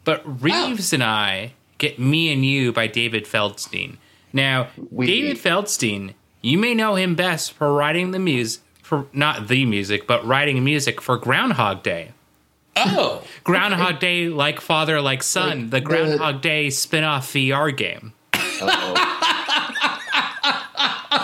but 0.04 0.22
Reeves 0.42 0.92
and 0.92 1.04
I 1.04 1.54
get 1.80 1.98
"Me 1.98 2.32
and 2.32 2.46
You" 2.46 2.72
by 2.72 2.86
David 2.86 3.26
Feldstein. 3.26 3.98
Now, 4.32 4.68
We- 4.92 5.08
David 5.08 5.38
Feldstein, 5.38 6.14
you 6.42 6.58
may 6.60 6.76
know 6.76 6.94
him 6.96 7.16
best 7.16 7.54
for 7.54 7.74
writing 7.74 8.12
the 8.12 8.20
music 8.20 8.62
for 8.84 9.06
not 9.14 9.48
the 9.48 9.66
music, 9.66 10.06
but 10.08 10.26
writing 10.26 10.64
music 10.64 11.02
for 11.02 11.18
Groundhog 11.18 11.82
Day. 11.84 12.12
Oh, 12.76 13.24
Groundhog 13.44 14.00
Day, 14.00 14.30
like 14.30 14.62
father, 14.62 15.02
like 15.02 15.22
son, 15.24 15.62
Like 15.64 15.70
the 15.72 15.80
the- 15.80 15.82
Groundhog 15.82 16.42
Day 16.42 16.70
spin-off 16.70 17.32
VR 17.34 17.76
game. 17.76 18.14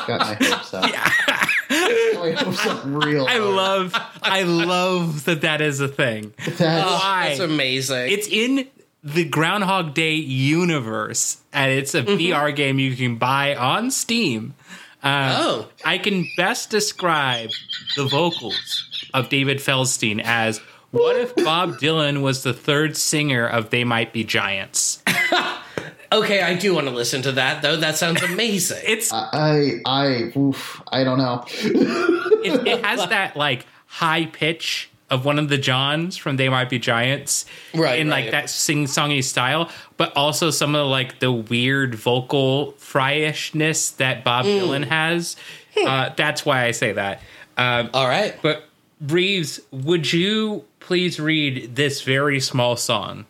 Got 0.07 0.19
my 0.19 0.33
hopes 0.39 0.73
up. 0.73 0.83
Got 0.83 0.93
my 1.69 2.31
hopes 2.37 2.65
up 2.67 2.81
real. 2.85 3.25
I 3.27 3.37
love, 3.39 3.93
I 4.21 4.43
love 4.43 5.25
that 5.25 5.41
that 5.41 5.61
is 5.61 5.79
a 5.79 5.87
thing. 5.87 6.33
That's, 6.45 6.59
Why? 6.59 7.25
that's 7.29 7.39
amazing. 7.39 8.11
It's 8.11 8.27
in 8.27 8.67
the 9.05 9.23
Groundhog 9.23 9.93
Day 9.93 10.15
universe, 10.15 11.37
and 11.53 11.71
it's 11.71 11.93
a 11.93 12.01
VR 12.01 12.53
game 12.53 12.79
you 12.79 12.95
can 12.95 13.17
buy 13.17 13.55
on 13.55 13.91
Steam. 13.91 14.55
Uh, 15.03 15.35
oh, 15.37 15.69
I 15.85 15.99
can 15.99 16.27
best 16.35 16.71
describe 16.71 17.51
the 17.95 18.05
vocals 18.05 19.07
of 19.13 19.29
David 19.29 19.59
Feldstein 19.59 20.19
as 20.23 20.59
what 20.89 21.15
if 21.17 21.35
Bob 21.35 21.77
Dylan 21.77 22.23
was 22.23 22.41
the 22.41 22.53
third 22.53 22.97
singer 22.97 23.45
of 23.45 23.69
They 23.69 23.83
Might 23.83 24.11
Be 24.11 24.23
Giants? 24.23 25.03
okay. 26.11 26.41
I 26.41 26.55
do 26.55 26.73
want 26.73 26.87
to 26.87 26.93
listen 26.93 27.21
to 27.23 27.33
that 27.33 27.61
though. 27.61 27.77
That 27.77 27.97
sounds 27.97 28.23
amazing. 28.23 28.81
It's 28.87 29.11
I 29.13 29.81
I 29.85 30.31
oof, 30.35 30.81
I 30.87 31.03
don't 31.03 31.19
know. 31.19 31.45
it, 31.47 32.67
it 32.67 32.85
has 32.85 33.07
that 33.09 33.37
like 33.37 33.67
high 33.85 34.25
pitch 34.25 34.89
of 35.15 35.25
one 35.25 35.39
of 35.39 35.49
the 35.49 35.57
Johns 35.57 36.15
from 36.17 36.37
They 36.37 36.49
Might 36.49 36.69
Be 36.69 36.77
Giants, 36.77 37.45
Right, 37.73 37.99
In 37.99 38.09
right. 38.09 38.23
like 38.25 38.31
that 38.31 38.49
sing 38.49 38.85
songy 38.85 39.23
style, 39.23 39.71
but 39.97 40.15
also 40.15 40.51
some 40.51 40.75
of 40.75 40.79
the, 40.79 40.85
like 40.85 41.19
the 41.19 41.31
weird 41.31 41.95
vocal 41.95 42.73
fryishness 42.73 43.89
that 43.91 44.23
Bob 44.23 44.45
Mm. 44.45 44.59
Dylan 44.61 44.85
has. 44.85 45.35
Hmm. 45.75 45.87
Uh, 45.87 46.09
that's 46.15 46.45
why 46.45 46.65
I 46.65 46.71
say 46.71 46.91
that. 46.93 47.21
Um, 47.57 47.89
All 47.93 48.07
right. 48.07 48.35
but 48.41 48.65
Reeves, 49.01 49.59
would 49.71 50.11
you 50.13 50.63
please 50.79 51.19
read 51.19 51.75
this 51.75 52.01
very 52.03 52.39
small 52.39 52.75
song? 52.77 53.25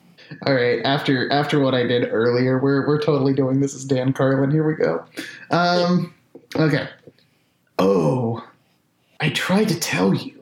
All 0.46 0.54
right, 0.56 0.82
after 0.84 1.32
after 1.32 1.60
what 1.60 1.76
I 1.76 1.84
did 1.84 2.12
earlier, 2.12 2.58
we're 2.60 2.88
we're 2.88 3.00
totally 3.02 3.34
doing 3.34 3.60
this 3.62 3.76
is 3.76 3.86
Dan 3.86 4.12
Carlin. 4.12 4.50
Here 4.50 4.66
we 4.68 4.74
go. 4.74 5.06
Um, 5.52 6.14
okay. 6.56 6.88
Oh, 7.78 8.44
I 9.20 9.30
tried 9.30 9.70
to 9.70 9.80
tell 9.80 10.14
you 10.16 10.35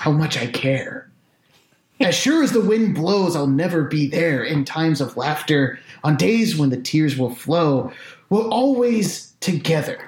how 0.00 0.10
much 0.10 0.38
I 0.38 0.46
care. 0.46 1.10
As 2.00 2.14
sure 2.14 2.42
as 2.42 2.52
the 2.52 2.62
wind 2.62 2.94
blows, 2.94 3.36
I'll 3.36 3.46
never 3.46 3.84
be 3.84 4.08
there 4.08 4.42
in 4.42 4.64
times 4.64 5.02
of 5.02 5.18
laughter, 5.18 5.78
on 6.02 6.16
days 6.16 6.56
when 6.56 6.70
the 6.70 6.80
tears 6.80 7.18
will 7.18 7.34
flow. 7.34 7.92
We're 8.30 8.48
always 8.48 9.34
together, 9.40 10.00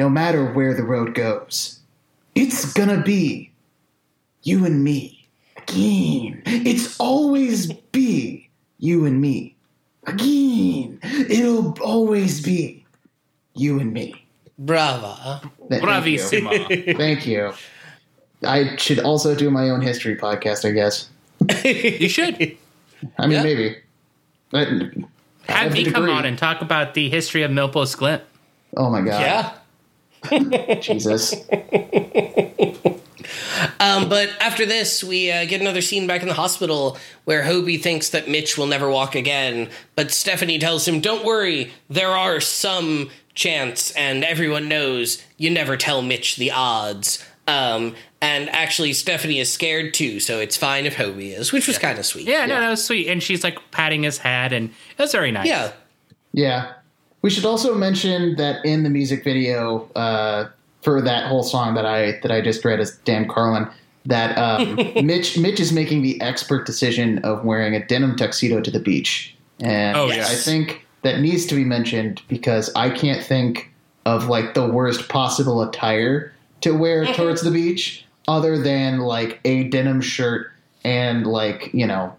no 0.00 0.08
matter 0.08 0.52
where 0.52 0.74
the 0.74 0.82
road 0.82 1.14
goes. 1.14 1.78
It's 2.34 2.72
gonna 2.72 3.00
be 3.04 3.52
you 4.42 4.64
and 4.64 4.82
me 4.82 5.28
again. 5.56 6.42
It's 6.44 6.98
always 6.98 7.72
be 7.72 8.48
you 8.80 9.06
and 9.06 9.20
me 9.20 9.54
again. 10.08 10.98
It'll 11.04 11.78
always 11.80 12.42
be 12.42 12.84
you 13.54 13.78
and 13.78 13.92
me. 13.92 14.26
Brava. 14.58 15.40
Th- 15.70 15.80
thank 15.82 16.06
you. 16.06 16.94
Thank 16.94 17.26
you. 17.28 17.52
I 18.46 18.76
should 18.76 18.98
also 19.00 19.34
do 19.34 19.50
my 19.50 19.70
own 19.70 19.80
history 19.80 20.16
podcast, 20.16 20.64
I 20.66 20.72
guess. 20.72 21.08
you 21.64 22.08
should 22.08 22.56
I 23.18 23.26
mean, 23.26 23.32
Yeah. 23.32 23.42
maybe. 23.42 23.76
But 24.50 24.68
I 25.48 25.52
have 25.52 25.72
me 25.72 25.84
come 25.90 26.08
on 26.08 26.24
and 26.24 26.38
talk 26.38 26.60
about 26.62 26.94
the 26.94 27.08
history 27.10 27.42
of 27.42 27.50
Milpo 27.50 27.84
Sklint. 27.84 28.22
Oh 28.76 28.90
my 28.90 29.02
god. 29.02 29.20
Yeah. 30.30 30.78
Jesus. 30.80 31.34
Um, 33.80 34.08
but 34.08 34.30
after 34.40 34.66
this, 34.66 35.02
we 35.02 35.30
uh, 35.30 35.44
get 35.44 35.60
another 35.60 35.80
scene 35.80 36.06
back 36.06 36.22
in 36.22 36.28
the 36.28 36.34
hospital 36.34 36.96
where 37.24 37.42
Hobie 37.42 37.80
thinks 37.80 38.10
that 38.10 38.28
Mitch 38.28 38.56
will 38.58 38.66
never 38.66 38.90
walk 38.90 39.14
again. 39.14 39.68
But 39.94 40.10
Stephanie 40.10 40.58
tells 40.58 40.86
him, 40.86 41.00
Don't 41.00 41.24
worry, 41.24 41.72
there 41.88 42.10
are 42.10 42.40
some 42.40 43.10
chance, 43.34 43.92
and 43.92 44.24
everyone 44.24 44.68
knows 44.68 45.22
you 45.36 45.50
never 45.50 45.76
tell 45.76 46.02
Mitch 46.02 46.36
the 46.36 46.50
odds. 46.50 47.24
Um, 47.48 47.94
and 48.20 48.48
actually, 48.50 48.92
Stephanie 48.92 49.38
is 49.38 49.52
scared 49.52 49.94
too, 49.94 50.18
so 50.20 50.40
it's 50.40 50.56
fine 50.56 50.86
if 50.86 50.96
Hobie 50.96 51.36
is, 51.36 51.52
which 51.52 51.68
was 51.68 51.78
kind 51.78 51.98
of 51.98 52.04
sweet. 52.04 52.26
Yeah, 52.26 52.46
no, 52.46 52.60
that 52.60 52.70
was 52.70 52.84
sweet. 52.84 53.08
And 53.08 53.22
she's 53.22 53.44
like 53.44 53.58
patting 53.70 54.02
his 54.02 54.18
head, 54.18 54.52
and 54.52 54.70
it 54.70 55.02
was 55.02 55.12
very 55.12 55.30
nice. 55.30 55.46
Yeah. 55.46 55.72
Yeah. 56.32 56.72
We 57.22 57.30
should 57.30 57.44
also 57.44 57.74
mention 57.74 58.36
that 58.36 58.64
in 58.64 58.82
the 58.82 58.90
music 58.90 59.24
video 59.24 59.88
uh, 59.94 60.48
for 60.82 61.00
that 61.02 61.26
whole 61.26 61.42
song 61.42 61.74
that 61.74 61.86
I 61.86 62.18
that 62.22 62.30
I 62.30 62.40
just 62.40 62.64
read 62.64 62.80
as 62.80 62.96
Dan 62.98 63.28
Carlin, 63.28 63.68
that 64.04 64.36
um, 64.36 64.76
Mitch 65.06 65.38
Mitch 65.38 65.60
is 65.60 65.72
making 65.72 66.02
the 66.02 66.20
expert 66.20 66.66
decision 66.66 67.18
of 67.20 67.44
wearing 67.44 67.74
a 67.74 67.84
denim 67.86 68.16
tuxedo 68.16 68.60
to 68.60 68.70
the 68.70 68.80
beach, 68.80 69.34
and 69.60 69.96
Oh, 69.96 70.08
I 70.08 70.22
think 70.22 70.86
that 71.02 71.20
needs 71.20 71.46
to 71.46 71.54
be 71.54 71.64
mentioned 71.64 72.22
because 72.28 72.72
I 72.74 72.90
can't 72.90 73.24
think 73.24 73.72
of 74.04 74.28
like 74.28 74.54
the 74.54 74.68
worst 74.68 75.08
possible 75.08 75.62
attire 75.62 76.32
to 76.62 76.72
wear 76.72 77.06
towards 77.06 77.42
the 77.42 77.50
beach 77.50 78.04
other 78.28 78.58
than 78.58 78.98
like 78.98 79.40
a 79.44 79.64
denim 79.64 80.00
shirt 80.00 80.52
and 80.84 81.26
like 81.26 81.70
you 81.72 81.86
know 81.86 82.14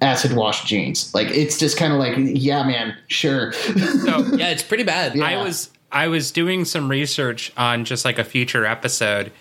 acid 0.00 0.32
wash 0.32 0.64
jeans. 0.64 1.14
Like 1.14 1.28
it's 1.28 1.58
just 1.58 1.76
kind 1.76 1.92
of 1.92 1.98
like 1.98 2.14
yeah, 2.18 2.62
man, 2.64 2.96
sure. 3.08 3.52
So 3.52 3.72
Yeah, 4.36 4.50
it's 4.50 4.62
pretty 4.62 4.84
bad. 4.84 5.14
Yeah. 5.14 5.24
I 5.24 5.42
was 5.42 5.70
I 5.90 6.08
was 6.08 6.30
doing 6.30 6.64
some 6.64 6.88
research 6.90 7.52
on 7.56 7.84
just 7.84 8.04
like 8.04 8.18
a 8.18 8.24
future 8.24 8.66
episode, 8.66 9.32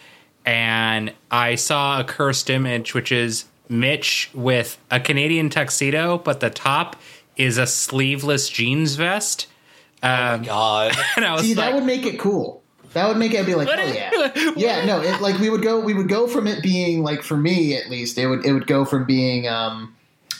and 0.45 1.13
I 1.29 1.55
saw 1.55 1.99
a 1.99 2.03
cursed 2.03 2.49
image, 2.49 2.93
which 2.93 3.11
is 3.11 3.45
Mitch 3.69 4.29
with 4.33 4.77
a 4.89 4.99
Canadian 4.99 5.49
tuxedo, 5.49 6.17
but 6.17 6.39
the 6.39 6.49
top 6.49 6.95
is 7.35 7.57
a 7.57 7.67
sleeveless 7.67 8.49
jeans 8.49 8.95
vest. 8.95 9.47
Um, 10.01 10.43
God. 10.43 10.95
and 11.15 11.25
I 11.25 11.33
was 11.33 11.43
See, 11.43 11.55
like, 11.55 11.65
that 11.65 11.75
would 11.75 11.85
make 11.85 12.05
it 12.05 12.17
cool. 12.19 12.63
That 12.93 13.07
would 13.07 13.17
make 13.17 13.33
it 13.33 13.45
be 13.45 13.55
like, 13.55 13.67
What 13.67 13.79
oh 13.79 13.85
yeah, 13.85 14.53
yeah. 14.55 14.85
No, 14.85 15.01
it 15.01 15.21
like 15.21 15.39
we 15.39 15.49
would 15.49 15.61
go, 15.61 15.79
we 15.79 15.93
would 15.93 16.09
go 16.09 16.27
from 16.27 16.47
it 16.47 16.63
being 16.63 17.03
like 17.03 17.21
for 17.21 17.37
me 17.37 17.75
at 17.75 17.89
least, 17.89 18.17
it 18.17 18.27
would 18.27 18.45
it 18.45 18.53
would 18.53 18.67
go 18.67 18.85
from 18.85 19.05
being 19.05 19.47
um 19.47 19.95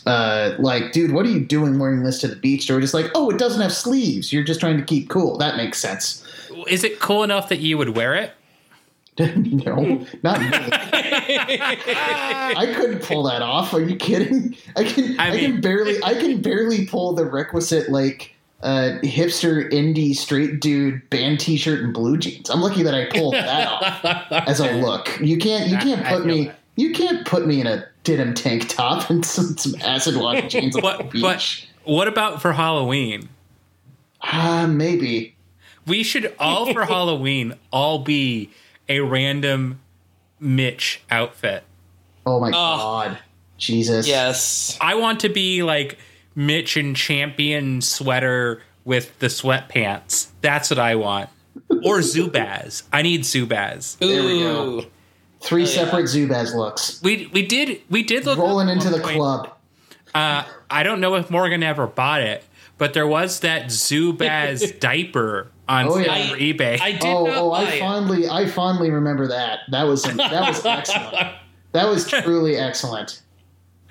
uh 0.06 0.54
like, 0.60 0.92
dude, 0.92 1.12
what 1.12 1.26
are 1.26 1.30
you 1.30 1.46
doing 1.46 1.80
wearing 1.80 2.04
this 2.04 2.20
to 2.22 2.28
the 2.28 2.36
beach? 2.36 2.68
To 2.68 2.80
just 2.80 2.94
like, 2.94 3.08
oh, 3.16 3.30
it 3.30 3.38
doesn't 3.38 3.62
have 3.62 3.74
sleeves. 3.74 4.32
You're 4.32 4.44
just 4.44 4.60
trying 4.60 4.78
to 4.78 4.84
keep 4.84 5.10
cool. 5.10 5.38
That 5.38 5.58
makes 5.58 5.80
sense. 5.80 6.24
is 6.68 6.84
it 6.84 7.00
cool 7.00 7.24
enough 7.24 7.50
that 7.50 7.60
you 7.60 7.78
would 7.78 7.96
wear 7.96 8.16
it? 8.16 8.34
no, 9.20 10.06
not 10.22 10.40
me. 10.40 10.50
I 10.54 12.72
couldn't 12.76 13.02
pull 13.02 13.24
that 13.24 13.42
off. 13.42 13.74
Are 13.74 13.82
you 13.82 13.96
kidding? 13.96 14.56
I 14.76 14.84
can. 14.84 15.20
I 15.20 15.32
I, 15.32 15.40
can 15.40 15.60
barely. 15.60 16.04
I 16.04 16.14
can 16.14 16.40
barely 16.40 16.86
pull 16.86 17.14
the 17.14 17.26
requisite 17.26 17.90
like 17.90 18.36
uh, 18.62 18.98
hipster 19.04 19.72
indie 19.72 20.16
straight 20.16 20.60
dude 20.60 21.08
band 21.10 21.40
T-shirt 21.40 21.80
and 21.82 21.94
blue 21.94 22.18
jeans. 22.18 22.50
I'm 22.50 22.62
lucky 22.62 22.84
that 22.84 22.94
I 22.96 23.06
pulled 23.06 23.34
that 23.36 23.68
off 23.68 24.06
as 24.48 24.60
a 24.60 24.72
look. 24.74 25.20
You 25.22 25.38
can't. 25.38 25.70
You 25.70 25.78
can't 25.78 26.06
I- 26.06 26.10
I 26.10 26.14
put 26.18 26.26
me. 26.26 26.46
that. 26.46 26.56
You 26.76 26.94
can't 26.94 27.26
put 27.26 27.48
me 27.48 27.60
in 27.60 27.66
a 27.68 27.86
denim 28.04 28.34
tank 28.36 28.70
top 28.70 29.10
and 29.10 29.26
some, 29.26 29.58
some 29.58 29.76
acid 29.82 30.16
wash 30.18 30.48
jeans 30.52 30.76
on 30.76 30.82
the 30.84 31.04
But 31.04 31.22
but 31.22 31.66
what 31.84 32.08
about 32.08 32.42
for 32.42 32.54
Halloween? 32.54 33.30
Ah, 34.22 34.68
maybe. 34.70 35.36
We 35.86 36.04
should 36.04 36.36
all 36.40 36.72
for 36.74 36.86
Halloween 36.86 37.54
all 37.72 38.00
be 38.00 38.50
a 38.90 39.00
random 39.00 39.80
Mitch 40.40 41.02
outfit. 41.10 41.64
Oh 42.26 42.40
my 42.40 42.52
god, 42.52 43.18
Jesus. 43.58 44.08
yes. 44.08 44.78
I 44.82 44.96
want 44.96 45.22
to 45.22 45.30
be 45.30 45.64
like 45.64 45.98
Mitch 46.38 46.78
and 46.78 46.96
champion 46.96 47.82
sweater 47.82 48.62
with 48.86 49.18
the 49.20 49.26
sweatpants. 49.28 50.28
That's 50.42 50.70
what 50.70 50.78
I 50.80 50.96
want. 50.96 51.30
or 51.84 51.98
Zubaz. 52.00 52.84
I 52.94 53.02
need 53.02 53.22
Zubaz. 53.22 53.98
There 53.98 54.24
we 54.24 54.40
go. 54.42 54.64
Ooh. 54.80 54.86
Three 55.42 55.64
Oh, 55.64 55.66
yeah. 55.66 55.72
separate 55.72 56.06
Zubaz 56.06 56.54
looks. 56.56 57.02
We 57.04 57.30
we 57.34 57.46
did 57.46 57.82
we 57.90 58.04
did 58.04 58.26
look 58.26 58.38
Rolling 58.38 58.70
into 58.70 58.90
the 58.90 59.00
point- 59.00 59.16
club. 59.18 59.50
Uh, 60.16 60.44
I 60.70 60.84
don't 60.84 61.00
know 61.02 61.16
if 61.16 61.30
Morgan 61.30 61.64
ever 61.64 61.86
bought 61.88 62.22
it, 62.22 62.44
but 62.78 62.94
there 62.94 63.08
was 63.08 63.40
that 63.42 63.66
Zubaz 63.66 64.80
diaper 64.80 65.48
on 65.68 65.88
Oh, 65.88 65.98
yeah. 65.98 66.16
Silver 66.28 66.40
eBay. 66.42 66.80
I 66.82 66.92
did 66.94 67.04
Oh, 67.06 67.26
not 67.26 67.38
oh, 67.38 67.50
buy 67.52 67.58
I 67.62 67.64
it. 67.72 67.80
fondly, 67.80 68.30
I 68.30 68.46
fondly 68.48 68.90
remember 68.92 69.28
that. 69.28 69.60
That 69.72 69.84
was 69.84 70.04
that 70.04 70.18
was 70.48 70.66
excellent. 70.66 71.36
That 71.74 71.88
was 71.90 72.08
truly 72.08 72.58
excellent. 72.58 73.22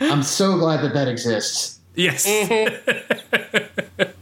I'm 0.01 0.23
so 0.23 0.59
glad 0.59 0.83
that 0.83 0.95
that 0.95 1.09
exists. 1.09 1.76
Yes. 1.97 2.27
Mm-hmm. 2.27 4.03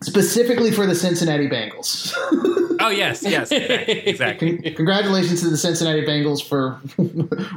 Specifically 0.00 0.70
for 0.70 0.86
the 0.86 0.94
Cincinnati 0.94 1.48
Bengals. 1.48 2.12
oh 2.80 2.88
yes, 2.88 3.22
yes, 3.24 3.50
exactly. 3.50 4.08
exactly. 4.08 4.70
Congratulations 4.70 5.40
to 5.42 5.50
the 5.50 5.56
Cincinnati 5.56 6.02
Bengals 6.02 6.40
for 6.40 6.80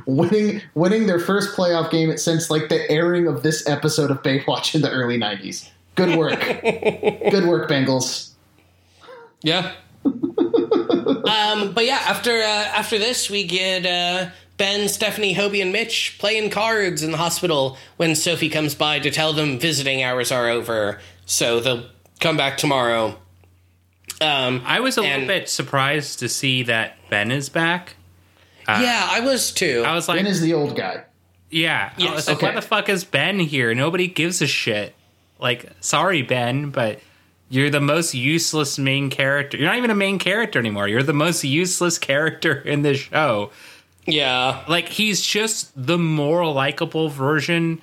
winning 0.07 0.61
winning 0.73 1.05
their 1.05 1.19
first 1.19 1.55
playoff 1.55 1.91
game 1.91 2.17
since 2.17 2.49
like 2.49 2.69
the 2.69 2.89
airing 2.89 3.27
of 3.27 3.43
this 3.43 3.67
episode 3.67 4.09
of 4.09 4.23
Baywatch 4.23 4.73
in 4.73 4.81
the 4.81 4.89
early 4.89 5.19
90s. 5.19 5.69
Good 5.93 6.17
work. 6.17 6.39
Good 6.39 7.45
work, 7.45 7.69
Bengals. 7.69 8.31
Yeah. 9.43 9.73
um, 10.03 11.73
but 11.73 11.85
yeah, 11.85 12.01
after 12.07 12.31
uh, 12.31 12.71
after 12.73 12.97
this, 12.97 13.29
we 13.29 13.43
get 13.45 13.85
uh, 13.85 14.31
Ben, 14.61 14.87
Stephanie, 14.89 15.33
Hobie, 15.33 15.59
and 15.59 15.71
Mitch 15.71 16.17
playing 16.19 16.51
cards 16.51 17.01
in 17.01 17.09
the 17.09 17.17
hospital 17.17 17.79
when 17.97 18.13
Sophie 18.13 18.47
comes 18.47 18.75
by 18.75 18.99
to 18.99 19.09
tell 19.09 19.33
them 19.33 19.57
visiting 19.57 20.03
hours 20.03 20.31
are 20.31 20.49
over, 20.49 20.99
so 21.25 21.59
they'll 21.59 21.87
come 22.19 22.37
back 22.37 22.59
tomorrow. 22.59 23.17
Um, 24.21 24.61
I 24.63 24.79
was 24.79 24.99
a 24.99 25.01
And- 25.01 25.23
little 25.23 25.39
bit 25.39 25.49
surprised 25.49 26.19
to 26.19 26.29
see 26.29 26.61
that 26.61 26.95
Ben 27.09 27.31
is 27.31 27.49
back. 27.49 27.95
yeah, 28.67 29.07
I 29.09 29.21
was 29.21 29.51
too. 29.51 29.83
I 29.83 29.95
was 29.95 30.07
like, 30.07 30.17
Ben 30.19 30.27
is 30.27 30.41
the 30.41 30.53
old 30.53 30.75
guy. 30.75 31.05
yeah. 31.49 31.89
I 31.97 31.99
Yes, 31.99 32.15
was 32.15 32.27
like, 32.27 32.37
okay. 32.37 32.45
why 32.49 32.53
the 32.53 32.61
fuck 32.61 32.87
is 32.87 33.03
Ben 33.03 33.39
here? 33.39 33.73
Nobody 33.73 34.07
gives 34.07 34.43
a 34.43 34.47
shit. 34.47 34.93
Like, 35.39 35.71
sorry, 35.79 36.21
Ben, 36.21 36.69
but 36.69 36.99
you're 37.49 37.71
the 37.71 37.81
most 37.81 38.13
useless 38.13 38.77
main 38.77 39.09
character. 39.09 39.57
You're 39.57 39.65
not 39.69 39.77
even 39.77 39.89
a 39.89 39.95
main 39.95 40.19
character 40.19 40.59
anymore. 40.59 40.87
You're 40.87 41.01
the 41.01 41.13
most 41.13 41.43
useless 41.43 41.97
character 42.11 42.53
in 42.61 42.83
this 42.83 42.99
show. 42.99 43.49
Yeah, 44.05 44.63
like 44.67 44.87
he's 44.89 45.21
just 45.21 45.71
the 45.75 45.97
more 45.97 46.45
likable 46.51 47.09
version 47.09 47.81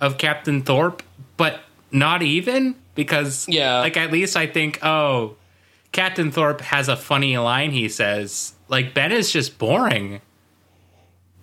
of 0.00 0.18
Captain 0.18 0.62
Thorpe, 0.62 1.02
but 1.36 1.60
not 1.92 2.22
even 2.22 2.74
because 2.94 3.46
Yeah. 3.48 3.78
like 3.80 3.96
at 3.96 4.10
least 4.12 4.36
I 4.36 4.46
think 4.46 4.78
oh, 4.82 5.36
Captain 5.92 6.30
Thorpe 6.30 6.60
has 6.62 6.88
a 6.88 6.96
funny 6.96 7.36
line 7.38 7.70
he 7.72 7.88
says. 7.88 8.54
Like 8.68 8.94
Ben 8.94 9.12
is 9.12 9.30
just 9.32 9.58
boring. 9.58 10.20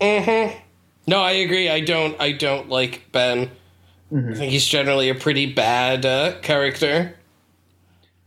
Mhm. 0.02 0.54
No, 1.08 1.22
I 1.22 1.32
agree. 1.32 1.70
I 1.70 1.80
don't. 1.82 2.20
I 2.20 2.32
don't 2.34 2.70
like 2.70 3.12
Ben. 3.12 3.50
I 4.16 4.34
think 4.34 4.52
he's 4.52 4.66
generally 4.66 5.10
a 5.10 5.16
pretty 5.16 5.52
bad 5.54 6.06
uh, 6.06 6.40
character. 6.42 7.16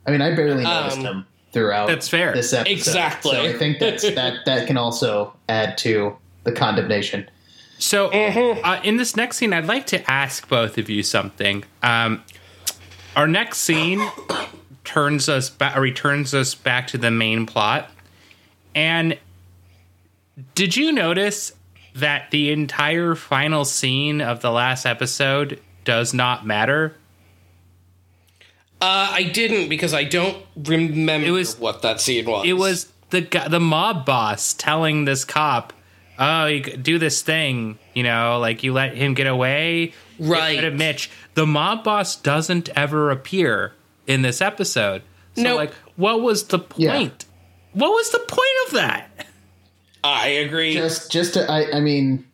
I 0.07 0.11
mean, 0.11 0.21
I 0.21 0.35
barely 0.35 0.65
noticed 0.65 0.99
Um, 0.99 1.05
him 1.05 1.27
throughout 1.53 1.89
That's 1.89 2.09
fair. 2.09 2.33
this 2.33 2.53
episode. 2.53 2.73
Exactly. 2.73 3.33
So 3.33 3.43
I 3.43 3.53
think 3.55 3.79
that's, 3.79 4.03
that 4.15 4.45
that 4.47 4.67
can 4.67 4.77
also 4.77 5.35
add 5.49 5.77
to 5.79 6.17
the 6.45 6.53
condemnation. 6.53 7.29
So 7.79 8.09
uh, 8.09 8.81
in 8.85 8.99
this 8.99 9.17
next 9.17 9.39
scene, 9.39 9.53
I'd 9.55 9.67
like 9.67 9.87
to 9.87 10.11
ask 10.11 10.47
both 10.49 10.77
of 10.77 10.91
you 10.91 11.03
something. 11.03 11.65
Um, 11.83 12.23
our 13.17 13.27
next 13.27 13.59
scene 13.59 14.07
turns 14.85 15.29
us 15.31 15.49
back, 15.49 15.77
returns 15.77 16.35
us 16.35 16.55
back 16.55 16.89
to 16.89 16.99
the 16.99 17.11
main 17.11 17.47
plot, 17.47 17.91
and 18.75 19.19
did 20.55 20.77
you 20.77 20.93
notice 20.93 21.53
that 21.95 22.31
the 22.31 22.53
entire 22.53 23.15
final 23.15 23.65
scene 23.65 24.21
of 24.21 24.41
the 24.41 24.51
last 24.51 24.87
episode 24.87 25.61
does 25.85 26.15
not 26.15 26.47
matter? 26.47 26.95
Uh, 28.83 29.11
I 29.13 29.25
didn't 29.25 29.69
because 29.69 29.93
I 29.93 30.05
don't 30.05 30.37
remember 30.57 31.27
It 31.27 31.31
was- 31.33 31.59
what 31.59 31.83
that 31.83 32.01
scene 32.01 32.25
was. 32.27 32.47
It 32.47 32.55
was 32.55 32.87
the 33.11 33.21
the 33.49 33.61
mob 33.61 34.07
boss 34.07 34.55
telling 34.55 35.05
this 35.05 35.25
cop, 35.25 35.73
"Oh, 36.19 36.47
you 36.47 36.61
do 36.63 36.99
this 36.99 37.21
thing, 37.23 37.79
you 37.95 38.03
know, 38.03 38.39
like 38.41 38.63
you 38.63 38.73
let 38.73 38.95
him 38.97 39.15
get 39.15 39.27
away." 39.27 39.93
Get 40.19 40.29
Right. 40.29 40.57
rid 40.57 40.65
of 40.65 40.75
Mitch. 40.75 41.11
The 41.35 41.47
mob 41.47 41.83
boss 41.85 42.15
doesn't 42.17 42.69
ever 42.77 43.11
appear 43.11 43.73
in 44.07 44.23
this 44.23 44.41
episode. 44.41 45.03
So, 45.37 45.43
Nope. 45.43 45.57
like, 45.57 45.73
what 45.97 46.21
was 46.23 46.45
the 46.45 46.61
Yeah. 46.77 46.93
point? 46.97 47.25
What 47.73 47.91
was 47.91 48.11
the 48.11 48.19
point 48.19 48.67
of 48.67 48.73
that? 48.75 49.27
I 50.03 50.29
agree. 50.29 50.73
Just 50.75 51.11
just 51.13 51.35
to 51.35 51.51
I, 51.51 51.77
I 51.77 51.81
mean 51.81 52.25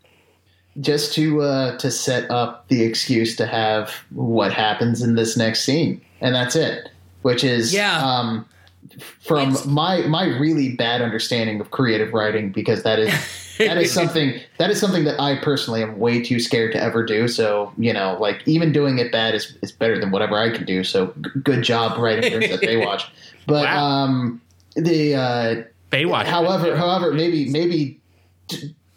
just 0.80 1.14
to 1.14 1.42
uh 1.42 1.76
to 1.78 1.90
set 1.90 2.30
up 2.30 2.66
the 2.68 2.82
excuse 2.82 3.34
to 3.36 3.46
have 3.46 3.90
what 4.10 4.52
happens 4.52 5.02
in 5.02 5.14
this 5.16 5.36
next 5.36 5.62
scene. 5.64 6.00
And 6.20 6.34
that's 6.34 6.56
it. 6.56 6.88
Which 7.22 7.44
is 7.44 7.72
Yeah. 7.74 7.98
um 8.04 8.46
from 9.20 9.50
It's- 9.50 9.66
my 9.66 10.02
my 10.06 10.24
really 10.38 10.74
bad 10.76 11.02
understanding 11.02 11.60
of 11.60 11.70
creative 11.70 12.12
writing 12.14 12.50
because 12.52 12.82
that 12.84 12.98
is 12.98 13.12
that 13.58 13.76
is 13.78 13.90
something 13.92 14.38
that 14.58 14.70
is 14.70 14.78
something 14.80 15.04
that 15.04 15.20
I 15.20 15.36
personally 15.36 15.82
am 15.82 15.98
way 15.98 16.22
too 16.22 16.38
scared 16.38 16.72
to 16.72 16.82
ever 16.82 17.04
do. 17.04 17.26
So 17.28 17.72
you 17.78 17.92
know, 17.92 18.16
like 18.20 18.42
even 18.46 18.72
doing 18.72 18.98
it 18.98 19.10
bad 19.12 19.34
is 19.34 19.56
is 19.62 19.72
better 19.72 19.98
than 19.98 20.10
whatever 20.10 20.36
I 20.38 20.50
can 20.50 20.64
do. 20.64 20.84
So 20.84 21.12
g- 21.20 21.30
good 21.42 21.62
job 21.62 21.98
writing 21.98 22.30
things 22.30 22.50
that 22.50 22.60
they 22.60 22.76
watch. 22.86 23.10
But 23.46 23.64
Wow. 23.64 23.84
um, 23.86 24.40
the 24.76 25.14
uh, 25.14 25.62
Baywatch. 25.90 26.24
however, 26.26 26.76
however, 26.76 27.12
maybe 27.12 27.48
maybe 27.48 27.98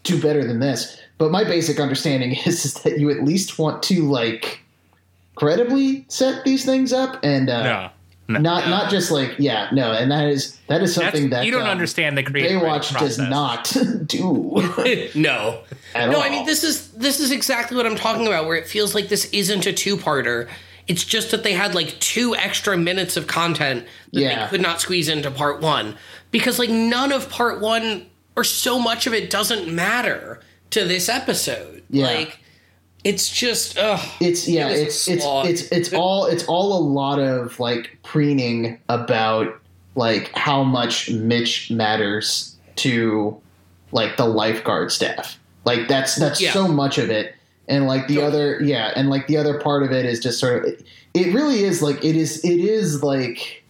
do 0.04 0.22
better 0.22 0.44
than 0.46 0.60
this. 0.60 1.00
But 1.18 1.32
my 1.32 1.44
basic 1.44 1.80
understanding 1.80 2.32
is, 2.46 2.66
is 2.66 2.74
that 2.76 3.00
you 3.00 3.10
at 3.10 3.24
least 3.24 3.58
want 3.60 3.82
to 3.84 4.04
like 4.04 4.60
credibly 5.40 6.06
set 6.10 6.44
these 6.44 6.66
things 6.66 6.92
up 6.94 7.20
and 7.24 7.50
uh, 7.50 7.64
no, 7.64 7.90
no. 8.36 8.40
not 8.40 8.68
not 8.70 8.92
just 8.92 9.10
like 9.12 9.36
yeah 9.40 9.70
no, 9.72 9.92
and 9.92 10.12
that 10.12 10.28
is 10.28 10.58
that 10.68 10.82
is 10.84 10.94
That's, 10.96 11.12
something 11.14 11.30
that 11.32 11.46
you 11.46 11.52
don't 11.52 11.64
um, 11.64 11.70
understand 11.70 12.18
the 12.18 12.24
creative 12.24 12.62
Baywatch 12.62 12.94
writing 12.94 13.08
does 13.08 13.18
not 13.18 13.76
do 14.06 14.54
no. 15.16 15.62
at 15.96 16.10
No, 16.10 16.18
all. 16.18 16.22
I 16.22 16.30
mean 16.30 16.46
this 16.46 16.64
is 16.64 16.92
this 16.92 17.20
is 17.20 17.32
exactly 17.32 17.76
what 17.78 17.86
I'm 17.86 17.96
talking 17.96 18.28
about. 18.28 18.46
Where 18.46 18.58
it 18.58 18.68
feels 18.68 18.94
like 18.94 19.08
this 19.10 19.26
isn't 19.32 19.66
a 19.66 19.74
two-parter. 19.74 20.48
It's 20.88 21.04
just 21.06 21.30
that 21.32 21.44
they 21.44 21.54
had 21.54 21.76
like 21.76 22.00
two 22.00 22.36
extra 22.36 22.76
minutes 22.76 23.16
of 23.16 23.28
content 23.28 23.86
that 24.14 24.20
Yeah. 24.22 24.44
they 24.46 24.50
could 24.50 24.62
not 24.62 24.82
squeeze 24.82 25.08
into 25.08 25.30
part 25.32 25.62
one 25.62 25.96
because 26.32 26.58
like 26.60 26.70
none 26.72 27.12
of 27.12 27.30
part 27.30 27.62
one 27.62 28.08
or 28.36 28.44
so 28.44 28.80
much 28.80 29.06
of 29.06 29.14
it 29.14 29.30
doesn't 29.30 29.68
matter 29.74 30.40
to 30.72 30.86
this 30.86 31.08
episode. 31.10 31.84
Yeah. 31.92 32.06
Like 32.08 32.40
it's 33.04 33.30
just 33.30 33.78
ugh. 33.78 34.00
It's 34.20 34.48
yeah, 34.48 34.70
It 34.70 34.88
it's 34.88 35.08
it's 35.08 35.26
it's 35.26 35.62
it's 35.72 35.94
all 35.94 36.26
it's 36.26 36.46
all 36.46 36.78
a 36.78 36.84
lot 36.84 37.20
of 37.20 37.60
like 37.60 37.98
preening 38.04 38.80
about 38.90 39.60
like 39.96 40.32
how 40.36 40.64
much 40.64 41.10
Mitch 41.10 41.72
matters 41.72 42.56
to 42.78 43.40
like 43.92 44.18
the 44.18 44.26
lifeguard 44.26 44.92
staff. 44.92 45.40
Like 45.66 45.88
that's 45.88 46.16
that's 46.16 46.42
Yeah. 46.42 46.52
so 46.52 46.68
much 46.68 46.98
of 46.98 47.10
it. 47.10 47.36
And 47.68 47.86
like 47.88 48.08
the 48.08 48.22
other 48.22 48.60
yeah, 48.62 48.92
and 48.96 49.10
like 49.10 49.28
the 49.28 49.38
other 49.38 49.60
part 49.60 49.84
of 49.84 49.92
it 49.92 50.06
is 50.06 50.20
just 50.20 50.40
sort 50.40 50.64
of 50.64 50.74
it, 50.74 50.84
it 51.14 51.34
really 51.34 51.64
is 51.64 51.82
like 51.82 52.04
it 52.04 52.16
is 52.16 52.44
it 52.44 52.60
is 52.60 53.04
like 53.04 53.64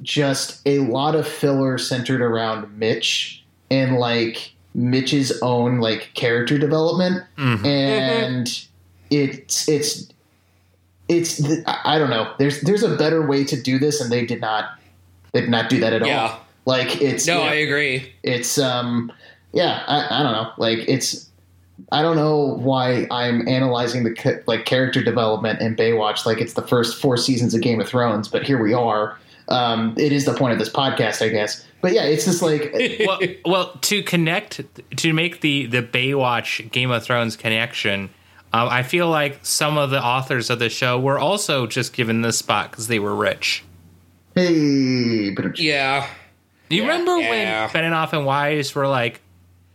just 0.00 0.60
a 0.66 0.78
lot 0.80 1.14
of 1.14 1.26
filler 1.26 1.78
centered 1.78 2.20
around 2.20 2.76
Mitch 2.78 3.44
and 3.70 3.98
like 3.98 4.51
Mitch's 4.74 5.38
own 5.42 5.78
like 5.80 6.10
character 6.14 6.56
development 6.58 7.24
and 7.38 8.48
it's 9.10 9.68
it's 9.68 10.08
it's 11.08 11.36
th- 11.42 11.64
I 11.66 11.96
I 11.96 11.98
don't 11.98 12.10
know. 12.10 12.32
There's 12.38 12.60
there's 12.62 12.82
a 12.82 12.96
better 12.96 13.26
way 13.26 13.44
to 13.44 13.60
do 13.60 13.78
this, 13.78 14.00
and 14.00 14.10
they 14.10 14.24
did 14.24 14.40
not 14.40 14.78
they 15.32 15.40
did 15.40 15.50
not 15.50 15.68
do 15.68 15.80
that 15.80 15.92
at 15.92 16.06
Yeah. 16.06 16.22
all. 16.22 16.40
Like 16.64 17.02
it's 17.02 17.26
No, 17.26 17.38
you 17.38 17.44
know, 17.44 17.50
I 17.50 17.54
agree. 17.54 18.12
it's 18.22 18.56
um 18.58 19.12
yeah 19.52 19.82
I, 19.86 20.20
I 20.20 20.22
don't 20.22 20.32
know 20.32 20.52
like 20.56 20.78
it's 20.88 21.28
I 21.90 22.00
don't 22.00 22.16
know 22.16 22.56
why 22.58 23.06
I'm 23.10 23.46
analyzing 23.48 24.04
the 24.04 24.42
like 24.46 24.64
character 24.64 25.02
development 25.02 25.60
in 25.60 25.74
Baywatch 25.76 26.24
like 26.24 26.40
it's 26.40 26.52
the 26.54 26.62
first 26.66 27.00
four 27.00 27.16
seasons 27.16 27.52
of 27.54 27.60
Game 27.60 27.80
of 27.80 27.88
Thrones, 27.88 28.28
but 28.28 28.44
here 28.44 28.62
we 28.62 28.72
are. 28.72 29.18
Um, 29.48 29.94
it 29.98 30.12
is 30.12 30.24
the 30.24 30.34
point 30.34 30.52
of 30.52 30.58
this 30.58 30.70
podcast, 30.70 31.24
I 31.24 31.28
guess. 31.28 31.64
But 31.80 31.92
yeah, 31.92 32.04
it's 32.04 32.24
just 32.24 32.42
like 32.42 32.72
well, 33.06 33.18
well, 33.44 33.78
to 33.82 34.02
connect 34.02 34.60
to 34.98 35.12
make 35.12 35.40
the 35.40 35.66
the 35.66 35.82
Baywatch 35.82 36.70
Game 36.70 36.90
of 36.90 37.02
Thrones 37.02 37.36
connection, 37.36 38.10
um, 38.52 38.68
I 38.68 38.82
feel 38.84 39.08
like 39.08 39.40
some 39.42 39.76
of 39.78 39.90
the 39.90 40.02
authors 40.02 40.48
of 40.50 40.58
the 40.60 40.68
show 40.68 40.98
were 41.00 41.18
also 41.18 41.66
just 41.66 41.92
given 41.92 42.22
this 42.22 42.38
spot 42.38 42.70
because 42.70 42.86
they 42.86 42.98
were 43.00 43.14
rich. 43.14 43.64
hey, 44.34 45.30
but 45.30 45.58
Yeah. 45.58 46.06
You 46.70 46.82
remember 46.82 47.18
Yeah. 47.18 47.70
when 47.72 47.84
Benioff 47.84 48.12
and 48.14 48.24
Weiss 48.24 48.74
were 48.74 48.86
like, 48.88 49.20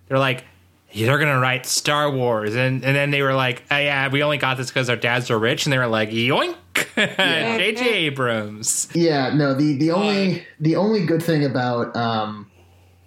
they're 0.07 0.18
like, 0.18 0.44
yeah, 0.91 1.06
they're 1.07 1.19
gonna 1.19 1.39
write 1.39 1.65
Star 1.68 2.10
Wars, 2.10 2.56
and 2.56 2.84
and 2.84 2.95
then 2.95 3.11
they 3.11 3.22
were 3.22 3.34
like, 3.35 3.61
oh, 3.69 3.77
yeah, 3.77 4.07
we 4.10 4.23
only 4.23 4.38
got 4.38 4.57
this 4.57 4.68
because 4.68 4.89
our 4.89 4.95
dads 4.95 5.30
are 5.30 5.38
rich, 5.38 5.65
and 5.65 5.73
they 5.73 5.77
were 5.77 5.85
like, 5.88 6.10
yoink. 6.10 6.56
J.J. 6.95 7.86
Abrams. 7.94 8.88
Yeah, 8.94 9.34
no. 9.34 9.54
The 9.54 9.78
the 9.78 9.91
only 9.91 10.45
the 10.60 10.76
only 10.76 11.06
good 11.06 11.22
thing 11.24 11.45
about 11.45 11.95
um 11.95 12.49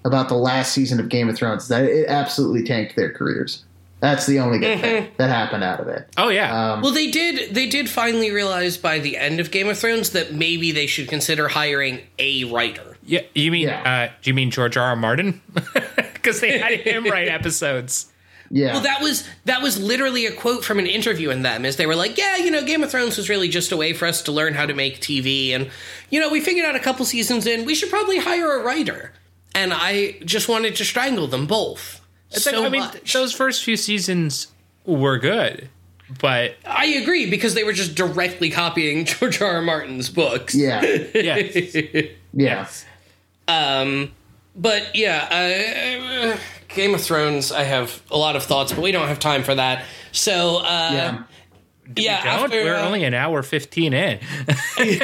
about 0.05 0.28
the 0.28 0.34
last 0.36 0.72
season 0.72 0.98
of 1.01 1.09
Game 1.09 1.28
of 1.28 1.36
Thrones 1.36 1.62
is 1.64 1.68
that 1.68 1.84
it 1.84 2.09
absolutely 2.09 2.62
tanked 2.64 2.97
their 2.97 3.12
careers. 3.12 3.64
That's 4.01 4.24
the 4.24 4.38
only 4.38 4.59
good 4.59 4.80
thing 4.80 5.09
that 5.18 5.28
happened 5.28 5.62
out 5.62 5.78
of 5.80 5.88
it. 5.88 6.09
Oh 6.16 6.28
yeah. 6.30 6.72
Um, 6.72 6.80
Well, 6.80 6.92
they 6.92 7.10
did. 7.10 7.55
They 7.55 7.66
did 7.66 7.88
finally 7.88 8.30
realize 8.30 8.78
by 8.78 8.98
the 8.98 9.16
end 9.18 9.40
of 9.40 9.51
Game 9.51 9.68
of 9.68 9.78
Thrones 9.78 10.10
that 10.10 10.32
maybe 10.32 10.72
they 10.72 10.86
should 10.86 11.09
consider 11.09 11.48
hiring 11.48 12.01
a 12.18 12.44
writer. 12.44 12.97
yeah. 13.05 13.20
You 13.34 13.51
mean? 13.52 13.68
yeah. 13.68 14.09
Uh, 14.10 14.14
do 14.22 14.30
you 14.30 14.34
mean 14.34 14.51
George 14.51 14.76
R. 14.76 14.84
R. 14.84 14.97
Martin? 14.97 15.40
Because 16.20 16.40
they 16.42 16.59
had 16.59 16.80
him 16.80 17.05
write 17.05 17.28
episodes. 17.28 18.12
Yeah, 18.51 18.72
Well, 18.72 18.82
that 18.82 19.01
was 19.01 19.28
that 19.44 19.62
was 19.62 19.78
literally 19.78 20.27
a 20.27 20.32
quote 20.32 20.64
from 20.64 20.78
an 20.81 20.86
interview 20.86 21.31
in 21.31 21.43
them, 21.43 21.64
as 21.64 21.77
they 21.77 21.86
were 21.86 21.94
like, 21.94 22.18
"Yeah, 22.18 22.36
you 22.36 22.51
know, 22.51 22.64
Game 22.64 22.82
of 22.82 22.90
Thrones 22.90 23.16
was 23.16 23.28
really 23.28 23.48
just 23.48 23.70
a 23.70 23.77
way 23.77 23.93
for 23.93 24.06
us 24.06 24.22
to 24.22 24.32
learn 24.32 24.55
how 24.55 24.66
to 24.66 24.74
make 24.74 25.01
TV, 25.01 25.52
and 25.55 25.70
you 26.10 26.20
know, 26.20 26.28
we 26.28 26.40
figured 26.40 26.66
out 26.66 26.74
a 26.74 26.81
couple 26.81 27.05
seasons 27.05 27.47
in, 27.47 27.64
we 27.64 27.74
should 27.77 27.90
probably 27.90 28.18
hire 28.18 28.59
a 28.59 28.62
writer." 28.62 29.12
And 29.55 29.72
I 29.72 30.18
just 30.24 30.48
wanted 30.48 30.77
to 30.77 30.85
strangle 30.85 31.27
them 31.27 31.47
both. 31.47 32.01
It's 32.31 32.44
so 32.44 32.52
like, 32.52 32.66
I 32.66 32.68
mean, 32.68 32.81
much. 32.81 33.12
those 33.12 33.32
first 33.32 33.64
few 33.64 33.77
seasons 33.77 34.48
were 34.85 35.18
good, 35.18 35.68
but 36.20 36.56
I 36.66 36.86
agree 36.86 37.31
because 37.31 37.55
they 37.55 37.64
were 37.64 37.72
just 37.72 37.94
directly 37.94 38.51
copying 38.51 39.05
George 39.06 39.40
R. 39.40 39.55
R. 39.55 39.62
Martin's 39.62 40.09
books. 40.09 40.55
yeah, 40.55 40.82
yeah. 41.14 42.02
yeah. 42.32 42.68
Um, 43.47 44.12
but 44.56 44.94
yeah, 44.94 46.35
uh, 46.35 46.39
Game 46.74 46.94
of 46.94 47.01
Thrones. 47.01 47.52
I 47.52 47.64
have 47.64 48.02
a 48.10 48.16
lot 48.16 48.36
of 48.36 48.44
thoughts, 48.44 48.72
but 48.72 48.82
we 48.82 48.92
don't 48.92 49.09
have 49.09 49.18
time 49.18 49.42
for 49.42 49.55
that. 49.55 49.84
So 50.12 50.59
uh, 50.59 50.90
Yeah. 50.92 51.22
yeah, 51.97 52.24
Don't, 52.24 52.44
after, 52.44 52.62
we're 52.64 52.76
uh, 52.76 52.86
only 52.86 53.02
an 53.05 53.14
hour 53.14 53.42
15 53.42 53.92
in. 53.92 54.20
we 54.78 54.97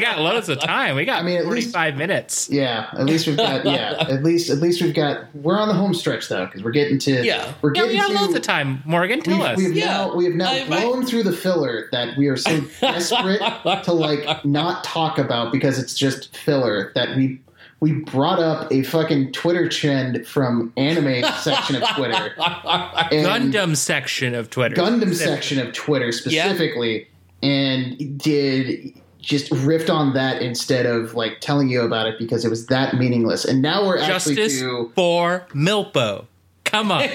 got 0.00 0.18
loads 0.20 0.48
of 0.48 0.58
time. 0.60 0.96
We 0.96 1.04
got 1.04 1.20
I 1.20 1.22
mean, 1.22 1.36
at 1.36 1.46
least- 1.46 1.72
45 1.74 1.96
minutes. 1.96 2.48
Yeah, 2.50 2.88
at 2.94 3.04
least 3.04 3.26
we've 3.26 3.36
got 3.36 3.64
yeah, 3.66 3.96
at 4.08 4.22
least 4.22 4.48
at 4.50 4.58
least 4.58 4.80
we've 4.80 4.94
got 4.94 5.34
we're 5.34 5.58
on 5.58 5.68
the 5.68 5.74
home 5.74 5.92
stretch 5.92 6.28
though 6.28 6.46
because 6.46 6.62
we're 6.62 6.70
getting 6.70 6.98
to 7.00 7.22
Yeah. 7.24 7.52
we're 7.60 7.74
Yeah, 7.74 7.82
getting 7.82 7.96
we 7.96 8.00
got 8.00 8.08
to 8.08 8.24
loads 8.24 8.34
of 8.34 8.42
time. 8.42 8.82
Morgan, 8.86 9.20
tell 9.20 9.36
We've, 9.36 9.46
us. 9.46 9.58
we've 9.58 9.74
Yeah. 9.76 9.86
now 9.86 10.14
we 10.14 10.24
have 10.24 10.34
now 10.34 10.50
I- 10.50 10.60
I- 10.62 10.66
blown 10.66 11.04
through 11.04 11.24
the 11.24 11.32
filler 11.32 11.88
that 11.92 12.16
we 12.16 12.28
are 12.28 12.36
so 12.38 12.60
desperate 12.80 13.40
to 13.84 13.92
like 13.92 14.44
not 14.46 14.84
talk 14.84 15.18
about 15.18 15.52
because 15.52 15.78
it's 15.78 15.94
just 15.94 16.34
filler 16.36 16.92
that 16.94 17.14
we 17.16 17.40
we 17.82 17.90
brought 17.90 18.38
up 18.38 18.70
a 18.70 18.84
fucking 18.84 19.32
Twitter 19.32 19.68
trend 19.68 20.24
from 20.24 20.72
anime 20.76 21.24
section 21.40 21.74
of 21.74 21.82
Twitter 21.96 22.32
Gundam 22.38 23.76
section 23.76 24.36
of 24.36 24.50
Twitter. 24.50 24.76
Gundam 24.76 25.12
section 25.12 25.58
of 25.58 25.72
Twitter 25.72 26.12
specifically 26.12 27.08
and 27.42 28.16
did 28.16 28.94
just 29.18 29.50
riffed 29.50 29.92
on 29.92 30.14
that 30.14 30.42
instead 30.42 30.86
of 30.86 31.14
like 31.14 31.40
telling 31.40 31.70
you 31.70 31.82
about 31.82 32.06
it 32.06 32.20
because 32.20 32.44
it 32.44 32.50
was 32.50 32.66
that 32.66 32.94
meaningless. 32.94 33.44
And 33.44 33.60
now 33.62 33.84
we're 33.84 33.98
actually 33.98 34.36
Justice 34.36 34.60
to 34.60 34.92
for 34.94 35.48
Milpo. 35.50 36.26
Come 36.72 36.90
on. 36.90 37.06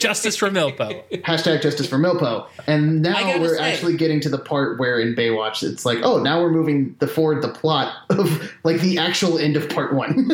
Justice 0.00 0.36
for 0.36 0.50
Milpo. 0.50 1.02
hashtag 1.22 1.62
justice 1.62 1.86
for 1.86 1.98
Milpo. 1.98 2.48
And 2.66 3.00
now 3.00 3.38
we're 3.38 3.56
say- 3.56 3.72
actually 3.72 3.96
getting 3.96 4.20
to 4.20 4.28
the 4.28 4.38
part 4.38 4.78
where 4.78 4.98
in 4.98 5.14
Baywatch 5.14 5.62
it's 5.62 5.86
like, 5.86 5.98
oh, 6.02 6.20
now 6.20 6.42
we're 6.42 6.50
moving 6.50 6.96
the 6.98 7.06
forward 7.06 7.40
the 7.40 7.48
plot 7.48 7.94
of 8.10 8.52
like 8.64 8.80
the 8.80 8.98
actual 8.98 9.38
end 9.38 9.56
of 9.56 9.68
part 9.68 9.94
one. 9.94 10.28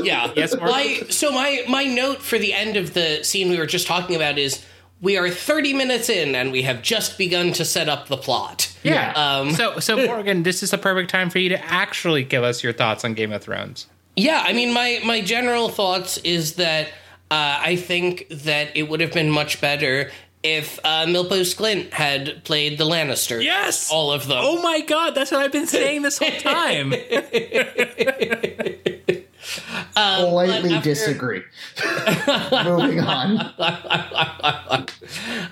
yeah. 0.02 0.30
Yes, 0.36 0.54
Mark? 0.54 0.70
My, 0.70 1.02
so 1.08 1.32
my 1.32 1.64
my 1.66 1.84
note 1.84 2.20
for 2.20 2.38
the 2.38 2.52
end 2.52 2.76
of 2.76 2.92
the 2.92 3.24
scene 3.24 3.48
we 3.48 3.58
were 3.58 3.66
just 3.66 3.86
talking 3.86 4.14
about 4.14 4.36
is 4.36 4.64
we 5.00 5.16
are 5.16 5.28
30 5.30 5.72
minutes 5.72 6.08
in 6.08 6.34
and 6.34 6.52
we 6.52 6.62
have 6.62 6.82
just 6.82 7.18
begun 7.18 7.52
to 7.54 7.64
set 7.64 7.88
up 7.88 8.08
the 8.08 8.16
plot. 8.16 8.74
Yeah. 8.82 9.12
Um, 9.12 9.52
so, 9.52 9.78
so 9.78 9.96
Morgan, 10.06 10.42
this 10.42 10.62
is 10.62 10.70
the 10.70 10.78
perfect 10.78 11.10
time 11.10 11.30
for 11.30 11.38
you 11.38 11.48
to 11.50 11.64
actually 11.64 12.24
give 12.24 12.42
us 12.42 12.62
your 12.62 12.72
thoughts 12.72 13.04
on 13.04 13.14
Game 13.14 13.32
of 13.32 13.42
Thrones. 13.42 13.86
Yeah, 14.14 14.42
I 14.46 14.54
mean, 14.54 14.72
my 14.72 15.00
my 15.04 15.20
general 15.20 15.68
thoughts 15.68 16.16
is 16.18 16.54
that 16.54 16.88
uh, 17.30 17.58
I 17.60 17.76
think 17.76 18.26
that 18.30 18.76
it 18.76 18.88
would 18.88 19.00
have 19.00 19.12
been 19.12 19.30
much 19.30 19.60
better 19.60 20.10
if 20.42 20.78
uh, 20.84 21.06
Milpo 21.06 21.40
Sklint 21.40 21.92
had 21.92 22.44
played 22.44 22.78
the 22.78 22.84
Lannisters. 22.84 23.42
Yes! 23.42 23.90
all 23.90 24.12
of 24.12 24.28
them. 24.28 24.38
Oh 24.40 24.62
my 24.62 24.80
god, 24.80 25.14
that's 25.14 25.32
what 25.32 25.40
I've 25.40 25.52
been 25.52 25.66
saying 25.66 26.02
this 26.02 26.18
whole 26.18 26.30
time. 26.30 26.92
Politely 29.94 30.74
after- 30.74 30.90
disagree. 30.90 31.42
Moving 32.64 33.00
on. 33.00 33.38
Uh, 33.38 34.86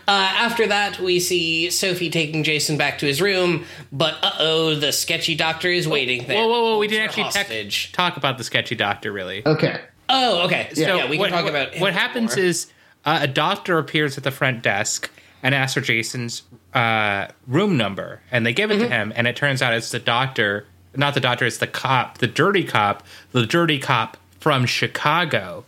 after 0.07 0.67
that, 0.67 0.99
we 1.01 1.21
see 1.21 1.71
Sophie 1.71 2.11
taking 2.11 2.45
Jason 2.45 2.77
back 2.77 2.99
to 2.99 3.07
his 3.07 3.23
room, 3.23 3.65
but 3.93 4.17
uh 4.23 4.33
oh, 4.39 4.75
the 4.75 4.93
sketchy 4.93 5.35
doctor 5.35 5.69
is 5.69 5.89
waiting 5.89 6.27
there. 6.27 6.37
whoa, 6.37 6.49
whoa, 6.49 6.63
whoa! 6.63 6.79
We 6.79 6.89
didn't 6.89 7.09
actually 7.09 7.31
tech- 7.31 7.93
talk 7.93 8.17
about 8.17 8.39
the 8.39 8.45
sketchy 8.45 8.75
doctor, 8.75 9.13
really. 9.13 9.47
Okay. 9.47 9.81
Oh, 10.15 10.45
okay. 10.47 10.71
So, 10.75 10.81
Yeah. 10.81 10.95
yeah, 10.97 11.05
we 11.11 11.17
can 11.17 11.19
what, 11.21 11.29
talk 11.31 11.45
what- 11.45 11.51
about 11.51 11.75
him 11.75 11.81
what 11.81 11.93
happens 11.93 12.37
more. 12.37 12.45
is 12.45 12.67
uh, 13.05 13.19
a 13.23 13.27
doctor 13.27 13.79
appears 13.79 14.17
at 14.17 14.25
the 14.25 14.31
front 14.31 14.63
desk 14.63 15.11
and 15.43 15.55
asks 15.55 15.75
for 15.75 15.81
Jason's 15.81 16.43
uh, 16.73 17.27
room 17.47 17.77
number, 17.77 18.21
and 18.33 18.47
they 18.47 18.53
give 18.53 18.71
it 18.71 18.75
Mm-hmm. 18.75 18.83
to 18.85 18.89
him, 18.89 19.13
and 19.17 19.27
it 19.27 19.37
turns 19.37 19.61
out 19.61 19.75
it's 19.75 19.91
the 19.91 19.99
doctor, 19.99 20.67
not 20.97 21.15
the 21.15 21.21
doctor, 21.21 21.45
it's 21.45 21.59
the 21.59 21.67
cop, 21.67 22.19
the 22.19 22.27
dirty 22.27 22.65
cop, 22.65 23.03
the 23.33 23.45
dirty 23.45 23.79
cop 23.79 24.17
from 24.41 24.65
Chicago 24.67 25.65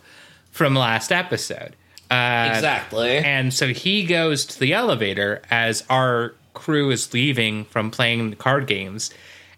from 0.51 0.73
last 0.75 1.11
episode. 1.11 1.75
Uh, 2.09 2.51
exactly. 2.55 3.17
and 3.17 3.53
so 3.53 3.67
he 3.67 4.03
goes 4.05 4.45
to 4.45 4.59
the 4.59 4.73
elevator 4.73 5.41
as 5.51 5.83
our 5.89 6.33
crew 6.53 6.89
is 6.89 7.13
leaving 7.13 7.65
from 7.65 7.91
playing 7.91 8.29
the 8.29 8.35
card 8.35 8.65
games. 8.65 9.11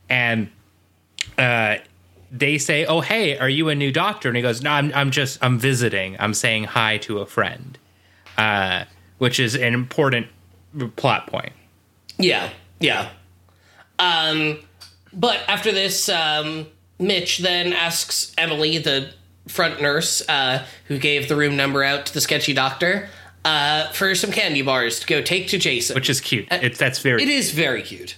And 0.09 0.49
uh, 1.37 1.75
they 2.31 2.57
say, 2.57 2.85
Oh, 2.85 3.01
hey, 3.01 3.37
are 3.37 3.49
you 3.49 3.69
a 3.69 3.75
new 3.75 3.91
doctor? 3.91 4.29
And 4.29 4.35
he 4.35 4.41
goes, 4.41 4.61
No, 4.61 4.71
I'm, 4.71 4.91
I'm 4.93 5.11
just, 5.11 5.43
I'm 5.43 5.59
visiting. 5.59 6.15
I'm 6.19 6.33
saying 6.33 6.65
hi 6.65 6.97
to 6.99 7.19
a 7.19 7.25
friend, 7.25 7.77
uh, 8.37 8.85
which 9.17 9.39
is 9.39 9.55
an 9.55 9.73
important 9.73 10.27
plot 10.95 11.27
point. 11.27 11.53
Yeah, 12.17 12.49
yeah. 12.79 13.09
Um, 13.97 14.59
but 15.13 15.39
after 15.47 15.71
this, 15.71 16.09
um, 16.09 16.67
Mitch 16.99 17.39
then 17.39 17.73
asks 17.73 18.33
Emily, 18.37 18.77
the 18.77 19.11
front 19.47 19.81
nurse, 19.81 20.27
uh, 20.29 20.65
who 20.87 20.97
gave 20.99 21.27
the 21.27 21.35
room 21.35 21.55
number 21.55 21.83
out 21.83 22.05
to 22.05 22.13
the 22.13 22.21
sketchy 22.21 22.53
doctor, 22.53 23.09
uh, 23.45 23.89
for 23.91 24.13
some 24.15 24.31
candy 24.31 24.61
bars 24.61 24.99
to 24.99 25.07
go 25.07 25.21
take 25.21 25.47
to 25.47 25.57
Jason. 25.57 25.95
Which 25.95 26.09
is 26.09 26.21
cute. 26.21 26.47
It's 26.51 26.77
that's 26.77 26.99
very 26.99 27.23
it 27.23 27.29
is 27.29 27.51
very 27.51 27.81
cute. 27.81 28.15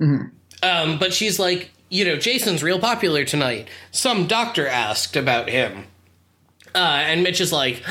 Um, 0.00 0.98
but 0.98 1.12
she's 1.12 1.38
like, 1.38 1.70
you 1.90 2.04
know, 2.04 2.16
Jason's 2.16 2.62
real 2.62 2.78
popular 2.78 3.24
tonight. 3.24 3.68
Some 3.90 4.26
doctor 4.26 4.66
asked 4.66 5.16
about 5.16 5.50
him. 5.50 5.86
Uh, 6.74 6.78
and 6.78 7.22
Mitch 7.22 7.40
is 7.40 7.52
like, 7.52 7.82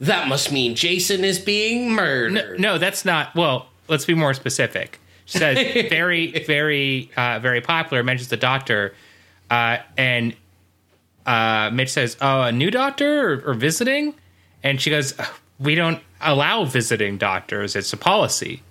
that 0.00 0.28
must 0.28 0.52
mean 0.52 0.74
Jason 0.74 1.24
is 1.24 1.38
being 1.38 1.90
murdered. 1.90 2.60
No, 2.60 2.78
that's 2.78 3.04
not. 3.04 3.34
Well, 3.34 3.66
let's 3.88 4.04
be 4.04 4.14
more 4.14 4.34
specific. 4.34 5.00
She 5.24 5.38
says 5.38 5.56
very, 5.88 6.44
very, 6.44 7.10
uh, 7.16 7.38
very 7.40 7.62
popular. 7.62 8.02
Mentions 8.02 8.28
the 8.28 8.36
doctor, 8.36 8.94
uh, 9.50 9.78
and 9.96 10.36
uh, 11.24 11.70
Mitch 11.72 11.90
says, 11.90 12.16
"Oh, 12.20 12.42
a 12.42 12.52
new 12.52 12.70
doctor 12.70 13.32
or, 13.32 13.50
or 13.50 13.54
visiting?" 13.54 14.14
And 14.62 14.80
she 14.80 14.90
goes, 14.90 15.14
"We 15.58 15.74
don't 15.74 16.00
allow 16.20 16.64
visiting 16.64 17.18
doctors. 17.18 17.74
It's 17.74 17.92
a 17.92 17.96
policy." 17.96 18.62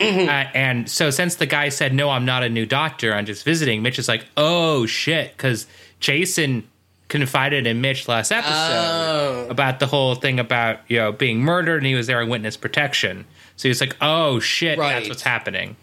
Uh, 0.00 0.04
and 0.04 0.88
so, 0.90 1.10
since 1.10 1.36
the 1.36 1.46
guy 1.46 1.68
said, 1.68 1.94
"No, 1.94 2.10
I'm 2.10 2.24
not 2.24 2.42
a 2.42 2.48
new 2.48 2.66
doctor. 2.66 3.14
I'm 3.14 3.26
just 3.26 3.44
visiting," 3.44 3.82
Mitch 3.82 3.98
is 3.98 4.08
like, 4.08 4.24
"Oh 4.36 4.84
shit," 4.86 5.36
because 5.36 5.66
Jason 6.00 6.66
confided 7.08 7.66
in 7.66 7.80
Mitch 7.80 8.08
last 8.08 8.32
episode 8.32 8.50
Oh. 8.50 9.46
about 9.50 9.78
the 9.80 9.86
whole 9.86 10.14
thing 10.14 10.40
about 10.40 10.80
you 10.88 10.96
know 10.98 11.12
being 11.12 11.40
murdered, 11.40 11.76
and 11.78 11.86
he 11.86 11.94
was 11.94 12.06
there 12.08 12.20
in 12.20 12.28
witness 12.28 12.56
protection. 12.56 13.26
So 13.56 13.68
he's 13.68 13.80
like, 13.80 13.96
"Oh 14.00 14.40
shit, 14.40 14.78
Right. 14.78 14.94
that's 14.94 15.08
what's 15.08 15.22
happening." 15.22 15.76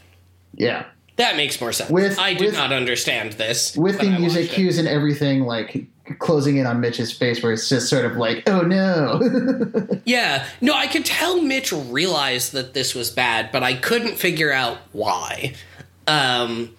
Yeah. 0.55 0.85
That 1.17 1.35
makes 1.35 1.59
more 1.61 1.71
sense. 1.73 1.89
With- 1.89 2.17
I 2.17 2.33
did 2.33 2.45
with- 2.47 2.53
not 2.55 2.71
understand 2.73 3.33
this. 3.33 3.75
With 3.77 3.99
the 3.99 4.09
music 4.09 4.51
cues 4.51 4.77
and 4.77 4.87
everything, 4.87 5.41
like 5.45 5.85
closing 6.17 6.57
in 6.57 6.65
on 6.65 6.79
Mitch's 6.81 7.11
face, 7.11 7.43
where 7.43 7.51
it's 7.53 7.69
just 7.69 7.89
sort 7.89 8.05
of 8.05 8.17
like, 8.17 8.43
oh 8.49 8.61
no. 8.61 9.19
Yeah. 10.05 10.47
No, 10.61 10.73
I 10.73 10.87
could 10.87 11.05
tell 11.05 11.41
Mitch 11.41 11.71
realized 11.71 12.53
that 12.53 12.73
this 12.73 12.95
was 12.95 13.11
bad, 13.11 13.51
but 13.51 13.61
I 13.63 13.75
couldn't 13.75 14.15
figure 14.17 14.51
out 14.51 14.77
why. 14.91 15.53
Um, 16.07 16.75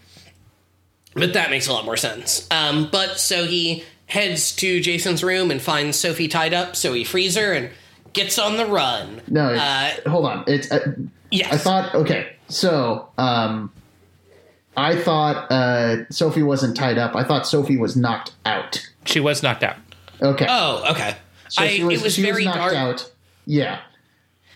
but 1.14 1.34
that 1.34 1.50
makes 1.50 1.68
a 1.68 1.72
lot 1.72 1.84
more 1.84 1.96
sense. 1.96 2.46
Um, 2.50 2.88
but 2.90 3.18
so 3.20 3.44
he 3.44 3.84
heads 4.06 4.54
to 4.56 4.80
Jason's 4.80 5.22
room 5.22 5.50
and 5.52 5.62
finds 5.62 5.96
Sophie 5.96 6.26
tied 6.28 6.52
up, 6.54 6.74
so 6.74 6.92
he 6.92 7.04
frees 7.04 7.36
her 7.36 7.52
and 7.52 7.70
gets 8.12 8.38
on 8.38 8.56
the 8.56 8.66
run. 8.66 9.20
no, 9.28 9.52
Uh, 9.54 9.90
hold 10.08 10.26
on. 10.26 10.44
It's 10.48 10.70
uh, 10.72 10.92
Yes. 11.30 11.52
I 11.52 11.56
thought 11.58 11.94
okay, 11.94 12.32
so 12.48 13.08
um, 13.18 13.70
I 14.76 14.96
thought 14.96 15.50
uh, 15.50 16.08
Sophie 16.10 16.42
wasn't 16.42 16.76
tied 16.76 16.96
up. 16.98 17.14
I 17.16 17.24
thought 17.24 17.46
Sophie 17.46 17.76
was 17.76 17.96
knocked 17.96 18.32
out. 18.46 18.80
She 19.04 19.20
was 19.20 19.42
knocked 19.42 19.62
out. 19.62 19.76
Okay, 20.22 20.46
Oh, 20.48 20.84
okay. 20.92 21.16
so 21.48 21.62
I, 21.62 21.68
she 21.68 21.84
was, 21.84 22.00
it 22.00 22.04
was 22.04 22.14
she 22.14 22.22
very 22.22 22.44
was 22.44 22.44
knocked 22.46 22.58
dark. 22.58 22.74
out. 22.74 23.10
Yeah, 23.46 23.80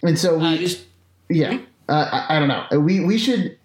and 0.03 0.19
so 0.19 0.39
we 0.39 0.45
Uh, 0.47 0.57
just- 0.59 0.85
yeah. 1.29 1.59
Uh, 1.89 2.09
I, 2.29 2.37
I 2.37 2.39
don't 2.39 2.49
know. 2.49 2.81
We 2.81 3.01
we 3.05 3.19
should 3.19 3.59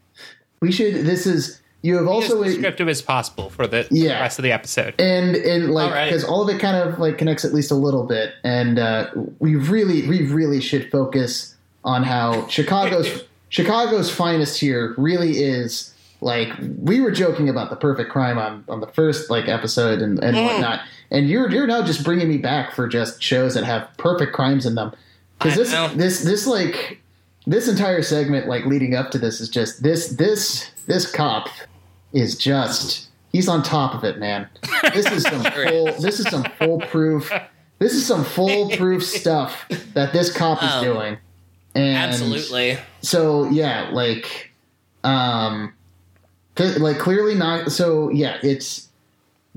we 0.61 0.71
should. 0.71 1.05
This 1.05 1.25
is 1.25 1.61
you 1.81 1.95
have 1.97 2.07
also 2.07 2.41
as 2.43 2.53
descriptive 2.53 2.89
as 2.89 3.01
possible 3.01 3.49
for 3.49 3.65
the, 3.67 3.87
Yeah. 3.91 4.15
the 4.15 4.21
rest 4.21 4.39
of 4.39 4.43
the 4.43 4.51
episode. 4.51 4.95
and 4.99 5.35
and 5.35 5.71
like 5.71 5.85
All 5.89 5.91
right. 5.95 6.05
because 6.09 6.23
all 6.25 6.41
of 6.41 6.53
it 6.53 6.59
kind 6.59 6.75
of 6.75 6.99
like 6.99 7.17
connects 7.17 7.45
at 7.45 7.53
least 7.53 7.71
a 7.71 7.75
little 7.75 8.03
bit 8.03 8.33
and 8.43 8.77
uh, 8.79 9.09
we 9.39 9.55
really 9.55 10.05
we 10.07 10.23
really 10.27 10.59
should 10.59 10.91
focus 10.91 11.55
on 11.85 12.03
how 12.03 12.45
chicago's 12.47 13.23
chicago's 13.49 14.09
finest 14.13 14.59
here 14.59 14.93
really 14.97 15.39
is 15.41 15.93
like 16.21 16.49
we 16.79 16.99
were 17.01 17.11
joking 17.11 17.47
about 17.49 17.69
the 17.69 17.75
perfect 17.75 18.09
crime 18.11 18.37
on 18.37 18.63
on 18.67 18.81
the 18.81 18.87
first 18.87 19.29
like 19.29 19.47
episode 19.47 20.01
and, 20.01 20.21
and 20.23 20.35
whatnot. 20.37 20.81
And 21.11 21.29
you're 21.29 21.49
you're 21.49 21.67
now 21.67 21.83
just 21.83 22.03
bringing 22.03 22.27
me 22.29 22.37
back 22.37 22.73
for 22.73 22.87
just 22.87 23.21
shows 23.21 23.53
that 23.53 23.63
have 23.63 23.89
perfect 23.97 24.33
crimes 24.33 24.65
in 24.65 24.75
them. 24.75 24.93
Because 25.37 25.55
this 25.55 25.71
know. 25.71 25.87
this 25.89 26.23
this 26.23 26.45
like 26.45 27.01
this 27.47 27.67
entire 27.67 28.01
segment 28.01 28.47
like 28.47 28.65
leading 28.65 28.95
up 28.95 29.11
to 29.11 29.17
this 29.17 29.39
is 29.41 29.49
just 29.49 29.81
this 29.81 30.09
this 30.09 30.71
this 30.87 31.09
cop 31.09 31.47
is 32.11 32.37
just 32.37 33.07
he's 33.31 33.47
on 33.47 33.63
top 33.63 33.93
of 33.95 34.03
it 34.03 34.17
man. 34.19 34.47
This 34.93 35.05
is 35.11 35.23
some 35.23 35.41
full 35.53 35.85
this 35.99 36.19
is 36.19 36.27
some 36.27 36.43
foolproof 36.59 37.31
this 37.79 37.93
is 37.93 38.05
some 38.05 38.25
foolproof 38.25 39.05
stuff 39.21 39.65
that 39.93 40.11
this 40.11 40.35
cop 40.35 40.61
is 40.61 40.69
Um, 40.69 40.83
doing. 40.83 41.17
And 41.75 41.95
Absolutely. 41.97 42.77
so 43.01 43.49
yeah 43.49 43.89
like 43.93 44.51
um 45.05 45.73
like 46.59 46.97
clearly 46.99 47.35
not 47.35 47.71
so 47.71 48.09
yeah 48.09 48.37
it's 48.43 48.87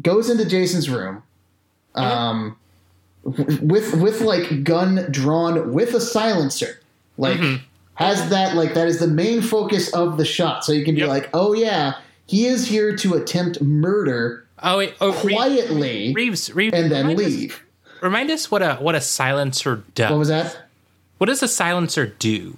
goes 0.00 0.30
into 0.30 0.44
jason's 0.44 0.88
room 0.88 1.22
um 1.94 2.56
w- 3.24 3.58
with 3.66 3.94
with 3.94 4.20
like 4.20 4.64
gun 4.64 5.06
drawn 5.10 5.72
with 5.72 5.94
a 5.94 6.00
silencer 6.00 6.80
like 7.18 7.38
has 7.94 8.30
that 8.30 8.56
like 8.56 8.74
that 8.74 8.88
is 8.88 8.98
the 9.00 9.06
main 9.06 9.42
focus 9.42 9.92
of 9.94 10.16
the 10.16 10.24
shot 10.24 10.64
so 10.64 10.72
you 10.72 10.84
can 10.84 10.94
be 10.94 11.00
Yep. 11.02 11.08
like 11.10 11.30
oh 11.34 11.52
yeah 11.52 11.94
he 12.26 12.46
is 12.46 12.66
here 12.66 12.96
to 12.96 13.14
attempt 13.14 13.60
murder 13.60 14.46
Oh, 14.64 14.78
wait, 14.78 14.94
oh, 15.00 15.12
quietly 15.12 16.12
Reeves, 16.14 16.54
Reeves, 16.54 16.72
and 16.74 16.90
then 16.90 17.08
remind 17.08 17.20
us- 17.20 17.26
leave 17.26 17.62
remind 18.00 18.30
us 18.30 18.50
what 18.50 18.62
a 18.62 18.76
what 18.76 18.94
a 18.94 19.00
silencer 19.00 19.82
does. 19.94 20.10
what 20.10 20.18
was 20.18 20.28
that 20.28 20.56
What 21.18 21.26
does 21.26 21.42
a 21.42 21.48
silencer 21.48 22.06
do? 22.06 22.56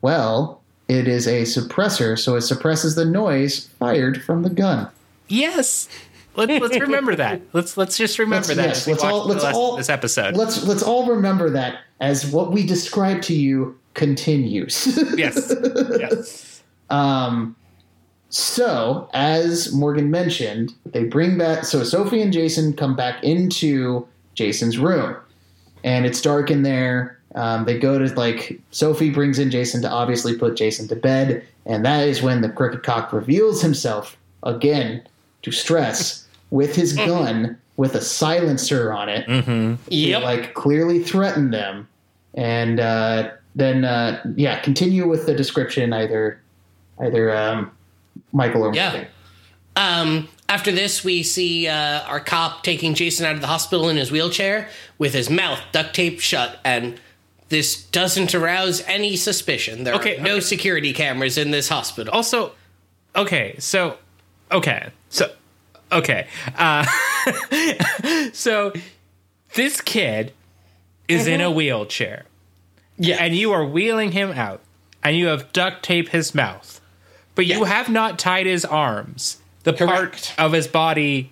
well 0.00 0.62
it 0.88 1.08
is 1.08 1.26
a 1.26 1.42
suppressor 1.42 2.18
so 2.18 2.36
it 2.36 2.42
suppresses 2.42 2.94
the 2.94 3.04
noise 3.04 3.66
fired 3.78 4.22
from 4.22 4.42
the 4.42 4.50
gun 4.50 4.88
Yes. 5.28 5.88
Let, 6.36 6.50
let's 6.60 6.78
remember 6.78 7.16
that. 7.16 7.40
Let's 7.54 7.76
let's 7.78 7.96
just 7.96 8.18
remember 8.18 8.48
Let's- 8.54 8.56
that 8.56 8.66
yes, 8.68 8.86
let's 8.86 9.02
all- 9.02 9.24
let's 9.26 9.42
rest 9.42 9.56
all- 9.56 9.76
this 9.78 9.88
episode. 9.88 10.36
let's 10.36 10.62
let's 10.64 10.82
all 10.82 11.06
remember 11.06 11.48
that 11.50 11.78
as 11.98 12.26
what 12.30 12.52
we 12.52 12.64
describe 12.66 13.22
to 13.22 13.34
you 13.34 13.76
continues 13.94 14.86
yes. 15.16 15.52
yes. 15.98 16.62
Um, 16.90 17.56
so, 18.28 19.08
as 19.14 19.72
Morgan 19.72 20.10
mentioned, 20.10 20.74
they 20.84 21.04
bring 21.04 21.38
back. 21.38 21.64
So, 21.64 21.82
Sophie 21.84 22.20
and 22.20 22.32
Jason 22.32 22.74
come 22.74 22.94
back 22.94 23.22
into 23.24 24.06
Jason's 24.34 24.78
room, 24.78 25.16
and 25.84 26.04
it's 26.04 26.20
dark 26.20 26.50
in 26.50 26.62
there. 26.62 27.15
Um, 27.36 27.64
they 27.66 27.78
go 27.78 27.98
to 27.98 28.12
like 28.14 28.58
Sophie 28.70 29.10
brings 29.10 29.38
in 29.38 29.50
Jason 29.50 29.82
to 29.82 29.90
obviously 29.90 30.36
put 30.36 30.56
Jason 30.56 30.88
to 30.88 30.96
bed, 30.96 31.44
and 31.66 31.84
that 31.84 32.08
is 32.08 32.22
when 32.22 32.40
the 32.40 32.48
crooked 32.48 32.82
cock 32.82 33.12
reveals 33.12 33.60
himself 33.62 34.16
again 34.42 35.02
to 35.42 35.52
stress 35.52 36.26
with 36.50 36.74
his 36.74 36.92
gun 37.08 37.58
with 37.76 37.94
a 37.94 38.00
silencer 38.00 38.92
on 38.92 39.08
it 39.10 39.26
to 39.26 39.76
Yep. 39.90 40.22
like 40.22 40.54
clearly 40.54 41.02
threaten 41.02 41.50
them 41.50 41.86
and 42.34 42.80
uh, 42.80 43.30
then 43.54 43.84
uh, 43.84 44.22
yeah 44.34 44.58
continue 44.60 45.06
with 45.06 45.26
the 45.26 45.34
description 45.34 45.92
either 45.92 46.40
either 47.00 47.36
um, 47.36 47.70
michael 48.32 48.62
or 48.64 48.74
Yeah. 48.74 48.90
Morgan. 48.92 49.08
Um, 49.78 50.28
after 50.48 50.72
this, 50.72 51.04
we 51.04 51.22
see 51.22 51.68
uh, 51.68 52.00
our 52.04 52.18
cop 52.20 52.62
taking 52.62 52.94
Jason 52.94 53.26
out 53.26 53.34
of 53.34 53.42
the 53.42 53.46
hospital 53.46 53.90
in 53.90 53.96
his 53.98 54.10
wheelchair 54.10 54.70
with 54.96 55.12
his 55.12 55.28
mouth 55.28 55.60
duct 55.72 55.94
taped 55.94 56.22
shut, 56.22 56.58
and 56.64 56.98
this 57.48 57.82
doesn't 57.84 58.34
arouse 58.34 58.82
any 58.86 59.16
suspicion. 59.16 59.84
There 59.84 59.94
Okay, 59.94 60.16
are 60.18 60.22
no 60.22 60.32
okay. 60.32 60.40
security 60.40 60.92
cameras 60.92 61.38
in 61.38 61.50
this 61.52 61.68
hospital. 61.68 62.12
Also, 62.12 62.52
okay, 63.14 63.54
so 63.58 63.98
okay, 64.50 64.90
so 65.10 65.30
okay, 65.92 66.26
uh, 66.56 66.84
so 68.32 68.72
this 69.54 69.80
kid 69.80 70.32
is 71.08 71.26
in 71.26 71.40
a 71.40 71.50
wheelchair, 71.50 72.24
yeah, 72.98 73.16
and 73.20 73.34
you 73.36 73.52
are 73.52 73.64
wheeling 73.64 74.12
him 74.12 74.32
out, 74.32 74.60
and 75.04 75.16
you 75.16 75.26
have 75.28 75.52
duct 75.52 75.84
tape 75.84 76.08
his 76.08 76.34
mouth, 76.34 76.80
but 77.34 77.46
you 77.46 77.64
have 77.64 77.88
not 77.88 78.18
tied 78.18 78.46
his 78.46 78.64
arms, 78.64 79.38
the 79.62 79.72
Correct. 79.72 80.34
part 80.36 80.46
of 80.46 80.52
his 80.52 80.66
body. 80.66 81.30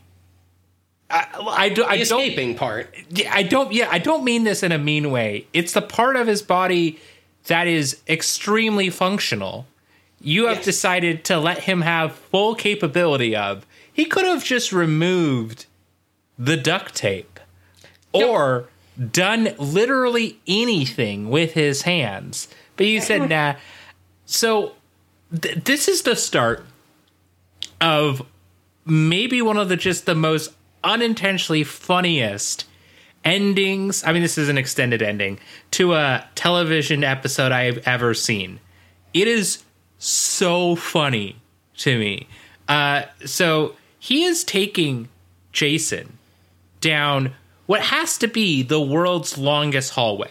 I, 1.14 1.26
I, 1.66 1.68
do, 1.68 1.84
I 1.84 1.98
the 1.98 2.04
don't 2.06 2.20
escaping 2.22 2.54
part. 2.56 2.92
I 3.30 3.44
don't. 3.44 3.72
Yeah, 3.72 3.88
I 3.90 3.98
don't 3.98 4.24
mean 4.24 4.42
this 4.44 4.62
in 4.64 4.72
a 4.72 4.78
mean 4.78 5.10
way. 5.12 5.46
It's 5.52 5.72
the 5.72 5.82
part 5.82 6.16
of 6.16 6.26
his 6.26 6.42
body 6.42 6.98
that 7.46 7.66
is 7.68 8.00
extremely 8.08 8.90
functional. 8.90 9.66
You 10.20 10.46
have 10.46 10.56
Yes. 10.58 10.64
decided 10.64 11.24
to 11.26 11.38
let 11.38 11.60
him 11.60 11.82
have 11.82 12.14
full 12.14 12.54
capability 12.54 13.36
of. 13.36 13.64
He 13.92 14.06
could 14.06 14.24
have 14.24 14.42
just 14.44 14.72
removed 14.72 15.66
the 16.38 16.56
duct 16.56 16.94
tape, 16.96 17.38
or 18.12 18.66
done 19.12 19.54
literally 19.58 20.40
anything 20.48 21.30
with 21.30 21.52
his 21.52 21.82
hands. 21.82 22.48
But 22.76 22.86
you 22.86 23.00
said 23.00 23.28
nah. 23.28 23.54
So 24.26 24.72
th- 25.40 25.62
this 25.64 25.86
is 25.86 26.02
the 26.02 26.16
start 26.16 26.64
of 27.80 28.22
maybe 28.84 29.40
one 29.42 29.56
of 29.58 29.68
the 29.68 29.76
just 29.76 30.06
the 30.06 30.14
most 30.14 30.52
unintentionally 30.84 31.64
funniest 31.64 32.66
endings. 33.24 34.04
I 34.04 34.12
mean, 34.12 34.22
this 34.22 34.36
is 34.38 34.48
an 34.48 34.58
extended 34.58 35.02
ending 35.02 35.38
to 35.72 35.94
a 35.94 36.26
television 36.34 37.02
episode 37.02 37.52
I 37.52 37.64
have 37.64 37.78
ever 37.86 38.14
seen. 38.14 38.60
It 39.14 39.26
is 39.28 39.62
so 39.98 40.76
funny 40.76 41.36
to 41.78 41.98
me. 41.98 42.28
Uh, 42.68 43.02
so 43.24 43.74
he 43.98 44.24
is 44.24 44.44
taking 44.44 45.08
Jason 45.52 46.18
down 46.80 47.32
what 47.66 47.80
has 47.80 48.18
to 48.18 48.28
be 48.28 48.62
the 48.62 48.80
world's 48.80 49.38
longest 49.38 49.92
hallway. 49.92 50.30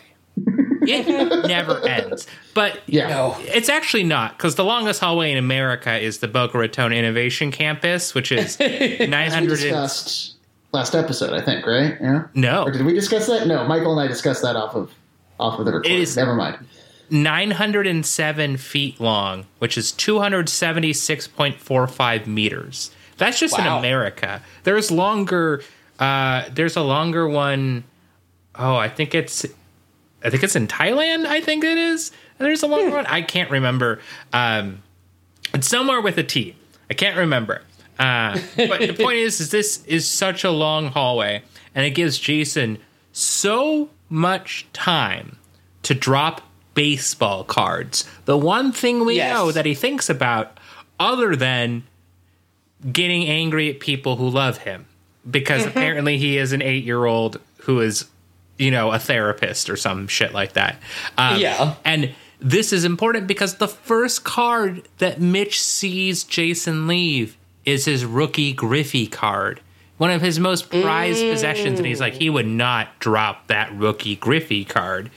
It 0.86 1.08
never 1.48 1.80
ends. 1.88 2.28
But 2.54 2.82
yeah 2.88 3.08
No. 3.08 3.38
it's 3.40 3.70
actually 3.70 4.04
not 4.04 4.38
because 4.38 4.56
the 4.56 4.66
longest 4.66 5.00
hallway 5.00 5.32
in 5.32 5.38
America 5.38 5.98
is 5.98 6.20
the 6.20 6.28
Boca 6.28 6.58
Raton 6.58 6.92
Innovation 6.94 7.52
Campus, 7.52 8.14
which 8.14 8.32
is 8.32 8.60
900. 8.60 10.33
Last 10.74 10.96
episode 10.96 11.34
i 11.34 11.42
think 11.42 11.66
right 11.66 11.98
yeah 12.02 12.26
no, 12.34 12.64
or 12.64 12.72
did 12.72 12.84
we 12.86 12.94
discuss 12.94 13.28
that 13.28 13.46
no 13.48 13.66
michael 13.68 13.92
and 13.92 14.02
i 14.02 14.08
discussed 14.08 14.42
that 14.42 14.56
off 14.56 14.76
of 14.76 14.92
off 15.40 15.60
of 15.60 15.66
the 15.66 15.72
recording 15.72 16.00
is- 16.02 16.16
never 16.18 16.36
mind 16.36 16.58
907 17.10 18.58
feet 18.58 19.00
long, 19.00 19.46
which 19.60 19.78
is 19.78 19.92
276.45 19.92 22.26
meters. 22.28 22.92
That's 23.18 23.38
just 23.40 23.60
in 23.60 23.68
America. 23.68 24.42
There's 24.64 24.90
longer. 24.90 25.62
Uh, 26.00 26.46
there's 26.52 26.76
a 26.76 26.82
longer 26.82 27.28
one 27.28 27.84
oh 28.56 28.76
I 28.76 28.90
think 28.90 29.14
it's 29.14 29.46
I 30.24 30.32
think 30.32 30.42
it's 30.44 30.56
in 30.56 30.68
Thailand. 30.68 31.28
I 31.28 31.40
think 31.42 31.64
it 31.64 31.78
is. 31.78 32.12
There's 32.40 32.64
a 32.64 32.68
longer 32.68 32.96
one. 32.96 33.06
I 33.06 33.22
can't 33.22 33.52
remember. 33.52 34.00
Um, 34.32 34.82
it's 35.54 35.68
somewhere 35.68 36.02
with 36.02 36.18
a 36.18 36.24
T. 36.24 36.56
I 36.90 36.96
can't 36.96 37.18
remember. 37.18 37.62
Uh, 38.00 38.40
but 38.56 38.80
the 38.80 38.94
point 38.94 39.18
is, 39.18 39.40
is 39.40 39.52
this 39.52 39.84
is 39.86 40.08
such 40.10 40.44
a 40.44 40.52
long 40.52 40.88
hallway, 40.88 41.44
and 41.76 41.86
it 41.86 41.92
gives 41.92 42.18
Jason 42.18 42.78
so 43.12 43.90
much 44.10 44.66
time 44.74 45.38
to 45.84 45.94
drop 45.94 46.42
baseball 46.74 47.44
cards. 47.44 48.10
The 48.26 48.38
one 48.38 48.72
thing 48.72 49.06
we 49.06 49.18
Yes. 49.18 49.34
know 49.34 49.52
that 49.52 49.66
he 49.66 49.76
thinks 49.76 50.10
about, 50.10 50.58
other 51.00 51.36
than 51.36 51.84
getting 52.92 53.28
angry 53.28 53.70
at 53.70 53.80
people 53.80 54.16
who 54.18 54.28
love 54.28 54.60
him, 54.60 54.86
because 55.30 55.66
apparently 55.66 56.18
he 56.18 56.38
is 56.38 56.52
an 56.52 56.62
eight-year-old 56.62 57.40
who 57.60 57.80
is, 57.80 58.06
you 58.58 58.72
know, 58.72 58.92
a 58.92 59.00
therapist 59.00 59.70
or 59.70 59.78
some 59.78 60.08
shit 60.08 60.34
like 60.34 60.54
that. 60.54 60.76
Um, 61.18 61.40
Yeah. 61.40 61.76
and 61.86 62.14
this 62.42 62.74
is 62.74 62.84
important 62.84 63.26
because 63.28 63.56
the 63.56 63.68
first 63.70 64.24
card 64.26 64.82
that 64.98 65.22
Mitch 65.22 65.62
sees 65.62 66.24
Jason 66.26 66.88
leave 66.88 67.38
is 67.66 67.86
his 67.86 68.06
rookie 68.06 68.54
Griffey 68.54 69.08
card. 69.08 69.62
One 69.98 70.12
of 70.12 70.22
his 70.22 70.40
most 70.40 70.70
prized 70.70 71.22
possessions, 71.24 71.80
and 71.80 71.86
he's 71.86 72.02
like, 72.02 72.14
he 72.14 72.30
would 72.30 72.48
not 72.48 73.00
drop 73.00 73.48
that 73.48 73.74
rookie 73.76 74.16
Griffey 74.16 74.66
card. 74.66 75.08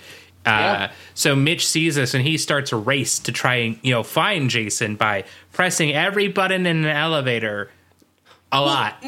Uh, 0.44 0.50
Yeah. 0.50 0.92
So 1.14 1.34
Mitch 1.34 1.66
sees 1.66 1.96
this 1.96 2.14
and 2.14 2.24
he 2.24 2.38
starts 2.38 2.72
a 2.72 2.76
race 2.76 3.18
to 3.20 3.32
try 3.32 3.56
and 3.56 3.78
you 3.82 3.90
know 3.92 4.02
find 4.04 4.48
Jason 4.48 4.94
by 4.94 5.24
pressing 5.52 5.92
every 5.92 6.28
button 6.28 6.66
in 6.66 6.84
an 6.84 6.96
elevator 6.96 7.70
a 8.52 8.60
lot. 8.60 9.04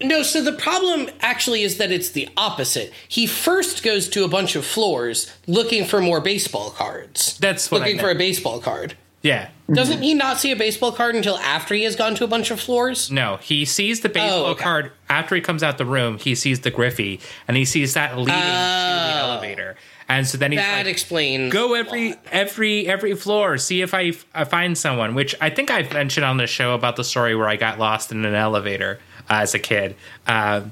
No, 0.00 0.22
so 0.22 0.42
the 0.42 0.52
problem 0.52 1.08
actually 1.20 1.62
is 1.62 1.78
that 1.78 1.90
it's 1.90 2.10
the 2.10 2.28
opposite. 2.36 2.92
He 3.08 3.26
first 3.26 3.82
goes 3.82 4.08
to 4.10 4.24
a 4.24 4.28
bunch 4.28 4.54
of 4.54 4.64
floors 4.64 5.32
looking 5.46 5.86
for 5.86 6.00
more 6.02 6.20
baseball 6.20 6.70
cards. 6.70 7.38
That's 7.38 7.70
what 7.70 7.80
looking 7.80 7.98
for 7.98 8.10
a 8.10 8.14
baseball 8.14 8.60
card. 8.60 8.96
Yeah. 9.26 9.48
Doesn't 9.72 10.02
he 10.02 10.14
not 10.14 10.38
see 10.38 10.52
a 10.52 10.56
baseball 10.56 10.92
card 10.92 11.16
until 11.16 11.36
after 11.38 11.74
he 11.74 11.82
has 11.82 11.96
gone 11.96 12.14
to 12.14 12.24
a 12.24 12.28
bunch 12.28 12.52
of 12.52 12.60
floors? 12.60 13.10
No, 13.10 13.38
he 13.38 13.64
sees 13.64 14.00
the 14.00 14.08
baseball 14.08 14.44
Oh, 14.46 14.50
okay. 14.50 14.62
card 14.62 14.92
after 15.08 15.34
he 15.34 15.40
comes 15.40 15.64
out 15.64 15.76
the 15.78 15.84
room. 15.84 16.18
He 16.18 16.36
sees 16.36 16.60
the 16.60 16.70
Griffey, 16.70 17.18
and 17.48 17.56
he 17.56 17.64
sees 17.64 17.94
that 17.94 18.16
leading 18.16 18.32
to 18.34 18.40
the 18.40 18.44
Oh. 18.46 19.30
elevator. 19.32 19.76
And 20.08 20.24
so 20.24 20.38
then 20.38 20.52
he's 20.52 20.60
That 20.60 20.76
like, 20.78 20.86
explains. 20.86 21.52
"Go 21.52 21.74
every 21.74 22.14
every 22.30 22.86
every 22.86 23.16
floor, 23.16 23.58
see 23.58 23.82
if 23.82 23.92
I, 23.92 24.12
I 24.32 24.44
find 24.44 24.78
someone." 24.78 25.16
Which 25.16 25.34
I 25.40 25.50
think 25.50 25.68
I've 25.68 25.92
mentioned 25.92 26.24
on 26.24 26.36
the 26.36 26.46
show 26.46 26.74
about 26.74 26.94
the 26.94 27.02
story 27.02 27.34
where 27.34 27.48
I 27.48 27.56
got 27.56 27.80
lost 27.80 28.12
in 28.12 28.24
an 28.24 28.34
elevator 28.36 29.00
uh, 29.28 29.38
as 29.42 29.54
a 29.54 29.58
kid. 29.58 29.96
Um, 30.28 30.70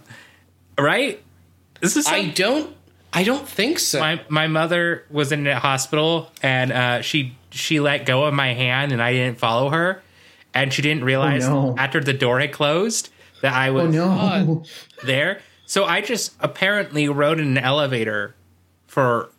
right? 0.79 1.21
This 1.81 1.97
is 1.97 2.07
I 2.07 2.27
don't. 2.29 2.77
I 3.15 3.23
don't 3.23 3.49
think 3.49 3.79
so. 3.79 4.01
my 4.01 4.21
my 4.29 4.47
mother 4.47 5.05
was 5.11 5.33
in 5.33 5.47
a 5.47 5.59
hospital 5.59 6.31
and 6.43 6.73
uh, 6.73 7.01
she 7.01 7.37
she 7.51 7.81
let 7.81 8.07
go 8.07 8.25
of 8.25 8.35
my 8.35 8.53
hand 8.53 8.93
and 8.93 9.01
I 9.01 9.13
didn't 9.13 9.39
follow 9.39 9.71
her, 9.71 10.03
and 10.53 10.73
she 10.73 10.83
didn't 10.83 11.05
realize 11.05 11.49
no. 11.49 11.75
after 11.79 12.01
the 12.01 12.13
door 12.13 12.41
had 12.41 12.53
closed 12.53 13.11
that 13.43 13.53
I 13.53 13.71
was 13.71 13.85
Oh 13.85 13.91
no. 13.91 14.65
there. 15.05 15.41
So 15.67 15.85
I 15.85 16.01
just 16.01 16.35
apparently 16.41 17.09
rode 17.09 17.41
in 17.41 17.57
an 17.57 17.59
elevator 17.59 18.35
for 18.87 19.31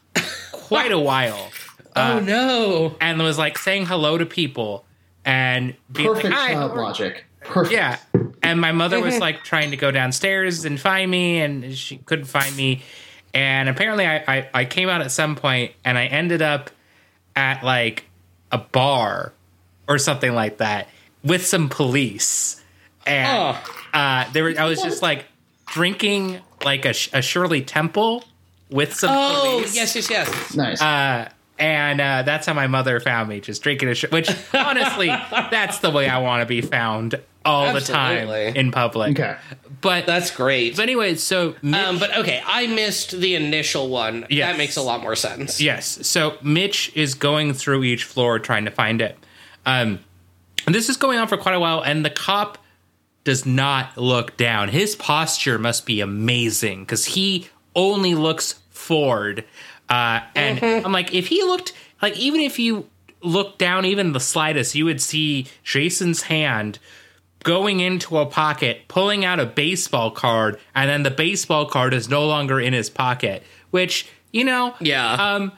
quite 0.52 0.91
a 0.91 0.99
while 0.99 1.52
oh 1.95 2.19
no! 2.19 2.95
and 2.99 3.22
was 3.22 3.38
like 3.38 3.57
saying 3.57 3.85
hello 3.85 4.18
to 4.18 4.26
people 4.26 4.85
and 5.23 5.76
being 5.91 6.07
Perfect 6.07 6.26
like, 6.26 6.34
"Hi, 6.34 6.53
child 6.53 6.72
how 6.72 6.77
are 6.77 6.80
you?" 6.80 6.84
logic. 6.84 7.26
Perfect. 7.41 7.73
Yeah. 7.73 7.97
And 8.43 8.60
my 8.60 8.72
mother 8.72 8.99
was 8.99 9.19
like 9.27 9.43
trying 9.43 9.72
to 9.72 9.77
go 9.77 9.91
downstairs 9.91 10.65
and 10.65 10.80
find 10.80 11.10
me, 11.10 11.39
and 11.41 11.76
she 11.76 11.97
couldn't 11.97 12.26
find 12.26 12.56
me. 12.56 12.84
And 13.36 13.68
apparently, 13.70 14.07
I, 14.07 14.16
I, 14.28 14.49
I 14.53 14.66
came 14.66 14.90
out 14.90 15.02
at 15.02 15.12
some 15.12 15.36
point 15.36 15.74
and 15.84 15.98
I 15.98 16.06
ended 16.06 16.41
up 16.41 16.72
at 17.36 17.64
like 17.64 18.06
a 18.52 18.57
bar 18.57 19.34
or 19.88 19.98
something 19.98 20.34
like 20.34 20.57
that 20.57 20.88
with 21.24 21.45
some 21.45 21.70
police. 21.70 22.64
And 23.06 23.57
uh, 23.94 24.32
there 24.32 24.45
were, 24.45 24.53
I 24.57 24.66
was 24.66 24.82
just 24.82 25.02
like 25.02 25.26
drinking 25.68 26.40
like 26.64 26.86
a, 26.86 26.94
a 27.14 27.22
Shirley 27.22 27.62
Temple 27.62 28.24
with 28.70 28.94
some 28.94 29.10
police. 29.10 29.38
Oh 29.38 29.57
police. 29.57 29.76
yes, 29.76 29.95
yes, 29.95 30.10
yes. 30.10 30.56
Nice. 30.56 30.82
Uh, 30.82 31.30
and 31.60 32.02
uh, 32.02 32.24
that's 32.24 32.48
how 32.48 32.53
my 32.53 32.68
mother 32.68 32.99
found 32.99 33.30
me, 33.30 33.41
just 33.41 33.62
drinking 33.62 33.90
a 33.90 33.95
sh- 33.95 34.12
Which 34.12 34.30
honestly, 34.53 35.07
that's 35.32 35.80
the 35.80 35.91
way 35.91 36.07
I 36.10 36.20
want 36.20 36.41
to 36.41 36.45
be 36.45 36.62
found 36.62 37.20
all 37.46 37.74
the 37.74 37.82
time 37.82 38.28
in 38.30 38.72
public. 38.72 39.20
okay. 39.20 39.38
But 39.82 40.06
That's 40.06 40.32
great. 40.32 40.76
but 40.76 40.84
anyway, 40.84 41.16
so 41.16 41.56
Mitch, 41.62 41.80
Um, 41.80 42.00
but 42.00 42.16
okay, 42.18 42.42
I 42.46 42.68
missed 42.68 43.12
the 43.12 43.36
initial 43.36 43.88
one. 43.90 44.26
Yes. 44.30 44.52
That 44.52 44.58
makes 44.58 44.78
a 44.78 44.82
lot 44.82 45.02
more 45.02 45.16
sense. 45.16 45.62
yes, 45.62 46.08
so 46.08 46.38
Mitch 46.42 46.92
is 46.96 47.14
going 47.14 47.54
through 47.54 47.84
each 47.84 48.04
floor 48.04 48.40
trying 48.40 48.66
to 48.66 48.72
find 48.72 49.02
it. 49.02 49.18
Um, 49.66 50.00
and 50.66 50.74
this 50.74 50.90
is 50.90 50.98
going 50.98 51.20
on 51.20 51.28
for 51.28 51.38
quite 51.38 51.56
a 51.56 51.60
while, 51.60 51.82
and 51.82 52.04
the 52.04 52.10
cop 52.10 52.58
does 53.24 53.46
not 53.46 53.98
look 53.98 54.38
down. 54.38 54.70
His 54.70 54.96
posture 54.96 55.60
must 55.60 55.86
be 55.86 56.00
amazing 56.02 56.82
because 56.82 57.06
he 57.06 57.48
only 57.76 58.16
looks 58.16 58.54
forward. 58.70 59.44
Uh, 59.90 60.22
and 60.36 60.64
I'm 60.64 60.92
like, 60.92 61.14
if 61.14 61.28
he 61.28 61.44
looked 61.44 61.74
like, 62.02 62.18
even 62.18 62.42
if 62.42 62.58
you 62.60 62.88
looked 63.22 63.60
down 63.60 63.86
even 63.86 64.14
the 64.14 64.20
slightest, 64.20 64.76
you 64.76 64.86
would 64.86 65.02
see 65.02 65.48
Jason's 65.64 66.24
hand 66.24 66.80
going 67.46 67.80
into 67.80 68.18
a 68.18 68.26
pocket, 68.26 68.82
pulling 68.90 69.24
out 69.24 69.40
a 69.40 69.46
baseball 69.46 70.12
card, 70.12 70.60
and 70.76 70.90
then 70.90 71.04
the 71.04 71.12
baseball 71.12 71.66
card 71.66 71.94
is 71.94 72.10
no 72.10 72.26
longer 72.28 72.60
in 72.60 72.74
his 72.74 72.90
pocket. 72.90 73.44
Which 73.72 74.08
you 74.34 74.44
know, 74.44 74.76
Yeah. 74.82 75.14
um, 75.14 75.54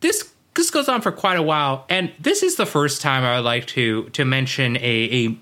this 0.00 0.30
this 0.54 0.70
goes 0.70 0.88
on 0.88 1.02
for 1.02 1.12
quite 1.12 1.36
a 1.36 1.42
while, 1.42 1.84
and 1.90 2.10
this 2.18 2.42
is 2.42 2.56
the 2.56 2.64
first 2.66 3.02
time 3.02 3.22
I 3.24 3.36
would 3.36 3.44
like 3.44 3.66
to 3.76 4.08
to 4.10 4.24
mention 4.24 4.76
a, 4.78 4.80
a 5.26 5.36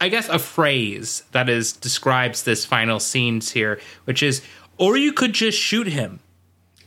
I 0.00 0.08
guess 0.08 0.28
a 0.28 0.38
phrase 0.38 1.24
that 1.32 1.48
is 1.48 1.72
describes 1.72 2.42
this 2.44 2.64
final 2.64 3.00
scenes 3.00 3.50
here, 3.50 3.80
which 4.04 4.22
is, 4.22 4.42
or 4.78 4.96
you 4.96 5.12
could 5.12 5.32
just 5.32 5.58
shoot 5.58 5.88
him. 5.88 6.20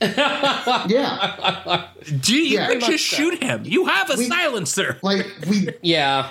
Yeah. 0.00 1.86
Do 2.20 2.34
you 2.36 2.58
Yeah. 2.58 2.66
could 2.68 2.80
just 2.80 3.06
so. 3.08 3.16
shoot 3.16 3.42
him? 3.42 3.62
You 3.64 3.86
have 3.86 4.10
a 4.10 4.16
We- 4.16 4.26
silencer. 4.28 4.98
Like 5.02 5.26
we 5.48 5.68
Yeah. 5.82 6.30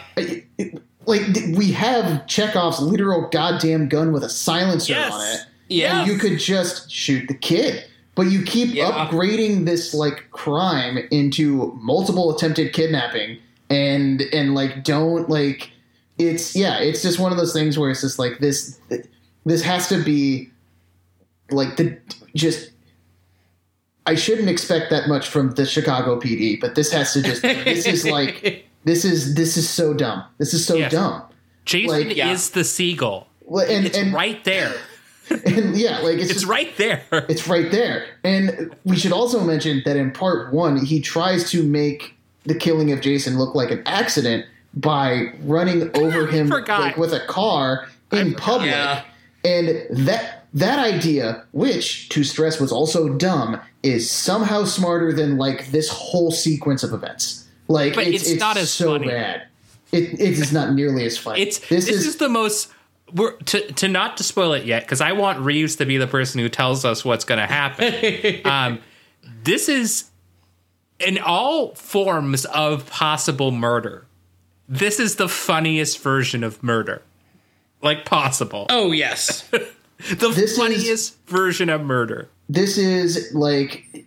Like 1.06 1.22
we 1.56 1.72
have 1.74 2.26
Chekhov's 2.28 2.80
literal 2.82 3.28
goddamn 3.30 3.88
gun 3.90 4.12
with 4.14 4.24
a 4.24 4.30
silencer 4.30 4.94
Yes. 4.94 5.14
on 5.14 5.22
it. 5.28 5.40
Yeah. 5.70 6.02
And 6.02 6.08
you 6.12 6.18
could 6.18 6.40
just 6.40 6.92
shoot 6.92 7.28
the 7.28 7.34
kid. 7.34 7.86
But 8.16 8.24
you 8.24 8.44
keep 8.44 8.74
Yeah. 8.74 8.92
upgrading 8.92 9.66
this 9.66 9.94
like 9.94 10.30
crime 10.32 11.00
into 11.12 11.78
multiple 11.82 12.36
attempted 12.36 12.72
kidnapping 12.74 13.40
and 13.70 14.22
and 14.34 14.54
like 14.54 14.84
don't 14.84 15.30
like 15.30 15.72
it's 16.20 16.56
yeah, 16.56 16.78
it's 16.80 17.02
just 17.02 17.18
one 17.18 17.32
of 17.32 17.38
those 17.40 17.54
things 17.54 17.78
where 17.80 17.90
it's 17.90 18.02
just 18.02 18.20
like 18.20 18.38
this 18.40 18.80
this 19.46 19.64
has 19.64 19.88
to 19.90 20.04
be 20.04 20.52
like 21.50 21.76
the 21.78 21.98
just 22.36 22.70
I 24.06 24.16
shouldn't 24.16 24.50
expect 24.50 24.90
that 24.92 25.08
much 25.08 25.28
from 25.30 25.52
the 25.52 25.66
Chicago 25.66 26.20
PD, 26.20 26.60
but 26.60 26.76
this 26.76 26.92
has 26.92 27.14
to 27.14 27.22
just 27.24 27.42
this 27.42 27.86
is 27.88 28.06
like 28.06 28.68
this 28.86 29.06
is 29.06 29.36
this 29.36 29.58
is 29.58 29.70
so 29.70 29.94
dumb. 29.94 30.24
This 30.38 30.54
is 30.54 30.66
so 30.66 30.76
Yes. 30.76 30.92
dumb. 30.92 31.24
Jason 31.66 32.08
Like, 32.08 32.16
yeah. 32.18 32.32
is 32.32 32.50
the 32.52 32.64
seagull. 32.64 33.28
Well, 33.46 33.66
And, 33.70 33.86
It's 33.86 33.98
and, 33.98 34.14
right 34.14 34.44
there. 34.44 34.74
and 35.30 35.76
yeah, 35.78 36.00
like 36.00 36.16
it's, 36.16 36.26
It's 36.26 36.34
just, 36.34 36.46
right 36.46 36.76
there. 36.78 37.04
it's 37.30 37.48
right 37.48 37.72
there. 37.72 38.06
And 38.24 38.76
we 38.84 38.98
should 38.98 39.14
also 39.14 39.40
mention 39.42 39.82
that 39.86 39.96
in 39.96 40.12
part 40.12 40.54
one, 40.54 40.84
he 40.86 41.00
tries 41.00 41.50
to 41.52 41.64
make 41.64 42.16
the 42.46 42.56
killing 42.56 42.92
of 42.92 43.00
Jason 43.00 43.38
look 43.38 43.56
like 43.56 43.72
an 43.72 43.82
accident 43.86 44.46
by 44.74 45.32
running 45.44 45.90
over 45.98 46.28
him 46.28 46.50
like, 46.50 46.98
with 46.98 47.14
a 47.14 47.22
car 47.28 47.88
in 48.12 48.34
public. 48.36 48.70
Yeah. 48.72 49.04
And 49.46 49.86
that 50.06 50.46
that 50.54 50.78
idea, 50.80 51.44
which 51.52 52.10
to 52.10 52.24
stress 52.24 52.60
was 52.60 52.72
also 52.72 53.10
dumb, 53.10 53.60
is 53.82 54.10
somehow 54.10 54.66
smarter 54.66 55.12
than 55.14 55.38
like 55.38 55.72
this 55.72 55.90
whole 55.90 56.32
sequence 56.32 56.84
of 56.84 56.94
events. 56.94 57.43
Like 57.68 57.96
But 57.96 58.08
it's, 58.08 58.28
it's 58.30 58.40
not 58.40 58.58
as 58.58 58.72
so 58.72 58.94
funny. 58.94 59.08
bad. 59.08 59.48
It, 59.92 60.14
it 60.20 60.20
is 60.40 60.52
not 60.52 60.74
nearly 60.74 61.06
as 61.06 61.18
funny. 61.18 61.42
It's 61.42 61.60
this, 61.70 61.88
is, 61.88 62.18
the 62.18 62.28
most. 62.30 62.72
We're, 63.14 63.34
to 63.38 63.72
to 63.74 63.88
not 63.88 64.18
to 64.18 64.24
spoil 64.24 64.54
it 64.54 64.66
yet 64.66 64.84
because 64.84 65.02
I 65.02 65.12
want 65.12 65.40
Reeves 65.40 65.76
to 65.78 65.86
be 65.86 65.98
the 65.98 66.08
person 66.08 66.40
who 66.40 66.50
tells 66.50 66.84
us 66.84 67.06
what's 67.06 67.26
going 67.26 67.40
to 67.40 67.46
happen. 67.46 68.42
um, 68.46 68.80
this 69.44 69.70
is 69.70 70.06
in 71.00 71.20
all 71.20 71.76
forms 71.76 72.46
of 72.46 72.90
possible 72.90 73.52
murder. 73.52 74.06
This 74.68 75.00
is 75.00 75.18
the 75.18 75.30
funniest 75.30 76.00
version 76.00 76.44
of 76.44 76.64
murder, 76.64 77.04
like 77.84 78.04
possible. 78.06 78.66
Oh 78.70 78.92
yes. 78.92 79.42
the 79.52 79.60
this 80.18 80.38
is- 80.38 80.58
funniest 80.58 81.26
version 81.28 81.70
of 81.70 81.82
murder. 81.82 82.30
this 82.50 82.78
is 82.80 83.32
like 83.36 84.06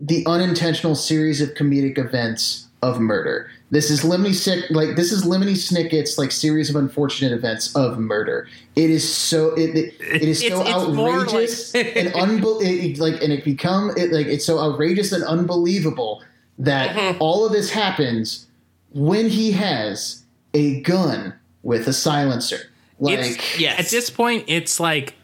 the 0.00 0.24
unintentional 0.26 0.94
series 0.94 1.40
of 1.40 1.50
comedic 1.54 1.98
events 1.98 2.68
of 2.82 3.00
murder. 3.00 3.50
This 3.70 3.90
is 3.90 4.02
Lemony 4.02 4.34
Snick, 4.34 4.70
like 4.70 4.96
this 4.96 5.12
is 5.12 5.24
Lemony 5.24 5.56
Snicket's 5.56 6.16
like 6.16 6.32
series 6.32 6.70
of 6.70 6.76
unfortunate 6.76 7.32
events 7.32 7.74
of 7.74 7.98
murder. 7.98 8.48
It 8.76 8.90
is 8.90 9.12
so 9.12 9.50
it 9.54 9.76
it, 9.76 9.94
it 10.00 10.22
is 10.22 10.40
so 10.40 10.60
It's- 10.60 10.84
it's 10.86 10.94
more 10.94 11.20
outrageous 11.20 11.74
and 11.74 12.08
unbel- 12.14 12.62
it, 12.62 12.92
it, 12.92 12.98
like 12.98 13.20
and 13.22 13.32
it 13.32 13.44
become 13.44 13.90
it 13.96 14.12
like 14.12 14.26
it's 14.26 14.44
so 14.44 14.58
outrageous 14.58 15.12
and 15.12 15.24
unbelievable 15.24 16.22
that 16.58 16.96
mm-hmm. 16.96 17.18
all 17.20 17.44
of 17.44 17.52
this 17.52 17.70
happens 17.70 18.46
when 18.92 19.28
he 19.28 19.52
has 19.52 20.24
a 20.54 20.80
gun 20.80 21.34
with 21.62 21.86
a 21.88 21.92
silencer. 21.92 22.70
Like 23.00 23.18
It's, 23.18 23.60
yes. 23.60 23.78
At 23.78 23.88
this 23.90 24.10
point, 24.10 24.44
it's 24.48 24.80
like. 24.80 25.14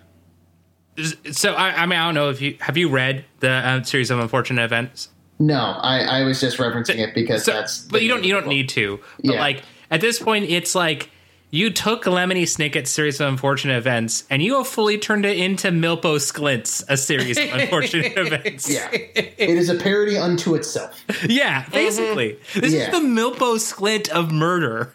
So 1.32 1.54
I, 1.54 1.82
I 1.82 1.86
mean, 1.86 1.98
I 1.98 2.04
don't 2.06 2.14
know 2.14 2.30
if 2.30 2.40
you 2.40 2.56
have 2.60 2.76
you 2.76 2.88
read 2.88 3.24
the 3.40 3.50
uh, 3.50 3.82
series 3.82 4.10
of 4.10 4.18
unfortunate 4.20 4.62
events. 4.64 5.08
no, 5.38 5.58
I, 5.60 6.20
I 6.20 6.24
was 6.24 6.40
just 6.40 6.58
referencing 6.58 6.98
it 6.98 7.14
because 7.14 7.44
So, 7.44 7.52
that's 7.52 7.80
but 7.80 8.02
you 8.02 8.08
don't 8.08 8.24
you 8.24 8.32
don't 8.32 8.46
need 8.48 8.68
to. 8.70 9.00
But 9.24 9.34
Yeah. 9.34 9.40
like 9.40 9.62
at 9.90 10.00
this 10.00 10.18
point, 10.20 10.48
it's 10.50 10.74
like 10.74 11.10
you 11.50 11.70
took 11.70 12.04
Lemony 12.04 12.42
Snicket's 12.42 12.90
series 12.90 13.20
of 13.20 13.28
unfortunate 13.28 13.76
events 13.76 14.24
and 14.28 14.42
you 14.42 14.56
have 14.56 14.66
fully 14.66 14.98
turned 14.98 15.24
it 15.24 15.36
into 15.38 15.68
Milpo 15.68 16.16
Sklint's 16.18 16.82
a 16.88 16.96
series 16.96 17.38
of 17.38 17.44
unfortunate 17.52 18.12
events. 18.16 18.68
Yeah. 18.68 18.88
it 18.92 19.38
is 19.38 19.68
a 19.68 19.76
parody 19.76 20.16
unto 20.18 20.54
itself. 20.56 21.00
yeah, 21.28 21.68
basically, 21.70 22.38
this 22.54 22.72
Yeah. 22.72 22.86
is 22.86 22.90
the 22.90 22.98
Milpo 23.06 23.56
Sklint 23.58 24.08
of 24.08 24.32
murder. 24.32 24.92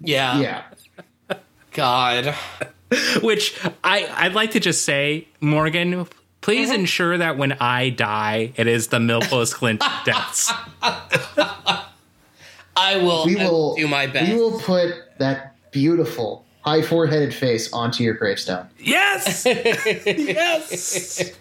Yeah. 0.00 0.38
Yeah. 0.40 0.62
God. 1.72 2.34
Which 3.22 3.58
I 3.84 4.08
I'd 4.14 4.34
like 4.34 4.52
to 4.52 4.60
just 4.60 4.84
say, 4.84 5.28
Morgan. 5.40 6.06
Please 6.40 6.68
mm-hmm. 6.70 6.80
ensure 6.80 7.18
that 7.18 7.36
when 7.36 7.52
I 7.54 7.90
die, 7.90 8.52
it 8.56 8.68
is 8.68 8.88
the 8.88 8.98
Milpo 8.98 9.44
Sklint 9.44 9.80
deaths. 10.04 10.52
I 12.76 12.96
will, 12.98 13.26
We 13.26 13.34
will 13.34 13.50
will 13.50 13.74
do 13.74 13.88
my 13.88 14.06
best. 14.06 14.32
We 14.32 14.38
will 14.38 14.60
put 14.60 14.94
that 15.18 15.56
beautiful 15.72 16.44
high 16.60 16.82
four-headed 16.82 17.34
face 17.34 17.72
onto 17.72 18.04
your 18.04 18.14
gravestone. 18.14 18.68
Yes, 18.78 19.44
yes. 19.46 21.32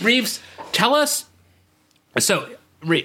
Reeves, 0.00 0.40
tell 0.72 0.94
us. 0.94 1.26
So 2.18 2.48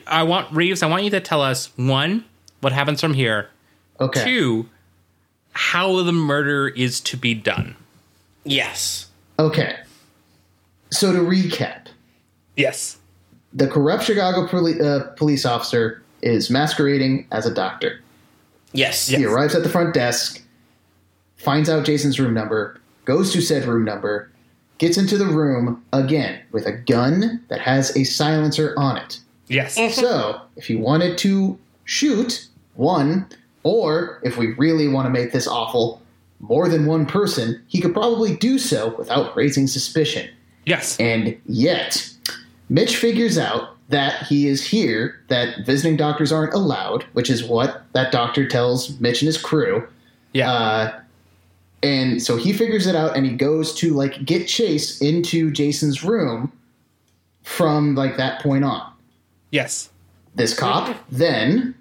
I 0.07 0.23
want 0.23 0.51
Reeves. 0.51 0.83
I 0.83 0.87
want 0.87 1.03
you 1.03 1.09
to 1.11 1.19
tell 1.19 1.41
us 1.41 1.69
one, 1.77 2.25
what 2.61 2.73
happens 2.73 2.99
from 2.99 3.13
here. 3.13 3.49
Okay. 3.99 4.23
Two, 4.23 4.69
how 5.53 6.01
the 6.03 6.11
murder 6.11 6.67
is 6.69 6.99
to 7.01 7.17
be 7.17 7.33
done. 7.33 7.75
Yes. 8.43 9.07
Okay. 9.39 9.77
So 10.91 11.11
to 11.13 11.19
recap, 11.19 11.87
Yes. 12.55 12.97
the 13.53 13.67
corrupt 13.67 14.03
Chicago 14.03 14.47
poli- 14.47 14.79
uh, 14.81 15.03
police 15.15 15.45
officer 15.45 16.01
is 16.21 16.49
masquerading 16.49 17.27
as 17.31 17.45
a 17.45 17.53
doctor. 17.53 17.99
Yes. 18.73 19.07
He 19.07 19.25
arrives 19.25 19.55
at 19.55 19.63
the 19.63 19.69
front 19.69 19.93
desk, 19.93 20.41
finds 21.37 21.69
out 21.69 21.85
Jason's 21.85 22.19
room 22.19 22.33
number, 22.33 22.79
goes 23.05 23.31
to 23.33 23.41
said 23.41 23.65
room 23.65 23.83
number, 23.83 24.29
gets 24.77 24.97
into 24.97 25.17
the 25.17 25.25
room 25.27 25.83
again 25.93 26.39
with 26.51 26.65
a 26.65 26.71
gun 26.71 27.41
that 27.49 27.59
has 27.59 27.95
a 27.97 28.03
silencer 28.03 28.73
on 28.77 28.97
it. 28.97 29.19
Yes. 29.47 29.75
So, 29.95 30.41
if 30.55 30.65
he 30.65 30.75
wanted 30.75 31.17
to 31.19 31.57
shoot 31.83 32.47
one, 32.75 33.27
or 33.63 34.19
if 34.23 34.37
we 34.37 34.53
really 34.53 34.87
want 34.87 35.05
to 35.05 35.09
make 35.09 35.31
this 35.31 35.47
awful, 35.47 36.01
more 36.39 36.67
than 36.67 36.85
one 36.85 37.05
person, 37.05 37.61
he 37.67 37.79
could 37.79 37.93
probably 37.93 38.35
do 38.35 38.57
so 38.57 38.95
without 38.97 39.35
raising 39.35 39.67
suspicion. 39.67 40.29
Yes. 40.65 40.99
And 40.99 41.39
yet, 41.45 42.11
Mitch 42.69 42.97
figures 42.97 43.37
out 43.37 43.77
that 43.89 44.23
he 44.23 44.47
is 44.47 44.65
here, 44.65 45.19
that 45.27 45.65
visiting 45.65 45.97
doctors 45.97 46.31
aren't 46.31 46.53
allowed, 46.53 47.03
which 47.13 47.29
is 47.29 47.43
what 47.43 47.83
that 47.93 48.11
doctor 48.11 48.47
tells 48.47 48.99
Mitch 48.99 49.21
and 49.21 49.27
his 49.27 49.37
crew. 49.37 49.87
Yeah. 50.33 50.51
Uh, 50.51 50.99
and 51.83 52.21
so 52.21 52.37
he 52.37 52.53
figures 52.53 52.87
it 52.87 52.95
out 52.95 53.17
and 53.17 53.25
he 53.25 53.33
goes 53.33 53.73
to 53.75 53.93
like 53.93 54.23
get 54.23 54.47
Chase 54.47 55.01
into 55.01 55.51
Jason's 55.51 56.03
room 56.03 56.51
from 57.43 57.95
like 57.95 58.17
that 58.17 58.41
point 58.41 58.63
on. 58.63 58.91
yes. 59.51 59.89
This 60.33 60.57
cop 60.57 60.95
then, 61.11 61.75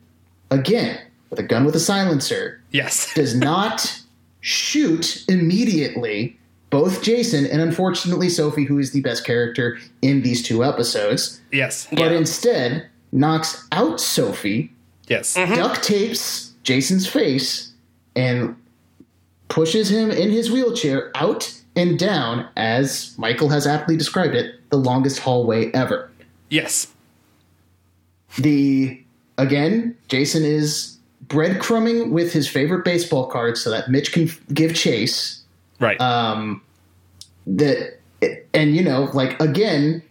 again, 0.50 0.98
with 1.30 1.38
a 1.38 1.42
gun 1.42 1.64
with 1.64 1.74
a 1.76 1.80
silencer, 1.80 2.60
Yes. 2.72 3.12
does 3.14 3.34
not 3.34 4.00
shoot 4.40 5.24
immediately 5.28 6.36
both 6.70 7.02
Jason 7.02 7.46
and 7.46 7.60
unfortunately 7.60 8.28
Sophie, 8.28 8.64
who 8.64 8.78
is 8.78 8.92
the 8.92 9.00
best 9.00 9.24
character 9.24 9.78
in 10.02 10.22
these 10.22 10.42
two 10.42 10.64
episodes, 10.64 11.40
Yes. 11.52 11.86
but 11.90 11.98
Yeah. 12.12 12.18
instead 12.18 12.86
knocks 13.12 13.66
out 13.72 14.00
Sophie, 14.00 14.72
Yes. 15.08 15.34
Mm-hmm. 15.36 15.54
duct 15.56 15.82
tapes 15.82 16.52
Jason's 16.62 17.06
face, 17.08 17.72
and 18.14 18.54
pushes 19.48 19.90
him 19.90 20.10
in 20.10 20.30
his 20.30 20.50
wheelchair 20.50 21.10
out 21.16 21.52
and 21.74 21.98
down, 21.98 22.46
as 22.56 23.14
Michael 23.18 23.48
has 23.48 23.66
aptly 23.66 23.96
described 23.96 24.34
it, 24.34 24.54
the 24.70 24.76
longest 24.76 25.20
hallway 25.20 25.70
ever. 25.72 26.10
Yes. 26.50 26.88
The 28.38 29.02
again, 29.38 29.96
Jason 30.08 30.44
is 30.44 30.98
breadcrumbing 31.30 32.10
with 32.10 32.32
his 32.32 32.46
favorite 32.48 32.84
baseball 32.84 33.26
cards 33.26 33.62
so 33.62 33.70
that 33.70 33.88
Mitch 33.88 34.12
can 34.12 34.28
give 34.52 34.74
chase. 34.74 35.42
Right. 35.78 35.98
Um, 36.00 36.62
that 37.46 37.98
and 38.52 38.76
you 38.76 38.82
know, 38.84 39.08
like 39.14 39.40
again, 39.40 40.02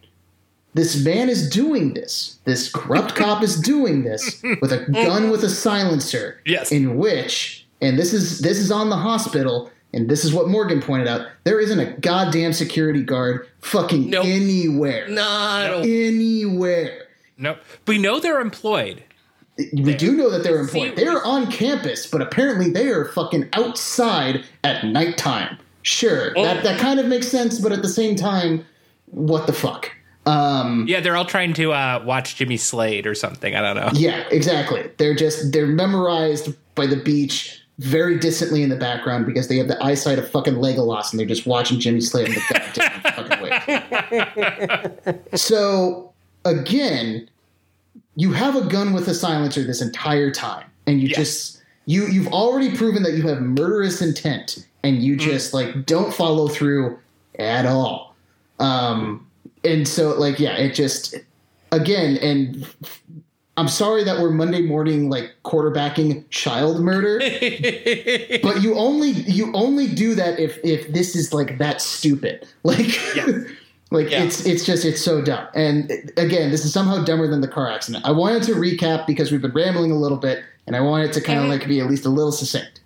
this 0.74 1.04
man 1.04 1.30
is 1.30 1.48
doing 1.50 1.94
this. 1.94 2.40
This 2.46 2.72
corrupt 2.72 3.14
cop 3.22 3.44
is 3.44 3.60
doing 3.60 4.04
this 4.04 4.42
with 4.62 4.72
a 4.72 4.86
gun 4.92 5.30
with 5.30 5.44
a 5.44 5.50
silencer. 5.50 6.42
Yes. 6.46 6.72
In 6.72 6.98
which, 6.98 7.68
and 7.82 8.00
this 8.00 8.14
is 8.14 8.40
this 8.40 8.58
is 8.58 8.72
on 8.72 8.90
the 8.90 8.98
hospital. 8.98 9.70
And 9.92 10.08
this 10.08 10.24
is 10.24 10.32
what 10.32 10.48
Morgan 10.48 10.84
pointed 10.84 11.08
out. 11.08 11.26
There 11.46 11.60
isn't 11.60 11.80
a 11.80 11.92
goddamn 11.98 12.54
security 12.54 13.02
guard 13.02 13.48
fucking 13.62 14.12
Nope. 14.12 14.24
anywhere. 14.24 15.08
No. 15.08 15.16
Not 15.16 15.84
anywhere. 15.84 17.08
nope. 17.40 17.58
We 17.88 17.98
know 17.98 18.20
they're 18.20 18.40
employed. 18.40 19.04
We 19.74 19.94
do 19.96 20.14
know 20.16 20.30
that 20.30 20.44
they're 20.44 20.60
important. 20.60 20.96
They're 20.96 21.24
on 21.26 21.52
campus, 21.52 22.08
but 22.08 22.22
apparently 22.22 22.70
they 22.70 22.88
are 22.90 23.06
fucking 23.06 23.50
outside 23.54 24.44
at 24.64 24.86
nighttime. 24.86 25.58
Sure, 25.82 26.34
Oh. 26.38 26.44
that 26.44 26.64
that 26.64 26.80
kind 26.80 27.00
of 27.00 27.06
makes 27.08 27.28
sense, 27.28 27.60
but 27.60 27.72
at 27.72 27.82
the 27.82 27.88
same 27.90 28.16
time, 28.16 28.66
what 29.08 29.48
the 29.48 29.54
fuck? 29.54 29.92
Um, 30.26 30.86
Yeah, 30.88 31.00
they're 31.00 31.16
all 31.18 31.26
trying 31.26 31.54
to 31.54 31.72
uh, 31.74 32.04
watch 32.06 32.36
Jimmy 32.36 32.58
Slade 32.58 33.08
or 33.08 33.16
something. 33.16 33.56
I 33.56 33.62
don't 33.62 33.76
know. 33.78 33.90
yeah, 34.00 34.26
exactly. 34.32 34.90
They're 34.98 35.16
just 35.16 35.52
they're 35.52 35.66
memorized 35.68 36.54
by 36.76 36.86
the 36.86 36.98
beach, 36.98 37.62
very 37.80 38.20
distantly 38.20 38.62
in 38.62 38.70
the 38.70 38.76
background 38.76 39.26
because 39.26 39.48
they 39.48 39.58
have 39.58 39.68
the 39.70 39.82
eyesight 39.84 40.20
of 40.20 40.30
fucking 40.30 40.56
Legolas, 40.56 41.12
and 41.12 41.20
they're 41.20 41.26
just 41.26 41.48
watching 41.48 41.80
Jimmy 41.80 42.02
Slade 42.02 42.28
in 42.28 42.34
the 42.36 42.42
goddamn 42.54 43.02
fucking 43.16 45.14
way. 45.16 45.20
So 45.38 46.12
again, 46.46 47.30
you 48.20 48.34
have 48.34 48.56
a 48.58 48.62
gun 48.68 48.92
with 48.94 49.08
a 49.08 49.14
silencer 49.14 49.64
this 49.64 49.82
entire 49.82 50.30
time, 50.30 50.66
and 50.86 51.00
you 51.02 51.08
Yes. 51.08 51.18
just 51.18 51.62
you 51.86 52.06
you've 52.08 52.28
already 52.28 52.76
proven 52.76 53.02
that 53.04 53.14
you 53.14 53.24
have 53.24 53.42
murderous 53.42 54.02
intent, 54.02 54.66
and 54.84 55.02
you 55.02 55.16
just 55.16 55.54
like 55.54 55.86
don't 55.86 56.14
follow 56.14 56.48
through 56.50 57.00
at 57.40 57.66
all. 57.66 58.16
Um, 58.60 59.26
and 59.64 59.88
so 59.88 60.20
like 60.20 60.40
yeah, 60.40 60.56
it 60.58 60.74
just 60.76 61.16
again 61.72 62.18
and. 62.18 62.68
I'm 63.58 63.68
sorry 63.68 64.06
that 64.06 64.22
we're 64.22 64.30
Monday 64.32 64.62
morning 64.62 65.10
like 65.10 65.34
quarterbacking 65.44 66.24
child 66.30 66.80
murder, 66.80 67.18
but 68.42 68.62
you 68.62 68.76
only 68.76 69.10
you 69.10 69.52
only 69.54 69.86
do 69.86 70.16
that 70.16 70.40
if 70.40 70.58
if 70.64 70.94
this 70.94 71.14
is 71.14 71.34
like 71.34 71.58
that 71.58 71.82
stupid. 71.82 72.48
Like 72.64 72.98
like 73.92 74.10
Yeah. 74.10 74.24
it's 74.24 74.46
it's 74.46 74.66
just 74.66 74.86
it's 74.86 75.02
so 75.02 75.22
dumb. 75.22 75.48
And 75.56 75.90
again, 76.18 76.52
this 76.52 76.64
is 76.66 76.72
somehow 76.74 77.04
dumber 77.04 77.28
than 77.28 77.42
the 77.42 77.48
car 77.48 77.70
accident. 77.70 78.06
I 78.06 78.12
wanted 78.12 78.44
to 78.44 78.54
recap 78.54 79.08
because 79.08 79.32
we've 79.32 79.42
been 79.42 79.52
rambling 79.52 79.92
a 79.92 79.96
little 79.98 80.18
bit 80.18 80.44
and 80.68 80.76
I 80.76 80.82
wanted 80.82 81.12
to 81.14 81.22
kind 81.22 81.40
of 81.40 81.46
like 81.46 81.68
be 81.68 81.80
at 81.80 81.88
least 81.88 82.06
a 82.06 82.10
little 82.10 82.32
succinct. 82.32 82.82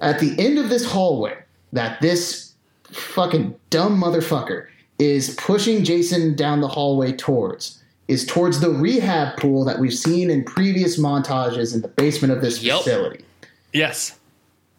At 0.00 0.20
the 0.20 0.34
end 0.38 0.58
of 0.58 0.68
this 0.68 0.84
hallway 0.84 1.36
that 1.72 2.00
this 2.00 2.52
fucking 2.84 3.54
dumb 3.70 4.00
motherfucker 4.00 4.66
is 4.98 5.34
pushing 5.36 5.84
Jason 5.84 6.34
down 6.36 6.60
the 6.60 6.68
hallway 6.68 7.12
towards 7.12 7.82
is 8.06 8.24
towards 8.24 8.60
the 8.60 8.70
rehab 8.70 9.36
pool 9.36 9.64
that 9.64 9.78
we've 9.78 9.92
seen 9.92 10.30
in 10.30 10.42
previous 10.44 10.98
montages 10.98 11.74
in 11.74 11.82
the 11.82 11.88
basement 11.88 12.32
of 12.32 12.40
this 12.40 12.62
Yep. 12.62 12.78
facility. 12.78 13.24
Yes. 13.72 14.14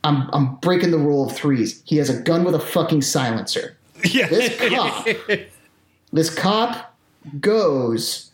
I'm 0.03 0.29
I'm 0.33 0.55
breaking 0.55 0.91
the 0.91 0.97
rule 0.97 1.25
of 1.29 1.35
threes. 1.35 1.81
He 1.85 1.97
has 1.97 2.09
a 2.09 2.21
gun 2.21 2.43
with 2.45 2.55
a 2.55 2.59
fucking 2.59 3.01
silencer. 3.01 3.75
Yeah. 4.11 4.27
This 4.27 4.69
cop, 4.69 5.07
this 6.11 6.33
cop 6.33 6.95
goes 7.39 8.31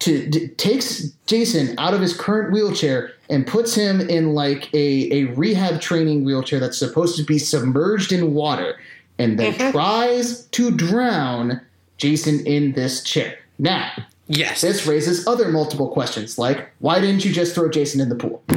to 0.00 0.26
d- 0.28 0.48
takes 0.48 1.10
Jason 1.26 1.78
out 1.78 1.94
of 1.94 2.00
his 2.00 2.16
current 2.16 2.52
wheelchair 2.52 3.12
and 3.28 3.46
puts 3.46 3.74
him 3.74 4.00
in 4.00 4.34
like 4.34 4.72
a, 4.74 5.12
a 5.12 5.24
rehab 5.34 5.80
training 5.80 6.24
wheelchair 6.24 6.58
that's 6.58 6.78
supposed 6.78 7.16
to 7.16 7.22
be 7.22 7.38
submerged 7.38 8.12
in 8.12 8.34
water, 8.34 8.78
and 9.18 9.38
then 9.38 9.52
mm-hmm. 9.52 9.70
tries 9.70 10.46
to 10.46 10.70
drown 10.70 11.60
Jason 11.98 12.44
in 12.46 12.72
this 12.72 13.04
chair. 13.04 13.38
Now, 13.58 13.92
Yes. 14.32 14.60
this 14.60 14.86
raises 14.86 15.26
other 15.26 15.48
multiple 15.50 15.88
questions, 15.88 16.38
like 16.38 16.70
why 16.78 17.00
didn't 17.00 17.24
you 17.24 17.32
just 17.32 17.54
throw 17.54 17.68
Jason 17.68 18.00
in 18.00 18.08
the 18.08 18.14
pool? 18.14 18.42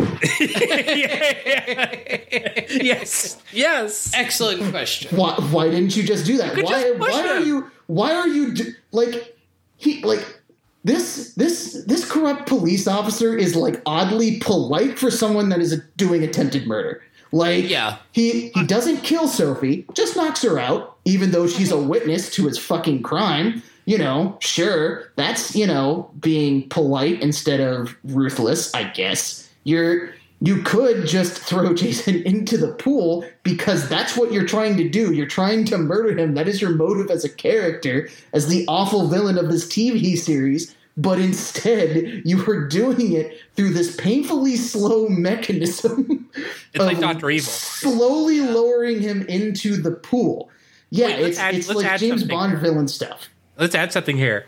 yes. 2.70 3.42
Yes. 3.52 4.12
Excellent 4.14 4.70
question. 4.72 5.16
why 5.18 5.34
why 5.52 5.70
didn't 5.70 5.96
you 5.96 6.04
just 6.04 6.26
do 6.26 6.38
that 6.38 6.54
could 6.54 6.66
why 6.66 6.72
just 6.84 7.00
push 7.00 7.12
why 7.12 7.28
are 7.28 7.40
you 7.40 7.72
why 7.88 8.14
are 8.14 8.28
you 8.28 8.54
do, 8.54 8.74
like 8.92 9.36
he 9.78 10.02
like 10.04 10.42
this 10.84 11.34
this 11.36 11.84
this 11.88 12.10
corrupt 12.10 12.48
police 12.48 12.88
officer 12.88 13.36
is 13.38 13.56
like 13.56 13.82
oddly 13.86 14.40
polite 14.40 14.98
for 15.00 15.10
someone 15.12 15.50
that 15.50 15.60
is 15.60 15.82
doing 15.98 16.24
attempted 16.24 16.68
murder 16.68 17.02
like 17.32 17.68
Yeah. 17.70 17.98
he 18.12 18.50
he 18.50 18.64
doesn't 18.66 18.98
kill 19.04 19.28
sophie 19.28 19.86
just 19.94 20.16
knocks 20.16 20.42
her 20.44 20.60
out 20.60 20.98
even 21.06 21.32
though 21.32 21.48
she's 21.48 21.72
a 21.72 21.78
witness 21.80 22.30
to 22.36 22.46
his 22.48 22.58
fucking 22.58 23.02
crime 23.04 23.62
you 23.86 23.98
know 23.98 24.38
sure 24.40 25.12
that's 25.16 25.56
you 25.56 25.68
know 25.68 26.10
being 26.20 26.68
polite 26.70 27.22
instead 27.22 27.60
of 27.60 27.96
ruthless 28.04 28.74
i 28.74 28.84
guess 28.84 29.50
you're 29.64 30.14
you 30.44 30.62
could 30.62 31.08
just 31.08 31.38
throw 31.38 31.74
Jason 31.74 32.22
into 32.24 32.58
the 32.58 32.74
pool 32.74 33.26
because 33.44 33.88
that's 33.88 34.18
what 34.18 34.32
you're 34.34 34.46
trying 34.46 34.76
to 34.78 34.90
do. 34.90 35.14
You're 35.14 35.26
trying 35.26 35.64
to 35.66 35.78
murder 35.78 36.18
him. 36.18 36.34
That 36.34 36.50
is 36.50 36.62
your 36.62 36.72
motive 36.72 37.10
as 37.10 37.24
a 37.24 37.30
character, 37.30 38.10
as 38.34 38.48
the 38.48 38.66
awful 38.68 39.08
villain 39.08 39.38
of 39.38 39.50
this 39.50 39.66
TV 39.66 40.18
series. 40.18 40.76
But 40.96 41.18
instead, 41.18 42.22
you 42.24 42.46
are 42.46 42.68
doing 42.68 43.14
it 43.14 43.40
through 43.56 43.72
this 43.72 43.96
painfully 43.96 44.58
slow 44.58 45.08
mechanism. 45.08 46.30
It's 46.74 46.84
like 46.84 47.00
Dr. 47.00 47.30
Evil. 47.30 47.52
Slowly 47.52 48.40
lowering 48.40 49.00
him 49.00 49.22
into 49.28 49.80
the 49.80 49.92
pool. 49.92 50.50
Yeah, 50.90 51.10
Wait, 51.10 51.20
it's, 51.20 51.38
add- 51.38 51.54
it's 51.54 51.70
like 51.70 52.00
James 52.00 52.24
Bond 52.24 52.58
villain 52.58 52.88
stuff. 52.88 53.30
Let's 53.58 53.76
add 53.76 53.92
something 53.92 54.18
here. 54.18 54.46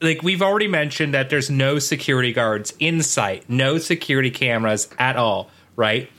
Like 0.00 0.22
we've 0.22 0.42
already 0.42 0.68
mentioned 0.68 1.12
that 1.14 1.28
there's 1.28 1.50
no 1.50 1.78
security 1.78 2.32
guards 2.32 2.72
in 2.78 3.02
sight, 3.02 3.48
no 3.48 3.78
security 3.78 4.30
cameras 4.30 4.88
at 4.98 5.16
all, 5.16 5.50
right? 5.76 6.10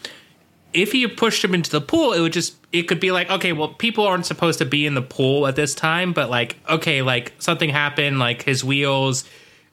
if 0.74 0.94
you 0.94 1.10
pushed 1.10 1.44
him 1.44 1.56
into 1.56 1.72
the 1.72 1.82
pool, 1.82 2.14
it 2.14 2.20
would 2.20 2.34
just 2.34 2.56
it 2.72 2.84
could 2.84 3.00
be 3.00 3.12
like, 3.12 3.30
okay, 3.32 3.54
well, 3.54 3.70
people 3.70 4.06
aren't 4.06 4.26
supposed 4.26 4.60
to 4.60 4.66
be 4.66 4.86
in 4.86 4.94
the 4.94 5.02
pool 5.02 5.48
at 5.48 5.56
this 5.56 5.74
time, 5.74 6.14
but 6.14 6.30
like, 6.30 6.58
okay, 6.70 7.02
like 7.02 7.34
something 7.40 7.70
happened, 7.70 8.20
like 8.20 8.44
his 8.44 8.64
wheels 8.64 9.26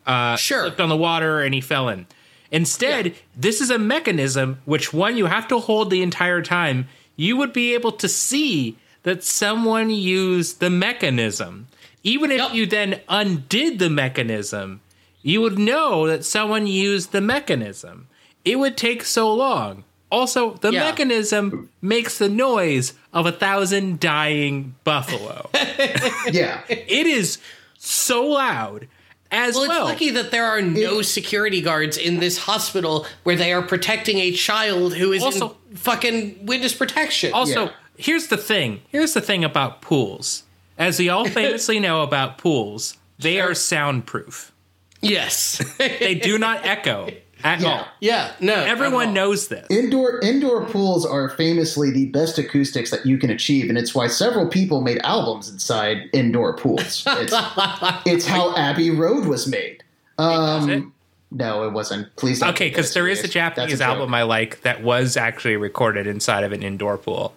uh 0.07 0.37
Sure. 0.37 0.63
slipped 0.63 0.81
on 0.81 0.89
the 0.89 0.97
water 0.97 1.41
and 1.43 1.55
he 1.55 1.61
fell 1.61 1.89
in. 1.89 2.07
Instead, 2.51 3.15
this 3.37 3.61
is 3.61 3.71
a 3.71 3.79
mechanism 3.79 4.61
which 4.65 4.93
one 4.93 5.17
you 5.17 5.27
have 5.27 5.49
to 5.49 5.59
hold 5.59 5.91
the 5.91 6.03
entire 6.03 6.41
time. 6.43 6.89
You 7.17 7.37
would 7.37 7.53
be 7.53 7.75
able 7.75 7.93
to 7.93 8.09
see 8.09 8.79
that 9.03 9.25
someone 9.25 9.91
used 9.91 10.61
the 10.61 10.71
mechanism. 10.71 11.67
Even 12.07 12.31
if 12.31 12.39
Yep. 12.39 12.55
you 12.55 12.67
then 12.67 13.01
undid 13.09 13.81
the 13.81 13.91
mechanism, 13.91 14.81
you 15.23 15.41
would 15.41 15.59
know 15.59 16.07
that 16.07 16.25
someone 16.25 16.69
used 16.69 17.11
the 17.11 17.21
mechanism. 17.21 18.07
It 18.45 18.61
would 18.61 18.77
take 18.77 19.05
so 19.05 19.33
long. 19.35 19.83
Also, 20.09 20.55
the 20.61 20.71
Yeah. 20.71 20.85
mechanism 20.85 21.69
makes 21.83 22.17
the 22.19 22.29
noise 22.29 22.93
of 23.13 23.27
a 23.27 23.33
thousand 23.33 23.99
dying 23.99 24.77
buffalo. 24.85 25.51
Yeah. 26.31 26.61
it 26.69 27.09
is 27.09 27.39
so 27.77 28.25
loud 28.25 28.87
as 29.33 29.57
Well, 29.57 29.67
well. 29.67 29.89
it's 29.89 29.95
lucky 29.95 30.11
that 30.11 30.31
there 30.31 30.45
are 30.47 30.63
no 30.63 31.03
security 31.03 31.61
guards 31.61 31.97
in 31.99 32.21
this 32.21 32.39
hospital 32.39 33.05
where 33.25 33.35
they 33.35 33.53
are 33.53 33.63
protecting 33.63 34.19
a 34.19 34.31
child 34.31 34.95
who 34.95 35.11
is 35.13 35.25
Also- 35.25 35.57
in 35.73 35.77
fucking 35.77 36.47
witness 36.47 36.73
protection. 36.73 37.33
Also, 37.33 37.65
Yeah. 37.65 37.71
here's 37.99 38.29
the 38.29 38.37
thing. 38.37 38.83
Here's 38.93 39.13
the 39.15 39.21
thing 39.21 39.43
about 39.43 39.83
pools. 39.83 40.45
As 40.79 40.99
we 40.99 41.09
all 41.09 41.25
famously 41.29 41.81
know 41.81 42.03
about 42.03 42.39
pools, 42.39 42.97
they 43.19 43.41
are 43.41 43.55
soundproof. 43.55 44.53
yes. 45.01 45.63
They 45.79 46.15
do 46.15 46.39
not 46.39 46.65
echo 46.67 47.09
at 47.45 47.61
Yeah. 47.61 47.69
all. 47.69 47.87
yeah, 48.01 48.33
no. 48.41 48.55
Everyone 48.55 49.13
knows 49.15 49.49
this. 49.49 49.67
Indoor 49.71 50.21
indoor 50.21 50.65
pools 50.67 51.05
are 51.07 51.29
famously 51.31 51.91
the 51.91 52.07
best 52.07 52.39
acoustics 52.39 52.91
that 52.91 53.05
you 53.07 53.19
can 53.19 53.31
achieve, 53.31 53.69
and 53.69 53.79
it's 53.79 53.95
why 53.95 54.07
several 54.09 54.49
people 54.49 54.81
made 54.81 54.99
albums 55.05 55.49
inside 55.51 56.09
indoor 56.13 56.57
pools. 56.57 57.05
It's, 57.07 57.33
it's 58.07 58.27
how 58.27 58.55
Abbey 58.57 58.91
Road 58.91 59.27
was 59.27 59.47
made. 59.47 59.83
Was 60.19 60.67
it? 60.69 60.77
Um, 60.77 60.93
no, 61.31 61.65
it 61.67 61.73
wasn't. 61.73 62.15
Please. 62.17 62.41
Don't 62.41 62.51
Okay, 62.51 62.67
take 62.67 62.75
because 62.75 62.89
that 62.91 62.95
there 62.95 63.09
is 63.09 63.23
a. 63.25 63.29
Japanese 63.29 63.81
a 63.81 63.85
album 63.85 64.15
I 64.15 64.23
like 64.23 64.63
that 64.63 64.83
was 64.83 65.17
actually 65.17 65.57
recorded 65.57 66.07
inside 66.07 66.45
of 66.45 66.53
an 66.53 66.63
indoor 66.63 66.97
pool. 66.97 67.35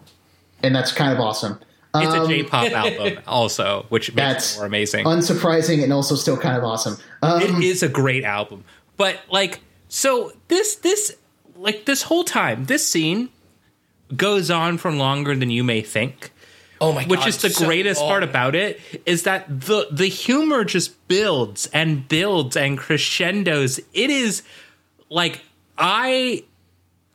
and 0.63 0.73
that's 0.75 0.91
kind 0.91 1.11
of 1.11 1.19
awesome. 1.19 1.59
It's 1.95 2.13
Um, 2.13 2.23
a 2.23 2.27
J-pop 2.27 2.71
album, 2.71 3.19
also, 3.27 3.85
which 3.89 4.13
makes 4.13 4.15
That's 4.15 4.55
it 4.55 4.57
more 4.59 4.65
amazing. 4.67 5.05
Unsurprising 5.05 5.83
and 5.83 5.91
also 5.91 6.15
still 6.15 6.37
kind 6.37 6.55
of 6.57 6.63
awesome. 6.63 6.97
Um, 7.21 7.41
it 7.41 7.63
is 7.63 7.81
a 7.83 7.89
great 7.89 8.23
album, 8.23 8.63
but 8.97 9.19
like, 9.31 9.59
so 9.87 10.31
this 10.49 10.75
this 10.75 11.15
like 11.55 11.85
this 11.85 12.03
whole 12.03 12.23
time, 12.23 12.65
this 12.65 12.87
scene 12.87 13.29
goes 14.15 14.49
on 14.51 14.77
for 14.77 14.91
longer 14.91 15.35
than 15.35 15.49
you 15.49 15.63
may 15.63 15.81
think. 15.81 16.31
Oh 16.81 16.93
my 16.93 17.01
god. 17.01 17.09
which 17.11 17.27
is 17.27 17.41
the 17.41 17.49
so 17.49 17.65
greatest 17.65 17.99
part 17.99 18.23
about 18.23 18.55
it 18.55 18.79
is 19.05 19.23
that 19.23 19.47
the 19.49 19.87
the 19.91 20.07
humor 20.07 20.63
just 20.63 21.07
builds 21.09 21.65
and 21.73 22.07
builds 22.07 22.55
and 22.55 22.77
crescendos 22.77 23.79
it 23.93 24.09
is 24.09 24.43
like 25.09 25.41
i 25.77 26.41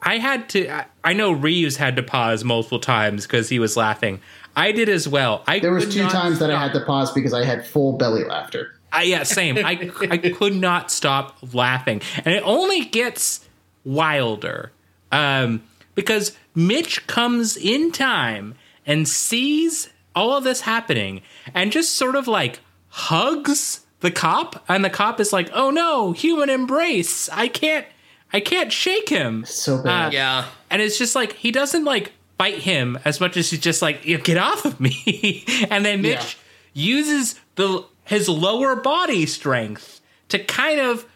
i 0.03 0.19
had 0.19 0.51
to 0.51 0.69
I, 0.69 0.85
I 1.03 1.13
know 1.15 1.33
reeves 1.33 1.77
had 1.79 1.97
to 1.97 2.03
pause 2.03 2.45
multiple 2.45 2.79
times 2.79 3.27
because 3.27 3.49
he 3.49 3.59
was 3.59 3.75
laughing 3.75 4.21
i 4.57 4.73
did 4.73 4.89
as 4.89 5.09
well 5.09 5.43
i 5.47 5.59
there 5.59 5.73
was 5.73 5.93
two 5.93 6.03
not 6.03 6.13
times 6.13 6.39
that 6.39 6.51
I 6.51 6.61
had 6.61 6.73
to 6.75 6.81
pause 6.81 7.13
because 7.13 7.33
I 7.35 7.45
had 7.45 7.67
full 7.67 7.93
belly 7.97 8.25
laughter. 8.25 8.75
I, 8.93 9.03
yeah, 9.03 9.25
same. 9.25 9.59
I, 9.59 9.91
I 10.09 10.19
could 10.39 10.55
not 10.55 10.91
stop 10.93 11.37
laughing. 11.53 12.01
And 12.25 12.33
it 12.33 12.43
only 12.47 12.85
gets 12.85 13.45
wilder 13.85 14.71
um, 15.11 15.65
because 15.97 16.37
Mitch 16.55 17.05
comes 17.09 17.57
in 17.57 17.91
time 17.91 18.55
and 18.87 19.09
sees 19.09 19.89
all 20.15 20.37
of 20.37 20.45
this 20.45 20.61
happening 20.61 21.23
and 21.55 21.73
just 21.73 21.95
sort 21.97 22.15
of 22.15 22.29
like 22.29 22.61
hugs 22.89 23.85
the 23.99 24.13
cop. 24.13 24.65
And 24.69 24.85
the 24.85 24.91
cop 24.91 25.19
is 25.19 25.33
like, 25.33 25.51
oh 25.53 25.71
no, 25.71 26.13
human 26.13 26.49
embrace. 26.49 27.29
I 27.31 27.49
can't. 27.49 27.87
I 28.33 28.39
can't 28.41 28.73
shake 28.73 29.09
him. 29.09 29.45
So 29.45 29.83
bad. 29.83 30.09
Uh, 30.09 30.11
Yeah. 30.13 30.45
And 30.71 30.81
it's 30.83 30.99
just 30.99 31.15
like 31.17 31.33
he 31.35 31.51
doesn't 31.51 31.85
like 31.85 32.13
bite 32.37 32.59
him 32.59 32.99
as 33.05 33.21
much 33.21 33.37
as 33.37 33.51
he's 33.51 33.61
just 33.61 33.83
like, 33.83 34.05
"You 34.05 34.19
get 34.19 34.37
off 34.37 34.65
of 34.65 34.81
me. 34.81 35.45
and 35.71 35.85
then 35.85 36.03
Mitch 36.03 36.39
uses 36.73 37.41
the 37.57 37.85
his 38.05 38.29
lower 38.29 38.77
body 38.77 39.27
strength 39.27 40.01
to 40.29 40.39
kind 40.39 40.81
of 40.81 41.07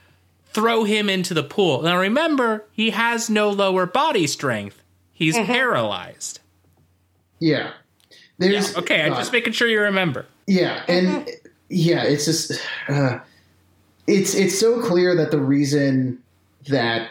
throw 0.47 0.85
him 0.85 1.09
into 1.09 1.35
the 1.35 1.43
pool. 1.43 1.82
Now 1.82 1.99
remember, 1.99 2.65
he 2.73 2.90
has 2.90 3.28
no 3.28 3.51
lower 3.51 3.86
body 3.86 4.27
strength. 4.27 4.82
He's 5.12 5.36
mm-hmm. 5.36 5.47
paralyzed. 5.47 6.40
Yeah. 7.39 7.73
There's 8.39 8.77
Okay, 8.77 9.03
I'm 9.03 9.11
God. 9.11 9.19
just 9.19 9.31
uh, 9.31 9.32
making 9.32 9.53
sure 9.53 9.69
you 9.69 9.81
remember. 9.81 10.27
Yeah, 10.47 10.85
and 10.89 11.09
mm-hmm. 11.09 11.49
yeah, 11.69 12.05
it's 12.05 12.24
just 12.24 12.53
uh, 12.89 13.19
it's 14.07 14.35
it's 14.35 14.59
so 14.59 14.81
clear 14.81 15.16
that 15.16 15.32
the 15.32 15.40
reason 15.40 16.23
that 16.69 17.11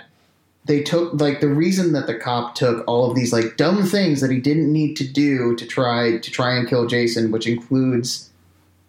they 0.67 0.81
took 0.83 1.19
like 1.19 1.39
the 1.39 1.47
reason 1.47 1.93
that 1.93 2.07
the 2.07 2.15
cop 2.15 2.55
took 2.55 2.83
all 2.87 3.09
of 3.09 3.15
these 3.15 3.31
like 3.33 3.57
dumb 3.57 3.83
things 3.85 4.21
that 4.21 4.29
he 4.31 4.39
didn't 4.39 4.71
need 4.71 4.95
to 4.97 5.07
do 5.07 5.55
to 5.55 5.65
try 5.65 6.17
to 6.17 6.31
try 6.31 6.55
and 6.55 6.67
kill 6.67 6.85
Jason, 6.87 7.31
which 7.31 7.47
includes 7.47 8.29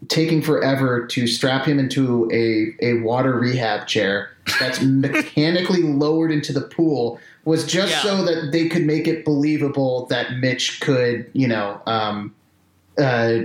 taking 0.08 0.40
forever 0.42 1.06
to 1.06 1.26
strap 1.26 1.64
him 1.66 1.78
into 1.78 2.30
a, 2.32 2.74
a 2.84 3.00
water 3.00 3.32
rehab 3.38 3.86
chair 3.86 4.30
that's 4.60 4.80
mechanically 4.82 5.82
lowered 5.82 6.30
into 6.30 6.52
the 6.52 6.60
pool 6.60 7.18
was 7.44 7.66
just 7.66 7.92
Yeah. 7.92 8.02
so 8.02 8.24
that 8.24 8.50
they 8.52 8.68
could 8.68 8.84
make 8.84 9.08
it 9.08 9.24
believable 9.24 10.06
that 10.06 10.34
Mitch 10.38 10.80
could, 10.80 11.28
you 11.32 11.48
know, 11.48 11.80
um, 11.86 12.34
uh, 12.98 13.40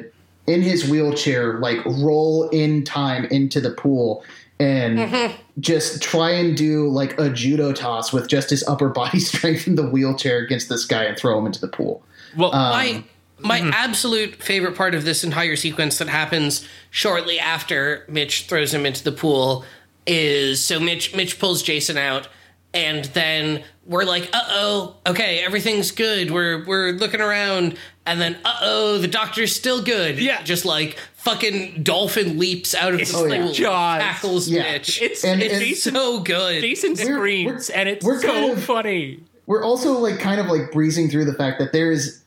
in 0.46 0.62
his 0.62 0.90
wheelchair, 0.90 1.54
like 1.60 1.78
roll 1.86 2.50
in 2.50 2.84
time 2.84 3.26
into 3.26 3.62
the 3.62 3.72
pool 3.72 4.24
and 4.64 5.34
just 5.60 6.02
try 6.02 6.32
and 6.32 6.56
do 6.56 6.88
like 6.90 7.20
a 7.20 7.30
judo 7.30 7.72
toss 7.74 8.14
with 8.14 8.28
just 8.28 8.50
his 8.50 8.68
upper 8.68 8.90
body 8.90 9.20
strength 9.32 9.68
in 9.68 9.76
the 9.76 9.88
wheelchair 9.88 10.40
against 10.40 10.70
this 10.70 10.86
guy 10.86 11.04
and 11.04 11.18
throw 11.18 11.38
him 11.38 11.46
into 11.46 11.60
the 11.62 11.68
pool. 11.68 12.04
Well, 12.38 12.54
Um, 12.56 12.72
my 12.72 13.04
my 13.40 13.60
absolute 13.74 14.36
favorite 14.42 14.76
part 14.76 14.96
of 14.96 15.04
this 15.04 15.24
entire 15.24 15.58
sequence 15.58 15.98
that 15.98 16.08
happens 16.08 16.66
shortly 16.92 17.40
after 17.40 18.06
Mitch 18.08 18.46
throws 18.48 18.74
him 18.74 18.86
into 18.86 19.04
the 19.04 19.12
pool 19.12 19.66
is 20.08 20.64
so 20.64 20.80
Mitch 20.80 21.14
Mitch 21.16 21.40
pulls 21.40 21.62
Jason 21.62 21.98
out 21.98 22.28
and 22.74 23.06
then 23.06 23.64
we're 23.86 24.04
like, 24.06 24.30
uh 24.34 24.42
oh, 24.50 24.96
okay, 25.06 25.44
everything's 25.44 25.92
good. 25.92 26.32
We're 26.32 26.64
we're 26.66 26.92
looking 26.92 27.22
around, 27.22 27.78
and 28.06 28.20
then 28.22 28.38
uh 28.46 28.58
oh, 28.62 28.98
the 28.98 29.08
doctor's 29.08 29.56
still 29.56 29.82
good. 29.84 30.20
Yeah. 30.20 30.42
just 30.44 30.66
like 30.66 30.98
fucking 31.16 31.84
dolphin 31.84 32.38
leaps 32.40 32.76
out 32.76 32.94
of 32.94 33.00
the 33.00 33.12
Oh, 33.16 33.26
yeah. 33.26 33.52
Jaws. 33.52 34.02
tackles 34.02 34.50
Yeah. 34.50 34.64
Mitch. 34.74 35.02
it's, 35.02 35.24
and- 35.24 35.42
it's 35.42 35.54
and- 35.54 35.64
Jason, 35.64 35.94
so 35.96 36.20
good. 36.20 36.62
Jason 36.62 36.94
We're- 36.94 37.06
screams, 37.14 37.70
we're- 37.70 37.80
and 37.80 37.90
it's 37.90 38.06
we're 38.06 38.22
so 38.22 38.28
kind 38.28 38.52
of- 38.52 38.64
funny. 38.64 39.20
We're 39.46 39.64
also 39.64 39.94
like 40.00 40.20
kind 40.20 40.40
of 40.40 40.48
like 40.48 40.72
breezing 40.72 41.10
through 41.10 41.26
the 41.26 41.34
fact 41.34 41.60
that 41.60 41.74
there 41.74 41.92
is. 41.92 42.22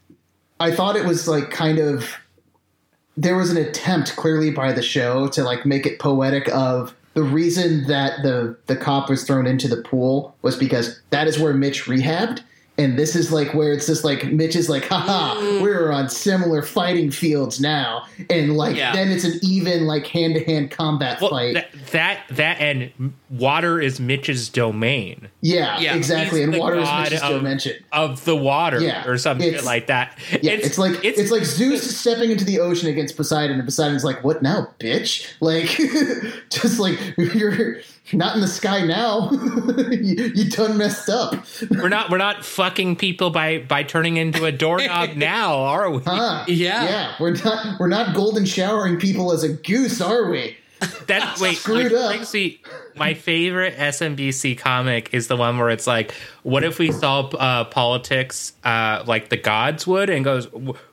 I 0.61 0.71
thought 0.71 0.97
it 0.97 1.05
was 1.07 1.27
like 1.27 1.51
kind 1.51 1.79
of. 1.79 2.09
There 3.19 3.35
was 3.37 3.51
an 3.51 3.57
attempt 3.57 4.15
clearly 4.17 4.51
by 4.51 4.73
the 4.73 4.83
show 4.83 5.27
to 5.29 5.43
like 5.43 5.65
make 5.65 5.87
it 5.87 5.99
poetic 5.99 6.49
of 6.49 6.95
the 7.17 7.23
reason 7.23 7.87
that 7.87 8.23
the 8.23 8.59
the 8.67 8.77
cop 8.77 9.09
was 9.09 9.25
thrown 9.25 9.47
into 9.47 9.67
the 9.67 9.79
pool 9.79 10.37
was 10.43 10.55
because 10.55 11.01
that 11.09 11.27
is 11.27 11.39
where 11.39 11.55
Mitch 11.55 11.87
rehabbed. 11.87 12.43
And 12.79 12.99
this 12.99 13.17
is 13.17 13.33
like 13.33 13.55
where 13.55 13.73
it's 13.73 13.87
just 13.87 14.05
like 14.05 14.25
Mitch 14.27 14.55
is 14.55 14.69
like, 14.69 14.85
haha, 14.85 15.37
mm. 15.41 15.63
we're 15.63 15.91
on 15.91 16.11
similar 16.11 16.61
fighting 16.61 17.11
fields 17.11 17.59
now. 17.59 18.05
And 18.29 18.57
like 18.57 18.77
Yeah. 18.77 18.93
then 18.93 19.09
it's 19.11 19.25
an 19.25 19.39
even 19.43 19.87
like 19.87 20.07
hand 20.07 20.35
to 20.35 20.45
hand 20.45 20.71
combat 20.71 21.21
Well, 21.21 21.31
fight. 21.31 21.55
that, 21.55 21.71
that 21.93 22.21
that 22.33 22.61
and 22.61 23.15
water 23.31 23.81
is 23.81 23.99
Mitch's 23.99 24.51
domain. 24.51 25.29
yeah, 25.41 25.79
Yeah. 25.81 25.95
exactly. 25.97 26.43
And 26.43 26.55
water 26.57 26.77
is 26.77 26.89
Mitch's 27.01 27.23
of- 27.23 27.31
dimension. 27.39 27.77
of 27.93 28.25
the 28.27 28.37
water 28.37 28.81
Yeah, 28.81 29.07
or 29.07 29.17
something 29.17 29.49
it's- 29.49 29.65
like 29.65 29.87
that. 29.87 30.19
Yeah, 30.43 30.53
it's, 30.53 30.77
like 30.77 31.03
it's, 31.03 31.31
like 31.31 31.45
Zeus 31.45 31.97
stepping 31.99 32.31
into 32.31 32.45
the 32.45 32.61
ocean 32.61 32.89
against 32.91 33.17
Poseidon, 33.17 33.57
and 33.57 33.65
Poseidon's 33.65 34.05
like, 34.05 34.23
"What 34.23 34.43
now, 34.43 34.69
bitch?" 34.79 35.27
Like, 35.41 35.69
just 36.51 36.79
like 36.79 36.99
you're 37.17 37.79
not 38.13 38.35
in 38.35 38.41
the 38.41 38.49
sky 38.49 38.85
now. 38.85 39.31
you, 39.91 40.33
you 40.35 40.51
done 40.51 40.79
messed 40.79 41.09
up, 41.09 41.35
we're 41.71 41.89
not 41.89 42.11
we're 42.11 42.19
not 42.19 42.45
fucking 42.45 42.97
people 42.97 43.31
by 43.31 43.59
by 43.59 43.83
turning 43.83 44.17
into 44.17 44.45
a 44.45 44.53
doorknob 44.53 45.11
now, 45.17 45.55
are 45.57 45.91
we? 45.91 45.99
huh? 46.05 46.45
Yeah. 46.49 46.85
yeah. 46.85 47.15
We're 47.21 47.35
not 47.35 47.81
we're 47.81 47.89
not 47.89 48.15
golden 48.15 48.45
showering 48.45 48.99
people 48.99 49.33
as 49.33 49.43
a 49.43 49.53
goose, 49.53 50.01
are 50.01 50.31
we? 50.31 50.57
That's 51.07 51.41
wait, 51.41 51.57
Screwed 51.57 51.85
which 51.85 51.93
up. 51.95 52.11
brings 52.11 52.35
me- 52.35 52.61
my 52.97 53.15
favorite 53.15 53.77
SMBC 53.77 54.59
comic 54.59 55.13
is 55.13 55.29
the 55.29 55.37
one 55.37 55.59
where 55.59 55.71
it's 55.71 55.87
like, 55.87 56.13
what 56.43 56.65
if 56.65 56.79
we 56.79 56.93
solve 56.93 57.35
uh, 57.35 57.65
politics 57.65 58.53
uh, 58.65 59.03
like 59.07 59.29
the 59.29 59.37
gods 59.37 59.87
would, 59.87 60.09
and 60.11 60.25
goes, 60.25 60.49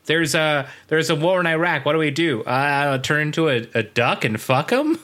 there's 0.06 0.36
a 0.36 0.68
there's 0.88 1.10
a 1.10 1.16
war 1.16 1.40
in 1.40 1.48
Iraq. 1.48 1.86
What 1.86 1.94
do 1.94 2.00
we 2.00 2.12
do? 2.12 2.44
Uh, 2.44 2.98
turn 3.00 3.22
into 3.28 3.50
a, 3.50 3.68
a 3.74 3.84
duck 3.84 4.26
and 4.26 4.40
fuck 4.40 4.70
them? 4.70 5.00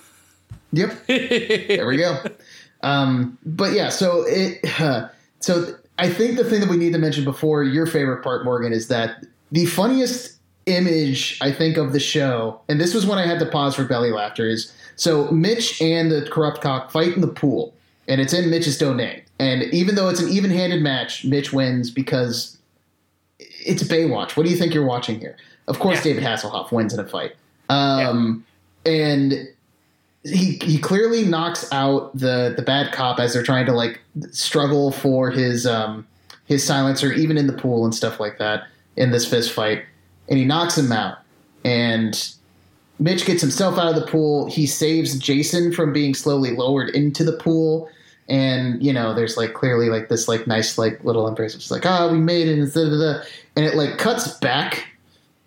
Yep. 0.72 1.08
there 1.08 1.88
we 1.88 1.98
go. 1.98 2.24
Um, 2.82 3.38
but 3.46 3.74
yeah, 3.74 3.90
so 3.90 4.24
it 4.26 4.60
uh, 4.80 5.10
so 5.40 5.76
I 5.98 6.10
think 6.10 6.38
the 6.38 6.46
thing 6.46 6.62
that 6.62 6.70
we 6.70 6.78
need 6.78 6.94
to 6.94 7.00
mention 7.00 7.26
before 7.26 7.64
your 7.64 7.86
favorite 7.86 8.24
part, 8.24 8.46
Morgan, 8.46 8.72
is 8.72 8.88
that 8.88 9.26
the 9.52 9.66
funniest 9.66 10.38
image 10.66 11.38
I 11.42 11.52
think 11.52 11.78
of 11.78 11.94
the 11.94 12.00
show, 12.00 12.62
and 12.70 12.80
this 12.80 12.94
was 12.94 13.06
when 13.06 13.18
I 13.18 13.26
had 13.26 13.40
to 13.40 13.46
pause 13.46 13.76
for 13.76 13.84
belly 13.84 14.12
laughter, 14.12 14.48
is 14.48 14.74
so 14.96 15.30
Mitch 15.32 15.82
and 15.82 16.12
the 16.12 16.28
corrupt 16.32 16.62
cock 16.62 16.92
fight 16.92 17.16
in 17.16 17.22
the 17.22 17.28
pool, 17.28 17.74
and 18.08 18.22
it's 18.22 18.34
in 18.34 18.50
Mitch's 18.50 18.78
domain. 18.78 19.22
And 19.40 19.64
even 19.74 19.96
though 19.96 20.10
it's 20.10 20.22
an 20.22 20.30
even-handed 20.30 20.82
match, 20.82 21.26
Mitch 21.26 21.52
wins 21.54 21.92
because 21.92 22.58
it's 23.40 23.84
Baywatch. 23.84 24.38
What 24.38 24.44
do 24.46 24.50
you 24.52 24.58
think 24.58 24.74
you're 24.74 24.86
watching 24.86 25.20
here? 25.20 25.38
Of 25.68 25.80
course, 25.80 25.98
yeah. 25.98 26.14
David 26.14 26.24
Hasselhoff 26.24 26.72
wins 26.72 26.94
in 26.94 27.00
a 27.00 27.08
fight, 27.08 27.36
um, 27.70 28.46
yeah. 28.86 28.92
and 28.92 29.50
he 30.24 30.60
he 30.64 30.78
clearly 30.78 31.24
knocks 31.24 31.72
out 31.72 32.16
the 32.18 32.54
the 32.56 32.62
bad 32.62 32.92
cop 32.92 33.20
as 33.20 33.34
they're 33.34 33.44
trying 33.44 33.66
to 33.66 33.74
like 33.74 34.02
struggle 34.32 34.92
for 34.92 35.32
his 35.32 35.66
um 35.66 36.06
his 36.46 36.64
silencer, 36.64 37.14
even 37.14 37.38
in 37.38 37.48
the 37.48 37.54
pool 37.54 37.86
and 37.86 37.94
stuff 37.94 38.20
like 38.20 38.38
that 38.40 38.68
in 38.98 39.12
this 39.12 39.26
fist 39.30 39.54
fight, 39.54 39.84
and 40.28 40.38
he 40.38 40.46
knocks 40.46 40.78
him 40.78 40.92
out. 40.92 41.20
And 41.64 42.34
Mitch 42.98 43.26
gets 43.26 43.42
himself 43.42 43.78
out 43.78 43.88
of 43.88 43.96
the 43.96 44.08
pool. 44.08 44.50
He 44.50 44.66
saves 44.66 45.18
Jason 45.18 45.72
from 45.72 45.94
being 45.94 46.14
slowly 46.14 46.52
lowered 46.52 46.90
into 46.90 47.24
the 47.24 47.34
pool. 47.34 47.90
And 48.28 48.84
you 48.84 48.92
know, 48.92 49.14
there's 49.14 49.38
like 49.38 49.54
clearly 49.54 49.90
like 49.90 50.10
this 50.10 50.28
like 50.28 50.48
nice 50.48 50.78
like 50.78 51.04
little 51.04 51.28
embrace. 51.28 51.56
It's 51.56 51.72
like, 51.72 51.86
ah, 51.86 52.08
oh, 52.08 52.12
we 52.12 52.20
made 52.20 52.48
it, 52.48 52.76
and 52.76 53.66
it 53.66 53.76
like 53.76 53.98
cuts 53.98 54.34
back 54.40 54.88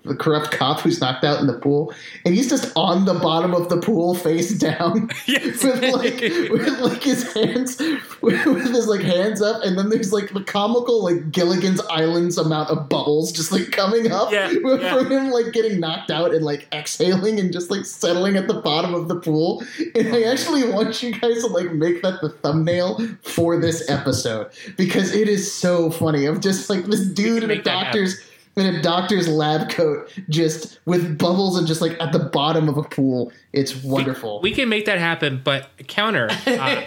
the 0.05 0.17
corrupt 0.17 0.51
cop 0.51 0.81
who's 0.81 1.01
knocked 1.01 1.25
out 1.25 1.41
in 1.41 1.47
the 1.47 1.59
pool, 1.59 1.95
and 2.25 2.35
he's 2.35 2.49
just 2.49 2.73
on 2.77 3.05
the 3.05 3.15
bottom 3.15 3.55
of 3.55 3.69
the 3.69 3.81
pool, 3.81 4.15
face 4.15 4.53
down, 4.59 5.11
yes. 5.27 5.63
with 5.63 5.83
like 5.83 6.21
with 6.51 6.81
like 6.81 7.03
his 7.03 7.33
hands 7.33 7.79
with, 8.21 8.47
with, 8.47 8.75
his 8.75 8.87
like 8.87 9.01
hands 9.01 9.41
up, 9.41 9.63
and 9.63 9.79
then 9.79 9.89
there's 9.89 10.13
like 10.13 10.33
the 10.33 10.43
comical 10.43 11.05
like 11.05 11.31
Gilligan's 11.31 11.81
Island's 11.91 12.39
amount 12.39 12.71
of 12.71 12.89
bubbles 12.89 13.33
just 13.33 13.53
like 13.53 13.71
coming 13.71 14.11
up 14.11 14.33
yeah, 14.33 14.51
yeah. 14.65 14.95
from 14.95 15.11
him 15.11 15.31
like 15.31 15.53
getting 15.53 15.81
knocked 15.81 16.11
out 16.11 16.35
and 16.35 16.45
like 16.45 16.69
exhaling 16.73 17.39
and 17.39 17.53
just 17.53 17.71
like 17.71 17.85
settling 17.85 18.37
at 18.37 18.49
the 18.49 18.55
bottom 18.55 18.95
of 18.95 19.09
the 19.09 19.17
pool. 19.17 19.63
And 19.95 20.09
I 20.15 20.23
actually 20.25 20.69
want 20.69 21.03
you 21.03 21.13
guys 21.13 21.43
to 21.43 21.47
like 21.49 21.73
make 21.73 22.03
that 22.03 22.21
the 22.21 22.31
thumbnail 22.31 22.99
for 23.23 23.59
this 23.59 23.89
episode 23.89 24.51
because 24.77 25.15
it 25.15 25.29
is 25.29 25.53
so 25.53 25.91
funny. 25.91 26.27
Of 26.27 26.41
just 26.41 26.71
like 26.71 26.85
this 26.85 27.07
dude 27.07 27.43
in 27.43 27.51
a 27.51 27.61
doctor's 27.61 28.21
in 28.57 28.67
a 28.67 28.83
doctor's 28.83 29.29
lab 29.29 29.71
coat, 29.71 30.13
just 30.29 30.79
with 30.85 31.19
bubbles 31.19 31.57
and 31.57 31.67
just 31.67 31.81
like 31.81 31.99
at 32.01 32.13
the 32.13 32.19
bottom 32.19 32.69
of 32.69 32.77
a 32.77 32.83
pool. 32.83 33.33
It's 33.53 33.83
wonderful. 33.83 34.41
We, 34.41 34.51
we 34.51 34.57
can 34.57 34.69
make 34.69 34.85
that 34.87 34.99
happen, 34.99 35.41
but 35.43 35.71
counter, 35.87 36.29
uh, 36.47 36.83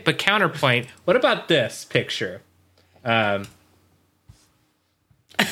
but 0.04 0.18
counterpoint. 0.18 0.86
What 1.04 1.16
about 1.16 1.48
this 1.48 1.84
picture? 1.84 2.42
Um, 3.04 3.46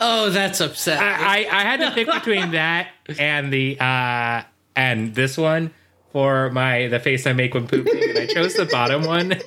oh, 0.00 0.30
that's 0.30 0.60
upset. 0.60 1.00
I, 1.00 1.44
I, 1.44 1.48
I, 1.50 1.62
had 1.62 1.80
to 1.80 1.90
pick 1.92 2.06
between 2.06 2.50
that 2.50 2.88
and 3.18 3.50
the 3.52 3.80
uh, 3.80 4.42
and 4.76 5.14
this 5.14 5.38
one 5.38 5.72
for 6.12 6.50
my 6.50 6.88
the 6.88 7.00
face 7.00 7.26
I 7.26 7.32
make 7.32 7.54
when 7.54 7.66
pooping, 7.66 8.10
and 8.10 8.18
I 8.18 8.26
chose 8.26 8.54
the 8.54 8.66
bottom 8.66 9.04
one. 9.04 9.30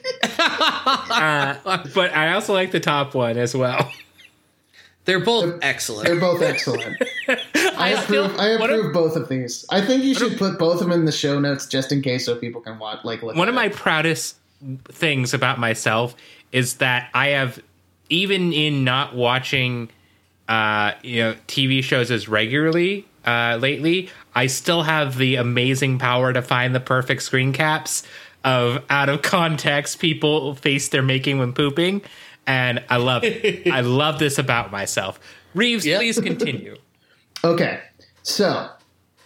uh, 0.86 1.86
but 1.94 2.14
I 2.14 2.34
also 2.34 2.54
like 2.54 2.72
the 2.72 2.80
top 2.80 3.14
one 3.14 3.38
as 3.38 3.56
well. 3.56 3.92
They're 5.06 5.24
both 5.24 5.46
they're, 5.46 5.60
excellent. 5.62 6.08
They're 6.08 6.20
both 6.20 6.42
excellent. 6.42 7.02
I, 7.78 7.90
approve. 7.90 8.32
Still, 8.32 8.42
I 8.42 8.50
approve 8.50 8.92
both 8.92 9.16
of 9.16 9.30
these. 9.30 9.64
I 9.70 9.82
think 9.82 10.04
you 10.04 10.16
should 10.16 10.38
put 10.38 10.58
both 10.58 10.82
of 10.82 10.90
them 10.90 10.92
in 10.92 11.06
the 11.06 11.12
show 11.12 11.40
notes 11.40 11.68
just 11.68 11.92
in 11.92 12.02
case, 12.02 12.26
so 12.26 12.36
people 12.36 12.62
can 12.62 12.80
watch. 12.80 13.04
Like, 13.04 13.22
one 13.22 13.48
of 13.48 13.56
my 13.56 13.70
proudest 13.70 14.38
things 14.86 15.34
about 15.34 15.60
myself 15.60 16.16
is 16.52 16.76
that 16.76 17.10
I 17.14 17.28
have, 17.30 17.62
even 18.10 18.52
in 18.52 18.84
not 18.84 19.16
watching, 19.16 19.90
uh, 20.50 20.94
you 21.04 21.22
know, 21.22 21.36
TV 21.48 21.84
shows 21.84 22.10
as 22.10 22.28
regularly 22.28 23.06
uh, 23.26 23.58
lately, 23.62 24.10
I 24.34 24.48
still 24.48 24.84
have 24.84 25.18
the 25.18 25.36
amazing 25.36 26.00
power 26.00 26.34
to 26.34 26.42
find 26.42 26.74
the 26.74 26.80
perfect 26.80 27.24
screen 27.24 27.54
caps 27.54 28.04
of 28.46 28.84
out 28.90 29.10
of 29.10 29.22
context 29.22 30.00
people 30.00 30.56
face 30.56 30.88
they're 30.88 31.02
making 31.02 31.40
when 31.40 31.52
pooping, 31.52 32.02
and 32.48 32.82
I 32.90 32.98
love 32.98 33.24
it. 33.26 33.68
I 33.68 33.82
love 33.82 34.20
this 34.20 34.38
about 34.38 34.72
myself. 34.72 35.20
Reeves, 35.54 35.86
yep. 35.86 36.00
please 36.00 36.20
continue. 36.20 36.78
okay, 37.44 37.82
so 38.24 38.70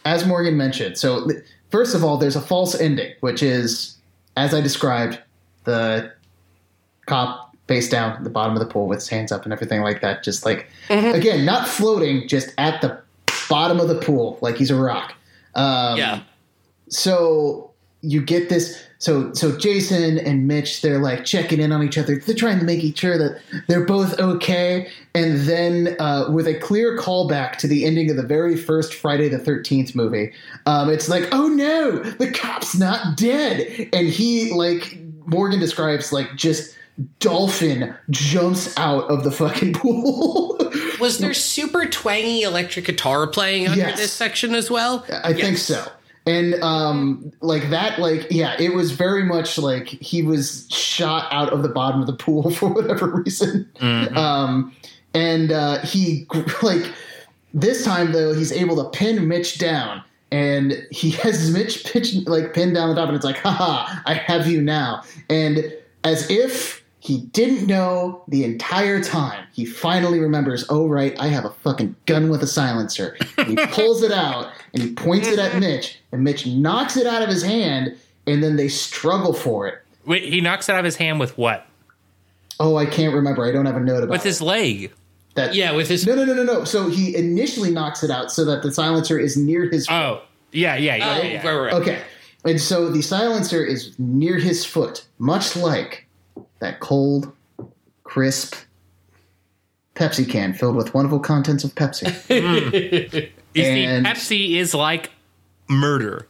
as 0.04 0.26
Morgan 0.26 0.56
mentioned, 0.56 0.98
so 0.98 1.28
first 1.70 1.94
of 1.94 2.02
all, 2.02 2.16
there's 2.16 2.36
a 2.36 2.40
false 2.40 2.74
ending, 2.80 3.12
which 3.20 3.42
is 3.42 3.96
as 4.36 4.54
I 4.54 4.60
described, 4.60 5.20
the 5.64 6.12
cop 7.06 7.54
face 7.68 7.88
down 7.88 8.12
at 8.12 8.24
the 8.24 8.30
bottom 8.30 8.54
of 8.56 8.60
the 8.60 8.66
pool 8.66 8.86
with 8.86 8.98
his 8.98 9.08
hands 9.08 9.30
up 9.30 9.44
and 9.44 9.52
everything 9.52 9.82
like 9.82 10.00
that. 10.00 10.24
Just 10.24 10.44
like 10.44 10.68
mm-hmm. 10.88 11.14
again, 11.14 11.44
not 11.44 11.68
floating, 11.68 12.26
just 12.26 12.52
at 12.58 12.80
the 12.80 13.00
bottom 13.48 13.80
of 13.80 13.88
the 13.88 13.96
pool, 13.96 14.38
like 14.40 14.56
he's 14.56 14.70
a 14.70 14.76
rock. 14.76 15.14
Um, 15.54 15.98
yeah. 15.98 16.22
So 16.88 17.72
you 18.00 18.22
get 18.22 18.48
this. 18.48 18.82
So 19.00 19.32
so 19.32 19.56
Jason 19.56 20.18
and 20.18 20.46
Mitch, 20.46 20.82
they're 20.82 20.98
like 20.98 21.24
checking 21.24 21.58
in 21.58 21.72
on 21.72 21.82
each 21.82 21.96
other. 21.96 22.16
They're 22.16 22.34
trying 22.34 22.58
to 22.58 22.66
make 22.66 22.96
sure 22.96 23.16
that 23.16 23.40
they're 23.66 23.86
both 23.86 24.20
okay. 24.20 24.88
And 25.14 25.40
then 25.40 25.96
uh, 25.98 26.30
with 26.30 26.46
a 26.46 26.58
clear 26.58 26.98
callback 26.98 27.56
to 27.58 27.66
the 27.66 27.86
ending 27.86 28.10
of 28.10 28.16
the 28.16 28.22
very 28.22 28.56
first 28.56 28.92
Friday 28.92 29.28
the 29.28 29.38
Thirteenth 29.38 29.94
movie, 29.94 30.34
um, 30.66 30.90
it's 30.90 31.08
like, 31.08 31.28
oh 31.32 31.48
no, 31.48 31.98
the 31.98 32.30
cop's 32.30 32.76
not 32.76 33.16
dead. 33.16 33.88
And 33.94 34.06
he 34.06 34.52
like 34.52 34.98
Morgan 35.24 35.60
describes 35.60 36.12
like 36.12 36.36
just 36.36 36.76
dolphin 37.20 37.94
jumps 38.10 38.76
out 38.76 39.10
of 39.10 39.24
the 39.24 39.30
fucking 39.30 39.72
pool. 39.74 40.58
Was 41.00 41.16
there 41.16 41.32
super 41.32 41.86
twangy 41.86 42.42
electric 42.42 42.84
guitar 42.84 43.26
playing 43.26 43.66
under 43.66 43.80
yes. 43.80 43.98
this 43.98 44.12
section 44.12 44.54
as 44.54 44.70
well? 44.70 45.06
I 45.08 45.30
yes. 45.30 45.40
think 45.40 45.56
so. 45.56 45.90
And 46.26 46.54
um, 46.62 47.32
like 47.40 47.70
that, 47.70 47.98
like 47.98 48.26
yeah, 48.30 48.54
it 48.58 48.74
was 48.74 48.92
very 48.92 49.24
much 49.24 49.58
like 49.58 49.86
he 49.88 50.22
was 50.22 50.66
shot 50.70 51.32
out 51.32 51.52
of 51.52 51.62
the 51.62 51.68
bottom 51.68 52.00
of 52.00 52.06
the 52.06 52.12
pool 52.12 52.50
for 52.54 52.68
whatever 52.68 53.06
reason. 53.06 53.68
Mm-hmm. 53.76 54.16
Um, 54.16 54.74
and 55.14 55.50
uh, 55.50 55.78
he 55.80 56.26
like 56.62 56.92
this 57.52 57.84
time 57.84 58.12
though 58.12 58.32
he's 58.32 58.52
able 58.52 58.76
to 58.76 58.96
pin 58.96 59.26
Mitch 59.26 59.58
down 59.58 60.04
and 60.32 60.86
he 60.90 61.10
has 61.22 61.50
Mitch 61.50 61.84
pitch 61.84 62.14
like 62.26 62.54
pinned 62.54 62.74
down 62.74 62.88
the 62.88 62.94
top, 62.94 63.08
and 63.08 63.16
it's 63.16 63.24
like, 63.24 63.38
haha, 63.38 64.00
I 64.06 64.14
have 64.14 64.46
you 64.46 64.60
now. 64.60 65.02
And 65.28 65.72
as 66.04 66.30
if 66.30 66.79
he 67.00 67.22
didn't 67.32 67.66
know 67.66 68.22
the 68.28 68.44
entire 68.44 69.02
time. 69.02 69.46
He 69.52 69.64
finally 69.64 70.20
remembers, 70.20 70.66
oh, 70.68 70.86
right, 70.86 71.18
I 71.18 71.28
have 71.28 71.46
a 71.46 71.50
fucking 71.50 71.96
gun 72.04 72.28
with 72.28 72.42
a 72.42 72.46
silencer. 72.46 73.16
he 73.46 73.56
pulls 73.70 74.02
it 74.02 74.12
out 74.12 74.52
and 74.74 74.82
he 74.82 74.92
points 74.92 75.26
it 75.26 75.38
at 75.38 75.58
Mitch, 75.58 75.98
and 76.12 76.22
Mitch 76.22 76.46
knocks 76.46 76.98
it 76.98 77.06
out 77.06 77.22
of 77.22 77.30
his 77.30 77.42
hand, 77.42 77.96
and 78.26 78.42
then 78.42 78.56
they 78.56 78.68
struggle 78.68 79.32
for 79.32 79.66
it. 79.66 79.82
Wait, 80.04 80.24
he 80.24 80.42
knocks 80.42 80.68
it 80.68 80.72
out 80.72 80.78
of 80.78 80.84
his 80.84 80.96
hand 80.96 81.18
with 81.18 81.36
what? 81.38 81.66
Oh, 82.60 82.76
I 82.76 82.84
can't 82.84 83.14
remember. 83.14 83.46
I 83.46 83.52
don't 83.52 83.64
have 83.64 83.76
a 83.76 83.80
note 83.80 84.02
about 84.02 84.04
it. 84.04 84.10
With 84.10 84.22
his 84.22 84.42
leg. 84.42 84.92
That, 85.34 85.54
yeah, 85.54 85.72
with 85.72 85.88
his. 85.88 86.06
No, 86.06 86.14
no, 86.14 86.24
no, 86.24 86.34
no, 86.34 86.42
no. 86.42 86.64
So 86.64 86.90
he 86.90 87.16
initially 87.16 87.70
knocks 87.70 88.02
it 88.02 88.10
out 88.10 88.30
so 88.30 88.44
that 88.44 88.62
the 88.62 88.70
silencer 88.70 89.18
is 89.18 89.38
near 89.38 89.70
his. 89.70 89.88
Oh, 89.88 90.22
yeah, 90.52 90.76
yeah, 90.76 90.96
yeah. 90.96 91.08
Oh, 91.08 91.22
yeah, 91.22 91.24
yeah. 91.24 91.48
Right, 91.48 91.72
right. 91.72 91.72
Okay. 91.72 92.02
And 92.44 92.60
so 92.60 92.90
the 92.90 93.00
silencer 93.00 93.64
is 93.64 93.94
near 93.98 94.36
his 94.36 94.64
foot, 94.66 95.06
much 95.18 95.56
like 95.56 96.06
that 96.60 96.80
cold, 96.80 97.32
crisp 98.04 98.54
Pepsi 99.94 100.28
can 100.28 100.54
filled 100.54 100.76
with 100.76 100.94
wonderful 100.94 101.20
contents 101.20 101.62
of 101.62 101.74
Pepsi. 101.74 102.06
mm. 102.28 103.30
And, 103.54 104.16
see, 104.16 104.54
Pepsi 104.54 104.56
is 104.56 104.74
like 104.74 105.10
murder 105.68 106.26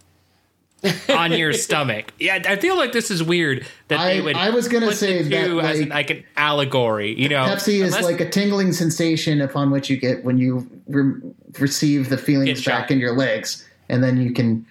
on 1.09 1.33
your 1.33 1.53
stomach. 1.55 2.13
Yeah, 2.19 2.43
I 2.47 2.57
feel 2.57 2.77
like 2.77 2.93
this 2.93 3.11
is 3.11 3.23
weird 3.23 3.67
that 3.89 4.01
I, 4.01 4.15
they 4.15 4.21
would. 4.23 4.37
I 4.37 4.51
was 4.51 4.67
going 4.67 4.83
to 4.83 4.95
say 4.95 5.23
that 5.23 5.51
like, 5.51 5.65
as 5.65 5.81
an, 5.81 5.89
like 5.91 6.11
an 6.11 6.25
allegory. 6.37 7.21
You 7.21 7.29
know, 7.29 7.45
Pepsi 7.45 7.83
is 7.83 8.01
like 8.01 8.21
a 8.21 8.29
tingling 8.29 8.73
sensation 8.73 9.41
upon 9.41 9.71
which 9.71 9.89
you 9.89 9.97
get 9.97 10.25
when 10.25 10.39
you 10.39 10.69
re- 10.89 11.21
receive 11.59 12.09
the 12.09 12.19
feelings 12.19 12.65
back 12.65 12.91
in 12.91 12.99
your 12.99 13.15
legs, 13.15 13.67
and 13.89 14.03
then 14.03 14.21
you 14.21 14.33
can 14.33 14.67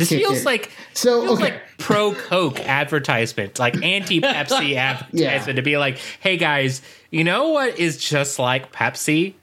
this 0.00 0.08
feels 0.08 0.40
it. 0.40 0.46
like 0.46 0.70
so 0.94 1.22
feels 1.22 1.40
okay. 1.40 1.52
like 1.52 1.62
pro 1.78 2.14
Coke 2.14 2.60
advertisement, 2.66 3.58
like 3.58 3.82
anti 3.82 4.20
Pepsi 4.20 4.76
advertisement 4.76 5.12
yeah. 5.12 5.52
to 5.52 5.62
be 5.62 5.76
like, 5.76 5.98
"Hey 6.20 6.36
guys, 6.36 6.82
you 7.10 7.24
know 7.24 7.48
what 7.50 7.78
is 7.78 7.96
just 7.98 8.38
like 8.38 8.72
Pepsi? 8.72 9.34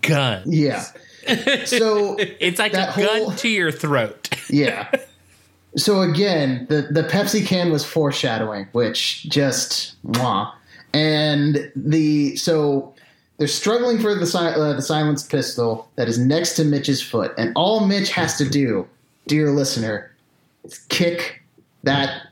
Guns." 0.00 0.46
Yeah. 0.46 0.84
So 1.64 2.16
it's 2.18 2.58
like 2.58 2.74
a 2.74 2.86
whole, 2.86 3.28
gun 3.28 3.36
to 3.36 3.48
your 3.48 3.72
throat. 3.72 4.30
yeah. 4.48 4.90
So 5.76 6.02
again, 6.02 6.66
the 6.68 6.88
the 6.90 7.02
Pepsi 7.02 7.46
can 7.46 7.70
was 7.70 7.84
foreshadowing, 7.84 8.68
which 8.72 9.24
just 9.24 10.00
mwah. 10.04 10.52
And 10.92 11.72
the 11.74 12.36
so 12.36 12.94
they're 13.38 13.48
struggling 13.48 13.98
for 13.98 14.14
the 14.14 14.38
uh, 14.38 14.72
the 14.74 14.82
silenced 14.82 15.30
pistol 15.30 15.90
that 15.96 16.08
is 16.08 16.18
next 16.18 16.54
to 16.54 16.64
Mitch's 16.64 17.02
foot, 17.02 17.34
and 17.36 17.52
all 17.56 17.86
Mitch 17.86 18.10
has 18.12 18.38
to 18.38 18.48
do 18.48 18.88
dear 19.26 19.50
listener, 19.50 20.14
is 20.64 20.78
kick 20.88 21.42
that 21.82 22.22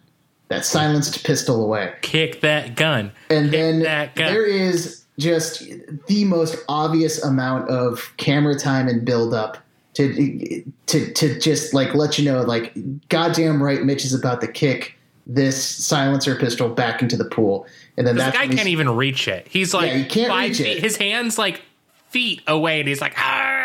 that 0.49 0.65
silenced 0.65 1.25
pistol 1.25 1.65
away. 1.65 1.95
Kick 2.03 2.41
that 2.43 2.75
gun. 2.77 3.13
And 3.31 3.47
Kick 3.47 3.53
then 3.53 3.79
that 3.81 4.15
gun. 4.15 4.33
there 4.33 4.45
is 4.47 5.05
just 5.19 5.63
the 6.09 6.25
most 6.25 6.57
obvious 6.69 7.23
amount 7.23 7.69
of 7.71 8.13
camera 8.17 8.59
time 8.59 8.89
and 8.89 9.05
build 9.05 9.33
up 9.35 9.59
to 9.95 10.63
to 10.87 11.13
to 11.13 11.39
just 11.39 11.75
like 11.75 11.95
let 11.95 12.19
you 12.19 12.25
know 12.25 12.43
like 12.43 12.73
goddamn 13.09 13.63
right 13.63 13.83
Mitch 13.83 14.05
is 14.05 14.15
about 14.15 14.41
to 14.41 14.47
kick 14.47 14.97
this 15.27 15.63
silencer 15.65 16.35
pistol 16.35 16.69
back 16.69 17.01
into 17.03 17.17
the 17.17 17.25
pool. 17.27 17.67
And 17.97 18.07
then 18.07 18.17
the 18.17 18.23
that's 18.23 18.37
guy 18.37 18.49
can't 18.49 18.69
even 18.69 18.89
reach 18.97 19.29
it. 19.29 19.47
He's 19.49 19.73
like 19.75 19.89
Yeah, 19.91 19.99
he 19.99 20.05
can't 20.05 20.29
five 20.31 20.49
reach 20.51 20.59
feet. 20.59 20.79
it. 20.79 20.83
His 20.83 20.97
hands 20.97 21.39
like 21.39 21.63
feet 22.09 22.41
away, 22.47 22.81
and 22.81 22.89
he's 22.89 23.01
like, 23.01 23.15
"Ah!" 23.19 23.62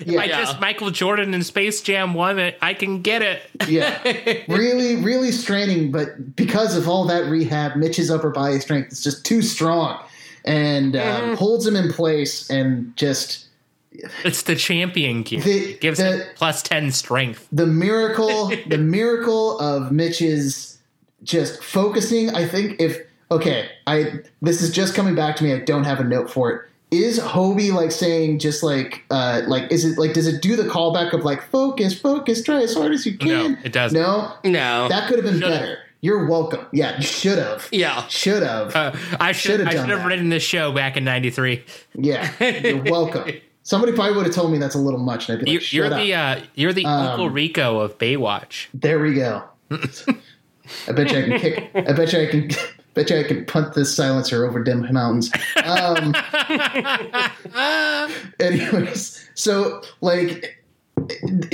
If 0.00 0.06
Yeah. 0.06 0.20
I 0.20 0.28
just 0.28 0.60
Michael 0.60 0.90
Jordan 0.90 1.34
in 1.34 1.42
Space 1.42 1.80
Jam 1.80 2.14
won 2.14 2.38
it, 2.38 2.56
I 2.62 2.74
can 2.74 3.02
get 3.02 3.22
it. 3.22 3.42
yeah, 3.68 3.98
really, 4.48 4.96
really 4.96 5.32
straining. 5.32 5.90
But 5.90 6.36
because 6.36 6.76
of 6.76 6.88
all 6.88 7.04
that 7.06 7.26
rehab, 7.26 7.76
Mitch's 7.76 8.10
upper 8.10 8.30
body 8.30 8.58
strength 8.60 8.92
is 8.92 9.02
just 9.02 9.24
too 9.24 9.42
strong, 9.42 10.02
and 10.44 10.96
um, 10.96 11.02
Mm-hmm. 11.02 11.34
holds 11.34 11.66
him 11.66 11.76
in 11.76 11.92
place, 11.92 12.48
and 12.50 12.94
just 12.96 13.46
It's 14.24 14.42
the 14.42 14.54
champion 14.56 15.22
gear. 15.22 15.40
The- 15.40 15.50
It 15.72 15.80
gives 15.80 15.98
the- 15.98 16.20
it 16.20 16.36
plus 16.36 16.62
ten 16.62 16.90
strength. 16.92 17.48
the 17.52 17.66
miracle, 17.66 18.52
the 18.68 18.78
miracle 18.78 19.58
of 19.58 19.90
Mitch's 19.92 20.78
just 21.24 21.62
focusing. 21.62 22.30
I 22.30 22.46
think 22.46 22.80
if 22.80 22.98
okay, 23.30 23.68
I 23.86 24.20
this 24.40 24.62
is 24.62 24.70
just 24.70 24.94
coming 24.94 25.14
back 25.14 25.36
to 25.36 25.44
me. 25.44 25.52
I 25.52 25.58
don't 25.58 25.84
have 25.84 26.00
a 26.00 26.04
note 26.04 26.30
for 26.30 26.50
it. 26.52 26.62
Is 26.90 27.18
Hobie 27.20 27.72
like 27.72 27.92
saying 27.92 28.38
just 28.38 28.62
like 28.62 29.04
uh 29.10 29.42
like 29.46 29.70
is 29.70 29.84
it 29.84 29.98
like 29.98 30.14
does 30.14 30.26
it 30.26 30.40
do 30.40 30.56
the 30.56 30.62
callback 30.64 31.12
of 31.12 31.22
like 31.24 31.42
focus, 31.42 31.98
focus, 31.98 32.42
try 32.42 32.62
as 32.62 32.74
hard 32.74 32.92
as 32.92 33.04
you 33.04 33.18
can? 33.18 33.28
No, 33.52 33.58
it 33.62 33.72
doesn't. 33.72 34.00
No, 34.00 34.32
No. 34.44 34.88
that 34.88 35.06
could 35.08 35.16
have 35.18 35.24
been 35.24 35.34
Should've. 35.40 35.50
better. 35.60 35.78
You're 36.00 36.26
welcome. 36.26 36.64
Yeah, 36.72 36.96
you 36.96 37.02
should 37.02 37.38
have. 37.38 37.68
yeah. 37.72 38.06
Should 38.06 38.42
have. 38.42 38.74
Uh, 38.74 38.92
I 39.20 39.32
should 39.32 39.50
Should've 39.52 39.66
I 39.68 39.70
should 39.72 39.88
have 39.90 40.04
written 40.06 40.28
this 40.28 40.42
show 40.44 40.72
back 40.72 40.96
in 40.96 41.04
'93. 41.04 41.64
yeah, 41.94 42.30
you're 42.64 42.82
welcome. 42.84 43.32
Somebody 43.64 43.92
probably 43.92 44.16
would 44.16 44.24
have 44.24 44.34
told 44.34 44.50
me 44.50 44.56
that's 44.56 44.76
a 44.76 44.78
little 44.78 45.00
much, 45.00 45.28
and 45.28 45.38
I'd 45.40 45.44
be 45.44 45.50
You, 45.50 45.58
like, 45.58 45.72
you're 45.74 45.84
"Shut 45.86 45.92
up." 45.92 45.98
the 46.00 46.14
uh, 46.14 46.40
you're 46.54 46.72
the 46.72 46.86
Um, 46.86 47.06
Uncle 47.08 47.28
Rico 47.28 47.80
of 47.80 47.98
Baywatch. 47.98 48.68
There 48.72 48.98
we 48.98 49.12
go. 49.14 49.42
I 49.70 50.92
bet 50.92 51.10
you 51.12 51.18
I 51.18 51.22
can 51.28 51.38
kick. 51.38 51.70
I 51.74 51.92
bet 51.92 52.12
you 52.12 52.20
I 52.20 52.26
can. 52.26 52.50
Bet 52.98 53.10
you 53.10 53.16
I 53.16 53.22
could 53.22 53.46
punt 53.46 53.74
this 53.74 53.94
silencer 53.94 54.44
over 54.44 54.60
dim 54.60 54.92
mountains. 54.92 55.30
Um, 55.64 56.16
anyways, 58.40 59.30
so 59.34 59.82
like, 60.00 60.64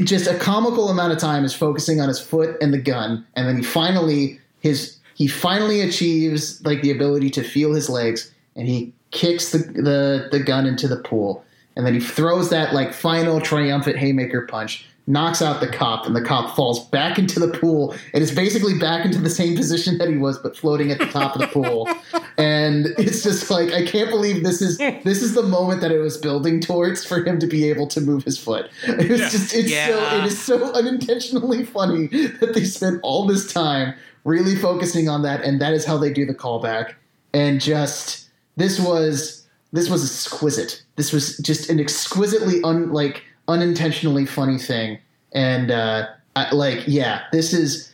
just 0.05 0.27
a 0.27 0.39
comical 0.39 0.89
amount 0.89 1.13
of 1.13 1.19
time 1.19 1.45
is 1.45 1.53
focusing 1.53 2.01
on 2.01 2.09
his 2.09 2.19
foot 2.19 2.57
and 2.63 2.73
the 2.73 2.79
gun, 2.79 3.27
and 3.37 3.47
then 3.47 3.59
he 3.59 3.63
finally 3.63 4.41
his 4.61 4.97
he 5.17 5.29
finally 5.29 5.83
achieves 5.83 6.65
like 6.65 6.81
the 6.81 6.91
ability 6.91 7.29
to 7.29 7.43
feel 7.43 7.75
his 7.75 7.91
legs, 7.91 8.33
and 8.57 8.67
he 8.67 8.95
kicks 9.11 9.53
the 9.53 9.59
the, 9.59 10.29
the 10.33 10.41
gun 10.41 10.65
into 10.65 10.89
the 10.89 10.97
pool, 10.97 11.45
and 11.77 11.85
then 11.85 11.93
he 11.93 12.01
throws 12.01 12.49
that 12.49 12.73
like 12.73 12.95
final 12.95 13.39
triumphant 13.39 13.99
haymaker 13.99 14.47
punch, 14.47 14.87
knocks 15.07 15.43
out 15.43 15.61
the 15.61 15.69
cop, 15.69 16.07
and 16.07 16.17
the 16.17 16.23
cop 16.23 16.57
falls 16.57 16.87
back 16.89 17.19
into 17.19 17.39
the 17.39 17.49
pool, 17.59 17.95
and 18.15 18.23
is 18.23 18.35
basically 18.35 18.79
back 18.79 19.05
into 19.05 19.21
the 19.21 19.29
same 19.31 19.55
position 19.57 19.99
that 19.99 20.09
he 20.09 20.17
was, 20.17 20.39
but 20.39 20.57
floating 20.57 20.91
at 20.91 20.99
the 20.99 21.07
top 21.07 21.35
of 21.35 21.41
the 21.41 21.47
pool. 21.49 21.89
And 22.37 22.87
it's 22.99 23.23
just 23.23 23.49
like 23.49 23.73
I 23.73 23.87
can't 23.87 24.11
believe 24.11 24.43
this 24.43 24.61
is 24.61 24.77
this 24.79 25.23
is 25.23 25.35
the 25.35 25.43
moment 25.45 25.81
that 25.83 25.93
it 25.93 26.01
was 26.01 26.17
building 26.17 26.59
towards 26.59 27.05
for 27.05 27.25
him 27.25 27.39
to 27.39 27.47
be 27.47 27.69
able 27.71 27.87
to 27.87 28.01
move 28.01 28.25
his 28.25 28.37
foot. 28.39 28.71
It's 28.83 29.21
Yeah. 29.21 29.29
just 29.29 29.55
it's 29.55 29.71
so 29.73 30.17
it 30.19 30.25
is 30.25 30.43
so 30.43 30.73
unintentionally 30.73 31.65
funny 31.65 32.09
that 32.41 32.51
they 32.55 32.65
spent 32.65 32.99
all 33.05 33.25
this 33.27 33.53
time 33.53 33.95
really 34.25 34.57
focusing 34.57 35.09
on 35.09 35.23
that, 35.23 35.43
and 35.45 35.61
that 35.61 35.75
is 35.75 35.85
how 35.85 35.97
they 35.97 36.13
do 36.13 36.27
the 36.27 36.35
callback. 36.35 36.95
And 37.33 37.61
just 37.61 38.29
this 38.57 38.81
was 38.81 39.47
this 39.73 39.89
was 39.89 40.03
exquisite. 40.05 40.83
This 40.97 41.13
was 41.13 41.37
just 41.39 41.71
an 41.71 41.79
exquisitely 41.79 42.61
un 42.65 42.93
like 42.93 43.23
unintentionally 43.49 44.27
funny 44.27 44.59
thing. 44.59 44.99
And 45.33 45.71
uh, 45.71 46.07
I, 46.37 46.55
like 46.55 46.85
yeah, 46.87 47.23
this 47.33 47.53
is 47.53 47.93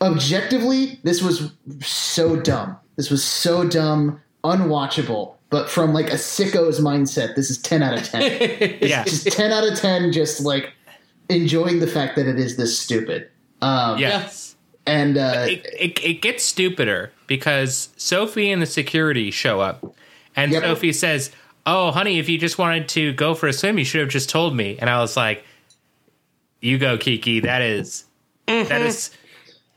objectively 0.00 0.98
this 1.02 1.22
was 1.22 1.52
so 1.80 2.36
dumb. 2.36 2.76
This 2.96 3.10
was 3.10 3.24
so 3.24 3.66
dumb, 3.68 4.20
unwatchable. 4.44 5.34
But 5.50 5.68
from 5.68 5.92
like 5.92 6.10
a 6.10 6.18
sicko's 6.18 6.80
mindset, 6.80 7.34
this 7.36 7.50
is 7.50 7.58
ten 7.58 7.82
out 7.82 7.98
of 7.98 8.04
ten 8.04 8.22
Yeah, 8.82 9.04
just 9.04 9.30
10 9.30 9.52
out 9.52 9.70
of 9.70 9.78
10 9.78 10.12
just 10.12 10.40
like 10.40 10.72
enjoying 11.28 11.80
the 11.80 11.86
fact 11.86 12.16
that 12.16 12.26
it 12.26 12.38
is 12.38 12.56
this 12.56 12.78
stupid 12.78 13.28
um 13.62 13.98
yes. 13.98 14.56
and 14.86 15.16
uh 15.16 15.46
It, 15.48 15.66
it, 15.78 16.04
it 16.04 16.22
gets 16.22 16.42
stupider 16.42 17.12
because 17.26 17.90
Sophie 17.96 18.50
and 18.50 18.60
the 18.60 18.66
security 18.66 19.30
show 19.30 19.60
up, 19.60 19.94
and 20.34 20.52
Yep. 20.52 20.62
Sophie 20.64 20.92
says, 20.92 21.30
"Oh, 21.66 21.90
honey, 21.90 22.18
if 22.18 22.28
you 22.28 22.38
just 22.38 22.58
wanted 22.58 22.88
to 22.90 23.12
go 23.12 23.34
for 23.34 23.46
a 23.46 23.52
swim, 23.52 23.78
you 23.78 23.84
should 23.84 24.00
have 24.00 24.10
just 24.10 24.28
told 24.28 24.56
me." 24.56 24.78
And 24.78 24.88
I 24.88 25.00
was 25.00 25.16
like, 25.16 25.44
"You 26.60 26.78
go, 26.78 26.98
Kiki. 26.98 27.40
That 27.40 27.62
is 27.62 28.04
that 28.46 28.68
mm-hmm. 28.68 28.86
is 28.86 29.10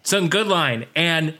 some 0.03 0.29
good 0.29 0.47
line." 0.47 0.85
And 0.95 1.37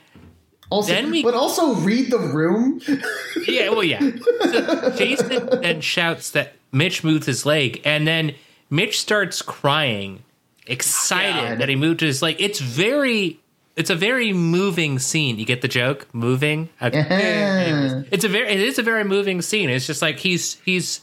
also 0.70 0.92
then 0.92 1.12
we- 1.12 1.24
but 1.24 1.34
also 1.34 1.76
read 1.76 2.12
the 2.12 2.20
room 2.20 2.82
Yeah, 3.48 3.70
well, 3.70 3.84
yeah. 3.84 4.00
So 4.42 4.92
Jason 4.98 5.50
then 5.62 5.82
shouts 5.82 6.32
that 6.32 6.54
Mitch 6.72 7.04
moved 7.04 7.26
his 7.26 7.46
leg, 7.46 7.82
and 7.86 8.08
then 8.08 8.36
Mitch 8.70 9.00
starts 9.00 9.42
crying, 9.42 10.24
excited 10.68 11.50
God. 11.50 11.58
that 11.60 11.70
he 11.70 11.76
moved 11.76 12.02
his 12.02 12.22
leg. 12.22 12.36
It's 12.40 12.60
very, 12.60 13.40
it's 13.76 13.90
a 13.90 13.96
very 13.96 14.32
moving 14.34 15.00
scene. 15.00 15.38
You 15.38 15.46
get 15.46 15.62
the 15.62 15.68
joke? 15.68 16.08
Moving. 16.14 16.70
Uh-huh. 16.80 18.04
It's 18.12 18.24
a 18.24 18.30
very, 18.30 18.50
it 18.50 18.60
is 18.60 18.80
a 18.80 18.84
very 18.84 19.04
moving 19.04 19.42
scene. 19.42 19.70
It's 19.70 19.86
just 19.88 20.02
like 20.02 20.18
he's 20.20 20.56
he's 20.66 21.02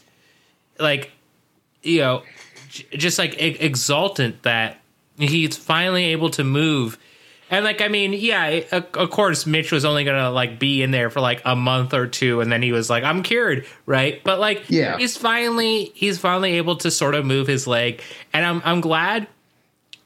like, 0.79 1.11
you 1.83 2.01
know, 2.01 2.23
just 2.93 3.19
like 3.19 3.41
exultant 3.41 4.43
that 4.45 4.79
he's 5.19 5.57
finally 5.57 6.07
able 6.07 6.31
to 6.31 6.45
move. 6.45 6.99
And 7.51 7.67
like, 7.67 7.83
I 7.83 7.89
mean, 7.89 8.15
yeah, 8.15 8.47
of 8.73 8.87
of 8.95 9.11
course, 9.11 9.45
Mitch 9.45 9.71
was 9.73 9.85
only 9.85 10.05
gonna 10.05 10.31
like 10.31 10.59
be 10.59 10.83
in 10.83 10.91
there 10.91 11.11
for 11.11 11.21
like 11.21 11.43
a 11.45 11.55
month 11.55 11.93
or 11.93 12.07
two, 12.07 12.41
and 12.41 12.51
then 12.51 12.63
he 12.63 12.73
was 12.73 12.89
like, 12.89 13.05
"I'm 13.05 13.23
cured," 13.23 13.67
right? 13.85 14.23
But 14.25 14.41
like, 14.41 14.71
Yeah. 14.71 14.97
he's 14.97 15.19
finally 15.19 15.93
he's 15.95 16.19
finally 16.19 16.55
able 16.55 16.77
to 16.77 16.91
sort 16.91 17.15
of 17.15 17.27
move 17.27 17.47
his 17.49 17.67
leg, 17.67 18.01
and 18.33 18.47
I'm 18.47 18.63
I'm 18.65 18.81
glad. 18.81 19.27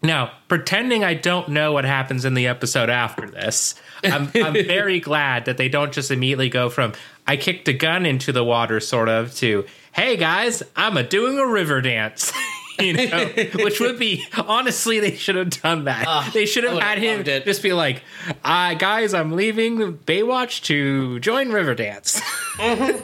Now, 0.07 0.33
pretending 0.49 1.03
I 1.05 1.15
don't 1.15 1.49
know 1.49 1.73
what 1.73 1.85
happens 1.85 2.25
in 2.25 2.35
the 2.35 2.47
episode 2.47 2.89
after 2.91 3.29
this, 3.29 3.75
I'm 4.05 4.31
I'm 4.35 4.53
very 4.67 5.01
glad 5.01 5.45
that 5.47 5.57
they 5.57 5.69
don't 5.69 5.93
just 5.93 6.11
immediately 6.11 6.49
go 6.49 6.71
from 6.71 6.93
"I 7.27 7.37
kicked 7.37 7.67
a 7.69 7.73
gun 7.73 8.07
into 8.07 8.33
the 8.33 8.45
water" 8.45 8.79
sort 8.81 9.09
of 9.09 9.35
to 9.37 9.67
"Hey 9.93 10.17
guys, 10.17 10.63
I'm 10.77 10.97
a 10.97 11.03
doing 11.03 11.39
a 11.39 11.47
river 11.47 11.81
dance." 11.81 12.33
you 12.79 12.93
know, 12.93 13.27
which 13.55 13.81
would 13.81 13.99
be 13.99 14.23
honestly 14.47 15.01
they 15.01 15.17
should 15.17 15.35
have 15.35 15.51
done 15.63 15.85
that. 15.85 16.05
Ah, 16.07 16.31
they 16.35 16.45
should 16.47 16.65
have 16.65 16.79
had 16.79 16.99
him 16.99 17.21
it. 17.27 17.45
just 17.45 17.63
be 17.63 17.73
like, 17.73 18.03
uh, 18.45 18.75
"Guys, 18.75 19.13
I'm 19.15 19.33
leaving 19.33 19.99
Baywatch 19.99 20.63
to 20.65 21.19
join 21.21 21.49
Riverdance." 21.49 22.21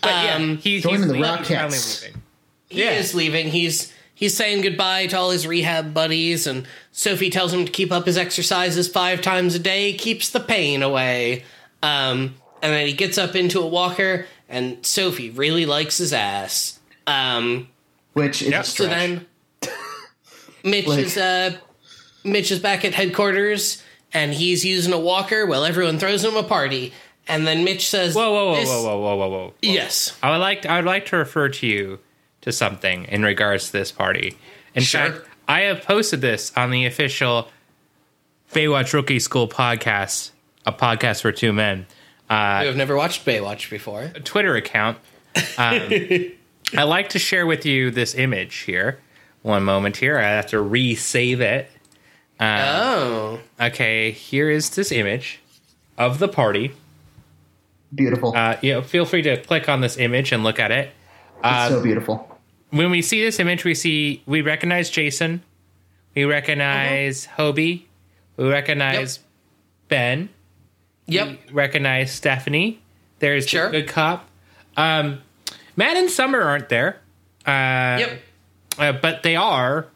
yeah, 0.03 0.35
Um, 0.35 0.57
he, 0.57 0.79
Joining 0.81 0.99
he's 0.99 1.07
the 1.07 1.13
leaving, 1.13 1.43
finally 1.43 1.77
leaving. 1.77 2.21
He 2.69 2.83
Yeah. 2.83 2.91
is 2.91 3.15
leaving. 3.15 3.47
He's 3.49 3.93
he's 4.19 4.35
saying 4.35 4.61
goodbye 4.61 5.07
to 5.07 5.17
all 5.17 5.29
his 5.31 5.47
rehab 5.47 5.93
buddies, 5.93 6.45
and 6.45 6.67
Sophie 6.91 7.29
tells 7.29 7.53
him 7.53 7.65
to 7.65 7.71
keep 7.71 7.89
up 7.91 8.05
his 8.05 8.17
exercises 8.17 8.89
five 8.89 9.21
times 9.21 9.55
a 9.55 9.59
day, 9.59 9.93
keeps 9.93 10.29
the 10.29 10.41
pain 10.41 10.83
away. 10.83 11.45
Um, 11.81 12.35
and 12.61 12.73
then 12.73 12.85
he 12.85 12.91
gets 12.93 13.17
up 13.17 13.35
into 13.35 13.61
a 13.61 13.65
walker, 13.67 14.25
and 14.49 14.85
Sophie 14.85 15.29
really 15.29 15.65
likes 15.65 15.97
his 15.99 16.11
ass. 16.11 16.79
Um, 17.07 17.69
which 18.13 18.41
is 18.41 18.49
Yep. 18.49 18.65
so 18.65 18.87
then 18.87 19.25
Mitch 20.63 20.85
Like- 20.87 20.99
is 20.99 21.17
uh, 21.17 21.57
Mitch 22.25 22.51
is 22.51 22.59
back 22.59 22.83
at 22.83 22.93
headquarters, 22.93 23.81
and 24.13 24.33
he's 24.33 24.65
using 24.65 24.91
a 24.93 24.99
walker 24.99 25.45
while 25.45 25.63
everyone 25.63 25.97
throws 25.99 26.23
him 26.23 26.35
a 26.35 26.43
party. 26.43 26.91
And 27.27 27.45
then 27.47 27.63
Mitch 27.63 27.87
says, 27.87 28.15
Whoa, 28.15 28.31
whoa, 28.31 28.53
whoa, 28.53 28.63
whoa, 28.65 28.83
whoa, 28.83 28.99
whoa, 28.99 29.15
whoa, 29.15 29.29
whoa! 29.29 29.53
Yes, 29.61 30.17
I 30.21 30.31
would 30.31 30.37
like 30.39 30.63
to, 30.63 30.71
I 30.71 30.77
would 30.77 30.85
like 30.85 31.05
to 31.07 31.17
refer 31.17 31.47
to 31.49 31.67
you 31.67 31.99
to 32.41 32.51
something 32.51 33.05
in 33.05 33.23
regards 33.23 33.67
to 33.67 33.71
this 33.73 33.91
party. 33.91 34.37
In 34.75 34.83
Sure. 34.83 35.11
fact, 35.11 35.25
I 35.47 35.61
have 35.61 35.81
posted 35.83 36.21
this 36.21 36.51
on 36.55 36.71
the 36.71 36.85
official 36.85 37.49
Baywatch 38.53 38.93
Rookie 38.93 39.19
School 39.19 39.47
podcast, 39.47 40.31
a 40.65 40.71
podcast 40.71 41.21
for 41.21 41.31
two 41.31 41.53
men, 41.53 41.85
I 42.31 42.65
have 42.65 42.75
never 42.75 42.95
watched 42.95 43.25
Baywatch 43.25 43.71
before. 43.71 44.09
Twitter 44.23 44.55
account. 44.55 44.99
Um, 45.57 45.89
I 46.77 46.83
like 46.83 47.09
to 47.09 47.19
share 47.19 47.47
with 47.47 47.65
you 47.65 47.89
this 47.89 48.13
image 48.13 48.55
here. 48.57 48.99
One 49.41 49.63
moment 49.63 49.97
here, 49.97 50.19
I 50.19 50.23
have 50.29 50.45
to 50.47 50.57
resave 50.57 51.39
it. 51.39 51.71
Oh, 52.39 53.39
Okay, 53.59 54.11
here 54.11 54.49
is 54.49 54.69
this 54.71 54.91
image 54.91 55.39
of 55.97 56.19
the 56.19 56.27
party. 56.27 56.71
beautiful 57.93 58.33
Uh, 58.35 58.57
you 58.61 58.73
know, 58.73 58.81
feel 58.83 59.05
free 59.05 59.23
to 59.23 59.37
click 59.41 59.67
on 59.67 59.81
this 59.81 59.97
image 59.97 60.31
and 60.31 60.43
look 60.43 60.59
at 60.59 60.71
it. 60.71 60.91
it's 61.43 61.73
so 61.73 61.81
beautiful 61.81 62.28
when 62.71 62.91
we 62.91 63.01
see 63.01 63.21
this 63.23 63.39
image, 63.39 63.63
we 63.63 63.73
see 63.75 64.21
we 64.25 64.41
recognize 64.41 64.89
Jason, 64.89 65.41
we 66.15 66.25
recognize 66.25 67.27
Hobie, 67.37 67.83
we 68.37 68.47
recognize 68.49 69.19
Ben. 69.87 70.29
Yep. 71.07 71.27
We 71.47 71.53
recognize 71.53 72.11
Stephanie. 72.11 72.79
There's 73.19 73.47
Sure. 73.47 73.71
the 73.71 73.81
good 73.81 73.87
cop. 73.89 74.29
Um, 74.77 75.21
Matt 75.75 75.97
and 75.97 76.09
Summer 76.09 76.39
aren't 76.41 76.69
there. 76.69 76.99
Uh, 77.45 77.97
Yep. 77.99 78.21
uh, 78.77 78.91
but 78.93 79.23
they 79.23 79.35
are 79.35 79.87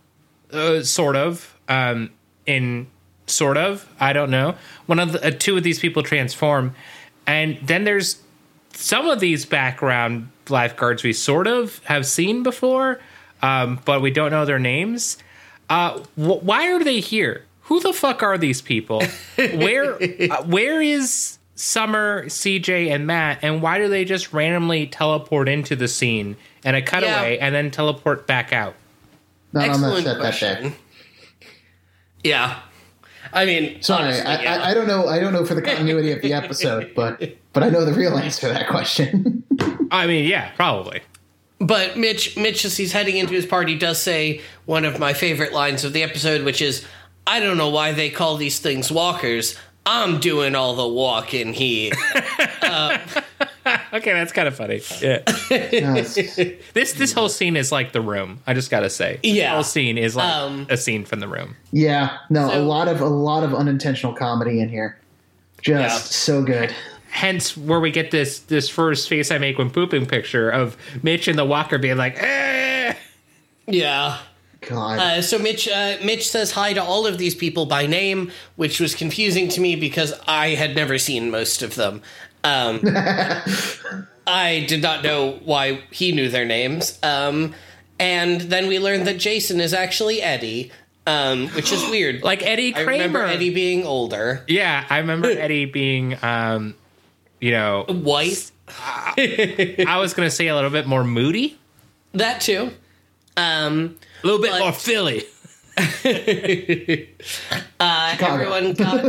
uh, 0.52 0.82
sort 0.82 1.16
of 1.16 1.56
um, 1.70 2.10
in 2.46 2.88
sort 3.26 3.56
of 3.56 3.88
i 4.02 4.12
don't 4.12 4.30
know 4.30 4.54
one 4.86 5.00
of 5.00 5.14
the 5.14 5.26
uh, 5.28 5.32
two 5.32 5.56
of 5.56 5.64
these 5.64 5.80
people 5.80 6.04
transform 6.04 6.76
and 7.26 7.58
then 7.64 7.86
there's 7.86 8.22
some 8.74 9.08
of 9.08 9.22
these 9.22 9.46
background 9.46 10.28
lifeguards 10.50 11.04
we 11.04 11.14
sort 11.14 11.48
of 11.48 11.80
have 11.86 12.06
seen 12.06 12.44
before 12.44 13.00
um, 13.42 13.80
but 13.86 14.02
we 14.02 14.12
don't 14.12 14.32
know 14.32 14.46
their 14.46 14.60
names 14.60 15.18
uh, 15.70 15.98
wh- 16.16 16.44
why 16.44 16.72
are 16.72 16.84
they 16.84 17.00
here 17.00 17.44
who 17.64 17.80
the 17.80 17.94
fuck 17.94 18.22
are 18.24 18.38
these 18.38 18.62
people 18.62 19.02
where 19.36 19.96
uh, 20.32 20.44
where 20.44 20.82
is 20.82 21.38
summer 21.56 22.26
cj 22.26 22.90
and 22.90 23.06
matt 23.08 23.40
and 23.42 23.62
why 23.62 23.78
do 23.78 23.88
they 23.88 24.04
just 24.06 24.34
randomly 24.34 24.88
teleport 24.88 25.48
into 25.48 25.76
the 25.76 25.88
scene 25.88 26.36
and 26.66 26.76
a 26.76 26.82
cutaway 26.82 27.38
and 27.38 27.54
then 27.54 27.70
teleport 27.72 28.26
back 28.28 28.52
out 28.52 28.74
Not 29.54 29.70
on 29.70 29.82
that 29.82 29.88
Excellent 29.88 30.04
set 30.06 30.14
that 30.14 30.20
question. 30.20 30.70
day. 30.70 30.76
Yeah. 32.24 32.60
I 33.34 33.46
mean, 33.46 33.82
Sorry, 33.82 34.04
honestly, 34.06 34.26
I, 34.26 34.42
yeah. 34.42 34.56
I, 34.62 34.72
I 34.72 34.74
don't 34.74 34.88
know. 34.88 35.08
I 35.08 35.20
don't 35.20 35.34
know 35.34 35.46
for 35.46 35.56
the 35.56 35.62
continuity 35.62 36.12
of 36.12 36.22
the 36.22 36.34
episode, 36.42 36.92
but 36.96 37.22
but 37.54 37.64
I 37.64 37.70
know 37.70 37.84
the 37.86 37.94
real 37.94 38.18
answer 38.18 38.48
to 38.48 38.54
that 38.54 38.68
question. 38.68 39.44
i 39.92 40.08
mean 40.08 40.26
yeah 40.28 40.50
probably 40.56 41.02
But 41.60 41.98
Mitch, 41.98 42.36
Mitch, 42.36 42.66
as 42.66 42.78
he's 42.78 42.92
heading 42.94 43.18
into 43.18 43.34
his 43.34 43.46
party, 43.46 43.78
does 43.78 44.02
say 44.02 44.42
one 44.66 44.86
of 44.86 45.00
my 45.00 45.14
favorite 45.14 45.54
lines 45.54 45.84
of 45.84 45.94
the 45.94 46.02
episode, 46.04 46.44
which 46.44 46.62
is, 46.62 46.86
"I 47.28 47.40
don't 47.40 47.58
know 47.58 47.70
why 47.70 47.92
they 47.94 48.10
call 48.10 48.38
these 48.38 48.60
things 48.60 48.92
walkers. 48.92 49.56
I'm 49.86 50.20
doing 50.20 50.56
all 50.56 50.76
the 50.76 50.88
walking 50.88 51.54
here." 51.54 51.94
Uh, 52.64 52.98
Okay, 53.94 54.12
that's 54.14 54.32
kind 54.32 54.48
of 54.48 54.56
funny. 54.56 54.82
Yeah. 55.02 55.20
No, 55.82 55.94
this 56.74 56.94
this 56.94 57.14
whole 57.14 57.30
scene 57.30 57.56
is 57.56 57.72
like 57.72 57.92
the 57.92 58.02
room. 58.02 58.42
I 58.48 58.54
just 58.54 58.70
gotta 58.72 58.90
say, 58.90 59.20
Yeah. 59.24 59.50
the 59.50 59.54
whole 59.56 59.64
scene 59.64 59.98
is 59.98 60.16
like 60.16 60.34
Um, 60.34 60.66
a 60.70 60.78
scene 60.78 61.06
from 61.06 61.20
the 61.20 61.28
room. 61.28 61.56
yeah, 61.72 62.18
no, 62.30 62.54
a 62.54 62.60
lot 62.62 62.88
of 62.88 63.02
a 63.02 63.06
lot 63.08 63.44
of 63.44 63.54
unintentional 63.54 64.14
comedy 64.14 64.60
in 64.62 64.70
here. 64.70 64.98
Just 65.62 65.94
Yeah. 65.96 65.98
so 66.00 66.42
good. 66.44 66.74
Hence, 67.10 67.56
where 67.56 67.80
we 67.80 67.92
get 67.92 68.10
this 68.12 68.40
this 68.40 68.68
first 68.70 69.08
face 69.08 69.30
I 69.32 69.38
make 69.38 69.58
when 69.60 69.70
pooping 69.70 70.08
picture 70.08 70.50
of 70.50 70.76
Mitch 71.04 71.28
and 71.28 71.38
the 71.38 71.46
Walker 71.46 71.78
being 71.78 71.98
like, 71.98 72.18
eh. 72.22 72.94
yeah. 73.68 74.18
God, 74.62 74.98
Uh, 74.98 75.22
so 75.22 75.38
Mitch, 75.38 75.68
uh, 75.68 75.98
Mitch 76.04 76.28
says 76.28 76.52
hi 76.54 76.72
to 76.74 76.82
all 76.82 77.06
of 77.06 77.18
these 77.18 77.36
people 77.36 77.66
by 77.66 77.86
name, 77.86 78.32
which 78.56 78.80
was 78.80 78.96
confusing 78.96 79.50
to 79.50 79.60
me 79.62 79.76
because 79.76 80.14
I 80.26 80.50
had 80.56 80.74
never 80.74 80.98
seen 80.98 81.30
most 81.30 81.62
of 81.62 81.76
them. 81.76 82.02
Um, 82.44 82.82
I 84.28 84.66
did 84.68 84.82
not 84.82 85.04
know 85.04 85.40
why 85.44 85.82
he 85.92 86.12
knew 86.12 86.30
their 86.30 86.46
names. 86.46 86.98
Um, 87.04 87.54
and 88.00 88.42
then 88.42 88.68
we 88.68 88.80
learned 88.80 89.08
that 89.08 89.18
Jason 89.18 89.60
is 89.62 89.74
actually 89.74 90.22
Eddie, 90.22 90.72
um, 91.08 91.48
which 91.50 91.72
is 91.72 91.82
weird. 91.90 92.24
like 92.24 92.42
Eddie 92.44 92.74
I 92.76 92.84
Kramer. 92.84 92.92
remember 93.04 93.22
Eddie 93.26 93.54
being 93.54 93.86
older, 93.86 94.44
Yeah, 94.48 94.86
I 94.90 95.00
remember 95.00 95.30
Eddie 95.38 95.66
being, 95.66 96.18
um, 96.24 96.76
you 97.40 97.52
know, 97.52 97.84
white. 97.88 98.52
I 98.68 99.98
was 100.00 100.14
gonna 100.14 100.32
say 100.32 100.48
a 100.48 100.56
little 100.56 100.70
bit 100.70 100.88
more 100.88 101.04
moody, 101.04 101.58
That 102.14 102.40
too. 102.42 102.72
Um, 103.36 103.98
a 104.24 104.28
little 104.28 104.42
bit 104.42 104.52
But- 104.52 104.60
more 104.62 104.72
Philly. 104.74 105.24
uh, 107.80 108.16
everyone 108.20 108.74
got, 108.74 109.04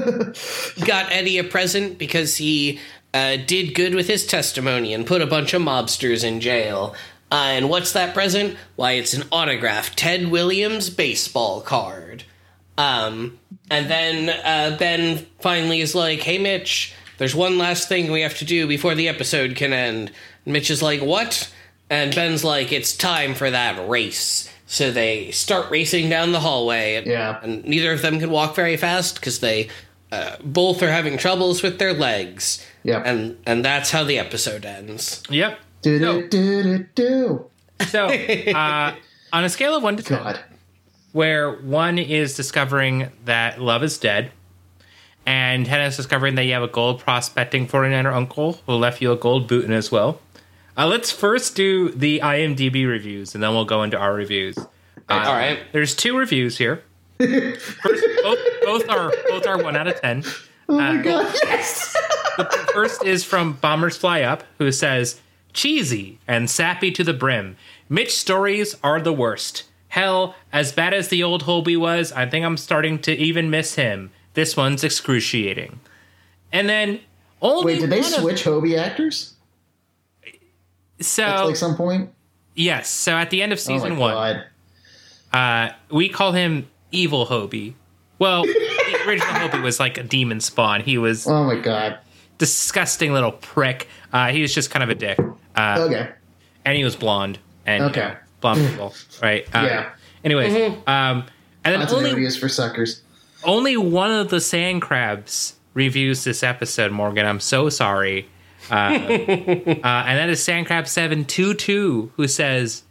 got 0.87 1.13
Eddie 1.13 1.39
a 1.39 1.45
present 1.45 1.99
because 1.99 2.37
he 2.37 2.81
uh, 3.15 3.37
did 3.47 3.75
good 3.75 3.95
with 3.95 4.09
his 4.09 4.27
testimony 4.27 4.93
and 4.93 5.07
put 5.07 5.23
a 5.23 5.27
bunch 5.27 5.55
of 5.55 5.63
mobsters 5.63 6.23
in 6.25 6.41
jail. 6.41 6.95
Uh, 7.33 7.37
and 7.57 7.71
what's 7.71 7.93
that 7.93 8.13
present? 8.13 8.57
Why, 8.77 8.93
it's 8.93 9.15
an 9.15 9.25
autographed 9.33 9.97
Ted 9.97 10.31
Williams 10.31 10.91
baseball 10.91 11.61
card. 11.63 12.25
Um, 12.77 13.39
and 13.71 13.89
then 13.91 14.29
uh, 14.29 14.77
Ben 14.77 15.27
finally 15.41 15.81
is 15.81 15.95
like, 15.95 16.21
"Hey, 16.21 16.39
Mitch, 16.39 16.93
there's 17.19 17.35
one 17.35 17.57
last 17.57 17.89
thing 17.89 18.11
we 18.13 18.21
have 18.23 18.37
to 18.39 18.45
do 18.45 18.67
before 18.67 18.95
the 18.95 19.09
episode 19.09 19.57
can 19.57 19.73
end." 19.73 20.11
And 20.45 20.53
Mitch 20.53 20.71
is 20.71 20.83
like, 20.83 21.01
"What?" 21.01 21.51
And 21.89 22.15
Ben's 22.15 22.43
like, 22.45 22.73
"It's 22.73 22.97
time 22.97 23.35
for 23.35 23.51
that 23.51 23.89
race." 23.89 24.51
So 24.67 24.91
they 24.91 25.31
start 25.31 25.71
racing 25.71 26.09
down 26.09 26.33
the 26.33 26.41
hallway. 26.41 26.97
And, 26.97 27.07
Yeah. 27.07 27.39
and 27.43 27.65
neither 27.65 27.93
of 27.93 28.03
them 28.03 28.19
can 28.19 28.31
walk 28.31 28.57
very 28.57 28.77
fast 28.77 29.15
because 29.17 29.39
they 29.41 29.69
uh, 30.11 30.37
both 30.43 30.83
are 30.83 30.91
having 30.91 31.17
troubles 31.17 31.63
with 31.63 31.79
their 31.79 31.93
legs. 31.93 32.65
Yep. 32.85 33.03
And 33.07 33.39
and 33.47 33.65
that's 33.65 33.91
how 33.91 34.05
the 34.05 34.19
episode 34.19 34.65
ends. 34.65 35.23
Yep. 35.29 35.59
do 35.83 35.99
So, 35.99 36.23
do 36.23 36.29
do 36.29 36.63
do 36.63 36.87
do. 36.95 37.47
so 37.89 38.07
uh, 38.07 38.95
on 39.33 39.45
a 39.45 39.49
scale 39.49 39.75
of 39.75 39.83
one 39.83 39.97
to 39.97 40.03
ten, 40.03 40.23
God, 40.23 40.41
where 41.13 41.51
one 41.53 41.99
is 41.99 42.37
discovering 42.37 43.11
that 43.25 43.61
love 43.61 43.83
is 43.83 43.99
dead, 43.99 44.31
and 45.27 45.65
ten 45.67 45.81
is 45.81 45.97
discovering 45.97 46.35
that 46.37 46.45
you 46.45 46.53
have 46.53 46.63
a 46.63 46.69
gold 46.69 47.01
prospecting 47.01 47.67
49er 47.67 48.13
uncle 48.15 48.61
who 48.67 48.75
left 48.75 49.01
you 49.03 49.13
a 49.13 49.17
gold 49.17 49.49
boot 49.49 49.65
in 49.65 49.73
as 49.73 49.91
well. 49.91 50.21
Uh, 50.77 50.87
let's 50.87 51.11
first 51.11 51.55
do 51.55 51.91
the 51.91 52.21
IMDb 52.21 52.87
reviews, 52.87 53.35
and 53.35 53.43
then 53.43 53.53
we'll 53.53 53.65
go 53.65 53.83
into 53.83 53.97
our 53.97 54.13
reviews. 54.13 54.59
Uh, 54.59 54.63
All 55.09 55.33
right. 55.35 55.59
There's 55.73 55.95
two 55.95 56.17
reviews 56.19 56.59
here. 56.59 56.83
First, 57.21 58.05
both, 58.23 58.39
both 58.65 58.89
are 58.89 59.13
both 59.29 59.47
are 59.47 59.63
one 59.63 59.77
out 59.77 59.87
of 59.87 60.01
ten. 60.01 60.25
oh 60.69 60.77
my 60.77 61.01
God, 61.01 61.33
yes. 61.45 61.95
The 62.37 62.71
first 62.73 63.05
is 63.05 63.25
from 63.25 63.55
Bombers 63.55 63.97
Fly 63.97 64.23
Up, 64.23 64.45
who 64.59 64.71
says, 64.73 65.21
cheesy 65.53 66.19
and 66.27 66.51
sappy 66.51 66.91
to 66.93 67.05
the 67.05 67.13
brim. 67.13 67.57
Mitch 67.89 68.17
stories 68.17 68.77
are 68.83 69.01
the 69.01 69.13
worst. 69.13 69.65
Hell, 69.89 70.35
as 70.53 70.73
bad 70.73 70.93
as 70.93 71.09
the 71.09 71.23
old 71.23 71.45
Hobie 71.45 71.77
was, 71.79 72.11
I 72.13 72.27
think 72.27 72.45
I'm 72.45 72.57
starting 72.57 72.99
to 73.01 73.13
even 73.17 73.51
miss 73.51 73.77
him. 73.77 74.11
This 74.35 74.57
one's 74.57 74.83
excruciating. 74.83 75.79
And 76.53 76.69
then 76.69 77.01
only 77.41 77.75
Wait, 77.75 77.81
did 77.81 77.91
they 77.91 78.01
one 78.01 78.13
of- 78.15 78.21
switch 78.21 78.45
Hobie 78.45 78.77
actors 78.79 79.35
so 81.01 81.23
at 81.23 81.43
like 81.47 81.57
some 81.57 81.77
point? 81.77 82.11
yes, 82.55 82.89
so 82.89 83.13
at 83.17 83.31
the 83.31 83.43
end 83.43 83.53
of 83.53 83.59
Oh 83.59 83.63
season 83.63 83.93
my 83.95 83.99
one, 83.99 84.15
God. 85.33 85.69
uh, 85.71 85.73
we 85.91 86.09
call 86.09 86.33
him 86.33 86.69
Evil 86.91 87.27
Hobie. 87.27 87.75
Well, 88.19 88.45
the 88.45 89.03
original 89.07 89.35
Hobie 89.35 89.63
was 89.63 89.79
like 89.81 89.99
a 89.99 90.03
demon 90.05 90.41
spawn. 90.41 90.81
He 90.81 90.97
was 90.99 91.27
Oh 91.27 91.45
my 91.45 91.57
God. 91.57 91.99
Disgusting 92.39 93.13
little 93.13 93.33
prick. 93.33 93.89
Uh, 94.13 94.29
he 94.29 94.43
was 94.43 94.55
just 94.55 94.71
kind 94.71 94.83
of 94.83 94.89
a 94.91 94.95
dick. 94.95 95.19
Uh, 95.57 95.77
Okay. 95.81 96.09
and 96.65 96.77
he 96.77 96.85
was 96.85 96.97
blonde 96.97 97.39
and 97.67 97.83
you 97.85 97.91
Okay. 97.91 98.01
know, 98.01 98.17
blonde 98.41 98.69
people, 98.69 98.95
right? 99.23 99.47
Uh, 99.55 99.63
Yeah. 99.63 99.91
Anyways, 100.25 100.55
um, 100.87 101.25
and 101.65 101.75
then 101.75 101.81
Continuity 101.81 102.11
only 102.15 102.27
is 102.27 102.37
for 102.37 102.49
suckers. 102.49 103.03
only 103.45 103.77
one 103.77 104.11
of 104.11 104.31
the 104.31 104.41
sand 104.41 104.81
crabs 104.83 105.55
reviews 105.75 106.25
this 106.25 106.43
episode. 106.43 106.93
Morgan, 106.93 107.27
I'm 107.27 107.41
so 107.41 107.69
sorry. 107.69 108.29
Uh, 108.71 108.75
uh, 108.75 108.89
and 108.89 110.19
that 110.19 110.29
is 110.31 110.41
Sandcrab 110.41 110.87
seven 110.89 111.25
two 111.27 111.53
two 111.55 112.11
who 112.17 112.27
says 112.27 112.83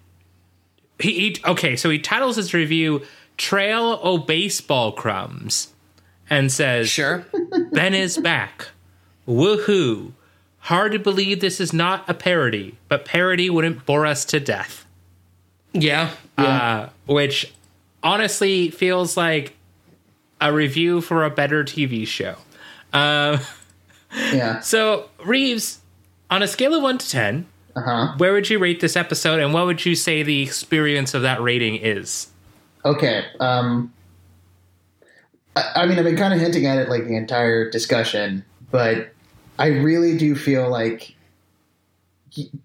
he, 1.00 1.12
he 1.34 1.42
okay. 1.46 1.76
So 1.76 1.90
he 1.90 1.98
titles 1.98 2.36
his 2.36 2.54
review 2.54 3.02
"Trail 3.38 4.00
o 4.04 4.20
Baseball 4.20 4.92
Crumbs" 4.92 5.74
and 6.30 6.52
says 6.52 6.90
Sure. 6.90 7.26
Ben 7.72 7.96
is 7.96 8.18
back. 8.20 8.68
Woohoo! 9.28 10.12
Hard 10.60 10.94
to 10.94 11.00
believe 11.00 11.40
this 11.42 11.60
is 11.60 11.74
not 11.74 12.08
a 12.10 12.14
parody, 12.14 12.78
but 12.88 13.06
parody 13.06 13.50
wouldn't 13.50 13.86
bore 13.86 14.06
us 14.06 14.24
to 14.26 14.40
death. 14.40 14.86
Yeah. 15.74 16.12
Uh, 16.38 16.88
which 17.06 17.54
honestly 18.02 18.70
feels 18.70 19.18
like 19.18 19.56
a 20.40 20.54
review 20.54 21.02
for 21.02 21.24
a 21.26 21.30
better 21.30 21.64
TV 21.64 22.06
show. 22.08 22.36
Uh, 22.92 23.38
Yeah. 24.32 24.60
so, 24.60 25.10
Reeves, 25.26 25.80
on 26.30 26.44
a 26.44 26.48
scale 26.48 26.76
of 26.76 26.84
1 26.84 27.00
to 27.00 27.10
10, 27.10 27.46
Uh 27.76 27.82
huh. 27.82 28.14
where 28.18 28.32
would 28.34 28.48
you 28.48 28.60
rate 28.60 28.80
this 28.80 28.96
episode 28.96 29.40
and 29.40 29.54
what 29.56 29.66
would 29.66 29.84
you 29.88 29.96
say 29.96 30.22
the 30.22 30.44
experience 30.44 31.16
of 31.16 31.24
that 31.24 31.42
rating 31.42 31.78
is? 31.78 32.28
Okay. 32.86 33.26
Um, 33.40 33.92
I, 35.56 35.72
I 35.78 35.86
mean, 35.88 35.98
I've 35.98 36.06
been 36.06 36.16
kind 36.16 36.32
of 36.32 36.40
hinting 36.40 36.68
at 36.68 36.78
it 36.78 36.90
like 36.90 37.06
the 37.08 37.16
entire 37.18 37.70
discussion, 37.72 38.46
but 38.74 39.14
I 39.60 39.68
really 39.68 40.18
do 40.18 40.36
feel 40.36 40.68
like 40.68 41.16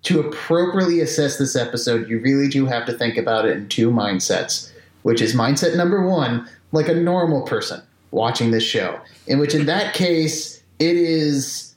to 0.05 0.20
appropriately 0.20 1.01
assess 1.01 1.36
this 1.36 1.55
episode, 1.55 2.09
you 2.09 2.18
really 2.18 2.48
do 2.48 2.64
have 2.64 2.86
to 2.86 2.94
think 2.94 3.18
about 3.18 3.44
it 3.44 3.59
in 3.59 3.68
two 3.68 3.90
mindsets, 3.90 4.72
which 5.02 5.20
is 5.20 5.35
mindset 5.35 5.76
number 5.76 6.06
one, 6.06 6.48
like 6.72 6.89
a 6.89 6.94
normal 6.94 7.43
person 7.43 7.82
watching 8.10 8.52
this 8.52 8.62
show, 8.62 8.98
in 9.26 9.39
which 9.39 9.55
in 9.55 9.66
that 9.66 9.93
case, 9.93 10.62
it 10.78 10.97
is 10.97 11.74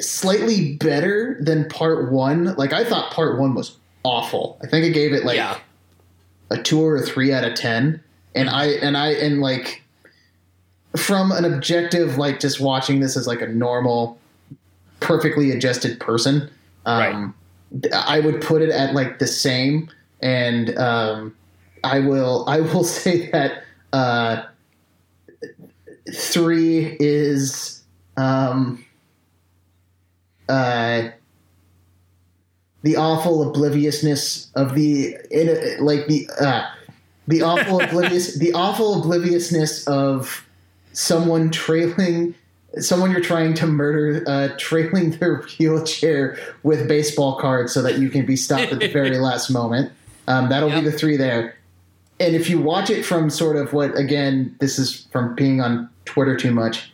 slightly 0.00 0.74
better 0.74 1.38
than 1.40 1.68
part 1.68 2.10
one. 2.10 2.56
Like, 2.56 2.72
I 2.72 2.82
thought 2.82 3.12
part 3.12 3.38
one 3.38 3.54
was 3.54 3.76
awful. 4.02 4.58
I 4.60 4.66
think 4.66 4.84
I 4.84 4.88
gave 4.88 5.12
it 5.12 5.24
like 5.24 5.36
yeah. 5.36 5.56
a 6.50 6.60
two 6.60 6.82
or 6.82 6.96
a 6.96 7.02
three 7.02 7.32
out 7.32 7.44
of 7.44 7.54
ten, 7.54 8.02
and 8.34 8.50
I 8.50 8.70
and 8.70 8.96
I 8.96 9.12
and 9.12 9.40
like 9.40 9.84
from 10.96 11.32
an 11.32 11.44
objective, 11.44 12.18
like 12.18 12.40
just 12.40 12.60
watching 12.60 13.00
this 13.00 13.16
as 13.16 13.26
like 13.26 13.40
a 13.40 13.46
normal, 13.46 14.18
perfectly 15.00 15.50
adjusted 15.50 16.00
person, 16.00 16.50
um, 16.86 17.34
right. 17.82 17.92
I 17.94 18.20
would 18.20 18.40
put 18.40 18.62
it 18.62 18.70
at 18.70 18.94
like 18.94 19.18
the 19.18 19.26
same. 19.26 19.88
And 20.20 20.76
um, 20.78 21.34
I 21.84 22.00
will 22.00 22.44
I 22.48 22.60
will 22.60 22.84
say 22.84 23.30
that 23.30 23.64
uh, 23.92 24.42
three 26.12 26.96
is 27.00 27.82
um, 28.16 28.84
uh, 30.48 31.10
the 32.82 32.96
awful 32.96 33.48
obliviousness 33.48 34.50
of 34.54 34.74
the 34.74 35.16
in, 35.30 35.84
like 35.84 36.06
the 36.06 36.28
uh, 36.40 36.66
the 37.28 37.42
awful 37.42 37.80
oblivious 37.82 38.38
the 38.38 38.52
awful 38.52 39.00
obliviousness 39.00 39.86
of 39.86 40.46
someone 40.92 41.50
trailing 41.50 42.34
someone 42.78 43.10
you're 43.10 43.20
trying 43.20 43.52
to 43.54 43.66
murder 43.66 44.24
uh, 44.28 44.48
trailing 44.58 45.10
their 45.18 45.42
wheelchair 45.58 46.38
with 46.62 46.88
baseball 46.88 47.36
cards 47.38 47.72
so 47.72 47.82
that 47.82 47.98
you 47.98 48.08
can 48.08 48.24
be 48.24 48.36
stopped 48.36 48.72
at 48.72 48.78
the 48.78 48.88
very 48.88 49.18
last 49.18 49.50
moment. 49.50 49.92
Um, 50.28 50.48
that'll 50.48 50.68
yep. 50.68 50.84
be 50.84 50.90
the 50.90 50.96
three 50.96 51.16
there. 51.16 51.56
And 52.20 52.36
if 52.36 52.50
you 52.50 52.60
watch 52.60 52.90
it 52.90 53.02
from 53.02 53.30
sort 53.30 53.56
of 53.56 53.72
what 53.72 53.96
again 53.96 54.54
this 54.60 54.78
is 54.78 55.06
from 55.10 55.34
being 55.34 55.60
on 55.60 55.88
twitter 56.04 56.36
too 56.36 56.50
much 56.50 56.92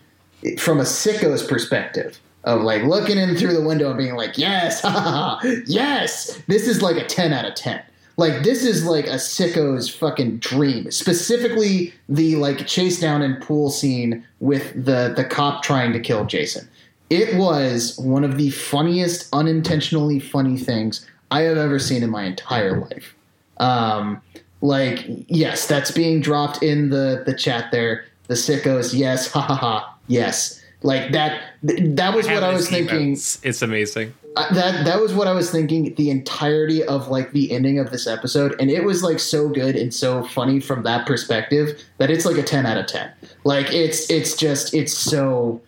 from 0.59 0.79
a 0.79 0.85
sicko's 0.85 1.43
perspective 1.43 2.21
of 2.45 2.63
like 2.63 2.85
looking 2.85 3.19
in 3.19 3.35
through 3.37 3.53
the 3.53 3.67
window 3.67 3.89
and 3.89 3.99
being 3.99 4.15
like 4.15 4.39
yes 4.39 4.83
yes 5.67 6.41
this 6.47 6.69
is 6.69 6.81
like 6.81 6.97
a 6.97 7.05
10 7.05 7.33
out 7.33 7.45
of 7.45 7.55
10 7.57 7.83
like 8.17 8.43
this 8.43 8.65
is 8.65 8.85
like 8.85 9.07
a 9.07 9.19
sicko's 9.19 9.89
fucking 9.89 10.39
dream. 10.39 10.91
Specifically 10.91 11.93
the 12.09 12.37
like 12.37 12.67
chase 12.67 12.99
down 12.99 13.23
and 13.23 13.41
pool 13.43 13.71
scene 13.71 14.27
with 14.41 14.73
the 14.75 15.13
the 15.15 15.25
cop 15.25 15.63
trying 15.63 15.93
to 15.93 16.01
kill 16.01 16.25
jason. 16.25 16.69
It 17.11 17.37
was 17.37 17.97
one 17.99 18.25
of 18.25 18.37
the 18.37 18.51
funniest 18.51 19.29
unintentionally 19.33 20.19
funny 20.19 20.57
things 20.57 21.07
i 21.31 21.43
have 21.43 21.57
ever 21.57 21.79
seen 21.79 22.03
in 22.03 22.11
my 22.11 22.25
entire 22.25 22.81
life. 22.81 23.15
Um 23.59 24.23
like 24.63 25.05
yes 25.29 25.67
that's 25.67 25.91
being 25.91 26.21
dropped 26.21 26.63
in 26.63 26.89
the 26.91 27.23
the 27.27 27.35
chat 27.35 27.71
there. 27.71 28.07
The 28.29 28.35
sickos 28.35 28.95
yes 28.95 29.31
ha 29.31 29.43
ha 29.43 29.55
ha 29.55 29.99
yes. 30.07 30.63
Like 30.83 31.13
that 31.13 31.43
that 31.63 32.15
was 32.15 32.27
what 32.29 32.43
i 32.43 32.53
was 32.53 32.69
thinking 32.69 33.13
it's 33.13 33.63
amazing 33.63 34.15
that 34.37 34.85
that 34.85 35.01
was 35.01 35.15
what 35.15 35.27
i 35.27 35.33
was 35.33 35.51
thinking 35.51 35.95
the 35.95 36.11
entirety 36.11 36.85
of 36.85 37.09
like 37.09 37.33
the 37.33 37.51
ending 37.51 37.79
of 37.79 37.91
this 37.91 38.07
episode 38.07 38.55
and 38.61 38.71
it 38.71 38.85
was 38.85 39.03
like 39.03 39.19
so 39.19 39.49
good 39.49 39.75
and 39.75 39.93
so 39.95 40.23
funny 40.25 40.61
from 40.61 40.83
that 40.83 41.07
perspective 41.07 41.83
that 41.99 42.11
it's 42.11 42.27
like 42.27 42.37
a 42.37 42.43
10 42.43 42.67
out 42.67 42.77
of 42.77 42.87
10 42.87 43.11
like 43.45 43.73
it's 43.73 44.11
it's 44.11 44.37
just 44.37 44.75
it's 44.75 44.93
so 44.93 45.61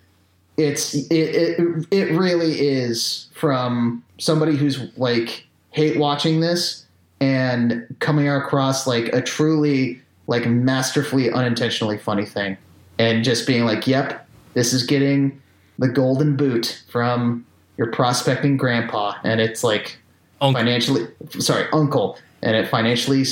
it's 0.59 0.95
it 0.95 1.15
it, 1.15 1.87
it 1.91 2.19
really 2.19 2.61
is 2.61 3.29
from 3.33 4.05
somebody 4.19 4.55
who's 4.57 4.97
like 4.99 5.47
hate 5.71 5.99
watching 5.99 6.41
this 6.41 6.85
and 7.21 7.87
coming 8.01 8.29
across 8.29 8.87
like 8.87 9.09
a 9.15 9.23
truly 9.23 10.01
like 10.27 10.47
masterfully 10.47 11.33
unintentionally 11.33 11.97
funny 11.97 12.27
thing 12.27 12.57
and 12.99 13.25
just 13.25 13.47
being 13.47 13.65
like 13.65 13.87
yep 13.87 14.27
this 14.53 14.75
is 14.75 14.83
getting 14.83 15.41
the 15.79 15.89
golden 15.89 16.37
boot 16.37 16.83
from 16.91 17.47
your 17.79 17.91
prospecting 17.91 18.57
grandpa 18.57 19.15
and 19.25 19.41
it's 19.41 19.65
like 19.65 19.99
uncle. 20.41 20.61
financially 20.61 21.07
sorry 21.39 21.67
uncle 21.73 22.19
and 22.43 22.55
it 22.55 22.69
financially 22.69 23.25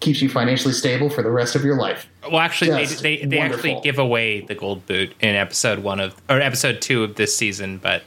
keeps 0.00 0.20
you 0.20 0.28
financially 0.28 0.72
stable 0.72 1.08
for 1.08 1.22
the 1.22 1.30
rest 1.30 1.54
of 1.54 1.64
your 1.64 1.76
life 1.76 2.08
well 2.30 2.40
actually 2.40 2.70
just 2.70 3.02
they, 3.02 3.18
they, 3.18 3.26
they 3.26 3.38
actually 3.38 3.78
give 3.82 3.98
away 3.98 4.40
the 4.40 4.54
gold 4.54 4.84
boot 4.86 5.14
in 5.20 5.36
episode 5.36 5.80
one 5.80 6.00
of 6.00 6.14
or 6.28 6.40
episode 6.40 6.80
two 6.80 7.04
of 7.04 7.14
this 7.14 7.36
season 7.36 7.78
but 7.78 8.02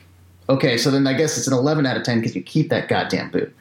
Okay, 0.47 0.77
so 0.77 0.91
then 0.91 1.07
I 1.07 1.13
guess 1.13 1.39
it's 1.39 1.47
an 1.47 1.53
11 1.53 1.87
out 1.87 1.97
of 1.97 2.03
10 2.03 2.19
because 2.19 2.35
you 2.35 2.43
keep 2.43 2.69
that 2.69 2.87
goddamn 2.87 3.31
boot. 3.31 3.55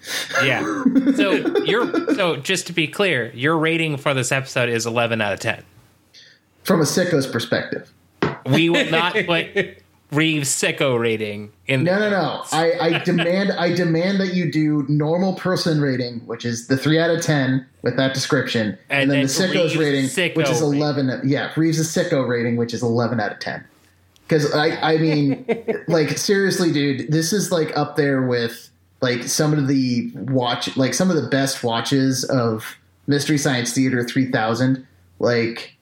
Yeah. 0.44 0.84
So 1.14 1.32
you're 1.64 2.14
so 2.14 2.36
just 2.36 2.66
to 2.66 2.72
be 2.72 2.86
clear, 2.86 3.30
your 3.32 3.56
rating 3.56 3.96
for 3.96 4.12
this 4.12 4.30
episode 4.32 4.68
is 4.68 4.84
11 4.84 5.20
out 5.20 5.32
of 5.32 5.40
10. 5.40 5.64
From 6.64 6.80
a 6.80 6.84
sicko's 6.84 7.26
perspective. 7.26 7.90
We 8.46 8.68
will 8.68 8.90
not 8.90 9.14
put 9.14 9.82
Reeves 10.12 10.48
sicko 10.48 10.98
rating 10.98 11.52
in. 11.66 11.84
No, 11.84 11.98
no, 11.98 12.10
no. 12.10 12.44
I, 12.52 12.72
I 12.80 12.98
demand 13.04 13.52
I 13.52 13.72
demand 13.74 14.20
that 14.20 14.34
you 14.34 14.50
do 14.50 14.84
normal 14.88 15.34
person 15.34 15.80
rating, 15.80 16.20
which 16.20 16.44
is 16.44 16.66
the 16.68 16.76
three 16.76 16.98
out 16.98 17.10
of 17.10 17.22
10 17.22 17.66
with 17.82 17.96
that 17.96 18.14
description, 18.14 18.78
and, 18.88 19.02
and 19.02 19.10
then, 19.10 19.18
then, 19.18 19.26
the 19.26 19.32
sicko's 19.32 19.76
Reeves 19.76 19.76
rating, 19.76 20.04
sicko 20.04 20.36
which 20.36 20.50
is 20.50 20.60
11. 20.60 21.06
Rating. 21.08 21.28
Yeah, 21.28 21.52
Reeves' 21.56 21.94
sicko 21.94 22.26
rating, 22.28 22.56
which 22.56 22.72
is 22.72 22.82
11 22.82 23.20
out 23.20 23.32
of 23.32 23.38
10. 23.40 23.64
Because 24.26 24.54
I, 24.54 24.94
I 24.94 24.98
mean, 24.98 25.44
like 25.88 26.16
seriously, 26.16 26.72
dude, 26.72 27.10
this 27.10 27.32
is 27.32 27.50
like 27.50 27.76
up 27.76 27.96
there 27.96 28.22
with 28.22 28.70
like 29.00 29.24
some 29.24 29.52
of 29.52 29.68
the 29.68 30.10
watch, 30.14 30.76
like 30.76 30.94
some 30.94 31.10
of 31.10 31.16
the 31.16 31.28
best 31.28 31.62
watches 31.62 32.24
of 32.24 32.76
Mystery 33.06 33.38
Science 33.38 33.72
Theater 33.72 34.04
3000. 34.04 34.86
Like 35.20 35.73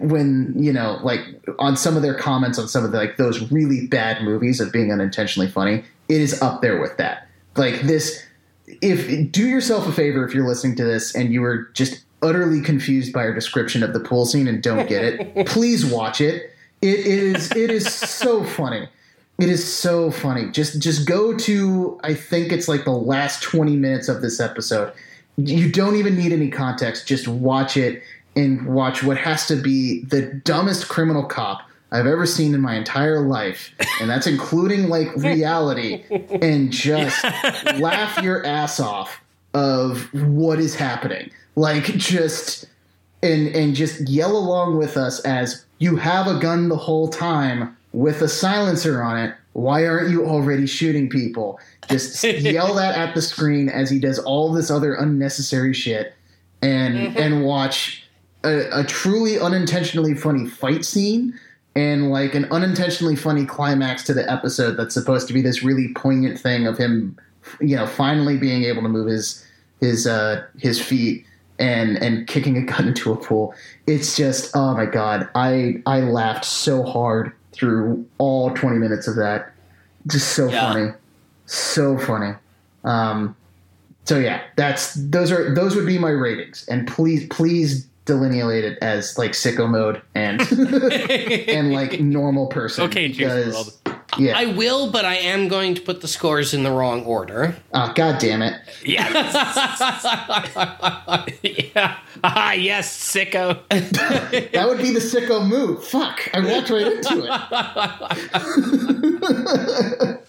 when 0.00 0.54
you 0.56 0.72
know, 0.72 0.98
like 1.02 1.20
on 1.58 1.76
some 1.76 1.96
of 1.96 2.02
their 2.02 2.14
comments 2.14 2.58
on 2.58 2.68
some 2.68 2.84
of 2.84 2.92
the, 2.92 2.98
like 2.98 3.16
those 3.16 3.50
really 3.52 3.86
bad 3.86 4.22
movies 4.22 4.60
of 4.60 4.72
being 4.72 4.92
unintentionally 4.92 5.48
funny, 5.48 5.84
it 6.08 6.20
is 6.20 6.40
up 6.42 6.62
there 6.62 6.80
with 6.80 6.96
that. 6.96 7.28
Like 7.56 7.82
this, 7.82 8.24
if 8.66 9.30
do 9.30 9.46
yourself 9.46 9.86
a 9.86 9.92
favor 9.92 10.26
if 10.26 10.34
you're 10.34 10.46
listening 10.46 10.76
to 10.76 10.84
this 10.84 11.14
and 11.14 11.32
you 11.32 11.40
were 11.40 11.70
just 11.74 12.04
utterly 12.22 12.60
confused 12.60 13.12
by 13.12 13.20
our 13.20 13.34
description 13.34 13.82
of 13.82 13.92
the 13.92 14.00
pool 14.00 14.26
scene 14.26 14.48
and 14.48 14.62
don't 14.62 14.88
get 14.88 15.04
it, 15.04 15.46
please 15.46 15.86
watch 15.86 16.20
it 16.20 16.50
it 16.82 17.00
is 17.00 17.50
it 17.52 17.70
is 17.70 17.86
so 17.86 18.42
funny. 18.42 18.88
It 19.38 19.48
is 19.48 19.72
so 19.72 20.10
funny. 20.10 20.50
Just 20.50 20.80
just 20.80 21.06
go 21.06 21.36
to 21.36 22.00
I 22.02 22.14
think 22.14 22.52
it's 22.52 22.68
like 22.68 22.84
the 22.84 22.92
last 22.92 23.42
20 23.42 23.76
minutes 23.76 24.08
of 24.08 24.22
this 24.22 24.40
episode. 24.40 24.92
You 25.36 25.70
don't 25.70 25.96
even 25.96 26.16
need 26.16 26.32
any 26.32 26.50
context. 26.50 27.06
Just 27.06 27.28
watch 27.28 27.76
it 27.76 28.02
and 28.36 28.66
watch 28.66 29.02
what 29.02 29.18
has 29.18 29.46
to 29.46 29.56
be 29.56 30.04
the 30.04 30.22
dumbest 30.44 30.88
criminal 30.88 31.24
cop 31.24 31.62
I've 31.92 32.06
ever 32.06 32.26
seen 32.26 32.54
in 32.54 32.60
my 32.60 32.76
entire 32.76 33.20
life, 33.20 33.74
and 34.00 34.08
that's 34.08 34.26
including 34.26 34.88
like 34.88 35.14
reality, 35.16 36.04
and 36.40 36.70
just 36.70 37.22
laugh 37.78 38.22
your 38.22 38.46
ass 38.46 38.78
off 38.78 39.20
of 39.54 40.12
what 40.14 40.60
is 40.60 40.74
happening. 40.74 41.30
Like 41.56 41.84
just 41.84 42.66
and 43.22 43.48
and 43.48 43.74
just 43.74 44.08
yell 44.08 44.36
along 44.36 44.78
with 44.78 44.96
us 44.96 45.20
as 45.20 45.64
you 45.78 45.96
have 45.96 46.26
a 46.26 46.38
gun 46.38 46.68
the 46.68 46.76
whole 46.76 47.08
time 47.08 47.76
with 47.92 48.22
a 48.22 48.28
silencer 48.28 49.02
on 49.02 49.18
it. 49.18 49.34
Why 49.52 49.84
aren't 49.84 50.10
you 50.10 50.26
already 50.26 50.66
shooting 50.66 51.08
people? 51.08 51.58
Just 51.88 52.22
yell 52.22 52.72
that 52.74 52.96
at 52.96 53.16
the 53.16 53.22
screen 53.22 53.68
as 53.68 53.90
he 53.90 53.98
does 53.98 54.20
all 54.20 54.52
this 54.52 54.70
other 54.70 54.94
unnecessary 54.94 55.74
shit, 55.74 56.14
and 56.62 56.94
mm-hmm. 56.94 57.18
and 57.18 57.44
watch 57.44 58.04
a, 58.44 58.80
a 58.80 58.84
truly 58.84 59.38
unintentionally 59.38 60.14
funny 60.14 60.46
fight 60.46 60.84
scene 60.84 61.38
and 61.74 62.10
like 62.10 62.34
an 62.34 62.46
unintentionally 62.50 63.16
funny 63.16 63.46
climax 63.46 64.04
to 64.04 64.14
the 64.14 64.30
episode 64.30 64.72
that's 64.72 64.94
supposed 64.94 65.28
to 65.28 65.34
be 65.34 65.40
this 65.40 65.62
really 65.62 65.92
poignant 65.94 66.38
thing 66.38 66.66
of 66.66 66.76
him, 66.76 67.16
you 67.60 67.76
know, 67.76 67.86
finally 67.86 68.36
being 68.36 68.64
able 68.64 68.82
to 68.82 68.88
move 68.88 69.06
his 69.06 69.44
his 69.80 70.06
uh, 70.06 70.44
his 70.58 70.82
feet 70.82 71.24
and 71.58 71.96
and 71.98 72.26
kicking 72.26 72.56
a 72.56 72.62
gun 72.62 72.88
into 72.88 73.12
a 73.12 73.16
pool. 73.16 73.54
It's 73.86 74.16
just 74.16 74.54
oh 74.56 74.74
my 74.74 74.86
god, 74.86 75.28
I 75.34 75.82
I 75.86 76.00
laughed 76.00 76.44
so 76.44 76.82
hard 76.82 77.32
through 77.52 78.06
all 78.18 78.54
20 78.54 78.78
minutes 78.78 79.08
of 79.08 79.16
that. 79.16 79.52
Just 80.06 80.34
so 80.34 80.48
yeah. 80.48 80.72
funny, 80.72 80.90
so 81.46 81.98
funny. 81.98 82.34
Um, 82.84 83.36
so 84.04 84.18
yeah, 84.18 84.42
that's 84.56 84.94
those 84.94 85.30
are 85.30 85.54
those 85.54 85.76
would 85.76 85.86
be 85.86 85.98
my 85.98 86.10
ratings, 86.10 86.66
and 86.68 86.88
please 86.88 87.26
please 87.28 87.86
delineate 88.04 88.64
it 88.64 88.78
as 88.82 89.16
like 89.18 89.32
sicko 89.32 89.68
mode 89.68 90.02
and 90.14 90.40
and 91.48 91.72
like 91.72 92.00
normal 92.00 92.46
person. 92.46 92.84
Okay, 92.84 93.08
because, 93.08 93.80
yeah. 94.18 94.36
I 94.36 94.46
will, 94.46 94.90
but 94.90 95.04
I 95.04 95.14
am 95.16 95.48
going 95.48 95.74
to 95.74 95.80
put 95.80 96.00
the 96.00 96.08
scores 96.08 96.52
in 96.54 96.62
the 96.62 96.70
wrong 96.70 97.04
order. 97.04 97.54
Oh, 97.72 97.92
God 97.94 98.18
damn 98.20 98.42
it. 98.42 98.60
Yeah. 98.84 99.08
yeah. 101.42 101.96
Ah, 102.22 102.52
yes, 102.52 103.14
sicko. 103.14 103.60
that 104.52 104.68
would 104.68 104.76
be 104.78 104.92
the 104.92 105.00
sicko 105.00 105.46
move. 105.46 105.82
Fuck. 105.82 106.28
I 106.34 106.40
walked 106.40 106.68
right 106.68 106.86
into 106.86 107.24
it. 110.12 110.20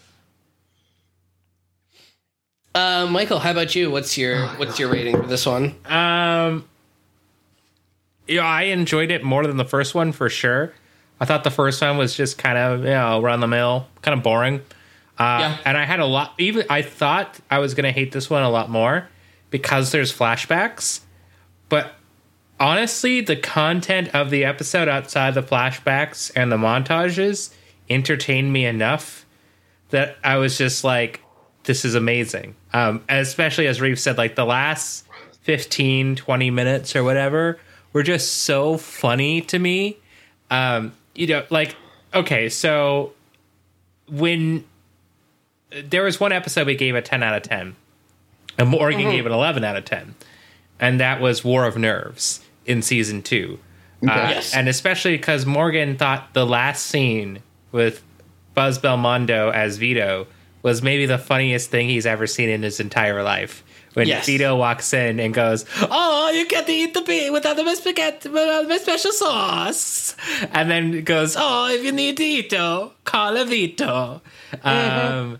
uh, 2.76 3.07
Michael, 3.07 3.39
how 3.39 3.52
about 3.52 3.76
you? 3.76 3.91
What's 3.91 4.18
your 4.18 4.45
oh, 4.45 4.53
what's 4.56 4.80
your 4.80 4.89
rating 4.89 5.22
for 5.22 5.27
this 5.27 5.45
one? 5.45 5.76
Um 5.85 6.64
yeah, 8.32 8.45
I 8.45 8.64
enjoyed 8.64 9.12
it 9.12 9.24
more 9.24 9.45
than 9.45 9.58
the 9.58 9.66
first 9.66 9.94
one 9.94 10.12
for 10.12 10.30
sure. 10.30 10.74
I 11.20 11.26
thought 11.26 11.44
the 11.44 11.52
first 11.52 11.82
one 11.82 11.98
was 11.98 12.16
just 12.16 12.38
kind 12.38 12.58
of 12.58 12.80
you 12.80 12.91
know 12.91 13.22
run 13.22 13.40
the 13.40 13.48
mill, 13.48 13.88
kind 14.02 14.18
of 14.18 14.24
boring. 14.24 14.62
Uh, 15.20 15.40
yeah. 15.40 15.58
And 15.66 15.78
I 15.78 15.86
had 15.86 15.99
a 15.99 16.06
lot. 16.06 16.34
Even 16.38 16.66
I 16.70 16.82
thought 16.82 17.40
I 17.49 17.60
was 17.60 17.74
gonna 17.74 17.91
hate 17.91 18.12
this 18.12 18.30
one 18.30 18.44
a 18.44 18.49
lot 18.49 18.70
more 18.70 19.08
because 19.52 19.91
there's 19.91 20.16
flashbacks, 20.16 21.02
but 21.70 21.94
honestly, 22.60 23.22
the 23.22 23.36
content 23.36 24.10
of 24.16 24.30
the 24.30 24.45
episode 24.45 24.88
outside 24.88 25.34
the 25.34 25.44
flashbacks 25.44 26.32
and 26.36 26.52
the 26.52 26.58
montages 26.58 27.53
entertained 27.90 28.53
me 28.53 28.66
enough 28.66 29.26
that 29.90 30.16
I 30.24 30.38
was 30.38 30.58
just 30.58 30.84
like, 30.84 31.22
this 31.66 31.84
is 31.84 31.95
amazing. 31.95 32.56
Um, 32.72 33.03
especially 33.10 33.68
as 33.68 33.82
Reeve 33.82 33.99
said, 33.99 34.18
like 34.18 34.36
the 34.36 34.45
last 34.45 35.06
15, 35.41 36.16
20 36.16 36.52
minutes 36.52 36.95
or 36.95 37.03
whatever 37.03 37.60
were 37.93 38.03
just 38.03 38.43
so 38.43 38.77
funny 38.77 39.41
to 39.41 39.59
me. 39.59 39.97
Um, 40.49 40.93
you 41.15 41.27
know, 41.27 41.45
like, 41.49 41.76
okay, 42.13 42.49
so 42.49 43.13
when 44.07 44.63
there 45.84 46.03
was 46.03 46.19
one 46.19 46.31
episode 46.31 46.68
we 46.68 46.76
gave 46.76 46.95
a 46.95 47.01
10 47.01 47.23
out 47.23 47.35
of 47.35 47.43
10, 47.43 47.76
and 48.57 48.69
Morgan 48.69 49.01
mm-hmm. 49.01 49.11
gave 49.11 49.26
it 49.26 49.31
11 49.31 49.63
out 49.63 49.77
of 49.77 49.85
10, 49.85 50.15
and 50.80 50.99
that 50.99 51.22
was 51.22 51.43
War 51.43 51.65
of 51.65 51.77
Nerves 51.77 52.41
in 52.65 52.81
season 52.81 53.22
two. 53.22 53.59
Okay. 54.03 54.11
Uh, 54.11 54.30
yes. 54.30 54.53
And 54.53 54.68
especially 54.68 55.15
because 55.15 55.45
Morgan 55.45 55.97
thought 55.97 56.34
the 56.34 56.45
last 56.45 56.88
scene 56.88 57.39
with 57.72 58.03
Buzz 58.53 58.80
Belmondo 58.80 59.53
as 59.53 59.77
Vito 59.77 60.27
was 60.63 60.81
maybe 60.81 61.05
the 61.05 61.18
funniest 61.18 61.69
thing 61.69 61.88
he's 61.88 62.05
ever 62.05 62.27
seen 62.27 62.49
in 62.49 62.63
his 62.63 62.80
entire 62.80 63.23
life. 63.23 63.63
When 63.93 64.07
yes. 64.07 64.26
Vito 64.26 64.55
walks 64.55 64.93
in 64.93 65.19
and 65.19 65.34
goes, 65.34 65.65
"Oh, 65.81 66.31
you 66.34 66.45
can't 66.45 66.68
eat 66.69 66.93
the 66.93 67.01
bean 67.01 67.34
without 67.34 67.57
the 67.57 67.76
spaghetti, 67.76 68.30
without 68.30 68.68
the 68.68 68.80
special 68.80 69.11
sauce," 69.11 70.15
and 70.53 70.72
then 70.72 71.03
goes, 71.03 71.35
"Oh, 71.38 71.68
if 71.69 71.84
you 71.84 71.91
need 71.91 72.18
Vito, 72.18 72.93
call 73.03 73.35
a 73.35 73.45
Vito." 73.45 74.22
Mm-hmm. 74.53 74.68
Um, 74.68 75.39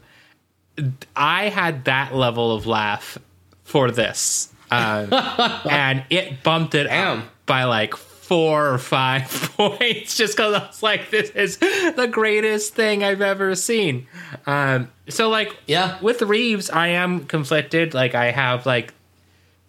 I 1.16 1.50
had 1.50 1.86
that 1.86 2.14
level 2.14 2.54
of 2.54 2.68
laugh 2.68 3.18
for 3.64 3.90
this, 3.90 4.52
um, 4.70 5.14
and 5.70 6.04
it 6.10 6.44
bumped 6.44 6.76
it 6.76 6.86
Damn. 6.86 7.20
up 7.20 7.26
by 7.46 7.64
like 7.64 7.94
four 8.32 8.70
or 8.70 8.78
five 8.78 9.30
points 9.58 10.16
just 10.16 10.38
because 10.38 10.54
I 10.54 10.66
was 10.66 10.82
like, 10.82 11.10
this 11.10 11.32
is 11.32 11.58
the 11.58 12.08
greatest 12.10 12.74
thing 12.74 13.04
I've 13.04 13.20
ever 13.20 13.56
seen. 13.56 14.08
Um, 14.46 14.90
so 15.10 15.28
like, 15.28 15.54
yeah, 15.68 16.00
with 16.02 16.22
Reeves, 16.22 16.70
I 16.70 16.88
am 16.88 17.26
conflicted. 17.26 17.94
Like, 17.94 18.16
I 18.16 18.32
have 18.32 18.66
like, 18.66 18.94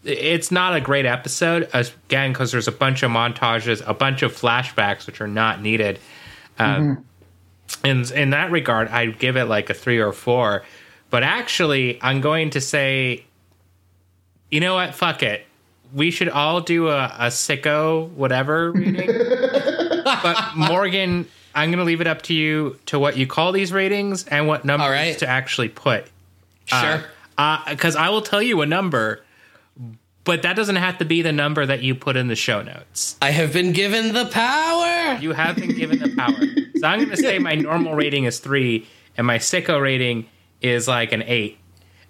it's 0.05 0.53
not 0.53 0.77
a 0.77 0.81
great 0.81 1.07
episode 1.07 1.69
again 1.73 2.33
because 2.33 2.53
there's 2.53 2.69
a 2.69 2.73
bunch 2.73 3.03
of 3.03 3.11
montages, 3.11 3.83
a 3.85 3.95
bunch 3.95 4.23
of 4.23 4.33
flashbacks 4.33 5.09
which 5.09 5.21
are 5.21 5.27
not 5.27 5.61
needed. 5.61 5.99
Um, 6.61 7.05
mm-hmm. 7.83 7.87
In 7.87 8.17
in 8.17 8.31
that 8.31 8.53
regard, 8.53 8.87
I'd 8.91 9.19
give 9.19 9.37
it 9.37 9.47
like 9.47 9.71
a 9.71 9.75
three 9.75 9.99
or 9.99 10.13
four. 10.13 10.63
But 11.11 11.25
actually, 11.25 12.01
I'm 12.01 12.21
going 12.21 12.51
to 12.51 12.61
say, 12.61 13.25
you 14.53 14.61
know 14.61 14.75
what? 14.75 14.95
Fuck 14.95 15.25
it 15.25 15.47
we 15.95 16.11
should 16.11 16.29
all 16.29 16.61
do 16.61 16.89
a, 16.89 17.05
a 17.19 17.27
sicko 17.27 18.09
whatever 18.11 18.73
rating. 18.73 19.07
but 20.05 20.57
Morgan, 20.57 21.27
I'm 21.55 21.71
going 21.71 21.79
to 21.79 21.85
leave 21.85 22.01
it 22.01 22.07
up 22.07 22.23
to 22.23 22.35
you 22.35 22.79
to 22.87 22.99
what 22.99 23.17
you 23.17 23.27
call 23.27 23.53
these 23.53 23.73
ratings 23.73 24.27
and 24.27 24.47
what 24.47 24.65
numbers 24.65 24.91
right. 24.91 25.19
to 25.19 25.29
actually 25.29 25.69
put. 25.69 26.07
Sure. 26.65 27.05
Because 27.37 27.97
uh, 27.97 28.01
uh, 28.01 28.03
I 28.03 28.11
will 28.11 28.23
tell 28.23 28.43
you 28.43 28.63
a 28.63 28.67
number, 28.67 29.23
but 30.25 30.43
that 30.43 30.57
doesn't 30.57 30.77
have 30.77 30.99
to 30.99 31.05
be 31.05 31.23
the 31.23 31.33
number 31.33 31.65
that 31.67 31.83
you 31.83 31.95
put 31.95 32.17
in 32.17 32.29
the 32.29 32.37
show 32.37 32.63
notes. 32.63 33.17
I 33.21 33.31
have 33.31 33.53
been 33.53 33.73
given 33.73 34.15
the 34.15 34.27
power. 34.27 35.19
You 35.21 35.33
have 35.33 35.57
been 35.57 35.75
given 35.75 35.99
the 35.99 36.15
power. 36.15 36.35
so 36.77 36.87
I'm 36.87 37.01
going 37.01 37.11
to 37.11 37.17
say 37.17 37.39
my 37.39 37.55
normal 37.55 37.95
rating 37.95 38.25
is 38.25 38.39
three, 38.39 38.87
and 39.17 39.27
my 39.27 39.39
sicko 39.39 39.81
rating 39.81 40.27
is 40.61 40.87
like 40.89 41.13
an 41.13 41.23
eight. 41.27 41.59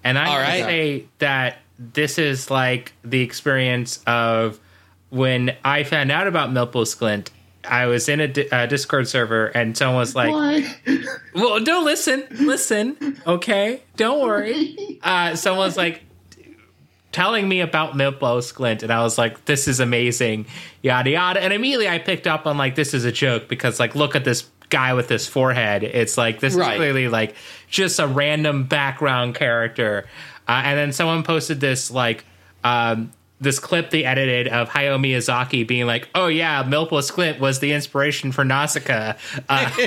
And 0.05 0.19
I'm 0.19 0.41
right. 0.41 0.65
say 0.65 1.07
that 1.19 1.59
this 1.93 2.19
is 2.19 2.51
like 2.51 2.93
the 3.05 3.21
experience 3.21 4.03
of 4.07 4.61
when 5.11 5.55
I 5.65 5.85
found 5.85 6.11
out 6.11 6.27
about 6.27 6.51
Milpo 6.51 6.85
Sklint, 6.85 7.29
I 7.65 7.87
was 7.87 8.09
in 8.09 8.21
a 8.21 8.67
Discord 8.67 9.09
server 9.09 9.47
and 9.47 9.77
someone 9.77 9.99
was 9.99 10.17
like, 10.17 10.33
Why? 10.33 10.75
"Well, 11.35 11.63
don't 11.63 11.85
listen, 11.85 12.27
listen, 12.41 13.21
okay, 13.27 13.83
don't 13.97 14.23
worry." 14.23 14.79
Uh, 15.03 15.35
someone 15.35 15.67
was 15.67 15.77
like 15.77 16.05
telling 17.11 17.49
me 17.49 17.61
about 17.61 17.95
Milpo 17.95 18.39
Sklint 18.39 18.85
and 18.85 18.93
I 18.93 19.03
was 19.03 19.19
like, 19.19 19.45
"This 19.47 19.67
is 19.67 19.81
amazing," 19.81 20.47
yada 20.81 21.11
yada. 21.11 21.43
And 21.43 21.53
immediately 21.53 21.89
I 21.89 21.99
picked 21.99 22.29
up 22.29 22.47
on 22.47 22.57
like, 22.57 22.77
"This 22.77 22.95
is 22.95 23.05
a 23.05 23.11
joke," 23.11 23.49
because 23.49 23.81
like, 23.81 23.97
look 23.97 24.15
at 24.15 24.25
this 24.25 24.49
guy 24.73 24.95
with 24.95 25.07
this 25.07 25.29
forehead. 25.29 25.85
It's 25.85 26.17
like 26.17 26.41
this 26.41 26.55
right. 26.55 26.73
is 26.73 26.77
clearly 26.79 27.09
like 27.09 27.35
just 27.69 27.99
a 27.99 28.07
random 28.07 28.65
background 28.65 29.35
character. 29.35 30.07
Uh, 30.49 30.63
and 30.65 30.79
then 30.79 30.93
someone 30.93 31.23
posted 31.23 31.61
this 31.61 31.91
like 31.91 32.25
um, 32.65 33.13
this 33.43 33.59
clip 33.59 33.91
they 33.91 34.05
edited 34.05 34.47
of 34.49 34.69
Hayao 34.71 34.99
Miyazaki 34.99 35.67
being 35.67 35.87
like, 35.87 36.09
"Oh 36.15 36.29
yeah, 36.29 36.63
Milpo 36.63 37.03
Sklint 37.03 37.41
was 37.41 37.59
the 37.59 37.73
inspiration 37.73 38.33
for 38.33 38.45
Nausicaa," 38.45 39.15
uh, 39.49 39.71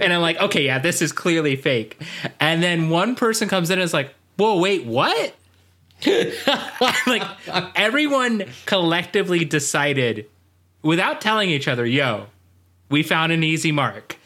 and 0.00 0.12
I'm 0.12 0.22
like, 0.22 0.40
"Okay, 0.40 0.64
yeah, 0.64 0.78
this 0.78 1.02
is 1.02 1.12
clearly 1.12 1.56
fake." 1.56 2.00
And 2.38 2.62
then 2.62 2.88
one 2.88 3.16
person 3.16 3.48
comes 3.48 3.70
in 3.70 3.78
and 3.78 3.84
is 3.84 3.92
like, 3.92 4.14
"Whoa, 4.36 4.58
wait, 4.58 4.86
what?" 4.86 5.34
like 7.06 7.22
everyone 7.74 8.44
collectively 8.64 9.44
decided 9.44 10.26
without 10.82 11.20
telling 11.20 11.50
each 11.50 11.66
other, 11.66 11.84
"Yo, 11.84 12.26
we 12.88 13.02
found 13.02 13.32
an 13.32 13.42
easy 13.42 13.72
mark. 13.72 14.16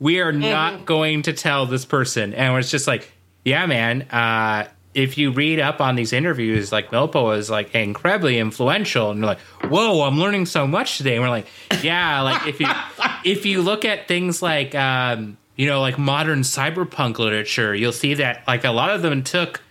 We 0.00 0.20
are 0.20 0.32
not 0.32 0.74
mm-hmm. 0.74 0.84
going 0.84 1.22
to 1.22 1.32
tell 1.32 1.66
this 1.66 1.84
person." 1.84 2.34
And 2.34 2.56
it's 2.58 2.72
just 2.72 2.88
like, 2.88 3.12
"Yeah, 3.44 3.66
man." 3.66 4.02
Uh, 4.02 4.66
if 4.94 5.16
you 5.16 5.30
read 5.30 5.60
up 5.60 5.80
on 5.80 5.94
these 5.94 6.12
interviews, 6.12 6.72
like 6.72 6.90
Milpo 6.90 7.36
is 7.36 7.48
like 7.48 7.74
incredibly 7.74 8.38
influential, 8.38 9.10
and 9.10 9.20
you're 9.20 9.26
like, 9.26 9.40
"Whoa, 9.68 10.02
I'm 10.02 10.18
learning 10.18 10.46
so 10.46 10.66
much 10.66 10.98
today." 10.98 11.14
And 11.14 11.22
we're 11.22 11.30
like, 11.30 11.46
"Yeah, 11.82 12.22
like 12.22 12.46
if 12.46 12.60
you 12.60 12.66
if 13.24 13.46
you 13.46 13.62
look 13.62 13.84
at 13.84 14.08
things 14.08 14.42
like 14.42 14.74
um, 14.74 15.36
you 15.56 15.66
know 15.66 15.80
like 15.80 15.98
modern 15.98 16.40
cyberpunk 16.40 17.18
literature, 17.18 17.74
you'll 17.74 17.92
see 17.92 18.14
that 18.14 18.42
like 18.48 18.64
a 18.64 18.70
lot 18.70 18.90
of 18.90 19.02
them 19.02 19.22
took 19.22 19.62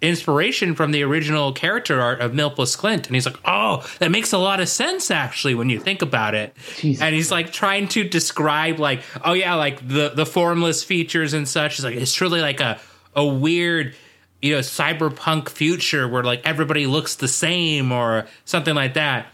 inspiration 0.00 0.74
from 0.74 0.92
the 0.92 1.02
original 1.02 1.52
character 1.52 2.00
art 2.00 2.20
of 2.20 2.32
Milpo 2.32 2.66
Sklint, 2.66 3.06
And 3.06 3.14
he's 3.16 3.26
like, 3.26 3.38
"Oh, 3.44 3.84
that 3.98 4.10
makes 4.10 4.32
a 4.32 4.38
lot 4.38 4.60
of 4.60 4.68
sense 4.68 5.10
actually 5.10 5.54
when 5.54 5.68
you 5.68 5.80
think 5.80 6.00
about 6.02 6.34
it." 6.34 6.54
Jesus. 6.76 7.02
And 7.02 7.14
he's 7.14 7.30
like 7.32 7.52
trying 7.52 7.88
to 7.88 8.04
describe 8.04 8.78
like, 8.78 9.02
"Oh 9.24 9.32
yeah, 9.32 9.54
like 9.54 9.86
the 9.86 10.10
the 10.10 10.26
formless 10.26 10.84
features 10.84 11.32
and 11.32 11.48
such." 11.48 11.76
He's 11.76 11.84
like, 11.84 11.96
"It's 11.96 12.14
truly 12.14 12.40
like 12.40 12.60
a 12.60 12.78
a 13.16 13.26
weird." 13.26 13.96
You 14.44 14.54
know 14.54 14.60
cyberpunk 14.60 15.48
future 15.48 16.06
where 16.06 16.22
like 16.22 16.42
everybody 16.44 16.86
looks 16.86 17.16
the 17.16 17.26
same 17.26 17.90
or 17.90 18.26
something 18.44 18.74
like 18.74 18.92
that. 18.92 19.26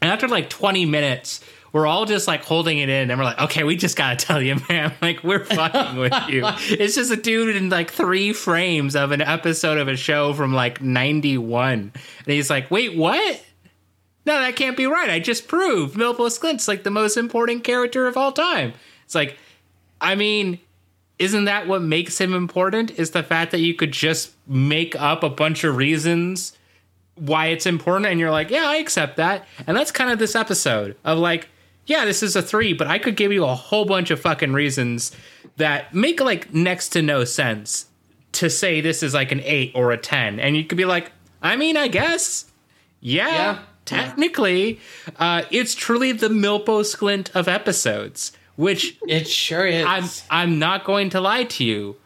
And 0.00 0.10
after 0.10 0.28
like 0.28 0.48
20 0.48 0.86
minutes 0.86 1.44
we're 1.72 1.86
all 1.86 2.06
just 2.06 2.26
like 2.26 2.42
holding 2.42 2.78
it 2.78 2.88
in 2.88 3.10
and 3.10 3.20
we're 3.20 3.26
like 3.26 3.38
okay 3.38 3.64
we 3.64 3.76
just 3.76 3.98
gotta 3.98 4.16
tell 4.26 4.40
you 4.40 4.56
man 4.70 4.94
like 5.02 5.22
we're 5.22 5.44
fucking 5.44 5.98
with 5.98 6.14
you. 6.28 6.46
It's 6.70 6.94
just 6.94 7.12
a 7.12 7.16
dude 7.16 7.54
in 7.54 7.68
like 7.68 7.90
three 7.90 8.32
frames 8.32 8.96
of 8.96 9.12
an 9.12 9.20
episode 9.20 9.76
of 9.76 9.88
a 9.88 9.96
show 9.96 10.32
from 10.32 10.54
like 10.54 10.80
91 10.80 11.92
and 11.92 11.94
he's 12.24 12.48
like 12.48 12.70
wait 12.70 12.96
what? 12.96 13.44
No 14.24 14.40
that 14.40 14.56
can't 14.56 14.76
be 14.76 14.86
right. 14.86 15.10
I 15.10 15.18
just 15.20 15.48
proved 15.48 15.98
milpo 15.98 16.30
sklint's 16.30 16.66
like 16.66 16.82
the 16.82 16.90
most 16.90 17.18
important 17.18 17.62
character 17.62 18.06
of 18.06 18.16
all 18.16 18.32
time. 18.32 18.72
It's 19.04 19.14
like 19.14 19.36
i 20.00 20.14
mean 20.14 20.58
isn't 21.20 21.44
that 21.44 21.68
what 21.68 21.82
makes 21.82 22.18
him 22.18 22.32
important? 22.32 22.98
Is 22.98 23.10
the 23.10 23.22
fact 23.22 23.50
that 23.52 23.60
you 23.60 23.74
could 23.74 23.92
just 23.92 24.32
make 24.46 24.96
up 24.96 25.22
a 25.22 25.28
bunch 25.28 25.64
of 25.64 25.76
reasons 25.76 26.56
why 27.14 27.48
it's 27.48 27.66
important 27.66 28.06
and 28.06 28.18
you're 28.18 28.30
like, 28.30 28.50
yeah, 28.50 28.64
I 28.66 28.76
accept 28.76 29.18
that. 29.18 29.46
And 29.66 29.76
that's 29.76 29.92
kind 29.92 30.10
of 30.10 30.18
this 30.18 30.34
episode 30.34 30.96
of 31.04 31.18
like, 31.18 31.48
yeah, 31.84 32.06
this 32.06 32.22
is 32.22 32.36
a 32.36 32.42
three, 32.42 32.72
but 32.72 32.86
I 32.86 32.98
could 32.98 33.16
give 33.16 33.32
you 33.32 33.44
a 33.44 33.54
whole 33.54 33.84
bunch 33.84 34.10
of 34.10 34.18
fucking 34.18 34.54
reasons 34.54 35.14
that 35.58 35.94
make 35.94 36.20
like 36.20 36.54
next 36.54 36.88
to 36.90 37.02
no 37.02 37.24
sense 37.24 37.86
to 38.32 38.48
say 38.48 38.80
this 38.80 39.02
is 39.02 39.12
like 39.12 39.30
an 39.30 39.42
eight 39.44 39.72
or 39.74 39.92
a 39.92 39.98
10. 39.98 40.40
And 40.40 40.56
you 40.56 40.64
could 40.64 40.78
be 40.78 40.86
like, 40.86 41.12
I 41.42 41.56
mean, 41.56 41.76
I 41.76 41.88
guess, 41.88 42.46
yeah. 43.00 43.28
yeah. 43.28 43.58
Technically, 43.84 44.80
uh, 45.18 45.42
it's 45.50 45.74
truly 45.74 46.12
the 46.12 46.28
Milpo 46.28 46.82
Sklint 46.82 47.34
of 47.34 47.48
episodes 47.48 48.32
which 48.60 48.98
it 49.08 49.26
sure 49.26 49.66
is. 49.66 49.86
I'm 49.86 50.04
I'm 50.28 50.58
not 50.58 50.84
going 50.84 51.10
to 51.10 51.20
lie 51.20 51.44
to 51.44 51.64
you. 51.64 51.96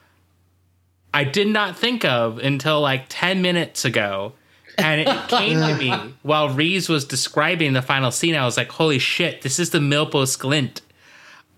I 1.12 1.24
did 1.24 1.48
not 1.48 1.76
think 1.76 2.04
of 2.04 2.38
until 2.38 2.80
like 2.80 3.06
10 3.08 3.42
minutes 3.42 3.84
ago. 3.84 4.34
And 4.78 5.00
it 5.00 5.28
came 5.28 5.58
to 5.60 5.76
me 5.76 6.14
while 6.22 6.48
Reeves 6.48 6.88
was 6.88 7.04
describing 7.04 7.72
the 7.72 7.82
final 7.82 8.10
scene. 8.12 8.36
I 8.36 8.44
was 8.44 8.56
like, 8.56 8.70
holy 8.70 9.00
shit, 9.00 9.42
this 9.42 9.58
is 9.58 9.70
the 9.70 9.78
Milpo 9.78 10.24
Sklint 10.26 10.80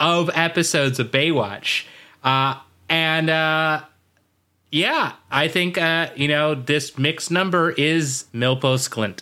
of 0.01 0.31
episodes 0.35 0.99
of 0.99 1.11
Baywatch. 1.11 1.85
Uh, 2.25 2.59
and 2.89 3.29
uh, 3.29 3.83
yeah, 4.71 5.13
I 5.31 5.49
think, 5.49 5.77
uh, 5.79 6.09
you 6.17 6.29
know, 6.29 6.55
this 6.55 6.97
mixed 6.97 7.31
number 7.31 7.71
is 7.71 8.25
Milpo 8.35 8.77
Sklint. 8.77 9.21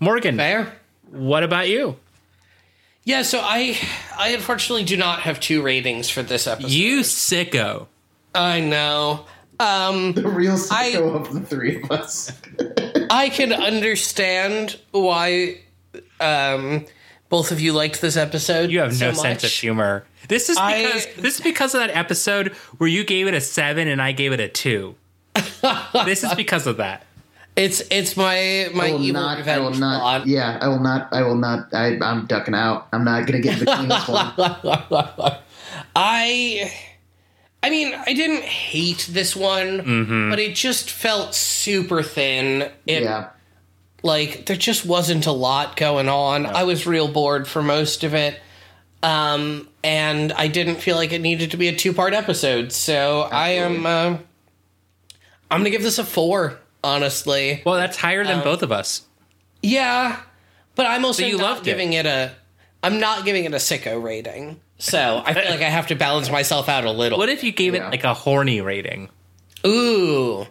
Morgan. 0.00 0.36
Fair. 0.36 0.76
What 1.10 1.42
about 1.42 1.68
you? 1.68 1.96
Yeah, 3.06 3.22
so 3.22 3.40
I 3.40 3.78
I 4.18 4.30
unfortunately 4.30 4.82
do 4.84 4.96
not 4.96 5.20
have 5.20 5.38
two 5.38 5.62
ratings 5.62 6.10
for 6.10 6.24
this 6.24 6.48
episode. 6.48 6.70
You 6.72 7.00
sicko. 7.00 7.86
I 8.34 8.60
know. 8.60 9.24
Um 9.60 10.12
the 10.12 10.28
real 10.28 10.54
sicko 10.56 11.14
I, 11.14 11.20
of 11.20 11.32
the 11.32 11.40
three 11.40 11.80
of 11.82 11.90
us. 11.92 12.32
I 13.10 13.28
can 13.28 13.52
understand 13.52 14.76
why 14.90 15.60
um, 16.18 16.84
both 17.28 17.52
of 17.52 17.60
you 17.60 17.72
liked 17.72 18.00
this 18.00 18.16
episode. 18.16 18.70
You 18.72 18.80
have 18.80 18.94
so 18.96 19.06
no 19.06 19.12
much. 19.12 19.20
sense 19.20 19.44
of 19.44 19.50
humor. 19.52 20.04
This 20.28 20.50
is 20.50 20.56
I- 20.56 20.82
because 20.82 21.06
this 21.16 21.34
is 21.36 21.40
because 21.40 21.74
of 21.76 21.80
that 21.82 21.96
episode 21.96 22.48
where 22.78 22.88
you 22.88 23.04
gave 23.04 23.28
it 23.28 23.34
a 23.34 23.40
seven 23.40 23.86
and 23.86 24.02
I 24.02 24.10
gave 24.10 24.32
it 24.32 24.40
a 24.40 24.48
two. 24.48 24.96
this 26.04 26.24
is 26.24 26.34
because 26.34 26.66
of 26.66 26.78
that. 26.78 27.06
It's 27.56 27.80
it's 27.90 28.16
my 28.18 28.68
my 28.74 28.88
I 28.88 28.92
will 28.92 29.02
evil 29.02 29.22
not. 29.22 29.48
I 29.48 29.58
will 29.58 29.70
not. 29.72 30.00
plot. 30.00 30.26
Yeah, 30.26 30.58
I 30.60 30.68
will 30.68 30.78
not. 30.80 31.08
I 31.12 31.22
will 31.22 31.36
not. 31.36 31.72
I, 31.72 31.98
I'm 32.02 32.26
ducking 32.26 32.54
out. 32.54 32.88
I'm 32.92 33.02
not 33.04 33.26
gonna 33.26 33.40
get 33.40 33.58
between 33.58 33.88
this 33.88 34.06
one. 34.06 34.32
I 35.96 36.72
I 37.62 37.70
mean, 37.70 37.94
I 37.94 38.12
didn't 38.12 38.42
hate 38.44 39.08
this 39.10 39.34
one, 39.34 39.80
Mm-hmm. 39.80 40.30
but 40.30 40.38
it 40.38 40.54
just 40.54 40.90
felt 40.90 41.34
super 41.34 42.02
thin. 42.02 42.70
It 42.86 43.02
Yeah. 43.04 43.30
like 44.02 44.46
there 44.46 44.56
just 44.56 44.84
wasn't 44.84 45.26
a 45.26 45.32
lot 45.32 45.76
going 45.76 46.08
on. 46.08 46.46
I 46.46 46.64
was 46.64 46.86
real 46.86 47.08
bored 47.08 47.48
for 47.48 47.62
most 47.62 48.04
of 48.04 48.14
it. 48.14 48.38
Um 49.02 49.68
and 49.82 50.32
I 50.32 50.48
didn't 50.48 50.76
feel 50.76 50.96
like 50.96 51.12
it 51.12 51.20
needed 51.20 51.52
to 51.52 51.56
be 51.56 51.68
a 51.68 51.74
two-part 51.76 52.12
episode. 52.12 52.72
So 52.72 53.22
I 53.22 53.50
am 53.50 53.86
uh, 53.86 54.18
I'm 55.48 55.60
going 55.60 55.64
to 55.64 55.70
give 55.70 55.82
this 55.84 56.00
a 56.00 56.04
4, 56.04 56.58
honestly. 56.86 57.62
Well, 57.66 57.74
that's 57.76 57.96
higher 57.96 58.20
Um, 58.22 58.26
than 58.28 58.42
both 58.44 58.62
of 58.62 58.72
us. 58.72 59.02
Yeah, 59.62 60.20
but 60.74 60.86
I'm 60.86 61.04
also 61.04 61.24
you 61.26 61.36
not 61.38 61.42
loved 61.42 61.60
it. 61.62 61.70
giving 61.72 61.92
it. 61.92 62.06
a. 62.06 62.32
I'm 62.82 63.00
not 63.00 63.24
giving 63.24 63.44
it 63.44 63.52
a 63.52 63.56
sicko 63.56 64.02
rating. 64.02 64.60
So 64.78 65.22
I 65.24 65.32
feel 65.34 65.50
like 65.50 65.62
I 65.62 65.70
have 65.70 65.86
to 65.88 65.96
balance 65.96 66.30
myself 66.30 66.68
out 66.68 66.84
a 66.84 66.90
little. 66.90 67.18
What 67.18 67.28
if 67.30 67.42
you 67.42 67.50
gave 67.52 67.74
Yeah. 67.74 67.88
it 67.88 67.90
like 67.90 68.04
a 68.04 68.14
horny 68.14 68.60
rating? 68.60 69.08
Ooh, 69.66 70.46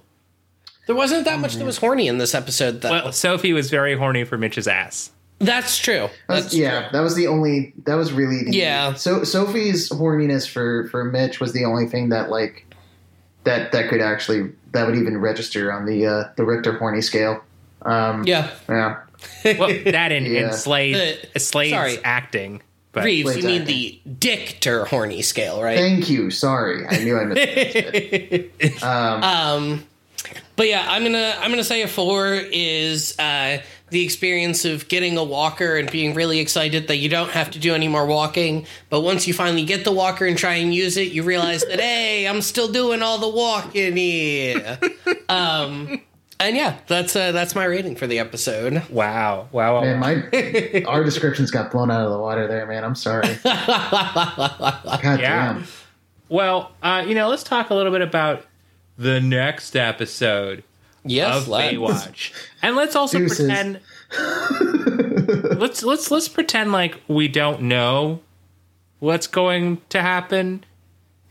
there 0.88 0.96
wasn't 0.96 1.26
that 1.26 1.40
much 1.40 1.56
that 1.56 1.66
was 1.66 1.78
horny 1.78 2.08
in 2.08 2.18
this 2.18 2.34
episode, 2.36 2.82
though. 2.82 2.90
Well, 2.92 3.12
Sophie 3.12 3.54
was 3.54 3.70
very 3.70 3.96
horny 3.96 4.24
for 4.24 4.38
Mitch's 4.38 4.68
ass. 4.68 5.12
That's 5.40 5.78
true. 5.78 6.10
That's, 6.28 6.44
That's 6.46 6.54
yeah, 6.56 6.90
that 6.92 7.02
was 7.02 7.16
the 7.16 7.28
only. 7.28 7.74
That 7.86 7.96
was 7.96 8.12
really. 8.12 8.44
The, 8.46 8.56
Yeah. 8.58 8.94
So 8.96 9.24
Sophie's 9.24 9.90
horniness 9.90 10.50
for 10.50 10.88
for 10.90 11.04
Mitch 11.06 11.40
was 11.40 11.54
the 11.54 11.66
only 11.66 11.86
thing 11.88 12.10
that 12.10 12.30
like 12.30 12.66
that 13.44 13.72
that 13.74 13.90
could 13.90 14.02
actually 14.02 14.52
that 14.76 14.86
would 14.88 14.96
even 14.96 15.18
register 15.18 15.72
on 15.74 15.86
the 15.86 16.06
uh 16.06 16.24
the 16.38 16.44
Richter 16.46 16.78
horny 16.78 17.02
scale. 17.02 17.42
Um, 17.82 18.24
Yeah, 18.26 18.52
yeah. 18.70 18.98
Well, 19.58 19.70
that 19.86 20.12
and, 20.12 20.26
Yeah. 20.28 20.42
and 20.46 20.54
Slade, 20.56 20.96
Uh, 21.36 21.40
Slade's 21.40 21.72
sorry. 21.74 21.98
acting. 22.04 22.62
But 22.92 23.04
Reeves, 23.04 23.28
Wait, 23.28 23.38
you 23.38 23.44
mean 23.44 23.62
exactly. 23.64 24.02
the 24.06 24.10
Dichter 24.20 24.86
horny 24.86 25.22
scale, 25.22 25.62
right? 25.62 25.78
Thank 25.78 26.10
you. 26.10 26.32
Sorry, 26.32 26.86
I 26.88 27.04
knew 27.04 27.18
I 27.20 27.26
missed 27.26 27.42
it. 27.46 28.84
Um, 28.84 29.24
Um, 29.24 29.84
but 30.56 30.68
yeah, 30.70 30.86
I'm 30.88 31.04
gonna 31.04 31.36
I'm 31.40 31.52
gonna 31.52 31.64
say 31.66 31.82
a 31.82 31.88
four 31.90 32.34
is 32.34 33.18
uh, 33.20 33.58
the 33.92 34.04
experience 34.04 34.66
of 34.66 34.88
getting 34.88 35.16
a 35.18 35.24
walker 35.24 35.76
and 35.78 35.90
being 35.92 36.14
really 36.16 36.40
excited 36.40 36.88
that 36.88 36.98
you 36.98 37.08
don't 37.08 37.30
have 37.32 37.52
to 37.52 37.60
do 37.60 37.74
any 37.76 37.88
more 37.88 38.06
walking. 38.06 38.66
But 38.90 39.02
once 39.02 39.28
you 39.28 39.34
finally 39.34 39.64
get 39.64 39.84
the 39.84 39.92
walker 39.92 40.26
and 40.26 40.38
try 40.38 40.56
and 40.56 40.74
use 40.74 40.98
it, 40.98 41.12
you 41.12 41.24
realize 41.24 41.64
that 41.66 41.80
hey, 41.82 42.28
I'm 42.28 42.42
still 42.42 42.68
doing 42.72 43.02
all 43.04 43.18
the 43.20 43.30
walking 43.30 43.96
here. 43.96 44.80
um, 45.30 46.02
and 46.40 46.56
yeah, 46.58 46.78
that's 46.88 47.16
uh, 47.16 47.32
that's 47.32 47.56
my 47.56 47.64
rating 47.66 47.96
for 47.96 48.08
the 48.08 48.20
episode. 48.20 48.82
wow, 48.90 49.48
wow, 49.52 49.76
wow. 49.76 49.82
man, 49.82 50.00
my 50.00 50.84
our 50.88 51.04
descriptions 51.04 51.50
got 51.52 51.72
blown 51.72 51.90
out 51.92 52.04
of 52.06 52.12
the 52.12 52.20
water 52.20 52.48
there, 52.48 52.66
man. 52.66 52.84
I'm 52.84 52.96
sorry. 52.96 53.38
God 53.44 55.20
Yeah. 55.20 55.54
damn. 55.54 55.64
Well, 56.28 56.72
uh, 56.82 57.06
you 57.08 57.14
know, 57.16 57.30
let's 57.30 57.44
talk 57.44 57.70
a 57.70 57.76
little 57.76 57.92
bit 57.92 58.02
about 58.02 58.46
the 58.98 59.22
next 59.22 59.76
episode 59.76 60.64
Yes, 61.06 61.44
of 61.44 61.48
let's. 61.48 61.76
Baywatch, 61.76 62.32
and 62.62 62.76
let's 62.76 62.96
also 62.96 63.20
Deuces. 63.20 63.38
pretend. 63.46 63.80
let's 65.60 65.84
let's 65.84 66.12
let's 66.12 66.28
pretend 66.28 66.72
like 66.72 67.00
we 67.08 67.28
don't 67.28 67.62
know 67.62 68.22
what's 69.00 69.28
going 69.28 69.82
to 69.90 70.02
happen 70.02 70.64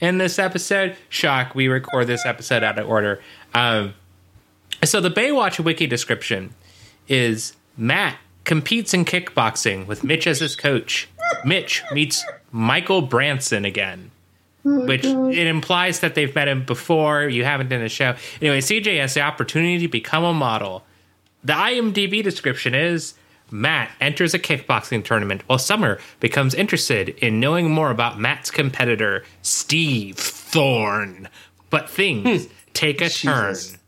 in 0.00 0.18
this 0.18 0.38
episode. 0.38 0.96
Shock, 1.08 1.54
we 1.54 1.68
record 1.68 2.06
this 2.06 2.24
episode 2.24 2.62
out 2.62 2.78
of 2.78 2.88
order. 2.88 3.20
Um, 3.52 3.94
so 4.82 5.00
the 5.00 5.10
Baywatch 5.10 5.58
wiki 5.62 5.86
description 5.86 6.54
is 7.08 7.54
Matt 7.76 8.16
competes 8.44 8.94
in 8.94 9.04
kickboxing 9.04 9.86
with 9.86 10.04
Mitch 10.04 10.26
as 10.26 10.40
his 10.40 10.54
coach. 10.56 11.08
Mitch 11.44 11.82
meets 11.92 12.24
Michael 12.52 13.02
Branson 13.02 13.64
again. 13.64 14.10
Oh 14.66 14.86
which 14.86 15.04
it 15.04 15.46
implies 15.46 16.00
that 16.00 16.14
they've 16.14 16.34
met 16.34 16.48
him 16.48 16.64
before. 16.64 17.28
You 17.28 17.44
haven't 17.44 17.70
in 17.72 17.82
the 17.82 17.88
show. 17.88 18.16
Anyway, 18.40 18.60
CJ 18.60 18.98
has 18.98 19.14
the 19.14 19.20
opportunity 19.20 19.78
to 19.80 19.88
become 19.88 20.24
a 20.24 20.32
model. 20.32 20.84
The 21.42 21.52
IMDb 21.52 22.22
description 22.22 22.74
is 22.74 23.14
Matt 23.50 23.90
enters 24.00 24.32
a 24.32 24.38
kickboxing 24.38 25.04
tournament 25.04 25.42
while 25.46 25.58
Summer 25.58 26.00
becomes 26.18 26.54
interested 26.54 27.10
in 27.10 27.40
knowing 27.40 27.70
more 27.70 27.90
about 27.90 28.18
Matt's 28.18 28.50
competitor, 28.50 29.24
Steve 29.42 30.16
Thorne. 30.16 31.28
But 31.68 31.90
things 31.90 32.46
hmm. 32.46 32.52
take 32.72 33.00
a 33.00 33.10
Jesus. 33.10 33.70
turn 33.72 33.80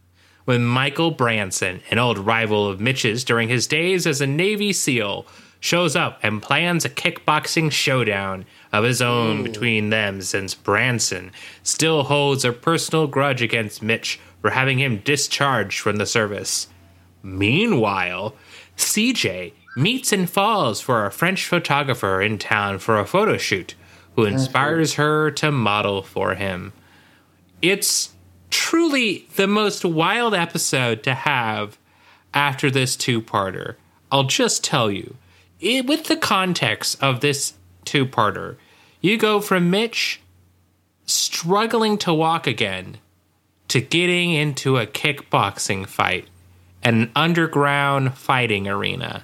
when 0.45 0.65
Michael 0.65 1.11
Branson, 1.11 1.81
an 1.91 1.99
old 1.99 2.19
rival 2.19 2.69
of 2.69 2.81
Mitch's 2.81 3.25
during 3.25 3.49
his 3.49 3.67
days 3.67 4.07
as 4.07 4.21
a 4.21 4.27
Navy 4.27 4.73
SEAL, 4.73 5.27
shows 5.61 5.97
up 5.97 6.19
and 6.23 6.43
plans 6.43 6.85
a 6.85 6.91
kickboxing 6.91 7.71
showdown 7.71 8.45
of 8.73 8.85
his 8.85 9.01
own 9.03 9.43
between 9.43 9.91
them 9.91 10.21
since 10.21 10.55
Branson 10.55 11.33
still 11.63 12.05
holds 12.05 12.45
a 12.45 12.53
personal 12.53 13.07
grudge 13.07 13.43
against 13.43 13.83
Mitch 13.83 14.21
for 14.41 14.51
having 14.51 14.79
him 14.79 14.99
discharged 14.99 15.81
from 15.81 15.97
the 15.97 16.07
service. 16.07 16.69
Meanwhile, 17.23 18.35
CJ 18.77 19.53
meets 19.77 20.13
and 20.13 20.29
falls 20.29 20.81
for 20.81 21.05
a 21.05 21.11
French 21.11 21.47
photographer 21.47 22.21
in 22.21 22.39
town 22.39 22.79
for 22.79 22.99
a 22.99 23.07
photo 23.07 23.37
shoot 23.37 23.75
who 24.15 24.25
inspires 24.25 24.95
her 24.95 25.31
to 25.31 25.53
model 25.53 26.03
for 26.03 26.35
him. 26.35 26.73
It's 27.61 28.15
truly 28.51 29.29
the 29.37 29.47
most 29.47 29.85
wild 29.85 30.35
episode 30.35 31.03
to 31.03 31.15
have 31.15 31.79
after 32.33 32.71
this 32.71 32.97
two 32.97 33.21
parter. 33.21 33.77
I'll 34.11 34.25
just 34.25 34.65
tell 34.65 34.91
you, 34.91 35.17
it, 35.67 35.87
with 35.87 36.05
the 36.05 36.17
context 36.17 37.03
of 37.03 37.21
this 37.21 37.55
two 37.85 38.07
parter, 38.07 38.57
you 39.01 39.17
go 39.19 39.41
from 39.41 39.71
Mitch 39.71 40.21
struggling 41.07 41.99
to 41.99 42.13
walk 42.13 42.47
again 42.47 42.99
to 43.69 43.81
getting 43.81 44.31
into 44.31 44.77
a 44.79 44.87
kickboxing 44.87 45.87
fight, 45.87 46.27
an 46.83 47.11
underground 47.17 48.15
fighting 48.17 48.69
arena. 48.69 49.23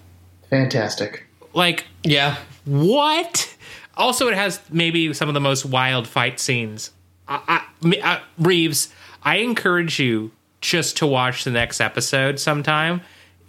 Fantastic. 0.51 1.25
Like, 1.55 1.87
Yeah, 2.03 2.37
what? 2.65 3.55
Also, 3.97 4.29
it 4.29 4.35
has 4.35 4.61
maybe 4.71 5.13
some 5.13 5.29
of 5.29 5.35
the 5.35 5.41
most 5.41 5.65
wild 5.67 6.09
fight 6.09 6.41
scenes. 6.41 6.91
I, 7.29 7.41
I, 7.83 7.87
me- 7.87 8.01
uh, 8.01 8.21
Reeves, 8.39 8.93
I 9.23 9.37
encourage 9.37 9.99
you 9.99 10.31
just 10.61 10.97
to 10.99 11.07
watch 11.07 11.45
the 11.45 11.51
next 11.51 11.81
episode 11.81 12.39
sometime. 12.41 13.01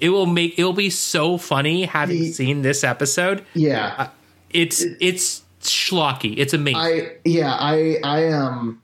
It 0.03 0.09
will 0.09 0.25
make 0.25 0.59
it 0.59 0.65
will 0.65 0.73
be 0.73 0.89
so 0.89 1.37
funny 1.37 1.85
having 1.85 2.19
The- 2.19 2.31
seen 2.33 2.61
this 2.61 2.83
episode. 2.83 3.45
Yeah. 3.53 4.09
It's 4.49 4.83
it's 4.99 5.43
schlocky. 5.61 6.37
It's 6.37 6.53
amazing. 6.53 6.79
I 6.81 7.11
yeah, 7.23 7.55
I 7.57 7.99
I 8.03 8.27
um 8.33 8.81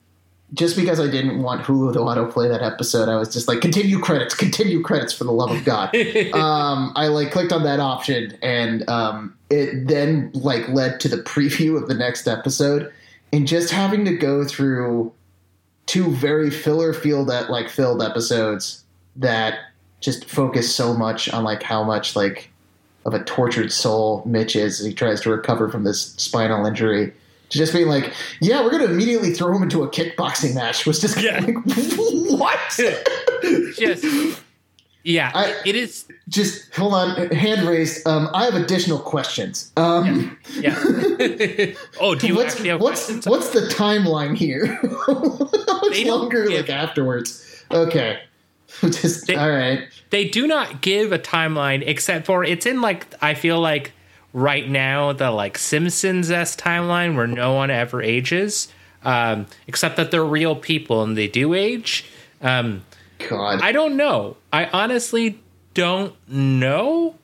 just 0.54 0.78
because 0.78 1.00
I 1.00 1.08
didn't 1.08 1.42
want 1.44 1.64
Hulu 1.64 1.94
to 1.94 2.00
autoplay 2.00 2.50
that 2.50 2.64
episode, 2.64 3.08
I 3.10 3.18
was 3.18 3.32
just 3.32 3.48
like, 3.48 3.62
continue 3.62 4.00
credits, 4.00 4.34
continue 4.34 4.82
credits 4.82 5.14
for 5.14 5.26
the 5.26 5.32
love 5.32 5.52
of 5.52 5.64
God. 5.64 5.94
um, 6.34 6.92
I 6.96 7.08
like 7.08 7.32
clicked 7.32 7.52
on 7.52 7.64
that 7.64 7.80
option 7.80 8.38
and 8.42 8.88
um, 8.90 9.36
it 9.50 9.88
then 9.88 10.32
like 10.34 10.68
led 10.70 11.00
to 11.02 11.08
the 11.10 11.18
preview 11.18 11.80
of 11.80 11.88
the 11.88 11.94
next 11.94 12.28
episode 12.28 12.92
and 13.32 13.46
just 13.46 13.72
having 13.72 14.06
to 14.06 14.16
go 14.16 14.44
through 14.44 15.12
two 15.86 16.12
very 16.16 16.50
filler 16.50 16.94
field 16.94 17.30
at 17.30 17.50
like 17.50 17.70
filled 17.70 18.02
episodes 18.02 18.86
that 19.18 19.60
just 20.02 20.26
focus 20.26 20.74
so 20.74 20.94
much 20.94 21.30
on 21.30 21.44
like 21.44 21.62
how 21.64 21.84
much 21.84 22.16
like 22.16 22.50
of 23.06 23.14
a 23.14 23.24
tortured 23.24 23.72
soul 23.72 24.24
Mitch 24.26 24.56
is 24.56 24.80
as 24.80 24.86
he 24.86 24.94
tries 24.94 25.22
to 25.22 25.30
recover 25.30 25.70
from 25.70 25.84
this 25.84 26.14
spinal 26.18 26.66
injury. 26.66 27.14
To 27.50 27.58
just 27.58 27.74
being 27.74 27.88
like, 27.88 28.14
yeah, 28.42 28.62
we're 28.64 28.70
gonna 28.72 28.86
immediately 28.86 29.34
throw 29.34 29.56
him 29.56 29.64
into 29.64 29.82
a 29.84 29.90
kickboxing 29.90 30.54
match 30.54 30.86
was 30.86 31.00
just 31.02 31.20
Yeah. 31.20 31.40
like, 31.40 31.56
what? 31.96 32.60
just 33.78 34.40
yeah, 35.04 35.32
I- 35.34 35.56
it 35.66 35.76
is. 35.76 36.06
just 36.28 36.76
hold 36.76 36.94
on, 36.94 37.30
hand 37.32 37.68
raised. 37.68 38.06
Um, 38.08 38.30
I 38.34 38.44
have 38.46 38.54
additional 38.54 39.00
questions. 39.00 39.72
Um, 39.78 40.38
Yeah. 40.60 40.76
oh, 42.00 42.14
do 42.16 42.28
you 42.28 42.36
what's 42.36 42.54
actually 42.54 42.70
have 42.70 42.82
what's 42.82 43.06
questions? 43.06 43.28
what's 43.28 43.50
the 43.50 43.62
timeline 43.62 44.36
here? 44.38 44.66
How 45.08 45.80
much 45.82 46.06
longer 46.06 46.44
give- 46.48 46.58
like 46.62 46.70
afterwards? 46.70 47.64
Okay, 47.72 48.20
just 48.82 49.28
They- 49.28 49.36
all 49.36 49.50
right. 49.50 49.88
they 50.10 50.26
do 50.28 50.48
not 50.48 50.82
give 50.82 51.12
a 51.12 51.20
timeline 51.20 51.84
except 51.86 52.26
for 52.26 52.44
it's 52.44 52.66
in 52.66 52.82
like 52.82 53.08
I 53.22 53.34
feel 53.34 53.60
like 53.60 53.94
right 54.34 54.70
now 54.70 55.14
the 55.14 55.32
like 55.32 55.58
Simpsons 55.58 56.32
s 56.32 56.56
timeline 56.56 57.16
where 57.16 57.28
no 57.28 57.54
one 57.54 57.72
ever 57.72 58.02
ages, 58.02 58.72
um, 59.04 59.48
except 59.68 59.98
that 59.98 60.12
they're 60.12 60.26
real 60.26 60.56
people 60.56 61.04
and 61.04 61.18
they 61.18 61.28
do 61.28 61.54
age. 61.54 62.06
Um, 62.42 62.86
God, 63.28 63.62
I 63.62 63.72
don't 63.72 63.98
know. 63.98 64.38
I 64.54 64.66
honestly 64.66 65.40
don't 65.74 66.14
know, 66.28 67.16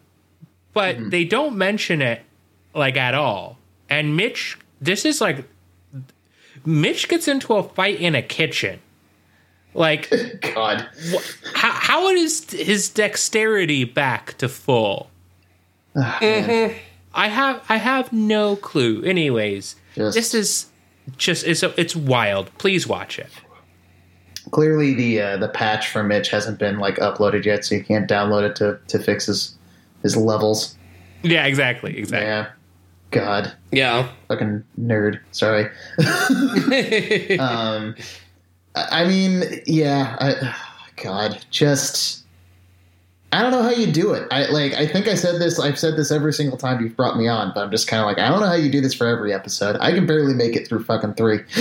but 0.73 0.97
mm-hmm. 0.97 1.09
they 1.09 1.23
don't 1.23 1.55
mention 1.55 2.01
it 2.01 2.22
like 2.73 2.97
at 2.97 3.13
all. 3.13 3.57
And 3.89 4.17
Mitch, 4.17 4.57
this 4.81 5.05
is 5.05 5.22
like 5.22 5.45
Mitch 6.65 7.07
gets 7.07 7.27
into 7.27 7.53
a 7.53 7.63
fight 7.63 7.99
in 7.99 8.15
a 8.15 8.22
kitchen. 8.22 8.80
Like 9.76 10.10
God, 10.56 10.88
how 11.53 11.72
how 11.72 12.10
is 12.10 12.49
his 12.49 12.89
dexterity 12.89 13.84
back 13.84 14.38
to 14.38 14.47
full? 14.47 15.11
Oh, 15.95 16.18
mm-hmm. 16.22 16.77
I 17.14 17.27
have 17.27 17.61
I 17.68 17.76
have 17.76 18.11
no 18.14 18.56
clue. 18.56 19.03
Anyways, 19.03 19.76
just, 19.93 20.15
this 20.15 20.34
is 20.34 20.68
just 21.18 21.45
it's 21.45 21.61
it's 21.61 21.95
wild. 21.95 22.57
Please 22.57 22.88
watch 22.88 23.19
it. 23.19 23.30
Clearly, 24.52 24.93
the 24.93 25.22
uh, 25.22 25.38
the 25.38 25.49
patch 25.49 25.89
for 25.89 26.03
Mitch 26.03 26.30
hasn't 26.30 26.57
been 26.57 26.80
like 26.80 26.95
uploaded 26.97 27.43
yet, 27.43 27.65
so 27.65 27.76
you 27.76 27.84
can't 27.84 28.10
download 28.10 28.49
it 28.49 28.56
to 28.57 28.80
to 28.88 28.97
fix 28.97 29.26
his 29.26 29.57
his 30.03 30.15
levels. 30.15 30.77
Yeah, 31.22 31.45
exactly, 31.45 31.97
exactly. 31.97 32.27
Yeah. 32.27 32.47
God. 33.11 33.53
Yeah. 33.72 34.10
Fucking 34.27 34.64
nerd. 34.80 35.19
Sorry. 35.31 35.69
um, 37.39 37.95
I 38.76 39.06
mean, 39.06 39.61
yeah. 39.65 40.15
I, 40.19 40.56
God, 41.03 41.45
just 41.52 42.26
I 43.35 43.41
don't 43.41 43.52
know 43.52 43.64
how 43.64 43.72
you 43.72 43.91
do 43.91 44.14
it. 44.14 44.30
I 44.31 44.45
like. 44.45 44.73
I 44.76 44.88
think 44.88 45.10
I 45.10 45.15
said 45.15 45.41
this. 45.41 45.60
I've 45.60 45.77
said 45.77 45.97
this 45.97 46.10
every 46.10 46.31
single 46.31 46.57
time 46.57 46.81
you've 46.81 46.95
brought 46.95 47.18
me 47.18 47.27
on, 47.27 47.52
but 47.53 47.65
I'm 47.65 47.72
just 47.72 47.85
kind 47.85 47.99
of 47.99 48.06
like, 48.06 48.18
I 48.18 48.30
don't 48.30 48.39
know 48.39 48.47
how 48.47 48.53
you 48.53 48.72
do 48.72 48.80
this 48.80 48.93
for 48.93 49.07
every 49.07 49.34
episode. 49.34 49.76
I 49.81 49.91
can 49.91 50.06
barely 50.06 50.34
make 50.34 50.56
it 50.56 50.69
through 50.69 50.85
fucking 50.85 51.15
three. 51.15 51.39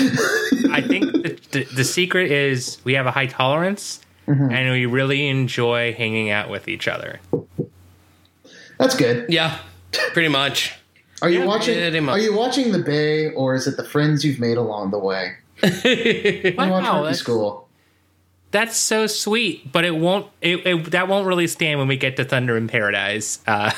I 0.70 0.81
think 0.81 1.12
the, 1.12 1.41
the, 1.51 1.65
the, 1.65 1.85
secret 1.85 2.31
is 2.31 2.78
we 2.85 2.95
have 2.95 3.07
a 3.07 3.11
high 3.11 3.27
tolerance, 3.27 4.01
mm-hmm. 4.28 4.53
and 4.53 4.70
we 4.70 4.86
really 4.86 5.27
enjoy 5.27 5.93
hanging 5.95 6.31
out 6.31 6.49
with 6.49 6.69
each 6.69 6.86
other. 6.86 7.19
That's 8.78 8.95
good. 8.95 9.27
Yeah, 9.28 9.59
pretty 10.12 10.28
much. 10.28 10.77
Are 11.23 11.31
you 11.31 11.41
yeah, 11.41 11.47
watching? 11.47 12.09
Are 12.09 12.19
you 12.20 12.36
watching 12.36 12.70
the 12.70 12.78
Bay, 12.78 13.31
or 13.31 13.57
is 13.57 13.66
it 13.66 13.77
the 13.77 13.85
friends 13.85 14.24
you've 14.24 14.39
made 14.39 14.59
along 14.59 14.93
the 14.93 15.01
way? 15.01 15.39
Wow, 16.57 17.03
watch 17.03 17.16
School 17.16 17.65
that's 18.55 18.77
so 18.77 19.09
sweet, 19.09 19.73
but 19.73 19.85
it 19.85 19.97
won't. 19.97 20.28
It, 20.41 20.65
it, 20.65 20.91
that 20.93 21.09
won't 21.09 21.27
really 21.27 21.49
stand 21.49 21.81
when 21.81 21.89
we 21.89 21.97
get 21.97 22.16
to 22.19 22.24
Thunder 22.24 22.57
in 22.57 22.69
Paradise. 22.69 23.41
Uh, 23.49 23.73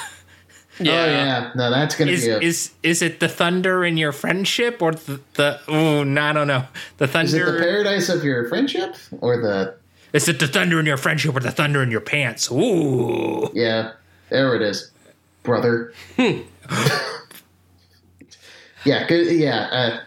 yeah. 0.78 0.92
Oh 0.92 1.06
yeah, 1.06 1.52
no, 1.54 1.70
that's 1.70 1.94
gonna 1.96 2.10
is, 2.10 2.26
be. 2.26 2.30
A, 2.30 2.38
is 2.40 2.74
is 2.82 3.00
it 3.00 3.18
the 3.18 3.28
thunder 3.28 3.86
in 3.86 3.96
your 3.96 4.12
friendship 4.12 4.82
or 4.82 4.92
the, 4.92 5.20
the 5.32 5.60
oh 5.68 6.04
no, 6.04 6.22
I 6.22 6.32
don't 6.34 6.46
know 6.46 6.66
the 6.98 7.08
thunder? 7.08 7.26
Is 7.26 7.34
it 7.34 7.44
the 7.46 7.58
paradise 7.58 8.08
of 8.10 8.22
your 8.22 8.46
friendship 8.50 8.96
or 9.22 9.40
the? 9.40 9.76
Is 10.12 10.28
it 10.28 10.38
the 10.38 10.46
thunder 10.46 10.78
in 10.78 10.84
your 10.84 10.98
friendship 10.98 11.34
or 11.34 11.40
the 11.40 11.50
thunder 11.50 11.82
in 11.82 11.90
your 11.90 12.02
pants? 12.02 12.50
Ooh. 12.50 13.50
Yeah, 13.54 13.92
there 14.28 14.54
it 14.54 14.60
is, 14.60 14.90
brother. 15.42 15.94
Hmm. 16.16 16.40
yeah, 18.84 19.06
good. 19.06 19.34
Yeah, 19.34 19.68
uh, 19.72 20.00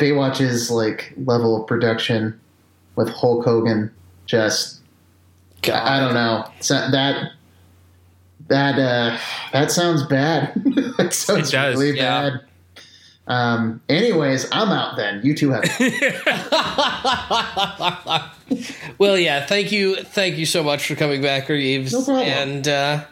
Baywatch's 0.00 0.70
like 0.70 1.12
level 1.24 1.60
of 1.60 1.66
production 1.66 2.38
with 2.96 3.10
Hulk 3.10 3.44
Hogan. 3.44 3.92
Just, 4.26 4.80
God. 5.62 5.86
I 5.86 6.00
don't 6.00 6.14
know. 6.14 6.50
that 6.68 7.32
that 8.48 8.78
uh, 8.78 9.18
that 9.52 9.70
sounds 9.70 10.02
bad. 10.04 10.52
that 10.98 11.12
sounds 11.12 11.54
really 11.54 11.96
yeah. 11.96 12.30
bad. 12.30 12.40
Um, 13.26 13.80
anyways, 13.88 14.48
I'm 14.50 14.70
out 14.70 14.96
then. 14.96 15.20
You 15.24 15.36
two 15.36 15.50
have. 15.50 15.62
well, 18.98 19.16
yeah. 19.16 19.46
Thank 19.46 19.70
you. 19.70 19.96
Thank 19.96 20.36
you 20.36 20.46
so 20.46 20.64
much 20.64 20.86
for 20.86 20.96
coming 20.96 21.22
back, 21.22 21.48
Reeves. 21.48 21.92
No 21.92 22.02
problem. 22.02 22.26
And 22.26 22.66
uh, 22.66 23.04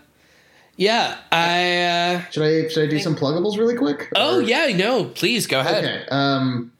yeah, 0.77 1.19
I 1.31 1.83
uh, 1.83 2.23
should 2.31 2.43
I 2.43 2.69
should 2.69 2.89
I 2.89 2.91
do 2.91 2.99
some 2.99 3.15
pluggables 3.15 3.59
really 3.59 3.77
quick? 3.77 4.11
Oh 4.17 4.39
or? 4.39 4.43
yeah, 4.43 4.77
no, 4.77 5.05
please 5.05 5.47
go 5.47 5.61
ahead. 5.61 5.85
Okay. 5.85 6.05
Um, 6.09 6.73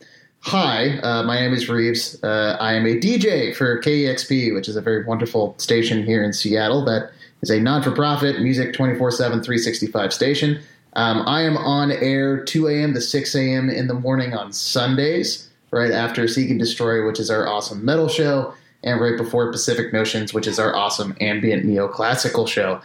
Hi, 0.43 0.99
uh, 1.01 1.25
my 1.25 1.41
name 1.41 1.53
is 1.53 1.69
Reeves. 1.69 2.23
Uh, 2.23 2.57
I 2.61 2.73
am 2.75 2.87
a 2.87 2.97
DJ 2.97 3.55
for 3.55 3.81
KEXP, 3.83 4.55
which 4.55 4.69
is 4.69 4.77
a 4.77 4.81
very 4.81 5.05
wonderful 5.05 5.55
station 5.59 6.05
here 6.05 6.23
in 6.23 6.33
Seattle 6.33 6.85
that 6.87 7.11
is 7.43 7.51
a 7.51 7.61
non 7.61 7.83
for 7.83 7.91
profit 7.91 8.41
music 8.41 8.73
24 8.73 9.11
7, 9.11 9.43
365 9.43 10.13
station. 10.13 10.61
Um, 10.95 11.23
I 11.27 11.43
am 11.43 11.57
on 11.57 11.91
air 11.91 12.43
2 12.43 12.69
a.m. 12.69 12.95
to 12.95 13.01
6 13.01 13.35
a.m. 13.35 13.69
in 13.69 13.89
the 13.89 13.95
morning 13.95 14.33
on 14.33 14.53
Sundays, 14.53 15.51
right 15.71 15.91
after 15.91 16.27
Seek 16.29 16.51
and 16.51 16.59
Destroy, 16.59 17.05
which 17.05 17.21
is 17.21 17.31
our 17.31 17.47
awesome 17.47 17.85
metal 17.85 18.09
show, 18.09 18.55
and 18.85 19.01
right 19.01 19.19
before 19.19 19.51
Pacific 19.51 19.93
Notions, 19.93 20.33
which 20.33 20.47
is 20.47 20.59
our 20.59 20.75
awesome 20.75 21.17
ambient 21.21 21.67
neoclassical 21.67 22.49
show. 22.49 22.81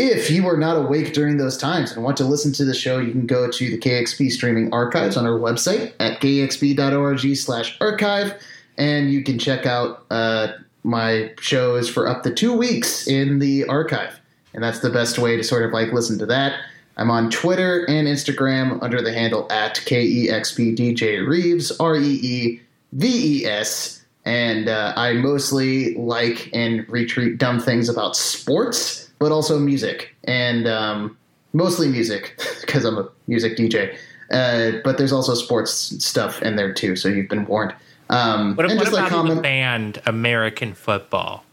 If 0.00 0.30
you 0.30 0.46
are 0.46 0.56
not 0.56 0.76
awake 0.76 1.12
during 1.12 1.38
those 1.38 1.56
times 1.56 1.90
and 1.90 2.04
want 2.04 2.16
to 2.18 2.24
listen 2.24 2.52
to 2.52 2.64
the 2.64 2.72
show, 2.72 3.00
you 3.00 3.10
can 3.10 3.26
go 3.26 3.50
to 3.50 3.70
the 3.70 3.76
KEXP 3.76 4.30
streaming 4.30 4.72
archives 4.72 5.16
on 5.16 5.26
our 5.26 5.36
website 5.40 5.92
at 5.98 6.20
kexp.org 6.20 7.36
slash 7.36 7.76
archive, 7.80 8.40
and 8.76 9.10
you 9.10 9.24
can 9.24 9.40
check 9.40 9.66
out 9.66 10.06
uh, 10.12 10.52
my 10.84 11.32
shows 11.40 11.90
for 11.90 12.06
up 12.06 12.22
to 12.22 12.32
two 12.32 12.56
weeks 12.56 13.08
in 13.08 13.40
the 13.40 13.64
archive. 13.64 14.20
And 14.54 14.62
that's 14.62 14.78
the 14.78 14.90
best 14.90 15.18
way 15.18 15.36
to 15.36 15.42
sort 15.42 15.64
of 15.64 15.72
like 15.72 15.92
listen 15.92 16.16
to 16.20 16.26
that. 16.26 16.60
I'm 16.96 17.10
on 17.10 17.28
Twitter 17.28 17.84
and 17.86 18.06
Instagram 18.06 18.80
under 18.80 19.02
the 19.02 19.12
handle 19.12 19.50
at 19.50 19.78
KEXPDJ 19.78 21.26
Reeves, 21.26 21.72
R 21.80 21.96
E 21.96 22.20
E 22.22 22.60
V 22.92 23.42
E 23.42 23.46
S. 23.46 24.04
And 24.24 24.68
uh, 24.68 24.92
I 24.94 25.14
mostly 25.14 25.94
like 25.94 26.50
and 26.52 26.86
retweet 26.86 27.38
dumb 27.38 27.58
things 27.58 27.88
about 27.88 28.14
sports 28.14 29.07
but 29.18 29.32
also 29.32 29.58
music 29.58 30.14
and 30.24 30.66
um, 30.66 31.16
mostly 31.52 31.88
music 31.88 32.40
because 32.60 32.84
I'm 32.84 32.98
a 32.98 33.08
music 33.26 33.56
DJ. 33.56 33.96
Uh, 34.30 34.80
but 34.84 34.98
there's 34.98 35.12
also 35.12 35.34
sports 35.34 35.72
stuff 36.04 36.42
in 36.42 36.56
there 36.56 36.72
too, 36.72 36.96
so 36.96 37.08
you've 37.08 37.28
been 37.28 37.46
warned. 37.46 37.74
Um, 38.10 38.56
what, 38.56 38.66
what 38.66 38.76
about 38.76 38.92
like 38.92 39.08
comment, 39.10 39.36
the 39.36 39.42
band 39.42 40.02
American 40.06 40.74
Football? 40.74 41.44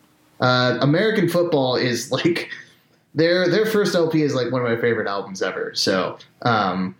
Uh, 0.41 0.77
American 0.81 1.29
Football 1.29 1.75
is 1.75 2.11
like 2.11 2.49
their 3.13 3.49
their 3.49 3.65
first 3.65 3.95
LP 3.95 4.21
is 4.21 4.35
like 4.35 4.51
one 4.51 4.61
of 4.61 4.67
my 4.67 4.79
favorite 4.79 5.07
albums 5.07 5.41
ever. 5.41 5.73
So 5.73 6.17
um, 6.41 6.95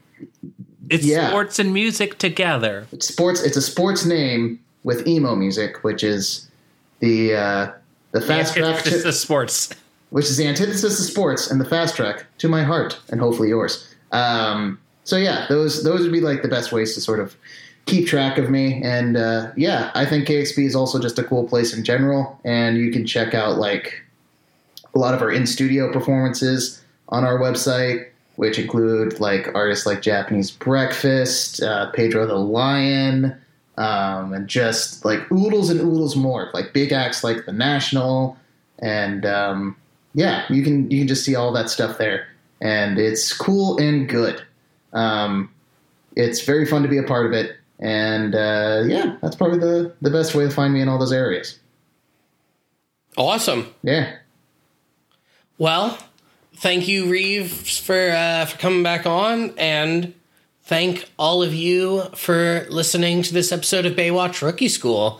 it's 0.89 1.05
yeah. 1.05 1.29
sports 1.29 1.59
and 1.59 1.73
music 1.73 2.17
together. 2.17 2.87
It's 2.91 3.07
sports. 3.07 3.43
It's 3.43 3.57
a 3.57 3.61
sports 3.61 4.05
name 4.05 4.59
with 4.83 5.05
emo 5.07 5.35
music, 5.35 5.83
which 5.83 6.03
is 6.03 6.49
the 6.99 7.35
uh, 7.35 7.71
the 8.11 8.21
fast 8.21 8.55
yeah, 8.55 8.71
track. 8.71 8.87
It's 8.87 9.03
the 9.03 9.13
sports 9.13 9.73
which 10.09 10.25
is 10.25 10.37
the 10.37 10.47
antithesis 10.47 10.99
of 10.99 11.05
sports 11.05 11.49
and 11.49 11.59
the 11.59 11.65
fast 11.65 11.95
track 11.95 12.25
to 12.37 12.47
my 12.47 12.63
heart 12.63 12.99
and 13.09 13.19
hopefully 13.19 13.49
yours. 13.49 13.93
Um, 14.11 14.79
so 15.03 15.17
yeah, 15.17 15.45
those 15.49 15.83
those 15.83 16.01
would 16.01 16.11
be 16.11 16.21
like 16.21 16.41
the 16.41 16.47
best 16.47 16.71
ways 16.71 16.95
to 16.95 17.01
sort 17.01 17.19
of 17.19 17.35
keep 17.85 18.07
track 18.07 18.37
of 18.37 18.49
me. 18.49 18.81
And 18.83 19.17
uh, 19.17 19.51
yeah, 19.55 19.91
I 19.93 20.05
think 20.05 20.27
KEXP 20.27 20.65
is 20.65 20.75
also 20.75 20.99
just 20.99 21.19
a 21.19 21.23
cool 21.23 21.47
place 21.47 21.75
in 21.75 21.83
general, 21.83 22.39
and 22.43 22.77
you 22.77 22.91
can 22.91 23.05
check 23.05 23.33
out 23.33 23.57
like 23.57 24.03
a 24.93 24.99
lot 24.99 25.13
of 25.13 25.21
our 25.21 25.31
in 25.31 25.45
studio 25.45 25.91
performances 25.91 26.81
on 27.09 27.23
our 27.23 27.37
website, 27.37 28.07
which 28.37 28.57
include 28.57 29.19
like 29.19 29.53
artists 29.53 29.85
like 29.85 30.01
Japanese 30.01 30.49
Breakfast, 30.49 31.61
uh, 31.61 31.91
Pedro 31.91 32.25
the 32.25 32.35
Lion. 32.35 33.35
Um, 33.77 34.31
and 34.31 34.47
just 34.47 35.03
like 35.03 35.29
oodles 35.33 35.69
and 35.69 35.81
oodles 35.81 36.15
more, 36.15 36.49
like 36.53 36.71
big 36.71 36.93
acts 36.93 37.25
like 37.25 37.45
the 37.45 37.51
National, 37.51 38.37
and 38.79 39.25
um, 39.25 39.75
yeah, 40.15 40.45
you 40.49 40.63
can 40.63 40.89
you 40.89 40.99
can 40.99 41.07
just 41.07 41.23
see 41.23 41.35
all 41.35 41.51
that 41.51 41.69
stuff 41.69 41.97
there, 41.97 42.27
and 42.61 42.97
it's 42.97 43.33
cool 43.33 43.77
and 43.77 44.07
good. 44.07 44.41
Um, 44.93 45.51
it's 46.15 46.45
very 46.45 46.65
fun 46.65 46.81
to 46.83 46.87
be 46.87 46.97
a 46.97 47.03
part 47.03 47.25
of 47.25 47.33
it, 47.33 47.57
and 47.79 48.33
uh, 48.33 48.83
yeah, 48.87 49.17
that's 49.21 49.35
probably 49.35 49.59
the 49.59 49.93
the 50.01 50.09
best 50.09 50.33
way 50.33 50.45
to 50.45 50.49
find 50.49 50.73
me 50.73 50.81
in 50.81 50.87
all 50.87 50.97
those 50.97 51.11
areas. 51.11 51.59
Awesome. 53.17 53.73
Yeah. 53.83 54.15
Well, 55.57 55.97
thank 56.55 56.87
you, 56.87 57.09
Reeves, 57.09 57.77
for 57.77 58.11
uh, 58.11 58.45
for 58.45 58.57
coming 58.57 58.83
back 58.83 59.05
on, 59.05 59.53
and 59.57 60.13
thank 60.63 61.09
all 61.19 61.43
of 61.43 61.53
you 61.53 62.03
for 62.15 62.65
listening 62.69 63.21
to 63.23 63.33
this 63.33 63.51
episode 63.51 63.85
of 63.85 63.93
Baywatch 63.93 64.41
Rookie 64.41 64.69
School. 64.69 65.19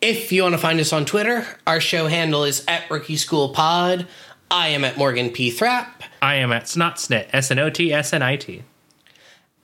If 0.00 0.32
you 0.32 0.42
want 0.42 0.54
to 0.54 0.58
find 0.58 0.80
us 0.80 0.92
on 0.92 1.04
Twitter, 1.04 1.46
our 1.64 1.80
show 1.80 2.08
handle 2.08 2.42
is 2.42 2.64
at 2.66 2.90
Rookie 2.90 3.16
School 3.16 3.50
Pod. 3.50 4.08
I 4.52 4.68
am 4.68 4.84
at 4.84 4.98
Morgan 4.98 5.30
P. 5.30 5.50
Thrapp. 5.50 6.02
I 6.20 6.34
am 6.36 6.52
at 6.52 6.64
Snotsnit, 6.64 7.30
S 7.32 7.50
N 7.50 7.58
O 7.58 7.70
T 7.70 7.90
S 7.90 8.12
N 8.12 8.20
I 8.22 8.36
T. 8.36 8.62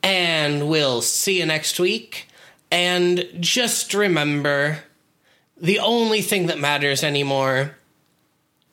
And 0.03 0.67
we'll 0.67 1.03
see 1.03 1.39
you 1.39 1.47
next 1.47 1.79
week. 1.79 2.27
And 2.71 3.29
just 3.39 3.93
remember 3.93 4.79
the 5.61 5.79
only 5.79 6.23
thing 6.23 6.47
that 6.47 6.59
matters 6.59 7.05
anymore 7.05 7.77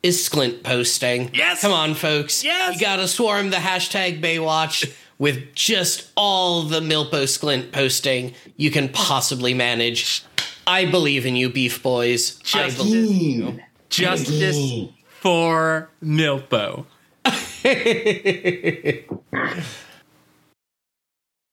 is 0.02 0.26
Sklint 0.26 0.62
posting. 0.62 1.30
Yes! 1.34 1.60
Come 1.60 1.72
on, 1.72 1.94
folks. 1.94 2.42
Yes! 2.42 2.74
You 2.74 2.80
gotta 2.80 3.08
swarm 3.08 3.50
the 3.50 3.56
hashtag 3.56 4.22
Baywatch 4.22 4.90
with 5.18 5.54
just 5.54 6.10
all 6.16 6.62
the 6.62 6.80
Milpo 6.80 7.24
Sklint 7.24 7.72
posting 7.72 8.32
you 8.56 8.70
can 8.70 8.88
possibly 8.88 9.52
manage. 9.52 10.24
I 10.66 10.86
believe 10.86 11.26
in 11.26 11.36
you, 11.36 11.50
Beef 11.50 11.82
Boys. 11.82 12.36
Justice. 12.36 12.74
I 12.74 12.82
believe 12.82 13.10
in 13.10 13.20
you. 13.20 13.60
Justice 13.90 14.88
for 15.26 15.90
Milpo. 16.04 16.86